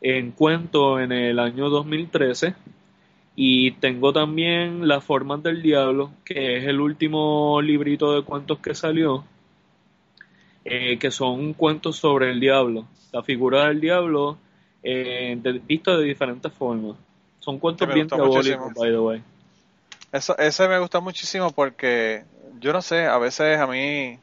en 0.00 0.32
cuento 0.32 0.98
en 0.98 1.12
el 1.12 1.38
año 1.38 1.70
2013. 1.70 2.56
Y 3.36 3.70
tengo 3.70 4.12
también 4.12 4.88
Las 4.88 5.04
Formas 5.04 5.40
del 5.44 5.62
Diablo, 5.62 6.10
que 6.24 6.56
es 6.56 6.64
el 6.64 6.80
último 6.80 7.62
librito 7.62 8.14
de 8.14 8.22
cuentos 8.22 8.58
que 8.58 8.74
salió, 8.74 9.22
eh, 10.64 10.98
que 10.98 11.12
son 11.12 11.52
cuentos 11.52 11.98
sobre 11.98 12.32
el 12.32 12.40
diablo, 12.40 12.84
la 13.12 13.22
figura 13.22 13.68
del 13.68 13.80
diablo 13.80 14.38
eh, 14.82 15.38
de, 15.40 15.52
visto 15.60 15.96
de 15.96 16.04
diferentes 16.04 16.52
formas. 16.52 16.96
Son 17.38 17.60
cuentos 17.60 17.94
bien 17.94 18.08
diabólicos, 18.08 18.74
by 18.74 18.90
the 18.90 18.98
way. 18.98 19.22
Eso, 20.12 20.36
ese 20.38 20.68
me 20.68 20.78
gusta 20.78 21.00
muchísimo 21.00 21.50
porque, 21.52 22.24
yo 22.60 22.72
no 22.72 22.80
sé, 22.82 23.06
a 23.06 23.18
veces 23.18 23.58
a 23.58 23.66
mí 23.66 24.18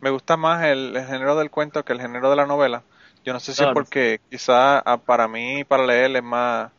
me 0.00 0.10
gusta 0.10 0.36
más 0.36 0.64
el, 0.64 0.96
el 0.96 1.06
género 1.06 1.36
del 1.36 1.50
cuento 1.50 1.84
que 1.84 1.92
el 1.92 2.00
género 2.00 2.30
de 2.30 2.36
la 2.36 2.46
novela. 2.46 2.84
Yo 3.24 3.32
no 3.32 3.40
sé 3.40 3.52
si 3.52 3.58
Claro. 3.58 3.72
es 3.72 3.74
porque 3.74 4.20
quizá 4.30 4.78
ah, 4.80 4.98
para 4.98 5.26
mí, 5.28 5.64
para 5.64 5.84
leer 5.86 6.14
es 6.16 6.22
más, 6.22 6.70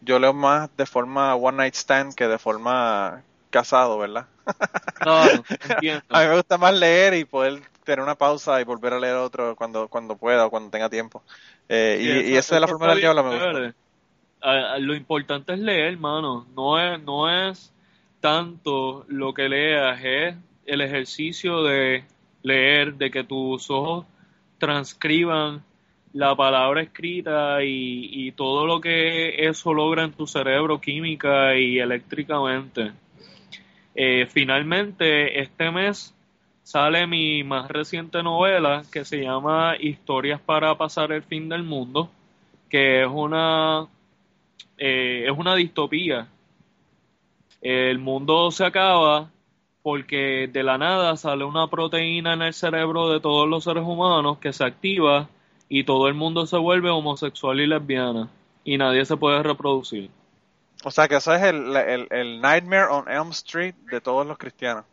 yo 0.00 0.18
leo 0.18 0.32
más 0.32 0.70
de 0.76 0.86
forma 0.86 1.34
one 1.36 1.58
night 1.58 1.74
stand 1.74 2.14
que 2.14 2.26
de 2.28 2.38
forma 2.38 3.22
casado, 3.50 3.98
¿verdad? 3.98 4.26
Claro, 5.00 5.44
entiendo. 5.62 6.02
A 6.10 6.22
mí 6.22 6.28
me 6.28 6.34
gusta 6.36 6.58
más 6.58 6.74
leer 6.74 7.14
y 7.14 7.24
poder 7.24 7.62
tener 7.84 8.00
una 8.00 8.16
pausa 8.16 8.60
y 8.60 8.64
volver 8.64 8.92
a 8.94 8.98
leer 8.98 9.14
otro 9.16 9.54
cuando, 9.56 9.88
cuando 9.88 10.16
pueda 10.16 10.46
o 10.46 10.50
cuando 10.50 10.70
tenga 10.70 10.90
tiempo. 10.90 11.22
Eh, 11.68 11.98
Sí, 12.00 12.08
y, 12.08 12.32
y 12.32 12.36
esa 12.36 12.56
es 12.56 12.60
la 12.60 12.66
forma 12.68 12.88
del 12.88 13.00
diablo 13.00 13.22
me 13.24 13.38
gusta. 13.38 13.74
Lo 14.80 14.94
importante 14.94 15.54
es 15.54 15.58
leer, 15.58 15.92
hermano. 15.92 16.46
No 16.54 16.78
es, 16.78 17.02
no 17.02 17.28
es 17.28 17.72
tanto 18.20 19.04
lo 19.08 19.32
que 19.34 19.48
leas, 19.48 20.00
es 20.02 20.34
el 20.66 20.80
ejercicio 20.80 21.62
de 21.62 22.04
leer, 22.42 22.94
de 22.94 23.10
que 23.10 23.24
tus 23.24 23.70
ojos 23.70 24.06
transcriban 24.58 25.62
la 26.12 26.34
palabra 26.34 26.82
escrita 26.82 27.62
y, 27.62 28.08
y 28.26 28.32
todo 28.32 28.66
lo 28.66 28.80
que 28.80 29.46
eso 29.46 29.72
logra 29.72 30.04
en 30.04 30.12
tu 30.12 30.26
cerebro 30.26 30.80
química 30.80 31.54
y 31.56 31.78
eléctricamente. 31.78 32.92
Eh, 33.94 34.26
finalmente, 34.26 35.40
este 35.40 35.70
mes 35.70 36.14
sale 36.62 37.06
mi 37.06 37.42
más 37.42 37.68
reciente 37.68 38.22
novela 38.22 38.82
que 38.92 39.04
se 39.04 39.22
llama 39.22 39.74
Historias 39.78 40.40
para 40.40 40.76
pasar 40.76 41.12
el 41.12 41.22
fin 41.22 41.48
del 41.48 41.62
mundo, 41.62 42.10
que 42.68 43.02
es 43.02 43.08
una 43.08 43.88
eh, 44.78 45.24
es 45.30 45.36
una 45.36 45.54
distopía. 45.54 46.28
El 47.60 47.98
mundo 47.98 48.50
se 48.50 48.64
acaba 48.64 49.30
porque 49.82 50.48
de 50.52 50.62
la 50.62 50.78
nada 50.78 51.16
sale 51.16 51.44
una 51.44 51.68
proteína 51.68 52.34
en 52.34 52.42
el 52.42 52.54
cerebro 52.54 53.10
de 53.10 53.20
todos 53.20 53.48
los 53.48 53.64
seres 53.64 53.84
humanos 53.84 54.38
que 54.38 54.52
se 54.52 54.64
activa 54.64 55.28
y 55.68 55.84
todo 55.84 56.08
el 56.08 56.14
mundo 56.14 56.46
se 56.46 56.56
vuelve 56.56 56.90
homosexual 56.90 57.60
y 57.60 57.66
lesbiana 57.66 58.28
y 58.64 58.76
nadie 58.78 59.04
se 59.04 59.16
puede 59.16 59.42
reproducir. 59.42 60.10
O 60.84 60.90
sea 60.92 61.08
que 61.08 61.16
eso 61.16 61.34
es 61.34 61.42
el, 61.42 61.74
el, 61.76 62.06
el 62.10 62.40
Nightmare 62.40 62.86
on 62.90 63.08
Elm 63.10 63.30
Street 63.30 63.74
de 63.90 64.00
todos 64.00 64.26
los 64.26 64.38
cristianos. 64.38 64.84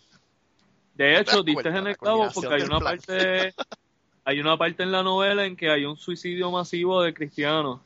De 0.94 1.20
hecho, 1.20 1.44
¿Te 1.44 1.54
das 1.54 1.64
diste 1.64 1.70
en 1.70 1.88
el 1.88 1.96
La 1.98 1.98
clavo 1.98 2.30
porque 2.34 2.54
hay 2.56 2.62
una 2.64 2.80
plan. 2.80 2.98
parte, 2.98 3.54
hay 4.26 4.40
una 4.40 4.58
parte 4.58 4.84
en 4.84 4.92
la 4.92 5.04
novela 5.04 5.46
en 5.46 5.56
que 5.56 5.70
hay 5.70 5.86
un 5.86 5.96
suicidio 5.98 6.52
masivo 6.52 7.02
de 7.02 7.14
cristianos. 7.14 7.80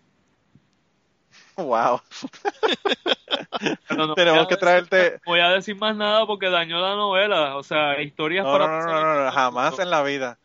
Wow. 1.57 1.99
Pero 3.89 4.07
no 4.07 4.13
Tenemos 4.15 4.37
voy 4.39 4.45
a 4.45 4.47
que 4.47 4.55
decir- 4.55 4.59
traerte. 4.59 5.21
voy 5.25 5.39
a 5.41 5.49
decir 5.49 5.75
más 5.75 5.95
nada 5.95 6.25
porque 6.25 6.49
dañó 6.49 6.79
la 6.79 6.95
novela. 6.95 7.57
O 7.57 7.63
sea, 7.63 8.01
historias 8.01 8.45
No, 8.45 8.51
para 8.53 8.67
no, 8.67 8.85
no, 8.85 9.01
no, 9.01 9.25
no, 9.25 9.31
jamás 9.31 9.77
en 9.79 9.89
la 9.89 10.01
vida. 10.01 10.37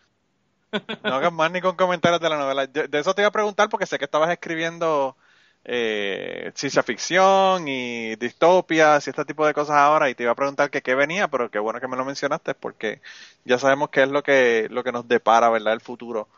No 1.04 1.14
hagas 1.14 1.32
más 1.32 1.52
ni 1.52 1.60
con 1.60 1.76
comentarios 1.76 2.20
de 2.20 2.28
la 2.28 2.36
novela. 2.36 2.64
Yo- 2.64 2.88
de 2.88 2.98
eso 2.98 3.14
te 3.14 3.22
iba 3.22 3.28
a 3.28 3.32
preguntar 3.32 3.68
porque 3.68 3.86
sé 3.86 3.96
que 3.98 4.04
estabas 4.06 4.30
escribiendo 4.30 5.16
eh, 5.64 6.52
ciencia 6.54 6.82
ficción 6.82 7.66
y 7.68 8.16
distopias 8.16 9.06
y 9.06 9.10
este 9.10 9.24
tipo 9.24 9.46
de 9.46 9.54
cosas 9.54 9.76
ahora 9.76 10.10
y 10.10 10.14
te 10.14 10.24
iba 10.24 10.32
a 10.32 10.36
preguntar 10.36 10.70
que 10.70 10.82
qué 10.82 10.94
venía, 10.94 11.28
pero 11.28 11.50
qué 11.50 11.58
bueno 11.58 11.80
que 11.80 11.88
me 11.88 11.96
lo 11.96 12.04
mencionaste 12.04 12.54
porque 12.54 13.00
ya 13.44 13.58
sabemos 13.58 13.90
qué 13.90 14.02
es 14.02 14.08
lo 14.10 14.22
que, 14.22 14.68
lo 14.70 14.84
que 14.84 14.92
nos 14.92 15.08
depara, 15.08 15.48
¿verdad? 15.50 15.72
El 15.74 15.80
futuro. 15.80 16.28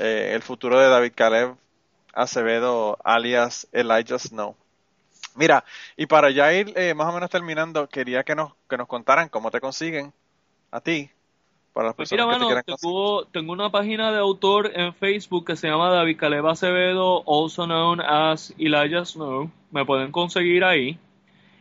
Eh, 0.00 0.32
el 0.34 0.42
futuro 0.42 0.78
de 0.78 0.88
David 0.88 1.12
Caleb 1.14 1.54
Acevedo 2.14 2.98
alias 3.04 3.68
Elijah 3.72 4.18
Snow. 4.18 4.56
Mira, 5.34 5.64
y 5.96 6.06
para 6.06 6.30
ya 6.30 6.52
ir 6.52 6.72
eh, 6.76 6.94
más 6.94 7.08
o 7.08 7.12
menos 7.12 7.30
terminando, 7.30 7.88
quería 7.88 8.22
que 8.22 8.34
nos, 8.34 8.52
que 8.68 8.76
nos 8.76 8.86
contaran 8.86 9.28
cómo 9.28 9.50
te 9.50 9.60
consiguen 9.60 10.12
a 10.70 10.80
ti, 10.80 11.10
para 11.72 11.88
las 11.88 11.96
Pues 11.96 12.10
personas 12.10 12.38
mira, 12.38 12.48
que 12.48 12.54
mano, 12.54 12.76
tengo, 12.80 13.24
tengo 13.26 13.52
una 13.52 13.70
página 13.70 14.12
de 14.12 14.18
autor 14.18 14.72
en 14.74 14.94
Facebook 14.94 15.46
que 15.46 15.56
se 15.56 15.68
llama 15.68 15.90
David 15.90 16.18
Caleb 16.18 16.46
Acevedo, 16.46 17.24
also 17.26 17.66
known 17.66 18.00
as 18.00 18.54
Elijah 18.58 19.04
Snow. 19.04 19.50
Me 19.70 19.84
pueden 19.84 20.12
conseguir 20.12 20.64
ahí. 20.64 20.98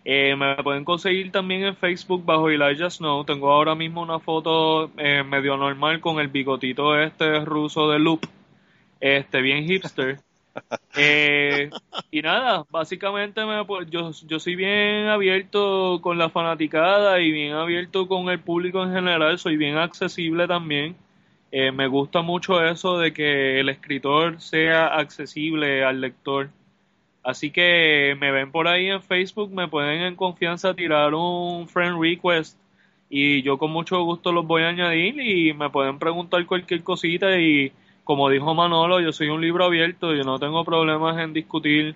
Eh, 0.03 0.35
me 0.35 0.55
pueden 0.63 0.83
conseguir 0.83 1.31
también 1.31 1.63
en 1.63 1.75
Facebook 1.75 2.25
bajo 2.25 2.49
Elijah 2.49 2.89
Snow. 2.89 3.23
Tengo 3.23 3.51
ahora 3.51 3.75
mismo 3.75 4.01
una 4.01 4.19
foto 4.19 4.91
eh, 4.97 5.23
medio 5.23 5.57
normal 5.57 6.01
con 6.01 6.19
el 6.19 6.27
bigotito 6.27 6.99
este 6.99 7.45
ruso 7.45 7.89
de 7.89 7.99
loop. 7.99 8.25
Este, 8.99 9.41
bien 9.41 9.65
hipster. 9.65 10.19
Eh, 10.97 11.69
y 12.11 12.21
nada, 12.21 12.65
básicamente 12.69 13.45
me, 13.45 13.63
pues, 13.65 13.89
yo, 13.89 14.11
yo 14.27 14.39
soy 14.39 14.55
bien 14.55 15.07
abierto 15.07 15.99
con 16.01 16.17
la 16.17 16.29
fanaticada 16.29 17.19
y 17.21 17.31
bien 17.31 17.53
abierto 17.53 18.07
con 18.07 18.29
el 18.29 18.39
público 18.39 18.83
en 18.83 18.91
general, 18.91 19.39
soy 19.39 19.55
bien 19.55 19.77
accesible 19.77 20.47
también. 20.47 20.95
Eh, 21.51 21.71
me 21.71 21.87
gusta 21.87 22.21
mucho 22.21 22.63
eso 22.63 22.97
de 22.97 23.13
que 23.13 23.59
el 23.59 23.69
escritor 23.69 24.41
sea 24.41 24.87
accesible 24.87 25.83
al 25.83 26.01
lector. 26.01 26.49
Así 27.23 27.51
que 27.51 28.15
me 28.19 28.31
ven 28.31 28.51
por 28.51 28.67
ahí 28.67 28.87
en 28.87 29.01
Facebook, 29.01 29.51
me 29.51 29.67
pueden 29.67 30.01
en 30.01 30.15
confianza 30.15 30.73
tirar 30.73 31.13
un 31.13 31.67
friend 31.67 32.01
request 32.01 32.57
y 33.09 33.41
yo 33.43 33.57
con 33.57 33.71
mucho 33.71 34.01
gusto 34.03 34.31
los 34.31 34.47
voy 34.47 34.63
a 34.63 34.69
añadir 34.69 35.19
y 35.19 35.53
me 35.53 35.69
pueden 35.69 35.99
preguntar 35.99 36.45
cualquier 36.45 36.81
cosita 36.81 37.37
y 37.37 37.73
como 38.03 38.29
dijo 38.29 38.53
Manolo, 38.53 38.99
yo 38.99 39.11
soy 39.11 39.29
un 39.29 39.41
libro 39.41 39.65
abierto, 39.65 40.13
yo 40.13 40.23
no 40.23 40.39
tengo 40.39 40.65
problemas 40.65 41.17
en 41.19 41.33
discutir 41.33 41.95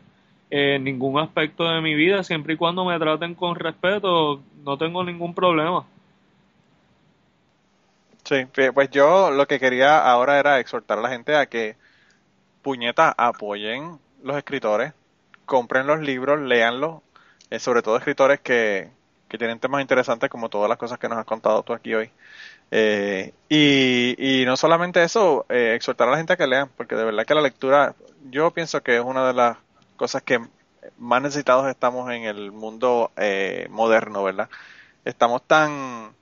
eh, 0.50 0.78
ningún 0.80 1.20
aspecto 1.20 1.64
de 1.64 1.82
mi 1.82 1.96
vida, 1.96 2.24
siempre 2.24 2.54
y 2.54 2.58
cuando 2.58 2.86
me 2.86 2.98
traten 3.00 3.36
con 3.36 3.56
respeto, 3.56 4.42
no 4.64 4.78
tengo 4.78 5.04
ningún 5.04 5.34
problema. 5.34 5.86
Sí, 8.24 8.48
pues 8.74 8.90
yo 8.90 9.30
lo 9.32 9.48
que 9.48 9.60
quería 9.60 10.00
ahora 10.00 10.40
era 10.40 10.60
exhortar 10.60 10.98
a 10.98 11.02
la 11.02 11.10
gente 11.10 11.36
a 11.36 11.46
que, 11.46 11.76
puñeta, 12.64 13.14
apoyen 13.18 14.00
los 14.24 14.38
escritores, 14.38 14.94
compren 15.46 15.86
los 15.86 16.00
libros, 16.00 16.40
léanlos, 16.42 17.02
eh, 17.52 17.60
sobre 17.60 17.84
todo 17.84 17.98
escritores 17.98 18.40
que, 18.40 18.90
que 19.30 19.38
tienen 19.38 19.60
temas 19.60 19.82
interesantes 19.82 20.30
como 20.30 20.50
todas 20.50 20.70
las 20.70 20.78
cosas 20.78 20.98
que 20.98 21.10
nos 21.10 21.18
has 21.18 21.26
contado 21.26 21.62
tú 21.64 21.74
aquí 21.74 21.94
hoy. 21.94 22.10
Eh, 22.72 23.34
y, 23.50 24.44
no 24.46 24.58
solamente 24.58 25.04
eso, 25.04 25.46
eh, 25.50 25.74
exhortar 25.76 26.08
a 26.08 26.12
la 26.12 26.18
gente 26.18 26.34
a 26.34 26.38
que 26.38 26.48
lean, 26.48 26.70
porque 26.76 26.96
de 26.96 27.06
verdad 27.06 27.26
que 27.26 27.36
la 27.36 27.42
lectura, 27.42 27.96
yo 28.30 28.52
pienso 28.52 28.82
que 28.84 28.98
es 28.98 29.04
una 29.04 29.28
de 29.28 29.34
las 29.34 29.58
cosas 29.96 30.22
que 30.24 30.40
más 30.98 31.22
necesitados 31.22 31.68
estamos 31.68 32.12
en 32.12 32.24
el 32.24 32.52
mundo 32.52 33.12
eh, 33.18 33.68
moderno, 33.70 34.24
¿verdad? 34.24 34.50
Estamos 35.04 35.42
tan 35.44 36.14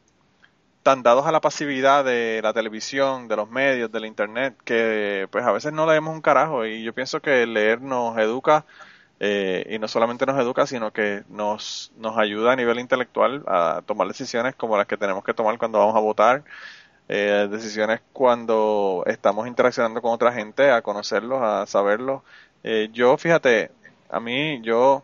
tan 0.84 1.02
dados 1.02 1.26
a 1.26 1.32
la 1.32 1.40
pasividad 1.40 2.04
de 2.04 2.42
la 2.44 2.54
televisión, 2.54 3.30
de 3.30 3.38
los 3.38 3.50
medios, 3.50 3.92
del 3.92 4.06
internet, 4.06 4.56
que 4.66 5.28
pues 5.32 5.46
a 5.46 5.54
veces 5.54 5.72
no 5.72 5.88
leemos 5.88 6.14
un 6.14 6.22
carajo 6.22 6.66
y 6.66 6.84
yo 6.84 6.94
pienso 6.94 7.22
que 7.22 7.48
leer 7.48 7.82
nos 7.82 8.18
educa, 8.18 8.66
eh, 9.26 9.66
y 9.70 9.80
no 9.80 9.88
solamente 9.88 10.26
nos 10.26 10.38
educa, 10.38 10.68
sino 10.68 10.92
que 10.92 11.24
nos, 11.30 11.94
nos 11.96 12.18
ayuda 12.18 12.52
a 12.52 12.56
nivel 12.58 12.78
intelectual 12.78 13.42
a 13.48 13.82
tomar 13.86 14.10
decisiones 14.10 14.54
como 14.54 14.76
las 14.76 14.86
que 14.86 14.98
tenemos 14.98 15.24
que 15.24 15.34
tomar 15.34 15.58
cuando 15.58 15.80
vamos 15.80 15.96
a 15.96 16.02
votar, 16.02 16.44
eh, 17.08 17.48
decisiones 17.50 18.02
cuando 18.12 19.04
estamos 19.08 19.48
interaccionando 19.48 20.02
con 20.02 20.12
otra 20.12 20.34
gente, 20.34 20.72
a 20.72 20.82
conocerlos, 20.82 21.42
a 21.42 21.66
saberlos. 21.68 22.22
Eh, 22.66 22.90
yo, 22.92 23.18
fíjate, 23.18 23.72
a 24.10 24.20
mí, 24.20 24.62
yo, 24.62 25.04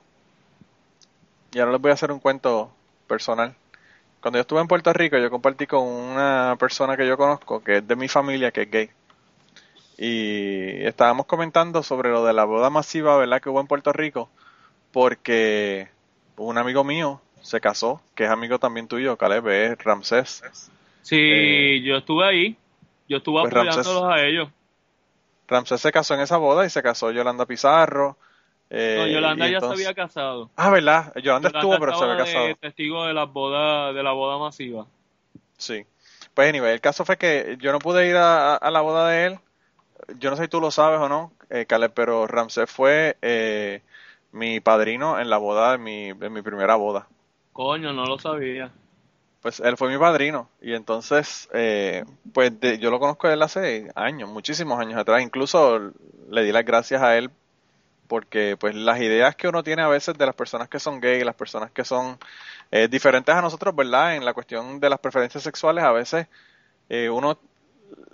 ya 1.52 1.66
no 1.66 1.72
les 1.72 1.80
voy 1.80 1.92
a 1.92 1.94
hacer 1.94 2.12
un 2.12 2.20
cuento 2.20 2.72
personal. 3.08 3.56
Cuando 4.22 4.38
yo 4.38 4.42
estuve 4.42 4.62
en 4.62 4.68
Puerto 4.68 4.92
Rico, 4.94 5.18
yo 5.18 5.30
compartí 5.32 5.66
con 5.66 5.84
una 5.88 6.58
persona 6.60 6.98
que 6.98 7.08
yo 7.08 7.18
conozco, 7.18 7.64
que 7.64 7.78
es 7.78 7.88
de 7.88 7.96
mi 7.96 8.10
familia, 8.10 8.52
que 8.52 8.64
es 8.64 8.72
gay. 8.72 8.90
Y 10.02 10.86
estábamos 10.86 11.26
comentando 11.26 11.84
sobre 11.84 12.10
lo 12.10 12.24
de 12.24 12.32
la 12.32 12.46
boda 12.46 12.70
masiva, 12.70 13.18
¿verdad? 13.18 13.42
Que 13.42 13.50
hubo 13.50 13.60
en 13.60 13.68
Puerto 13.68 13.92
Rico, 13.92 14.30
porque 14.94 15.90
un 16.38 16.58
amigo 16.58 16.86
mío 16.86 17.22
se 17.42 17.60
casó, 17.60 18.02
que 18.16 18.24
es 18.24 18.30
amigo 18.30 18.60
también 18.60 18.88
tuyo, 18.88 19.18
Caleb, 19.18 19.48
es 19.50 19.84
Ramsés. 19.84 20.42
Sí, 21.02 21.18
Eh, 21.20 21.82
yo 21.84 21.98
estuve 21.98 22.26
ahí. 22.26 22.58
Yo 23.10 23.18
estuve 23.18 23.42
pues 23.42 23.54
apoyándolos 23.54 24.04
a 24.06 24.24
ellos. 24.24 24.48
Ramsés 25.48 25.82
se 25.82 25.92
casó 25.92 26.14
en 26.14 26.22
esa 26.22 26.38
boda 26.38 26.66
y 26.66 26.70
se 26.70 26.82
casó 26.84 27.12
Yolanda 27.12 27.46
Pizarro. 27.46 28.16
eh, 28.70 28.98
No, 29.00 29.08
Yolanda 29.08 29.48
ya 29.48 29.56
entonces- 29.56 29.80
se 29.80 29.86
había 29.88 29.96
casado. 29.96 30.50
Ah, 30.56 30.70
¿verdad? 30.70 31.12
Yolanda, 31.16 31.22
Yolanda 31.50 31.50
estuvo, 31.60 31.80
pero 31.80 31.98
se 31.98 32.04
había 32.04 32.16
de 32.16 32.24
casado. 32.24 32.56
testigo 32.62 33.06
de 33.06 33.14
la 33.16 33.26
boda, 33.26 33.92
de 33.94 34.04
la 34.04 34.12
boda 34.12 34.38
masiva. 34.38 34.86
Sí. 35.58 35.84
Pues 36.36 36.48
anyway, 36.50 36.72
el 36.74 36.80
caso 36.82 37.04
fue 37.04 37.18
que 37.18 37.58
yo 37.60 37.72
no 37.72 37.80
pude 37.80 38.08
ir 38.08 38.16
a, 38.16 38.56
a 38.56 38.72
la 38.72 38.82
boda 38.82 39.10
de 39.10 39.26
él. 39.26 39.40
Yo 40.18 40.30
no 40.30 40.36
sé 40.36 40.44
si 40.44 40.50
tú 40.50 40.62
lo 40.62 40.72
sabes 40.72 41.00
o 41.00 41.10
no, 41.10 41.32
eh, 41.50 41.66
Caleb, 41.66 41.94
pero 41.94 42.28
Ramsés 42.28 42.70
fue 42.70 43.18
eh, 43.22 43.82
mi 44.32 44.60
padrino 44.60 45.20
en 45.20 45.30
la 45.30 45.38
boda 45.38 45.74
de 45.74 45.78
mi, 45.78 46.14
de 46.14 46.30
mi 46.30 46.42
primera 46.42 46.76
boda. 46.76 47.08
Coño, 47.54 47.94
no 47.94 48.06
lo 48.06 48.18
sabía. 48.18 48.72
Pues 49.42 49.62
él 49.62 49.78
fue 49.78 49.90
mi 49.90 49.98
padrino 49.98 50.50
y 50.62 50.74
entonces, 50.74 51.48
eh, 51.54 52.04
pues 52.34 52.60
de- 52.60 52.78
yo 52.78 52.92
lo 52.92 53.00
conozco 53.00 53.28
a 53.28 53.34
él 53.34 53.42
hace 53.42 53.90
años, 53.96 54.30
muchísimos 54.30 54.80
años 54.80 54.98
atrás. 55.00 55.22
Incluso 55.22 55.94
le 56.30 56.44
di 56.44 56.52
las 56.52 56.66
gracias 56.66 57.02
a 57.02 57.18
él 57.18 57.32
porque 58.08 58.58
pues 58.60 58.76
las 58.76 59.00
ideas 59.02 59.36
que 59.36 59.48
uno 59.48 59.64
tiene 59.64 59.84
a 59.84 59.88
veces 59.90 60.18
de 60.18 60.26
las 60.26 60.36
personas 60.36 60.70
que 60.70 60.80
son 60.80 61.00
gay, 61.02 61.24
las 61.24 61.36
personas 61.36 61.72
que 61.72 61.86
son 61.86 62.18
eh, 62.72 62.88
diferentes 62.90 63.36
a 63.36 63.42
nosotros, 63.42 63.76
¿verdad? 63.76 64.16
En 64.16 64.26
la 64.26 64.34
cuestión 64.34 64.80
de 64.80 64.90
las 64.90 65.00
preferencias 65.00 65.44
sexuales, 65.44 65.84
a 65.84 65.92
veces 65.94 66.28
eh, 66.90 67.10
uno 67.10 67.40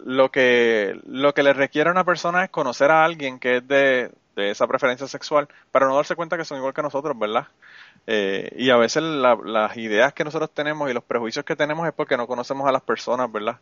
lo 0.06 0.30
que 0.32 1.00
lo 1.08 1.34
que 1.34 1.44
le 1.44 1.54
requiere 1.54 1.90
a 1.90 1.92
una 1.94 2.04
persona 2.04 2.44
es 2.44 2.50
conocer 2.50 2.92
a 2.92 3.04
alguien 3.04 3.40
que 3.40 3.58
es 3.58 3.68
de, 3.68 4.12
de 4.36 4.52
esa 4.52 4.68
preferencia 4.68 5.08
sexual 5.08 5.48
para 5.72 5.88
no 5.88 5.96
darse 5.96 6.16
cuenta 6.16 6.38
que 6.38 6.46
son 6.46 6.58
igual 6.58 6.74
que 6.74 6.82
nosotros, 6.82 7.18
¿verdad? 7.18 7.48
Eh, 8.08 8.52
y 8.58 8.70
a 8.70 8.78
veces 8.78 9.02
la- 9.04 9.38
las 9.44 9.76
ideas 9.78 10.14
que 10.14 10.24
nosotros 10.24 10.52
tenemos 10.54 10.90
y 10.90 10.94
los 10.94 11.04
prejuicios 11.04 11.44
que 11.46 11.56
tenemos 11.56 11.88
es 11.88 11.94
porque 11.94 12.18
no 12.18 12.28
conocemos 12.28 12.68
a 12.68 12.72
las 12.72 12.82
personas, 12.84 13.32
¿verdad? 13.32 13.58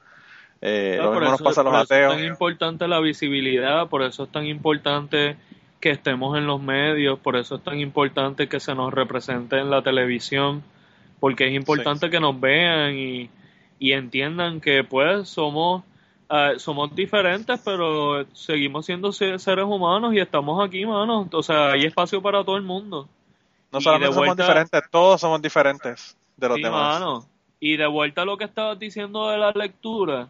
Eh, 0.61 0.97
lo 0.97 1.11
mismo 1.11 1.31
nos 1.31 1.41
pasa 1.41 1.61
a 1.61 1.63
los 1.63 1.73
por 1.73 1.81
eso 1.83 1.93
ateos. 1.93 2.13
Es 2.13 2.19
tan 2.19 2.27
importante 2.27 2.87
la 2.87 2.99
visibilidad, 2.99 3.87
por 3.87 4.01
eso 4.03 4.23
es 4.23 4.31
tan 4.31 4.45
importante 4.45 5.35
que 5.79 5.91
estemos 5.91 6.37
en 6.37 6.47
los 6.47 6.61
medios, 6.61 7.19
por 7.19 7.35
eso 7.35 7.55
es 7.55 7.63
tan 7.63 7.79
importante 7.79 8.47
que 8.47 8.59
se 8.59 8.73
nos 8.73 8.93
represente 8.93 9.57
en 9.59 9.69
la 9.69 9.81
televisión, 9.81 10.63
porque 11.19 11.47
es 11.47 11.53
importante 11.53 12.09
que 12.09 12.19
nos 12.21 12.39
vean 12.39 12.95
y, 12.95 13.29
y 13.79 13.91
entiendan 13.91 14.61
que 14.61 14.83
pues 14.85 15.27
somos 15.27 15.83
ah, 16.29 16.53
somos 16.57 16.93
diferentes, 16.95 17.59
pero 17.63 18.25
seguimos 18.33 18.85
siendo 18.85 19.11
se- 19.11 19.37
seres 19.39 19.65
humanos 19.65 20.13
y 20.13 20.19
estamos 20.19 20.63
aquí, 20.65 20.85
mano. 20.85 21.27
O 21.31 21.43
sea, 21.43 21.71
hay 21.71 21.85
espacio 21.85 22.21
para 22.21 22.43
todo 22.43 22.57
el 22.57 22.63
mundo. 22.63 23.07
No 23.71 23.79
y 23.79 23.81
solamente 23.81 24.09
de 24.09 24.13
somos 24.21 24.37
diferentes, 24.37 24.81
todos 24.91 25.21
somos 25.21 25.41
diferentes 25.41 26.17
de 26.37 26.47
los 26.47 26.57
Sí, 26.57 26.63
demás. 26.63 26.99
mano. 26.99 27.25
Y 27.59 27.77
de 27.77 27.87
vuelta 27.87 28.21
a 28.23 28.25
lo 28.25 28.37
que 28.37 28.43
estabas 28.45 28.77
diciendo 28.77 29.29
de 29.29 29.37
la 29.37 29.51
lectura, 29.51 30.27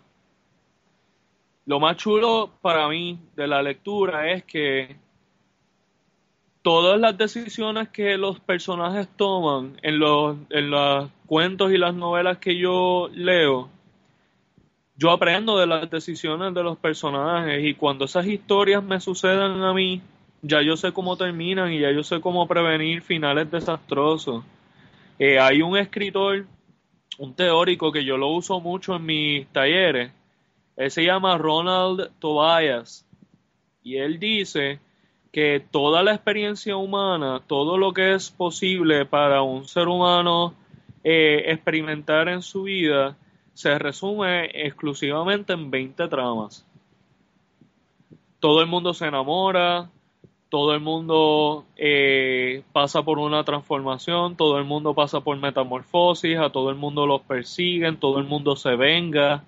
lo 1.65 1.79
más 1.79 1.97
chulo 1.97 2.49
para 2.61 2.87
mí 2.89 3.17
de 3.35 3.47
la 3.47 3.61
lectura 3.61 4.31
es 4.31 4.43
que 4.43 4.95
todas 6.61 6.99
las 6.99 7.17
decisiones 7.17 7.89
que 7.89 8.17
los 8.17 8.39
personajes 8.39 9.07
toman 9.17 9.77
en 9.81 9.99
los, 9.99 10.37
en 10.49 10.69
los 10.69 11.09
cuentos 11.25 11.71
y 11.71 11.77
las 11.77 11.93
novelas 11.93 12.37
que 12.37 12.57
yo 12.57 13.09
leo, 13.13 13.69
yo 14.95 15.11
aprendo 15.11 15.57
de 15.57 15.67
las 15.67 15.89
decisiones 15.89 16.53
de 16.53 16.63
los 16.63 16.77
personajes 16.77 17.63
y 17.63 17.73
cuando 17.73 18.05
esas 18.05 18.25
historias 18.27 18.83
me 18.83 18.99
sucedan 18.99 19.63
a 19.63 19.73
mí, 19.73 20.01
ya 20.41 20.61
yo 20.61 20.77
sé 20.77 20.91
cómo 20.91 21.17
terminan 21.17 21.71
y 21.73 21.79
ya 21.79 21.91
yo 21.91 22.03
sé 22.03 22.21
cómo 22.21 22.47
prevenir 22.47 23.01
finales 23.01 23.49
desastrosos. 23.49 24.43
Eh, 25.17 25.39
hay 25.39 25.61
un 25.61 25.77
escritor, 25.77 26.45
un 27.17 27.33
teórico 27.33 27.91
que 27.91 28.03
yo 28.03 28.17
lo 28.17 28.27
uso 28.29 28.59
mucho 28.59 28.95
en 28.95 29.05
mis 29.05 29.47
talleres. 29.47 30.11
Él 30.75 30.91
se 30.91 31.03
llama 31.03 31.37
Ronald 31.37 32.11
Tobias. 32.19 33.05
Y 33.83 33.97
él 33.97 34.19
dice 34.19 34.79
que 35.31 35.59
toda 35.59 36.03
la 36.03 36.13
experiencia 36.13 36.75
humana, 36.75 37.41
todo 37.47 37.77
lo 37.77 37.93
que 37.93 38.13
es 38.13 38.29
posible 38.29 39.05
para 39.05 39.41
un 39.41 39.67
ser 39.67 39.87
humano 39.87 40.53
eh, 41.03 41.45
experimentar 41.47 42.29
en 42.29 42.41
su 42.41 42.63
vida, 42.63 43.17
se 43.53 43.77
resume 43.77 44.45
exclusivamente 44.53 45.53
en 45.53 45.69
20 45.69 46.07
tramas. 46.07 46.65
Todo 48.39 48.61
el 48.61 48.67
mundo 48.67 48.93
se 48.93 49.07
enamora, 49.07 49.89
todo 50.49 50.73
el 50.73 50.81
mundo 50.81 51.65
eh, 51.77 52.63
pasa 52.73 53.01
por 53.01 53.17
una 53.17 53.43
transformación, 53.43 54.35
todo 54.35 54.57
el 54.59 54.65
mundo 54.65 54.93
pasa 54.93 55.21
por 55.21 55.37
metamorfosis, 55.37 56.37
a 56.37 56.51
todo 56.51 56.69
el 56.69 56.75
mundo 56.75 57.07
los 57.07 57.21
persiguen, 57.21 57.97
todo 57.97 58.19
el 58.19 58.25
mundo 58.25 58.55
se 58.55 58.75
venga. 58.75 59.43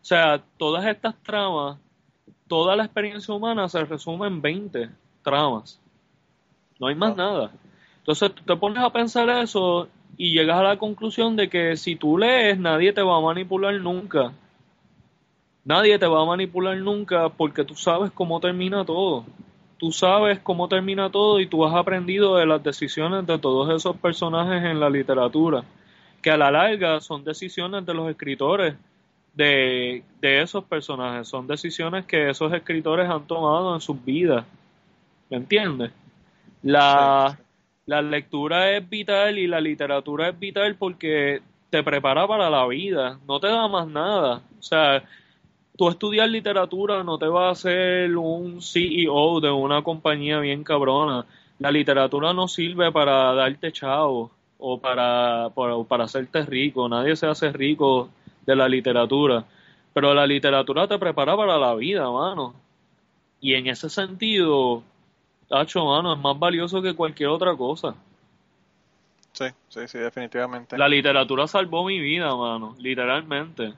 O 0.00 0.04
sea, 0.04 0.42
todas 0.56 0.86
estas 0.86 1.14
tramas, 1.22 1.78
toda 2.48 2.74
la 2.74 2.84
experiencia 2.84 3.34
humana 3.34 3.68
se 3.68 3.84
resume 3.84 4.26
en 4.26 4.40
20 4.40 4.90
tramas. 5.22 5.80
No 6.78 6.86
hay 6.86 6.94
más 6.94 7.14
nada. 7.14 7.52
Entonces 7.98 8.34
tú 8.34 8.42
te 8.42 8.56
pones 8.56 8.82
a 8.82 8.90
pensar 8.90 9.28
eso 9.28 9.86
y 10.20 10.32
llegas 10.32 10.58
a 10.58 10.62
la 10.62 10.76
conclusión 10.76 11.34
de 11.36 11.48
que 11.48 11.76
si 11.76 11.96
tú 11.96 12.18
lees, 12.18 12.58
nadie 12.58 12.92
te 12.92 13.00
va 13.00 13.16
a 13.16 13.20
manipular 13.20 13.72
nunca. 13.80 14.32
Nadie 15.64 15.98
te 15.98 16.06
va 16.06 16.22
a 16.22 16.26
manipular 16.26 16.76
nunca 16.76 17.30
porque 17.30 17.64
tú 17.64 17.74
sabes 17.74 18.10
cómo 18.12 18.40
termina 18.40 18.84
todo 18.84 19.24
tú 19.80 19.92
sabes 19.92 20.38
cómo 20.40 20.68
termina 20.68 21.10
todo 21.10 21.40
y 21.40 21.46
tú 21.46 21.64
has 21.64 21.74
aprendido 21.74 22.36
de 22.36 22.44
las 22.44 22.62
decisiones 22.62 23.26
de 23.26 23.38
todos 23.38 23.74
esos 23.74 23.96
personajes 23.96 24.62
en 24.62 24.78
la 24.78 24.90
literatura, 24.90 25.64
que 26.20 26.30
a 26.30 26.36
la 26.36 26.50
larga 26.50 27.00
son 27.00 27.24
decisiones 27.24 27.86
de 27.86 27.94
los 27.94 28.10
escritores 28.10 28.74
de, 29.32 30.04
de 30.20 30.42
esos 30.42 30.64
personajes, 30.64 31.28
son 31.28 31.46
decisiones 31.46 32.04
que 32.04 32.28
esos 32.28 32.52
escritores 32.52 33.08
han 33.08 33.26
tomado 33.26 33.74
en 33.74 33.80
sus 33.80 34.04
vidas. 34.04 34.44
¿Me 35.30 35.38
entiendes? 35.38 35.92
La, 36.62 37.38
la 37.90 38.02
lectura 38.02 38.76
es 38.76 38.88
vital 38.88 39.36
y 39.36 39.48
la 39.48 39.60
literatura 39.60 40.28
es 40.28 40.38
vital 40.38 40.76
porque 40.76 41.42
te 41.70 41.82
prepara 41.82 42.24
para 42.28 42.48
la 42.48 42.64
vida, 42.68 43.18
no 43.26 43.40
te 43.40 43.48
da 43.48 43.66
más 43.66 43.88
nada. 43.88 44.42
O 44.60 44.62
sea, 44.62 45.02
tú 45.76 45.88
estudiar 45.88 46.28
literatura 46.28 47.02
no 47.02 47.18
te 47.18 47.26
va 47.26 47.48
a 47.48 47.50
hacer 47.50 48.16
un 48.16 48.62
CEO 48.62 49.40
de 49.40 49.50
una 49.50 49.82
compañía 49.82 50.38
bien 50.38 50.62
cabrona. 50.62 51.26
La 51.58 51.72
literatura 51.72 52.32
no 52.32 52.46
sirve 52.46 52.92
para 52.92 53.34
darte 53.34 53.72
chavo 53.72 54.30
o 54.60 54.78
para, 54.78 55.50
para, 55.52 55.82
para 55.82 56.04
hacerte 56.04 56.46
rico. 56.46 56.88
Nadie 56.88 57.16
se 57.16 57.26
hace 57.26 57.50
rico 57.50 58.08
de 58.46 58.54
la 58.54 58.68
literatura. 58.68 59.44
Pero 59.92 60.14
la 60.14 60.28
literatura 60.28 60.86
te 60.86 60.96
prepara 60.96 61.36
para 61.36 61.58
la 61.58 61.74
vida, 61.74 62.08
mano. 62.08 62.54
Y 63.40 63.54
en 63.54 63.66
ese 63.66 63.90
sentido, 63.90 64.84
Tacho, 65.50 65.84
mano, 65.84 66.12
es 66.12 66.18
más 66.20 66.38
valioso 66.38 66.80
que 66.80 66.94
cualquier 66.94 67.28
otra 67.28 67.56
cosa. 67.56 67.96
Sí, 69.32 69.46
sí, 69.68 69.88
sí, 69.88 69.98
definitivamente. 69.98 70.78
La 70.78 70.88
literatura 70.88 71.48
salvó 71.48 71.84
mi 71.84 71.98
vida, 71.98 72.32
mano, 72.36 72.76
literalmente. 72.78 73.74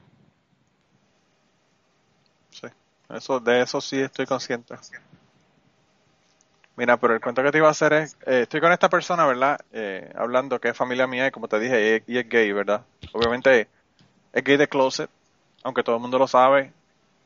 Sí, 2.50 2.66
eso, 3.08 3.40
de 3.40 3.62
eso 3.62 3.80
sí 3.80 3.98
estoy 3.98 4.26
consciente. 4.26 4.74
Mira, 6.76 6.98
pero 6.98 7.14
el 7.14 7.22
cuento 7.22 7.42
que 7.42 7.50
te 7.50 7.56
iba 7.56 7.68
a 7.68 7.70
hacer 7.70 7.94
es, 7.94 8.18
eh, 8.26 8.42
estoy 8.42 8.60
con 8.60 8.72
esta 8.72 8.90
persona, 8.90 9.24
¿verdad? 9.24 9.58
Eh, 9.72 10.12
hablando 10.14 10.60
que 10.60 10.68
es 10.68 10.76
familia 10.76 11.06
mía 11.06 11.28
y 11.28 11.30
como 11.30 11.48
te 11.48 11.58
dije, 11.58 12.04
y, 12.06 12.12
y 12.12 12.18
es 12.18 12.28
gay, 12.28 12.52
¿verdad? 12.52 12.82
Obviamente 13.12 13.66
es 14.34 14.44
gay 14.44 14.58
de 14.58 14.68
closet, 14.68 15.08
aunque 15.62 15.82
todo 15.82 15.96
el 15.96 16.02
mundo 16.02 16.18
lo 16.18 16.28
sabe, 16.28 16.70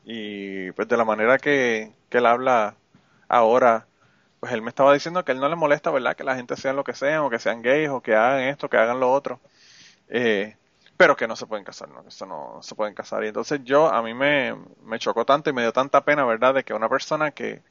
y 0.05 0.71
pues 0.71 0.87
de 0.87 0.95
la 0.95 1.03
manera 1.03 1.37
que, 1.37 1.91
que 2.09 2.19
él 2.19 2.25
habla 2.25 2.75
ahora, 3.27 3.87
pues 4.47 4.55
él 4.55 4.61
me 4.61 4.69
estaba 4.69 4.93
diciendo 4.93 5.25
que 5.25 5.33
él 5.33 5.41
no 5.41 5.49
le 5.49 5.57
molesta, 5.57 5.91
¿verdad? 5.91 6.15
Que 6.15 6.23
la 6.23 6.37
gente 6.37 6.55
sea 6.55 6.71
lo 6.71 6.85
que 6.85 6.93
sean, 6.93 7.19
o 7.19 7.29
que 7.29 7.37
sean 7.37 7.61
gays, 7.61 7.89
o 7.89 7.99
que 8.01 8.15
hagan 8.15 8.43
esto, 8.43 8.69
que 8.69 8.77
hagan 8.77 8.97
lo 8.97 9.11
otro. 9.11 9.41
Eh, 10.07 10.55
pero 10.95 11.17
que 11.17 11.27
no 11.27 11.35
se 11.35 11.47
pueden 11.47 11.65
casar, 11.65 11.89
¿no? 11.89 12.01
Que 12.01 12.09
eso 12.09 12.25
no 12.25 12.59
se 12.61 12.73
pueden 12.73 12.93
casar. 12.93 13.25
Y 13.25 13.27
entonces 13.27 13.59
yo, 13.65 13.89
a 13.89 14.01
mí 14.01 14.13
me, 14.13 14.55
me 14.85 14.99
chocó 14.99 15.25
tanto 15.25 15.49
y 15.49 15.53
me 15.53 15.63
dio 15.63 15.73
tanta 15.73 16.05
pena, 16.05 16.23
¿verdad? 16.23 16.53
De 16.53 16.63
que 16.63 16.73
una 16.73 16.87
persona 16.87 17.31
que, 17.31 17.61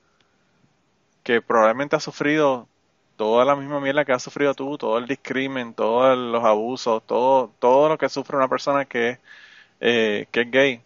que 1.23 1.41
probablemente 1.43 1.97
ha 1.97 2.01
sufrido 2.01 2.69
toda 3.17 3.47
la 3.47 3.57
misma 3.57 3.81
mierda 3.81 4.05
que 4.05 4.13
has 4.13 4.23
sufrido 4.23 4.55
tú, 4.55 4.77
todo 4.77 4.99
el 4.99 5.07
discrimen, 5.07 5.73
todos 5.75 6.19
los 6.19 6.45
abusos, 6.45 7.03
todo, 7.07 7.53
todo 7.59 7.89
lo 7.89 7.97
que 7.99 8.11
sufre 8.11 8.37
una 8.37 8.49
persona 8.49 8.85
que, 8.85 9.19
eh, 9.81 10.27
que 10.31 10.43
es 10.43 10.51
gay, 10.51 10.83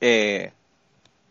eh, 0.00 0.52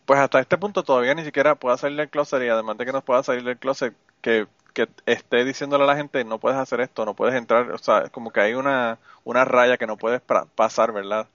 pues 0.09 0.19
hasta 0.19 0.39
este 0.39 0.57
punto 0.57 0.81
todavía 0.81 1.13
ni 1.13 1.23
siquiera 1.23 1.53
pueda 1.53 1.77
salir 1.77 1.95
del 1.95 2.09
closet 2.09 2.41
y 2.41 2.47
además 2.47 2.79
de 2.79 2.85
que 2.87 2.91
no 2.91 3.03
pueda 3.03 3.21
salir 3.21 3.43
del 3.43 3.59
closet, 3.59 3.93
que, 4.21 4.47
que 4.73 4.89
esté 5.05 5.45
diciéndole 5.45 5.83
a 5.83 5.85
la 5.85 5.95
gente 5.95 6.23
no 6.23 6.39
puedes 6.39 6.57
hacer 6.57 6.81
esto, 6.81 7.05
no 7.05 7.13
puedes 7.13 7.35
entrar, 7.35 7.69
o 7.71 7.77
sea, 7.77 8.09
como 8.09 8.31
que 8.31 8.41
hay 8.41 8.55
una, 8.55 8.97
una 9.23 9.45
raya 9.45 9.77
que 9.77 9.85
no 9.85 9.97
puedes 9.97 10.19
pasar, 10.55 10.93
¿verdad? 10.93 11.27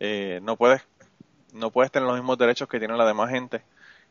Eh, 0.00 0.40
no 0.42 0.56
puedes 0.56 0.82
no 1.52 1.70
puedes 1.70 1.92
tener 1.92 2.08
los 2.08 2.16
mismos 2.16 2.36
derechos 2.38 2.68
que 2.68 2.80
tiene 2.80 2.96
la 2.96 3.06
demás 3.06 3.30
gente. 3.30 3.62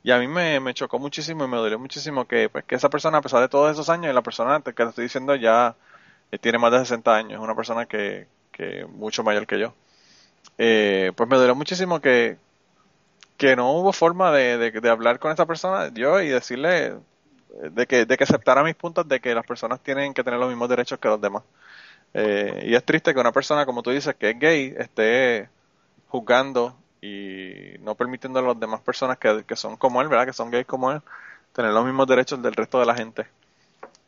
Y 0.03 0.11
a 0.11 0.19
mí 0.19 0.27
me, 0.29 0.61
me 0.61 0.73
chocó 0.73 0.99
muchísimo 0.99 1.43
y 1.43 1.49
me 1.49 1.57
dolió 1.57 1.77
muchísimo 1.77 2.25
que, 2.29 2.47
pues, 2.47 2.63
que 2.63 2.75
esa 2.75 2.89
persona, 2.89 3.17
a 3.17 3.21
pesar 3.21 3.41
de 3.41 3.49
todos 3.49 3.69
esos 3.73 3.89
años, 3.89 4.09
y 4.09 4.13
la 4.15 4.21
persona 4.21 4.61
que 4.61 4.71
te 4.71 4.83
estoy 4.83 5.03
diciendo 5.03 5.35
ya 5.35 5.75
eh, 6.31 6.37
tiene 6.37 6.59
más 6.59 6.71
de 6.71 6.79
60 6.79 7.13
años, 7.13 7.33
es 7.33 7.39
una 7.39 7.55
persona 7.55 7.87
que, 7.87 8.27
que 8.53 8.85
mucho 8.85 9.23
mayor 9.25 9.45
que 9.47 9.59
yo. 9.59 9.73
Eh, 10.57 11.11
pues 11.15 11.29
me 11.29 11.35
dolió 11.35 11.55
muchísimo 11.55 11.99
que, 11.99 12.37
que 13.37 13.55
no 13.55 13.71
hubo 13.73 13.93
forma 13.93 14.31
de, 14.31 14.57
de, 14.57 14.71
de 14.71 14.89
hablar 14.89 15.19
con 15.19 15.31
esa 15.31 15.45
persona, 15.45 15.89
yo, 15.93 16.21
y 16.21 16.29
decirle 16.29 16.87
eh, 16.87 16.93
de 17.71 17.87
que, 17.87 18.05
de 18.05 18.17
que 18.17 18.23
aceptara 18.23 18.63
mis 18.63 18.75
puntos 18.75 19.07
de 19.07 19.19
que 19.19 19.33
las 19.35 19.45
personas 19.45 19.79
tienen 19.81 20.13
que 20.13 20.23
tener 20.23 20.39
los 20.39 20.49
mismos 20.49 20.69
derechos 20.69 20.99
que 20.99 21.07
los 21.07 21.21
demás. 21.21 21.43
Eh, 22.13 22.63
y 22.67 22.75
es 22.75 22.83
triste 22.83 23.13
que 23.13 23.19
una 23.19 23.31
persona, 23.31 23.65
como 23.65 23.83
tú 23.83 23.91
dices, 23.91 24.15
que 24.15 24.31
es 24.31 24.39
gay, 24.39 24.73
esté 24.77 25.49
juzgando 26.09 26.75
y 27.01 27.75
no 27.81 27.95
permitiendo 27.95 28.39
a 28.39 28.41
las 28.41 28.59
demás 28.59 28.81
personas 28.81 29.17
que, 29.17 29.43
que 29.45 29.55
son 29.55 29.77
como 29.77 30.01
él, 30.01 30.07
¿verdad? 30.07 30.25
Que 30.25 30.33
son 30.33 30.49
gays 30.51 30.65
como 30.65 30.91
él, 30.91 31.01
tener 31.53 31.71
los 31.71 31.85
mismos 31.85 32.07
derechos 32.07 32.41
del 32.41 32.53
resto 32.55 32.79
de 32.79 32.85
la 32.85 32.95
gente. 32.95 33.27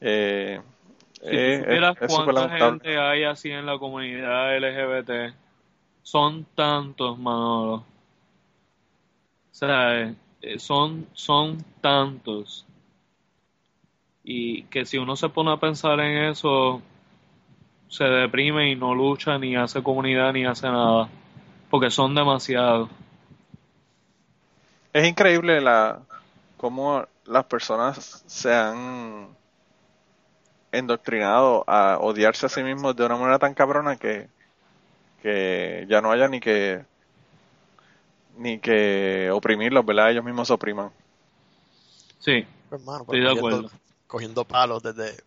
Eh, 0.01 0.61
Si 1.13 1.27
eh, 1.27 1.57
supieras 1.61 1.97
es- 2.01 2.07
cuánta 2.07 2.41
gente 2.57 2.97
hay 2.97 3.23
así 3.25 3.51
en 3.51 3.65
la 3.65 3.77
comunidad 3.77 4.55
LGBT, 4.57 5.33
son 6.01 6.45
tantos, 6.55 7.19
Manolo. 7.19 7.83
Sea, 9.59 10.15
eh, 10.41 10.57
son, 10.57 11.05
son 11.11 11.65
tantos. 11.81 12.65
Y 14.23 14.63
que 14.63 14.85
si 14.85 14.97
uno 14.97 15.17
se 15.17 15.27
pone 15.27 15.51
a 15.51 15.57
pensar 15.57 15.99
en 15.99 16.29
eso, 16.29 16.81
se 17.89 18.05
deprime 18.05 18.71
y 18.71 18.77
no 18.77 18.95
lucha, 18.95 19.37
ni 19.37 19.57
hace 19.57 19.83
comunidad, 19.83 20.31
ni 20.31 20.45
hace 20.45 20.67
nada. 20.67 21.09
Porque 21.69 21.91
son 21.91 22.15
demasiados. 22.15 22.89
Es 24.93 25.05
increíble 25.05 25.59
la 25.59 26.03
cómo 26.55 27.05
las 27.25 27.43
personas 27.43 28.23
se 28.27 28.53
han 28.53 29.27
endoctrinado 30.71 31.65
a 31.67 31.97
odiarse 31.99 32.45
a 32.45 32.49
sí 32.49 32.63
mismos 32.63 32.95
de 32.95 33.05
una 33.05 33.17
manera 33.17 33.39
tan 33.39 33.53
cabrona 33.53 33.97
que, 33.97 34.29
que 35.21 35.85
ya 35.89 35.99
no 35.99 36.11
haya 36.13 36.29
ni 36.29 36.39
que 36.39 36.85
ni 38.39 38.59
que 38.59 39.29
oprimirlos, 39.31 39.85
¿verdad? 39.85 40.11
Ellos 40.11 40.23
mismos 40.23 40.47
se 40.47 40.53
opriman. 40.53 40.91
Sí, 42.19 42.45
Pues, 42.69 42.81
mano, 42.83 43.01
estoy 43.03 43.19
de 43.21 43.25
cogiendo, 43.27 43.39
acuerdo. 43.39 43.69
cogiendo 44.07 44.45
palos 44.45 44.83
desde, 44.83 45.17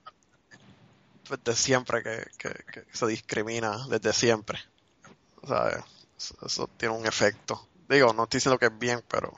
desde 1.29 1.55
siempre 1.61 2.03
que, 2.03 2.25
que- 2.39 2.65
que 2.73 2.85
se 2.93 3.07
discrimina, 3.07 3.87
desde 3.89 4.13
siempre. 4.13 4.59
O 5.43 5.47
sea, 5.47 5.85
eso, 6.17 6.35
eso 6.47 6.69
tiene 6.77 6.95
un 6.97 7.07
efecto. 7.07 7.69
Digo, 7.89 8.13
no 8.13 8.25
estoy 8.25 8.39
diciendo 8.39 8.59
que 8.59 8.67
es 8.67 8.79
bien, 8.79 9.03
pero 9.09 9.33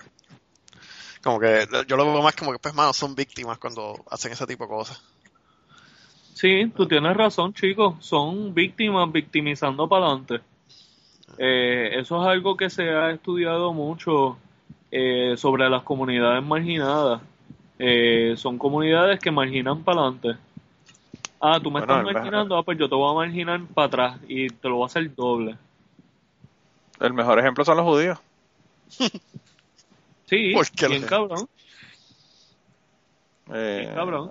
como 1.22 1.40
que 1.40 1.66
yo 1.88 1.96
lo 1.96 2.04
veo 2.12 2.22
más 2.22 2.36
como 2.36 2.52
que, 2.52 2.58
pues, 2.58 2.74
mano, 2.74 2.92
son 2.92 3.14
víctimas 3.14 3.58
cuando 3.58 4.04
hacen 4.10 4.32
ese 4.32 4.46
tipo 4.46 4.64
de 4.64 4.68
cosas. 4.70 5.00
Sí, 6.34 6.70
tú 6.76 6.86
tienes 6.86 7.16
razón, 7.16 7.54
chicos. 7.54 7.94
Son 8.04 8.52
víctimas 8.52 9.10
victimizando 9.10 9.88
para 9.88 10.06
adelante. 10.06 10.40
Eh, 11.38 11.90
eso 11.94 12.20
es 12.22 12.28
algo 12.28 12.56
que 12.56 12.70
se 12.70 12.90
ha 12.90 13.10
estudiado 13.10 13.72
mucho 13.72 14.38
eh, 14.90 15.34
sobre 15.36 15.68
las 15.68 15.82
comunidades 15.82 16.42
marginadas. 16.44 17.20
Eh, 17.78 18.34
son 18.36 18.58
comunidades 18.58 19.18
que 19.20 19.30
marginan 19.30 19.82
para 19.82 20.02
adelante. 20.02 20.36
Ah, 21.40 21.58
tú 21.60 21.70
me 21.70 21.80
Bueno, 21.80 22.00
estás 22.00 22.14
marginando, 22.14 22.56
ah, 22.56 22.62
pues 22.62 22.78
yo 22.78 22.88
te 22.88 22.94
voy 22.94 23.10
a 23.10 23.14
marginar 23.14 23.60
para 23.74 23.86
atrás 23.86 24.20
y 24.28 24.48
te 24.48 24.68
lo 24.68 24.76
voy 24.76 24.84
a 24.84 24.86
hacer 24.86 25.14
doble. 25.14 25.56
El 27.00 27.12
mejor 27.12 27.38
ejemplo 27.38 27.64
son 27.64 27.76
los 27.76 27.86
judíos. 27.86 28.18
Sí, 30.26 30.52
¿Por 30.54 30.70
qué 30.70 30.88
bien 30.88 31.02
cabrón. 31.02 31.48
Eh, 33.52 33.80
Bien 33.80 33.94
cabrón. 33.94 34.30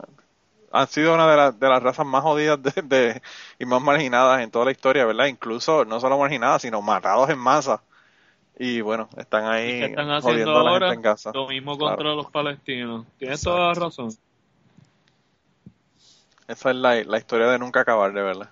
Han 0.73 0.87
sido 0.87 1.15
una 1.15 1.29
de, 1.31 1.37
las 1.37 1.59
de 1.59 1.69
las 1.69 1.83
razas 1.83 2.05
más 2.05 2.23
jodidas 2.23 2.61
de, 2.63 2.73
de- 2.83 3.21
y 3.59 3.65
más 3.65 3.81
marginadas 3.81 4.41
en 4.41 4.51
toda 4.51 4.65
la 4.65 4.71
historia, 4.71 5.05
¿verdad? 5.05 5.27
Incluso 5.27 5.85
no 5.85 5.99
solo 6.01 6.17
marginadas, 6.19 6.63
sino 6.63 6.81
matados 6.81 7.29
en 7.29 7.39
masa. 7.39 7.83
Y 8.59 8.81
bueno, 8.81 9.09
están 9.17 9.45
ahí 9.45 9.79
¿Qué 9.79 9.85
están 9.85 10.09
jodiendo 10.19 10.51
haciendo 10.51 10.59
a 10.59 10.63
la 10.63 10.69
ahora? 10.71 10.87
gente 10.87 10.95
en 10.95 11.03
casa. 11.03 11.31
Lo 11.33 11.47
mismo 11.47 11.77
Claro. 11.77 11.95
contra 11.95 12.15
los 12.15 12.31
palestinos. 12.31 13.05
Tienes 13.19 13.39
Exacto. 13.39 13.57
toda 13.57 13.67
la 13.69 13.73
razón. 13.75 14.09
Esa 16.47 16.69
es 16.71 16.75
la, 16.75 17.03
la 17.03 17.17
historia 17.17 17.47
de 17.47 17.59
nunca 17.59 17.81
acabar, 17.81 18.13
de 18.13 18.21
verdad. 18.21 18.49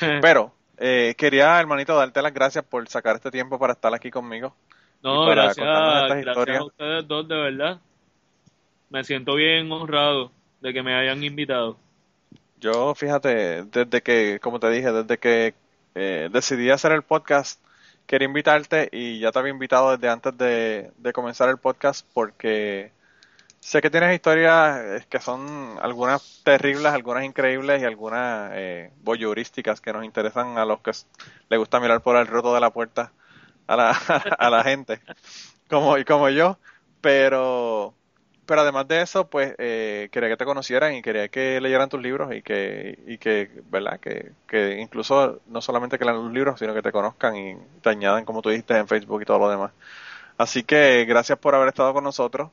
Pero 0.22 0.52
eh, 0.78 1.14
quería, 1.18 1.58
hermanito, 1.60 1.96
darte 1.96 2.22
las 2.22 2.32
gracias 2.34 2.64
por 2.64 2.88
sacar 2.88 3.16
este 3.16 3.30
tiempo 3.30 3.58
para 3.58 3.74
estar 3.74 3.92
aquí 3.94 4.10
conmigo. 4.10 4.54
No, 5.02 5.26
gracias, 5.26 5.66
gracias 5.66 6.58
a 6.60 6.64
ustedes 6.64 7.08
dos, 7.08 7.26
de 7.28 7.34
verdad. 7.36 7.80
Me 8.90 9.02
siento 9.04 9.34
bien 9.34 9.70
honrado 9.72 10.30
de 10.62 10.72
que 10.72 10.82
me 10.82 10.94
hayan 10.94 11.22
invitado. 11.24 11.76
Yo, 12.60 12.94
fíjate, 12.94 13.64
desde 13.64 14.02
que, 14.02 14.38
como 14.40 14.60
te 14.60 14.70
dije, 14.70 14.92
desde 14.92 15.18
que 15.18 15.54
eh, 15.96 16.30
decidí 16.32 16.70
hacer 16.70 16.92
el 16.92 17.02
podcast, 17.02 17.60
quería 18.06 18.26
invitarte 18.26 18.88
y 18.92 19.18
ya 19.18 19.32
te 19.32 19.40
había 19.40 19.52
invitado 19.52 19.90
desde 19.90 20.08
antes 20.08 20.38
de, 20.38 20.92
comenzar 21.12 21.48
el 21.48 21.58
podcast 21.58 22.06
porque 22.14 22.92
sé 23.58 23.82
que 23.82 23.90
tienes 23.90 24.14
historias 24.14 25.02
eh, 25.02 25.06
que 25.08 25.18
son 25.18 25.76
algunas 25.82 26.40
terribles, 26.44 26.92
algunas 26.92 27.24
increíbles 27.24 27.82
y 27.82 27.84
algunas 27.84 28.52
eh, 28.54 28.92
voyeurísticas 29.02 29.80
que 29.80 29.92
nos 29.92 30.04
interesan 30.04 30.58
a 30.58 30.64
los 30.64 30.80
que 30.80 30.92
les 31.48 31.58
gusta 31.58 31.80
mirar 31.80 32.00
por 32.00 32.16
el 32.16 32.28
roto 32.28 32.54
de 32.54 32.60
la 32.60 32.70
puerta 32.70 33.12
a 33.66 33.76
la, 33.76 33.90
a 34.38 34.50
la 34.50 34.62
gente, 34.62 35.00
como, 35.68 35.96
como 36.06 36.28
yo, 36.28 36.58
pero 37.00 37.94
pero 38.52 38.60
además 38.60 38.86
de 38.86 39.00
eso, 39.00 39.28
pues 39.28 39.54
eh, 39.56 40.10
quería 40.12 40.28
que 40.28 40.36
te 40.36 40.44
conocieran 40.44 40.92
y 40.92 41.00
quería 41.00 41.28
que 41.28 41.58
leyeran 41.58 41.88
tus 41.88 42.02
libros 42.02 42.34
y 42.34 42.42
que, 42.42 42.98
y 43.06 43.16
que 43.16 43.48
¿verdad? 43.70 43.98
Que, 43.98 44.32
que 44.46 44.78
incluso 44.78 45.40
no 45.46 45.62
solamente 45.62 45.98
que 45.98 46.04
lean 46.04 46.22
los 46.22 46.30
libros, 46.30 46.58
sino 46.58 46.74
que 46.74 46.82
te 46.82 46.92
conozcan 46.92 47.34
y 47.34 47.56
te 47.80 47.88
añadan, 47.88 48.26
como 48.26 48.42
tú 48.42 48.50
dijiste, 48.50 48.76
en 48.76 48.86
Facebook 48.86 49.22
y 49.22 49.24
todo 49.24 49.38
lo 49.38 49.48
demás. 49.48 49.72
Así 50.36 50.64
que 50.64 51.06
gracias 51.06 51.38
por 51.38 51.54
haber 51.54 51.68
estado 51.68 51.94
con 51.94 52.04
nosotros. 52.04 52.50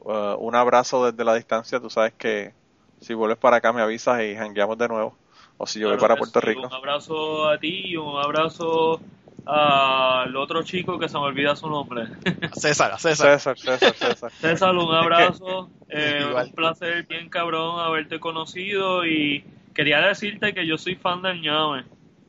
Uh, 0.00 0.36
un 0.38 0.54
abrazo 0.54 1.10
desde 1.10 1.22
la 1.22 1.34
distancia. 1.34 1.78
Tú 1.78 1.90
sabes 1.90 2.14
que 2.14 2.54
si 3.02 3.12
vuelves 3.12 3.36
para 3.36 3.58
acá 3.58 3.74
me 3.74 3.82
avisas 3.82 4.22
y 4.22 4.34
jangueamos 4.34 4.78
de 4.78 4.88
nuevo. 4.88 5.18
O 5.58 5.66
si 5.66 5.80
yo 5.80 5.90
voy 5.90 5.98
para 5.98 6.16
Puerto 6.16 6.40
sí. 6.40 6.46
Rico. 6.46 6.62
Un 6.62 6.72
abrazo 6.72 7.46
a 7.50 7.58
ti 7.58 7.88
y 7.88 7.96
un 7.98 8.16
abrazo 8.16 9.02
al 9.44 10.36
otro 10.36 10.62
chico 10.62 10.98
que 10.98 11.08
se 11.08 11.18
me 11.18 11.24
olvida 11.24 11.56
su 11.56 11.68
nombre. 11.68 12.06
César, 12.54 12.98
César. 13.00 13.38
César, 13.40 13.58
César, 13.58 13.94
César. 13.94 14.32
César, 14.40 14.74
un 14.74 14.94
abrazo. 14.94 15.68
Eh, 15.88 16.24
un 16.34 16.52
placer 16.52 17.04
bien 17.06 17.28
cabrón 17.28 17.80
haberte 17.80 18.18
conocido 18.20 19.04
y 19.04 19.44
quería 19.74 20.00
decirte 20.00 20.54
que 20.54 20.66
yo 20.66 20.78
soy 20.78 20.94
fan 20.94 21.22
del 21.22 21.40
ñame. 21.40 21.84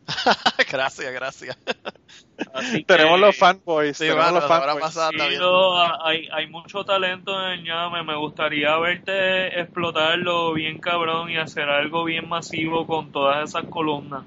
gracias, 0.69 1.13
gracias. 1.13 1.57
Así 2.53 2.79
que- 2.79 2.83
Tenemos 2.85 3.19
los 3.21 3.37
fanboys. 3.37 3.95
Sí, 3.97 4.05
tenemos 4.05 4.33
los 4.33 4.45
fanboys. 4.47 4.81
pasada 4.81 5.09
Sí, 5.11 5.17
también. 5.17 5.39
no, 5.39 6.03
hay, 6.05 6.27
hay 6.33 6.47
mucho 6.47 6.83
talento 6.83 7.31
en 7.45 7.59
el 7.59 7.63
ñame. 7.63 8.03
Me 8.03 8.15
gustaría 8.17 8.75
verte 8.79 9.61
explotarlo 9.61 10.51
bien 10.53 10.79
cabrón 10.79 11.29
y 11.29 11.37
hacer 11.37 11.69
algo 11.69 12.03
bien 12.03 12.27
masivo 12.27 12.85
con 12.85 13.11
todas 13.13 13.49
esas 13.49 13.65
columnas. 13.65 14.23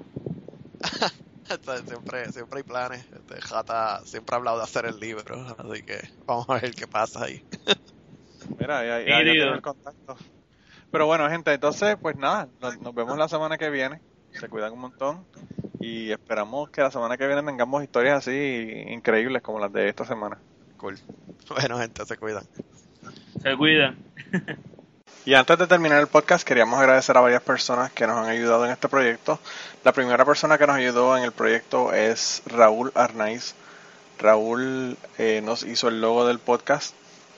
Siempre, 1.87 2.31
siempre 2.31 2.57
hay 2.59 2.63
planes. 2.63 3.05
Este, 3.13 3.41
Jata 3.41 4.01
siempre 4.05 4.35
ha 4.35 4.37
hablado 4.37 4.57
de 4.57 4.63
hacer 4.63 4.85
el 4.85 4.99
libro, 4.99 5.45
así 5.57 5.81
que 5.83 5.97
vamos 6.25 6.47
a 6.49 6.55
ver 6.59 6.71
qué 6.75 6.87
pasa 6.87 7.23
ahí. 7.25 7.43
Mira, 8.59 8.83
ya, 8.85 8.99
ya- 8.99 9.05
ya 9.25 9.31
tengo 9.43 9.53
el 9.55 9.61
contacto. 9.61 10.17
Pero 10.91 11.05
bueno, 11.05 11.29
gente, 11.29 11.53
entonces, 11.53 11.97
pues 12.01 12.15
nada, 12.15 12.47
nos, 12.61 12.79
nos 12.81 12.93
vemos 12.95 13.17
la 13.17 13.27
semana 13.27 13.57
que 13.57 13.69
viene. 13.69 14.01
Se 14.31 14.47
cuidan 14.49 14.73
un 14.73 14.79
montón. 14.79 15.25
Y 15.79 16.11
esperamos 16.11 16.69
que 16.69 16.81
la 16.81 16.91
semana 16.91 17.17
que 17.17 17.27
viene 17.27 17.43
tengamos 17.43 17.83
historias 17.83 18.17
así 18.19 18.83
increíbles 18.87 19.41
como 19.41 19.59
las 19.59 19.71
de 19.71 19.89
esta 19.89 20.05
semana. 20.05 20.37
Cool. 20.77 20.97
Bueno, 21.49 21.79
gente, 21.79 22.05
se 22.05 22.17
cuidan. 22.17 22.43
Se 23.41 23.55
cuidan. 23.55 23.95
Y 25.27 25.33
antes 25.33 25.57
de 25.57 25.67
terminar 25.67 25.99
el 25.99 26.07
podcast, 26.07 26.47
queríamos 26.47 26.79
agradecer 26.79 27.17
a 27.17 27.19
varias 27.19 27.41
personas 27.41 27.91
que 27.91 28.07
nos 28.07 28.15
han 28.17 28.29
ayudado 28.29 28.63
en 28.63 28.71
este 28.71 28.87
proyecto. 28.87 29.41
La 29.83 29.91
primera 29.91 30.23
persona 30.23 30.57
que 30.57 30.65
nos 30.65 30.77
ayudó 30.77 31.17
en 31.17 31.23
el 31.25 31.33
proyecto 31.33 31.91
es 31.91 32.41
Raúl 32.45 32.93
Arnaiz. 32.95 33.53
Raúl 34.19 34.97
eh, 35.17 35.41
nos 35.43 35.63
hizo 35.63 35.89
el 35.89 35.99
logo 35.99 36.25
del 36.25 36.39
podcast. 36.39 36.95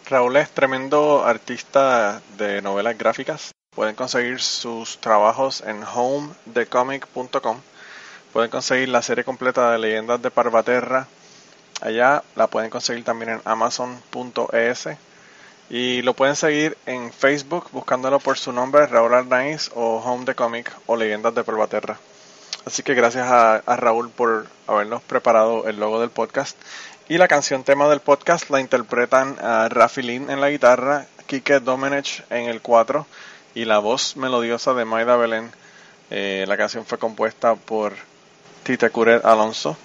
Raúl 0.08 0.38
es 0.38 0.52
tremendo 0.52 1.26
artista 1.26 2.22
de 2.38 2.62
novelas 2.62 2.96
gráficas. 2.96 3.54
Pueden 3.74 3.96
conseguir 3.96 4.40
sus 4.40 5.00
trabajos 5.00 5.62
en 5.62 5.84
homedecomic.com. 5.84 7.60
Pueden 8.32 8.52
conseguir 8.52 8.90
la 8.90 9.02
serie 9.02 9.24
completa 9.24 9.72
de 9.72 9.80
Leyendas 9.80 10.22
de 10.22 10.30
Parvaterra. 10.30 11.08
Allá 11.82 12.24
la 12.36 12.46
pueden 12.46 12.70
conseguir 12.70 13.04
también 13.04 13.32
en 13.32 13.42
amazon.es 13.46 14.90
y 15.70 16.02
lo 16.02 16.16
pueden 16.16 16.36
seguir 16.36 16.78
en 16.88 17.14
Facebook 17.14 17.70
buscándolo 17.72 18.20
por 18.20 18.40
su 18.40 18.52
nombre, 18.52 18.88
Raúl 18.88 19.14
Arnaiz 19.14 19.70
o 19.76 19.98
Home 19.98 20.26
de 20.26 20.34
Comic 20.34 20.72
o 20.88 20.96
Leyendas 20.96 21.36
de 21.36 21.44
Polvaterra. 21.44 22.00
Así 22.66 22.82
que 22.82 22.96
gracias 22.96 23.28
a, 23.30 23.62
Raúl 23.78 24.10
por 24.10 24.48
habernos 24.66 25.04
preparado 25.04 25.68
el 25.68 25.80
logo 25.80 26.02
del 26.02 26.10
podcast. 26.10 26.58
Y 27.08 27.18
la 27.18 27.28
canción 27.28 27.64
tema 27.64 27.88
del 27.88 28.00
podcast 28.00 28.50
la 28.50 28.62
interpretan 28.62 29.38
a 29.42 29.70
Rafi 29.70 30.02
Lin 30.02 30.30
en 30.32 30.42
la 30.42 30.50
guitarra, 30.50 31.06
Kike 31.28 31.60
Domenech 31.60 32.24
en 32.32 32.50
el 32.50 32.62
4 32.62 33.06
y 33.54 33.66
la 33.66 33.78
voz 33.78 34.18
melodiosa 34.18 34.74
de 34.74 34.86
Maida 34.86 35.18
Belén. 35.18 35.52
Eh, 36.10 36.46
la 36.48 36.58
canción 36.58 36.86
fue 36.86 36.98
compuesta 36.98 37.54
por 37.56 37.94
Tita 38.64 38.90
Curet 38.90 39.24
Alonso. 39.24 39.78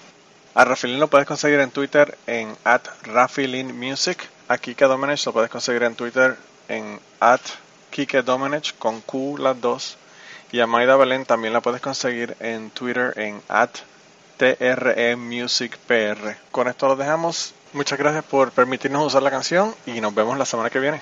A 0.55 0.65
Rafi 0.65 0.87
Lin 0.87 0.99
lo 0.99 1.09
puedes 1.09 1.27
conseguir 1.27 1.59
en 1.59 1.69
Twitter 1.69 2.17
en 2.25 2.55
at 2.63 2.87
Rafi 3.03 3.45
Lin 3.45 3.77
Music 3.77 4.29
a 4.47 4.57
Kike 4.57 4.85
Domenech 4.85 5.25
lo 5.25 5.33
puedes 5.33 5.49
conseguir 5.49 5.83
en 5.83 5.95
Twitter 5.95 6.37
en 6.67 6.99
at 7.19 7.41
Kike 7.91 8.21
Domenech 8.21 8.77
con 8.77 9.01
Q 9.01 9.37
las 9.37 9.59
dos. 9.59 9.97
Y 10.51 10.59
a 10.59 10.67
Maida 10.67 10.95
Belén 10.95 11.25
también 11.25 11.53
la 11.53 11.61
puedes 11.61 11.81
conseguir 11.81 12.35
en 12.39 12.69
Twitter 12.69 13.13
en 13.17 13.41
at 13.49 13.71
TRE 14.37 15.15
Music 15.15 15.77
PR. 15.87 16.37
Con 16.51 16.67
esto 16.67 16.87
lo 16.87 16.95
dejamos. 16.95 17.53
Muchas 17.73 17.97
gracias 17.99 18.23
por 18.23 18.51
permitirnos 18.51 19.05
usar 19.05 19.23
la 19.23 19.31
canción 19.31 19.73
y 19.85 19.99
nos 20.01 20.13
vemos 20.13 20.37
la 20.37 20.45
semana 20.45 20.69
que 20.69 20.79
viene. 20.79 21.01